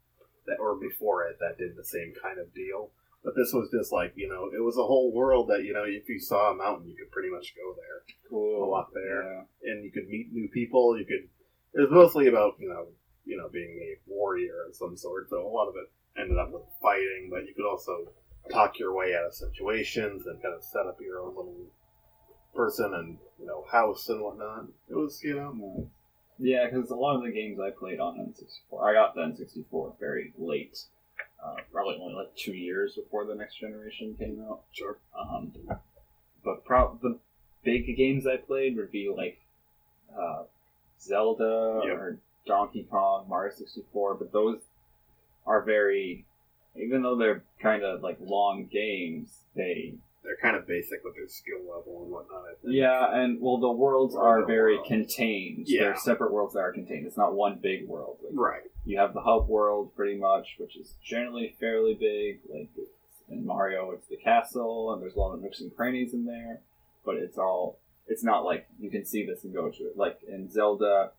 that, 0.46 0.58
or 0.60 0.76
before 0.76 1.24
it, 1.24 1.36
that 1.40 1.58
did 1.58 1.76
the 1.76 1.84
same 1.84 2.12
kind 2.22 2.38
of 2.38 2.52
deal. 2.54 2.90
But 3.22 3.34
this 3.36 3.52
was 3.52 3.68
just 3.70 3.92
like 3.92 4.12
you 4.16 4.28
know, 4.28 4.50
it 4.56 4.62
was 4.64 4.78
a 4.78 4.82
whole 4.82 5.12
world 5.12 5.48
that 5.48 5.64
you 5.64 5.74
know, 5.74 5.84
if 5.84 6.08
you 6.08 6.18
saw 6.18 6.52
a 6.52 6.54
mountain, 6.56 6.88
you 6.88 6.96
could 6.96 7.10
pretty 7.12 7.30
much 7.30 7.54
go 7.54 7.74
there, 7.76 8.02
Cool. 8.30 8.64
A 8.64 8.68
lot 8.68 8.88
there. 8.94 9.22
Yeah. 9.62 9.70
and 9.72 9.84
you 9.84 9.90
could 9.92 10.08
meet 10.08 10.32
new 10.32 10.48
people. 10.48 10.98
You 10.98 11.04
could. 11.04 11.28
It 11.74 11.80
was 11.82 11.90
mostly 11.90 12.28
about 12.28 12.54
you 12.58 12.68
know, 12.68 12.86
you 13.26 13.36
know, 13.36 13.48
being 13.52 13.78
a 13.82 14.10
warrior 14.10 14.64
of 14.68 14.74
some 14.74 14.96
sort. 14.96 15.28
So 15.28 15.46
a 15.46 15.48
lot 15.48 15.68
of 15.68 15.74
it 15.76 15.90
ended 16.20 16.38
up 16.38 16.50
with 16.50 16.62
fighting, 16.82 17.28
but 17.30 17.46
you 17.46 17.52
could 17.54 17.68
also 17.68 18.10
talk 18.50 18.78
your 18.78 18.94
way 18.94 19.14
out 19.14 19.26
of 19.26 19.34
situations 19.34 20.26
and 20.26 20.42
kind 20.42 20.54
of 20.54 20.64
set 20.64 20.86
up 20.86 20.98
your 21.00 21.20
own 21.20 21.36
little 21.36 21.66
person 22.54 22.94
and 22.94 23.18
you 23.38 23.46
know 23.46 23.64
house 23.70 24.08
and 24.08 24.20
whatnot. 24.22 24.66
It 24.88 24.94
was 24.94 25.22
you 25.22 25.34
know 25.34 25.88
Yeah, 26.38 26.66
because 26.70 26.90
a 26.90 26.96
lot 26.96 27.16
of 27.16 27.22
the 27.24 27.30
games 27.32 27.58
I 27.60 27.70
played 27.70 28.00
on 28.00 28.18
N64, 28.18 28.82
I 28.82 28.92
got 28.94 29.14
the 29.14 29.20
N64 29.22 29.98
very 29.98 30.32
late. 30.38 30.78
Uh, 31.42 31.56
probably 31.72 31.98
only 32.00 32.14
like 32.14 32.34
two 32.36 32.52
years 32.52 32.94
before 32.96 33.24
the 33.24 33.34
next 33.34 33.58
generation 33.60 34.14
came 34.18 34.44
out. 34.48 34.60
sure 34.72 34.98
Um, 35.18 35.52
but 36.44 36.64
pro- 36.64 36.98
the 37.02 37.18
big 37.64 37.96
games 37.96 38.26
I 38.26 38.36
played 38.36 38.76
would 38.76 38.90
be 38.92 39.08
like 39.14 39.38
uh, 40.18 40.42
Zelda 41.00 41.80
Yep. 41.84 41.96
or 41.96 42.18
Donkey 42.46 42.86
Kong, 42.90 43.26
Mario 43.28 43.54
64, 43.54 44.14
but 44.14 44.32
those 44.32 44.58
are 45.46 45.62
very, 45.62 46.24
even 46.76 47.02
though 47.02 47.16
they're 47.16 47.42
kind 47.62 47.84
of 47.84 48.02
like 48.02 48.18
long 48.20 48.66
games, 48.70 49.44
they 49.54 49.94
they're 50.22 50.36
kind 50.40 50.56
of 50.56 50.66
basic 50.66 51.02
with 51.04 51.14
their 51.14 51.28
skill 51.28 51.60
level 51.60 52.02
and 52.02 52.10
whatnot. 52.12 52.42
I 52.44 52.54
think. 52.62 52.74
yeah, 52.74 53.14
and 53.20 53.40
well, 53.40 53.58
the 53.58 53.70
worlds 53.70 54.14
World 54.14 54.42
are 54.42 54.46
very 54.46 54.76
world. 54.76 54.86
contained. 54.86 55.64
Yeah. 55.68 55.82
They're 55.84 55.96
separate 55.96 56.32
worlds 56.32 56.54
that 56.54 56.60
are 56.60 56.72
contained. 56.72 57.06
It's 57.06 57.16
not 57.16 57.34
one 57.34 57.58
big 57.62 57.88
world. 57.88 58.18
Like, 58.22 58.32
right. 58.34 58.62
you 58.84 58.98
have 58.98 59.14
the 59.14 59.22
hub 59.22 59.48
world 59.48 59.94
pretty 59.96 60.18
much, 60.18 60.56
which 60.58 60.76
is 60.76 60.94
generally 61.02 61.54
fairly 61.58 61.94
big. 61.94 62.40
Like 62.52 62.68
in 63.30 63.46
Mario, 63.46 63.90
it's 63.92 64.06
the 64.08 64.16
castle, 64.16 64.92
and 64.92 65.00
there's 65.02 65.14
a 65.14 65.18
lot 65.20 65.32
of 65.34 65.40
nooks 65.42 65.60
and 65.60 65.74
crannies 65.74 66.12
in 66.12 66.26
there. 66.26 66.60
But 67.04 67.16
it's 67.16 67.38
all 67.38 67.78
it's 68.06 68.22
not 68.24 68.44
like 68.44 68.66
you 68.78 68.90
can 68.90 69.04
see 69.06 69.24
this 69.24 69.44
and 69.44 69.54
go 69.54 69.70
to 69.70 69.84
it. 69.84 69.96
Like 69.96 70.18
in 70.28 70.50
Zelda, 70.50 71.12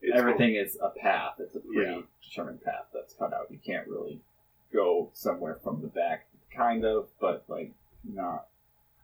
It's 0.00 0.16
everything 0.16 0.54
is 0.54 0.78
a 0.80 0.88
path. 0.88 1.34
It's 1.40 1.54
a 1.56 1.60
Yeah. 1.70 2.00
predetermined 2.22 2.62
path 2.64 2.86
that's 2.94 3.12
cut 3.14 3.34
out. 3.34 3.50
You 3.50 3.58
can't 3.64 3.86
really 3.86 4.20
go 4.72 5.10
somewhere 5.12 5.56
from 5.62 5.82
the 5.82 5.88
back, 5.88 6.26
kind 6.56 6.84
of, 6.86 7.08
but 7.20 7.44
like 7.48 7.72
not 8.04 8.46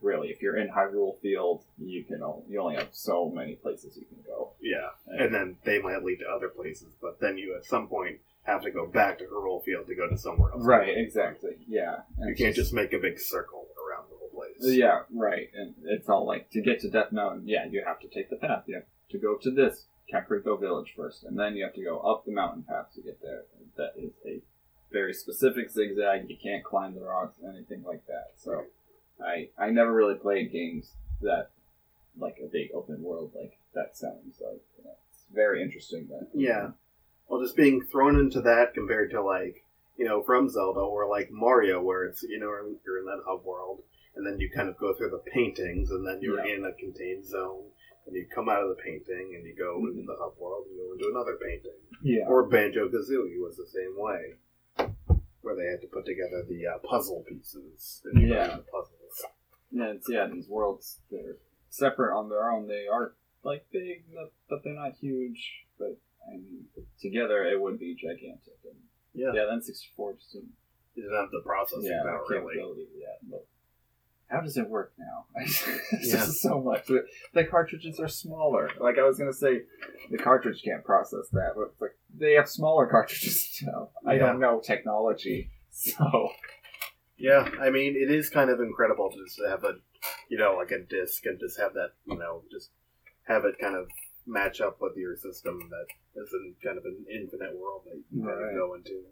really. 0.02 0.28
If 0.28 0.42
you're 0.42 0.56
in 0.56 0.68
Hyrule 0.68 1.18
Field, 1.20 1.62
you 1.78 2.04
can 2.04 2.22
only, 2.22 2.42
you 2.48 2.60
only 2.60 2.76
have 2.76 2.88
so 2.92 3.30
many 3.34 3.54
places 3.54 3.96
you 3.96 4.04
can 4.04 4.22
go. 4.26 4.50
Yeah, 4.60 4.88
and 5.06 5.34
then 5.34 5.56
they 5.64 5.80
might 5.80 6.02
lead 6.02 6.18
to 6.18 6.26
other 6.28 6.48
places, 6.48 6.94
but 7.00 7.20
then 7.20 7.38
you 7.38 7.56
at 7.56 7.64
some 7.64 7.88
point 7.88 8.18
have 8.44 8.62
to 8.62 8.70
go 8.70 8.86
back 8.86 9.18
to 9.18 9.24
Hyrule 9.24 9.62
Field 9.64 9.86
to 9.88 9.94
go 9.94 10.08
to 10.08 10.16
somewhere 10.16 10.52
else. 10.52 10.64
Right, 10.64 10.96
exactly. 10.96 11.56
Yeah. 11.68 11.96
And 12.18 12.28
You 12.28 12.36
can't 12.36 12.54
just 12.54 12.72
make 12.72 12.92
a 12.92 12.98
big 12.98 13.18
circle 13.18 13.66
around 13.76 14.04
the 14.08 14.16
whole 14.16 14.30
place. 14.34 14.72
Yeah, 14.74 15.00
right. 15.12 15.50
And 15.54 15.74
it's 15.84 16.08
all 16.08 16.26
like 16.26 16.50
to 16.50 16.60
get 16.60 16.80
to 16.80 16.90
Death 16.90 17.10
Mountain, 17.10 17.48
yeah, 17.48 17.66
you 17.66 17.82
have 17.84 17.98
to 18.00 18.08
take 18.08 18.30
the 18.30 18.36
path. 18.36 18.62
You 18.66 18.76
have 18.76 18.84
to 19.10 19.18
go 19.18 19.36
to 19.36 19.50
this 19.50 19.86
Kakariko 20.12 20.60
village 20.60 20.94
first, 20.96 21.24
and 21.24 21.36
then 21.38 21.56
you 21.56 21.64
have 21.64 21.74
to 21.74 21.82
go 21.82 21.98
up 21.98 22.24
the 22.24 22.32
mountain 22.32 22.62
path 22.62 22.86
to 22.94 23.02
get 23.02 23.20
there. 23.20 23.42
That 23.76 23.94
is 23.96 24.12
a 24.24 24.40
very 24.92 25.12
specific 25.12 25.70
zigzag. 25.70 26.30
You 26.30 26.36
can't 26.40 26.62
climb 26.62 26.94
the 26.94 27.00
rocks, 27.00 27.36
anything 27.46 27.82
like 27.84 28.06
that. 28.06 28.30
So 28.36 28.66
I 29.24 29.48
I 29.58 29.70
never 29.70 29.92
really 29.92 30.14
played 30.16 30.52
games 30.52 30.92
that 31.22 31.50
like 32.18 32.36
a 32.42 32.46
big 32.46 32.70
open 32.74 33.02
world 33.02 33.32
like 33.34 33.58
that 33.74 33.96
sounds 33.96 34.40
like. 34.40 34.60
It's 34.78 35.24
very 35.32 35.62
interesting 35.62 36.06
that 36.08 36.28
Yeah. 36.34 36.70
Well, 37.28 37.42
just 37.42 37.56
being 37.56 37.82
thrown 37.82 38.16
into 38.16 38.40
that 38.42 38.74
compared 38.74 39.10
to 39.12 39.22
like 39.22 39.62
you 39.96 40.04
know 40.04 40.22
from 40.22 40.48
Zelda 40.48 40.80
or 40.80 41.08
like 41.08 41.30
Mario, 41.30 41.82
where 41.82 42.04
it's 42.04 42.22
you 42.22 42.38
know 42.38 42.48
you're 42.84 42.98
in 42.98 43.06
that 43.06 43.22
hub 43.26 43.44
world, 43.44 43.82
and 44.14 44.26
then 44.26 44.38
you 44.38 44.50
kind 44.50 44.68
of 44.68 44.76
go 44.78 44.92
through 44.94 45.10
the 45.10 45.22
paintings, 45.30 45.90
and 45.90 46.06
then 46.06 46.20
you're 46.20 46.44
Yeah. 46.46 46.56
in 46.56 46.64
a 46.64 46.72
contained 46.72 47.24
zone, 47.26 47.64
and 48.06 48.14
you 48.14 48.26
come 48.32 48.48
out 48.48 48.62
of 48.62 48.68
the 48.68 48.82
painting, 48.82 49.34
and 49.34 49.44
you 49.46 49.54
go 49.54 49.78
into 49.78 50.02
Mhm. 50.02 50.06
the 50.06 50.16
hub 50.16 50.38
world, 50.38 50.66
and 50.68 50.78
go 50.78 50.92
into 50.92 51.08
another 51.08 51.36
painting. 51.36 51.80
Yeah. 52.02 52.28
Or 52.28 52.44
Banjo 52.46 52.88
Kazooie 52.88 53.40
was 53.42 53.56
the 53.56 53.66
same 53.66 53.96
way, 53.98 54.34
where 55.40 55.56
they 55.56 55.66
had 55.66 55.80
to 55.80 55.88
put 55.88 56.04
together 56.06 56.42
the 56.48 56.66
uh, 56.66 56.78
puzzle 56.78 57.24
pieces. 57.28 58.02
And 58.04 58.20
you 58.22 58.28
Yeah. 58.28 58.56
the 58.58 58.62
puzzles. 58.62 58.92
Yeah, 59.70 59.92
it's, 59.92 60.06
yeah, 60.08 60.26
these 60.32 60.48
worlds 60.48 61.00
they're 61.10 61.36
separate 61.70 62.16
on 62.16 62.28
their 62.28 62.50
own. 62.50 62.68
They 62.68 62.86
are 62.92 63.14
like 63.42 63.66
big, 63.72 64.04
but, 64.14 64.32
but 64.48 64.64
they're 64.64 64.74
not 64.74 64.92
huge. 65.00 65.64
But 65.78 65.98
I 66.28 66.36
mean, 66.36 66.64
together 67.00 67.44
it 67.44 67.60
would 67.60 67.78
be 67.78 67.94
gigantic. 67.94 68.58
And 68.64 68.78
Yeah. 69.14 69.32
yeah, 69.34 69.52
N 69.52 69.60
sixty 69.62 69.88
four 69.96 70.14
just 70.14 70.32
didn't 70.32 70.52
have 71.14 71.30
the 71.30 71.40
processing 71.44 71.84
yeah, 71.84 72.02
power 72.02 72.24
really. 72.28 72.56
But 73.30 73.46
how 74.28 74.40
does 74.40 74.56
it 74.56 74.68
work 74.68 74.92
now? 74.98 75.26
it's 75.36 75.66
Yeah. 76.02 76.16
just 76.16 76.40
so 76.42 76.60
much. 76.60 76.86
The, 76.86 77.04
the 77.34 77.44
cartridges 77.44 78.00
are 78.00 78.08
smaller. 78.08 78.70
Like 78.80 78.98
I 78.98 79.02
was 79.04 79.18
gonna 79.18 79.32
say, 79.32 79.62
the 80.10 80.18
cartridge 80.18 80.62
can't 80.64 80.84
process 80.84 81.28
that, 81.32 81.52
but 81.56 81.74
like 81.80 81.96
they 82.16 82.32
have 82.32 82.48
smaller 82.48 82.86
cartridges 82.90 83.62
now. 83.64 83.90
I 84.06 84.16
don't 84.18 84.40
know 84.40 84.60
technology, 84.60 85.50
so 85.70 86.30
Yeah, 87.18 87.48
I 87.60 87.70
mean, 87.70 87.96
it 87.96 88.10
is 88.10 88.28
kind 88.28 88.50
of 88.50 88.60
incredible 88.60 89.10
to 89.10 89.16
just 89.24 89.40
have 89.48 89.64
a, 89.64 89.74
you 90.28 90.36
know, 90.38 90.56
like 90.56 90.70
a 90.70 90.80
disc 90.84 91.24
and 91.26 91.38
just 91.40 91.58
have 91.58 91.74
that, 91.74 91.90
you 92.06 92.16
know, 92.18 92.42
just 92.50 92.70
have 93.26 93.44
it 93.44 93.58
kind 93.58 93.74
of 93.74 93.88
match 94.26 94.60
up 94.60 94.78
with 94.80 94.96
your 94.96 95.16
system 95.16 95.58
that 95.70 96.20
is 96.20 96.28
in 96.32 96.54
kind 96.62 96.76
of 96.78 96.84
an 96.84 97.04
infinite 97.10 97.56
world 97.58 97.82
that 97.86 97.96
you 97.96 98.04
can 98.10 98.20
kind 98.26 98.40
Right. 98.40 98.50
of 98.52 98.56
go 98.56 98.74
into, 98.74 99.02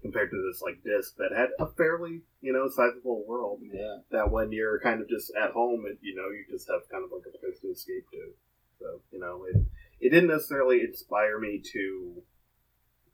compared 0.00 0.30
to 0.30 0.42
this 0.50 0.60
like 0.62 0.82
disc 0.82 1.14
that 1.18 1.30
had 1.36 1.50
a 1.60 1.66
fairly, 1.76 2.22
you 2.40 2.52
know, 2.52 2.68
sizable 2.68 3.24
world. 3.26 3.60
yeah. 3.62 3.98
That 4.10 4.30
when 4.30 4.50
you're 4.50 4.80
kind 4.80 5.00
of 5.00 5.08
just 5.08 5.30
at 5.40 5.52
home, 5.52 5.84
it, 5.86 5.98
you 6.02 6.14
know, 6.16 6.28
you 6.30 6.44
just 6.50 6.68
have 6.68 6.88
kind 6.90 7.04
of 7.04 7.10
like 7.12 7.26
a 7.32 7.38
place 7.38 7.60
to 7.60 7.68
escape 7.68 8.06
to. 8.10 8.32
So 8.80 9.00
you 9.12 9.20
know, 9.20 9.44
it 9.48 9.56
it 10.00 10.10
didn't 10.10 10.30
necessarily 10.30 10.80
inspire 10.80 11.38
me 11.38 11.62
to 11.72 12.22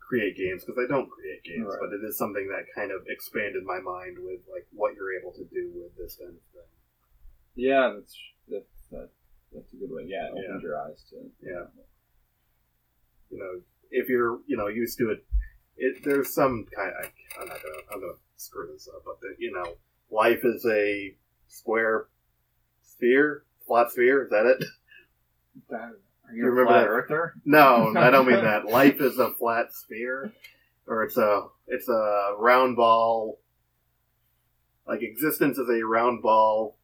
create 0.08 0.36
games 0.36 0.64
because 0.64 0.80
I 0.82 0.88
don't 0.90 1.10
create 1.10 1.44
games, 1.44 1.68
Right. 1.68 1.78
but 1.80 1.92
it 1.92 2.02
is 2.02 2.16
something 2.16 2.48
that 2.48 2.64
kind 2.74 2.90
of 2.90 3.04
expanded 3.08 3.62
my 3.64 3.78
mind 3.78 4.16
with 4.18 4.40
like 4.50 4.66
what 4.72 4.94
you're 4.94 5.12
able 5.12 5.32
to 5.32 5.44
do 5.44 5.70
with 5.76 5.92
this 6.00 6.16
kind 6.16 6.30
of 6.30 6.42
thing. 6.56 6.70
Yeah, 7.54 7.92
that's 7.94 8.16
that's 8.48 8.72
that, 8.90 9.08
that's 9.52 9.72
a 9.74 9.76
good 9.76 9.90
way. 9.92 10.04
Yeah, 10.06 10.28
it 10.32 10.44
Yeah. 10.48 10.60
your 10.62 10.80
eyes 10.80 11.04
to 11.10 11.16
Yeah. 11.42 11.66
You 13.30 13.38
know, 13.38 13.60
if 13.90 14.08
you're 14.08 14.40
you 14.46 14.56
know 14.56 14.68
used 14.68 14.96
to 14.98 15.10
it, 15.10 15.24
it 15.76 16.02
there's 16.04 16.32
some 16.32 16.64
kind. 16.74 16.92
I, 17.02 17.12
I'm 17.40 17.48
not 17.48 17.58
gonna 17.62 17.82
I'm 17.92 18.00
gonna 18.00 18.18
screw 18.36 18.68
this 18.72 18.88
up, 18.88 19.02
but 19.04 19.20
the, 19.20 19.34
you 19.38 19.52
know, 19.52 19.76
life 20.10 20.40
is 20.44 20.64
a 20.64 21.14
square 21.48 22.06
sphere, 22.82 23.44
flat 23.66 23.90
sphere. 23.90 24.24
Is 24.24 24.30
that 24.30 24.46
it? 24.46 24.64
That, 25.68 25.98
are 26.28 26.34
You 26.34 26.46
a 26.46 26.50
remember 26.50 26.70
flat 26.70 26.80
that? 26.82 26.88
earther? 26.88 27.34
No, 27.44 27.92
I 27.96 28.10
don't 28.10 28.26
mean 28.26 28.42
that. 28.44 28.66
Life 28.66 29.00
is 29.00 29.18
a 29.18 29.32
flat 29.34 29.72
sphere, 29.72 30.32
or 30.86 31.04
it's 31.04 31.16
a 31.16 31.46
it's 31.66 31.88
a 31.88 32.34
round 32.38 32.76
ball. 32.76 33.38
Like 34.86 35.02
existence 35.02 35.58
is 35.58 35.68
a 35.68 35.84
round 35.86 36.22
ball 36.22 36.76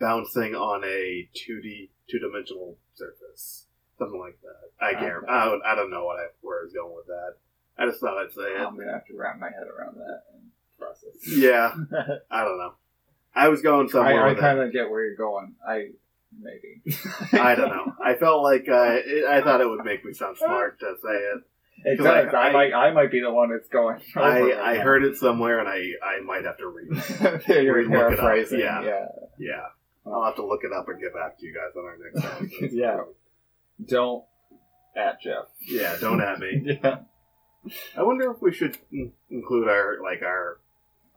bouncing 0.00 0.54
on 0.54 0.84
a 0.84 1.28
two 1.34 1.60
D 1.60 1.90
two 2.08 2.18
dimensional 2.18 2.76
surface, 2.94 3.66
something 3.98 4.18
like 4.20 4.38
that. 4.42 4.84
I 4.84 4.92
can't. 4.94 5.24
Okay. 5.24 5.26
I 5.32 5.44
don't, 5.46 5.62
I 5.64 5.74
don't 5.74 5.90
know 5.90 6.04
what 6.04 6.18
I, 6.18 6.26
where 6.40 6.60
I 6.60 6.64
was 6.64 6.72
going 6.72 6.94
with 6.94 7.06
that. 7.06 7.34
I 7.78 7.86
just 7.86 8.00
thought 8.00 8.18
I'd 8.18 8.32
say 8.32 8.42
it. 8.42 8.60
I'm 8.60 8.76
gonna 8.76 8.92
have 8.92 9.06
to 9.06 9.16
wrap 9.16 9.38
my 9.38 9.48
head 9.48 9.66
around 9.68 9.96
that 9.96 10.22
and 10.34 10.50
process. 10.78 11.26
Yeah, 11.26 11.72
I 12.30 12.44
don't 12.44 12.58
know. 12.58 12.74
I 13.34 13.48
was 13.48 13.60
going 13.62 13.88
somewhere 13.88 14.26
I, 14.26 14.32
I 14.32 14.34
kind 14.34 14.58
of 14.60 14.72
get 14.72 14.88
where 14.90 15.04
you're 15.04 15.16
going. 15.16 15.54
I 15.66 15.88
maybe. 16.32 16.82
I 17.32 17.54
don't 17.54 17.68
know. 17.70 17.92
I 18.04 18.14
felt 18.14 18.42
like 18.42 18.66
uh, 18.68 18.98
it, 19.04 19.24
I 19.24 19.42
thought 19.42 19.60
it 19.60 19.68
would 19.68 19.84
make 19.84 20.04
me 20.04 20.12
sound 20.12 20.36
smart 20.38 20.80
to 20.80 20.94
say 21.02 21.12
it. 21.14 21.42
It 21.84 21.96
does. 21.98 22.34
I- 22.34 22.48
I, 22.48 22.52
might. 22.52 22.72
I 22.72 22.90
might 22.92 23.10
be 23.10 23.20
the 23.20 23.30
one 23.30 23.50
that's 23.50 23.68
going. 23.68 24.00
I, 24.16 24.52
I 24.52 24.78
heard 24.78 25.04
it 25.04 25.16
somewhere, 25.16 25.60
and 25.60 25.68
I, 25.68 25.82
I 26.04 26.20
might 26.24 26.44
have 26.44 26.56
to 26.58 26.68
read. 26.68 26.88
You're 27.48 27.82
up. 27.84 27.90
paraphrasing. 27.90 28.60
Yeah. 28.60 28.82
yeah. 28.82 29.06
Yeah, 29.38 29.62
I'll 30.06 30.24
have 30.24 30.36
to 30.36 30.46
look 30.46 30.60
it 30.64 30.72
up 30.72 30.88
and 30.88 31.00
get 31.00 31.12
back 31.14 31.38
to 31.38 31.46
you 31.46 31.54
guys 31.54 31.76
on 31.76 31.84
our 31.84 31.98
next 31.98 32.24
episode. 32.24 32.70
Yeah. 32.72 33.00
Don't 33.86 34.24
at 34.96 35.20
Geoff. 35.20 35.48
yeah. 35.68 35.96
Don't 36.00 36.22
at 36.22 36.38
me. 36.38 36.78
Yeah. 36.82 37.00
I 37.96 38.02
wonder 38.04 38.30
if 38.30 38.40
we 38.40 38.52
should 38.52 38.78
include 39.28 39.68
our 39.68 39.98
like 40.02 40.22
our 40.22 40.58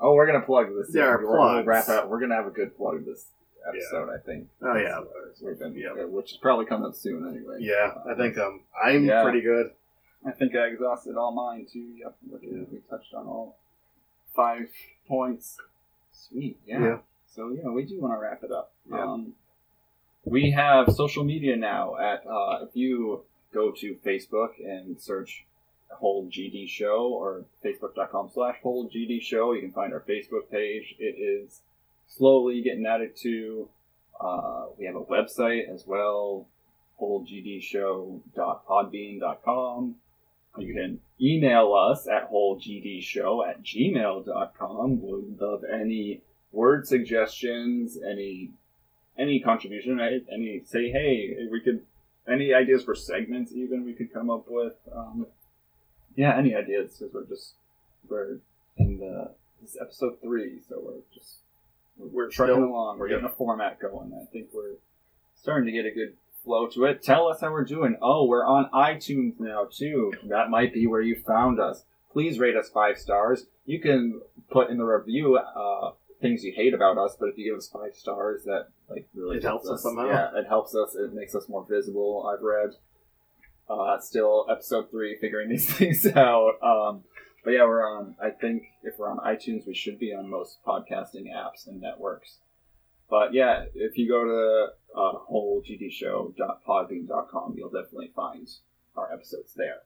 Oh, 0.02 0.14
we're 0.14 0.26
gonna 0.26 0.42
plug 0.46 0.68
this. 0.76 0.94
Yeah, 0.94 1.04
our 1.04 1.24
We're 1.26 1.38
gonna 1.38 1.64
wrap 1.64 1.88
up. 1.90 2.10
We're 2.10 2.20
gonna 2.20 2.36
have 2.36 2.48
a 2.48 2.52
good 2.52 2.76
plug 2.76 3.06
this 3.06 3.26
episode. 3.68 4.10
I 4.10 4.18
think. 4.26 4.48
oh 4.62 4.76
yeah 4.76 5.02
been, 5.60 5.74
Yeah. 5.76 6.06
which 6.06 6.32
is 6.32 6.38
probably 6.38 6.66
coming 6.66 6.88
up 6.88 6.96
soon 6.96 7.28
anyway. 7.28 7.58
yeah. 7.60 7.94
I 8.10 8.16
think 8.16 8.38
um 8.38 8.62
I'm 8.84 9.06
Yeah. 9.06 9.24
pretty 9.24 9.42
good. 9.42 9.72
I 10.26 10.32
think 10.32 10.56
I 10.56 10.68
exhausted 10.68 11.16
all 11.16 11.32
mine 11.32 11.66
too. 11.72 11.80
Yep. 11.98 12.16
It. 12.42 12.72
We 12.72 12.80
touched 12.90 13.14
on 13.14 13.26
all 13.28 13.58
five 14.36 14.70
points. 15.08 15.58
Sweet. 16.12 16.58
Yeah. 16.66 16.82
Yeah. 16.84 16.98
So 17.34 17.50
yeah, 17.52 17.70
we 17.70 17.86
do 17.86 18.00
want 18.02 18.14
to 18.14 18.18
wrap 18.20 18.44
it 18.44 18.52
up. 18.52 18.72
Yeah. 18.92 19.04
Um, 19.04 19.34
we 20.26 20.52
have 20.52 20.92
social 20.94 21.24
media 21.24 21.56
now. 21.56 21.96
At 21.98 22.26
uh, 22.28 22.66
if 22.66 22.76
you 22.76 23.24
go 23.54 23.72
to 23.72 23.96
Facebook 24.06 24.50
and 24.64 25.00
search 25.00 25.46
Whole 25.92 26.28
GD 26.28 26.68
Show 26.70 27.08
or 27.14 27.46
Facebook.com 27.64 28.30
slash 28.34 28.58
Whole 28.62 28.90
GD 28.90 29.22
Show, 29.22 29.54
you 29.54 29.62
can 29.62 29.72
find 29.72 29.94
our 29.94 30.02
Facebook 30.02 30.50
page. 30.52 30.96
It 31.00 31.16
is 31.18 31.62
slowly 32.10 32.62
getting 32.62 32.86
added 32.86 33.16
to. 33.22 33.70
Uh, 34.20 34.66
we 34.78 34.86
have 34.86 34.98
a 34.98 35.06
website 35.06 35.74
as 35.74 35.88
well, 35.88 36.46
wholegdshow.podbean.com. 37.02 39.96
You 40.58 40.74
can 40.74 41.00
email 41.22 41.74
us 41.74 42.08
at 42.08 42.32
wholegdshow 42.32 43.48
at 43.48 43.62
gmail.com. 43.64 45.02
Would 45.02 45.40
love 45.40 45.64
any 45.64 46.22
word 46.52 46.88
suggestions, 46.88 47.98
any 47.98 48.52
any 49.18 49.40
contribution, 49.40 49.98
right? 49.98 50.26
any 50.32 50.62
say, 50.66 50.90
hey, 50.90 51.36
we 51.52 51.60
could, 51.60 51.82
any 52.28 52.54
ideas 52.54 52.84
for 52.84 52.96
segments 52.96 53.52
even 53.52 53.84
we 53.84 53.94
could 53.94 54.14
come 54.14 54.30
up 54.30 54.46
with. 54.48 54.76
Um, 54.96 55.26
yeah, 56.16 56.38
any 56.38 56.56
ideas 56.56 56.96
because 56.98 57.14
we're 57.14 57.26
just 57.26 57.56
we're 58.08 58.38
in 58.78 59.00
the 59.00 59.32
this 59.62 59.72
is 59.72 59.78
episode 59.82 60.22
three, 60.22 60.62
so 60.68 60.82
we're 60.82 61.02
just 61.14 61.40
we're, 62.00 62.08
We're 62.08 62.30
trucking 62.30 62.56
still- 62.56 62.64
along. 62.66 62.98
We're 63.00 63.10
yeah. 63.10 63.18
getting 63.18 63.30
a 63.30 63.36
format 63.36 63.80
going. 63.80 64.12
I 64.14 64.26
think 64.32 64.48
we're 64.54 64.76
starting 65.36 65.66
to 65.68 65.72
get 65.72 65.86
a 65.86 65.92
good 65.94 66.16
flow 66.44 66.68
to 66.70 66.86
it. 66.86 67.04
Tell 67.04 67.28
us 67.28 67.42
how 67.42 67.52
we're 67.52 67.66
doing. 67.66 67.98
Oh, 68.02 68.26
we're 68.26 68.46
on 68.46 68.70
iTunes 68.74 69.40
now 69.40 69.68
too. 69.72 70.14
That 70.30 70.50
might 70.50 70.74
be 70.74 70.88
where 70.88 71.02
you 71.02 71.16
found 71.28 71.60
us. 71.60 71.84
Please 72.12 72.40
rate 72.40 72.56
us 72.56 72.70
five 72.70 72.98
stars. 72.98 73.46
You 73.66 73.80
can 73.80 74.22
put 74.50 74.70
in 74.72 74.78
the 74.78 74.86
review 74.86 75.38
uh, 75.38 75.92
things 76.22 76.44
you 76.44 76.54
hate 76.56 76.74
about 76.74 76.98
us, 76.98 77.16
but 77.20 77.30
if 77.30 77.38
you 77.38 77.52
give 77.52 77.58
us 77.58 77.70
five 77.72 77.94
stars, 77.94 78.44
that 78.46 78.68
like 78.90 79.08
really 79.14 79.38
It 79.38 79.44
helps 79.44 79.70
us 79.70 79.84
somehow. 79.84 80.08
Yeah, 80.08 80.30
it 80.40 80.48
helps 80.48 80.74
us. 80.74 80.96
It 80.96 81.14
makes 81.14 81.36
us 81.36 81.48
more 81.50 81.66
visible. 81.70 82.28
I've 82.34 82.42
read. 82.44 82.72
Uh, 83.70 84.00
still 84.00 84.48
episode 84.50 84.90
three, 84.90 85.16
figuring 85.22 85.48
these 85.50 85.72
things 85.78 86.04
out. 86.08 86.54
Um, 86.64 87.04
but 87.44 87.52
yeah, 87.52 87.64
we're 87.64 87.86
on. 87.86 88.16
I 88.22 88.32
think 88.32 88.64
if 88.84 88.98
we're 88.98 89.10
on 89.10 89.20
iTunes, 89.20 89.68
we 89.68 89.74
should 89.74 90.00
be 90.00 90.14
on 90.14 90.30
most 90.30 90.60
podcasting 90.66 91.28
apps 91.34 91.68
and 91.68 91.82
networks. 91.82 92.38
But 93.10 93.34
yeah, 93.34 93.66
if 93.74 93.98
you 93.98 94.08
go 94.08 94.24
to 94.24 94.68
uh, 94.96 95.14
wholegdshow.podbean.com, 95.32 97.56
you'll 97.58 97.70
definitely 97.70 98.12
find 98.16 98.48
our 98.96 99.12
episodes 99.12 99.54
there. 99.56 99.80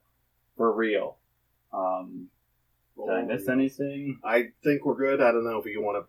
For 0.57 0.73
real. 0.73 1.17
Um, 1.71 2.27
did 2.97 3.09
I 3.09 3.21
miss 3.23 3.47
anything? 3.49 4.19
I 4.23 4.49
think 4.63 4.85
we're 4.85 4.95
good. 4.95 5.19
I 5.21 5.31
don't 5.31 5.45
know 5.45 5.59
if 5.59 5.65
you 5.65 5.81
want 5.81 6.03
to 6.03 6.07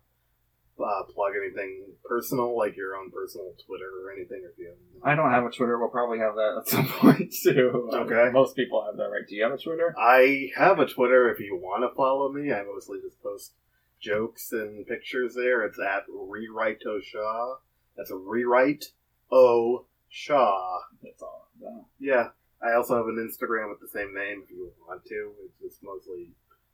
uh, 0.79 1.03
plug 1.13 1.33
anything 1.41 1.85
personal, 2.03 2.57
like 2.57 2.75
your 2.75 2.95
own 2.95 3.11
personal 3.11 3.53
Twitter 3.65 3.89
or 4.03 4.11
anything, 4.11 4.43
if 4.51 4.57
you. 4.57 4.67
have 4.67 5.03
I 5.03 5.15
don't 5.15 5.31
have 5.31 5.45
a 5.45 5.49
Twitter. 5.49 5.77
We'll 5.79 5.89
probably 5.89 6.19
have 6.19 6.35
that 6.35 6.57
at 6.61 6.67
some 6.67 6.87
point 6.99 7.33
too. 7.43 7.89
Okay. 7.93 8.29
most 8.31 8.55
people 8.55 8.83
have 8.85 8.97
that, 8.97 9.09
right? 9.09 9.27
Do 9.27 9.35
you 9.35 9.43
have 9.43 9.53
a 9.53 9.57
Twitter? 9.57 9.95
I 9.97 10.49
have 10.57 10.79
a 10.79 10.85
Twitter 10.87 11.31
if 11.31 11.39
you 11.39 11.55
want 11.55 11.83
to 11.89 11.95
follow 11.95 12.31
me. 12.31 12.51
I 12.51 12.63
mostly 12.63 12.99
just 13.01 13.21
post 13.21 13.53
jokes 13.99 14.51
and 14.51 14.85
pictures 14.85 15.35
there. 15.35 15.63
It's 15.63 15.79
at 15.79 16.03
Rewrite 16.09 16.81
O 16.87 16.99
Shaw. 17.01 17.55
That's 17.95 18.11
a 18.11 18.17
Rewrite 18.17 18.85
O 19.31 19.85
Shaw. 20.09 20.79
That's 21.01 21.21
all. 21.21 21.49
Yeah. 21.61 21.79
Yeah. 21.99 22.27
I 22.61 22.75
also 22.75 22.95
have 22.97 23.07
an 23.07 23.17
Instagram 23.17 23.69
with 23.69 23.79
the 23.79 23.87
same 23.87 24.13
name 24.13 24.43
if 24.43 24.49
you 24.51 24.71
want 24.87 25.05
to. 25.05 25.31
It's 25.45 25.59
just 25.61 25.83
mostly, 25.83 26.31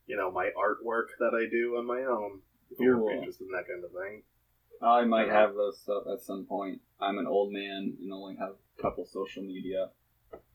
you 0.07 0.15
know, 0.15 0.31
my 0.31 0.49
artwork 0.57 1.07
that 1.19 1.33
I 1.35 1.49
do 1.49 1.75
on 1.77 1.85
my 1.85 2.01
own. 2.01 2.39
You're 2.79 2.97
Cool. 2.97 3.09
interested 3.09 3.45
in 3.45 3.51
that 3.53 3.67
kind 3.67 3.83
of 3.83 3.91
thing. 3.91 4.23
I 4.81 5.03
might 5.05 5.29
have 5.29 5.53
those 5.55 5.87
up 5.87 6.05
at 6.11 6.21
some 6.21 6.45
point. 6.45 6.81
I'm 6.99 7.17
an 7.19 7.27
old 7.27 7.51
man 7.53 7.97
and 8.01 8.11
only 8.11 8.35
have 8.37 8.55
a 8.77 8.81
couple 8.81 9.05
social 9.05 9.43
media, 9.43 9.89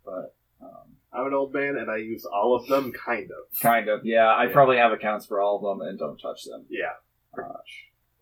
but 0.04 0.34
um, 0.60 0.96
I'm 1.12 1.26
an 1.28 1.34
old 1.34 1.52
man 1.54 1.76
and 1.76 1.88
I 1.90 1.98
use 1.98 2.24
all 2.24 2.54
of 2.56 2.66
them, 2.66 2.92
kind 2.92 3.30
of. 3.30 3.58
kind 3.60 3.88
of. 3.88 4.04
Yeah, 4.04 4.26
I 4.32 4.46
Yeah. 4.46 4.52
probably 4.52 4.78
have 4.78 4.90
accounts 4.92 5.26
for 5.26 5.40
all 5.40 5.56
of 5.56 5.78
them 5.78 5.86
and 5.86 5.98
don't 5.98 6.18
touch 6.18 6.44
them. 6.44 6.64
Yeah. 6.68 6.94
Uh, 7.38 7.52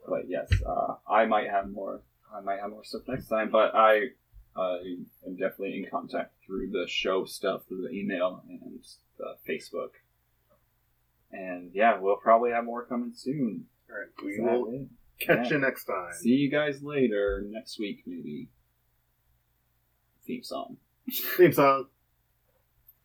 but 0.07 0.29
yes, 0.29 0.51
uh, 0.67 0.97
I 1.09 1.25
might 1.27 1.49
have 1.49 1.71
more. 1.71 2.03
I 2.35 2.41
might 2.41 2.61
have 2.61 2.71
more 2.71 2.85
stuff 2.85 3.03
next 3.09 3.29
time. 3.29 3.51
But 3.51 3.75
I 3.75 4.09
uh, 4.57 4.79
am 5.25 5.37
definitely 5.37 5.79
in 5.79 5.87
contact 5.91 6.35
through 6.45 6.71
the 6.71 6.87
show 6.89 7.25
stuff, 7.25 7.63
through 7.67 7.83
the 7.83 7.91
email 7.91 8.43
and 8.49 8.81
the 9.19 9.37
Facebook. 9.49 9.91
And 11.33 11.71
yeah, 11.73 11.99
we'll 11.99 12.17
probably 12.17 12.51
have 12.51 12.65
more 12.65 12.85
coming 12.85 13.13
soon. 13.15 13.67
All 13.95 14.01
right. 14.01 14.09
We 14.25 14.41
will? 14.41 14.87
Catch 15.21 15.51
you 15.51 15.59
next 15.59 15.85
time. 15.85 16.13
See 16.13 16.31
you 16.31 16.51
guys 16.51 16.83
later 16.83 17.45
next 17.47 17.79
week, 17.79 18.03
maybe. 18.07 18.49
Theme 20.27 20.43
song. 20.43 20.79
Theme 21.37 21.53
song. 21.53 21.87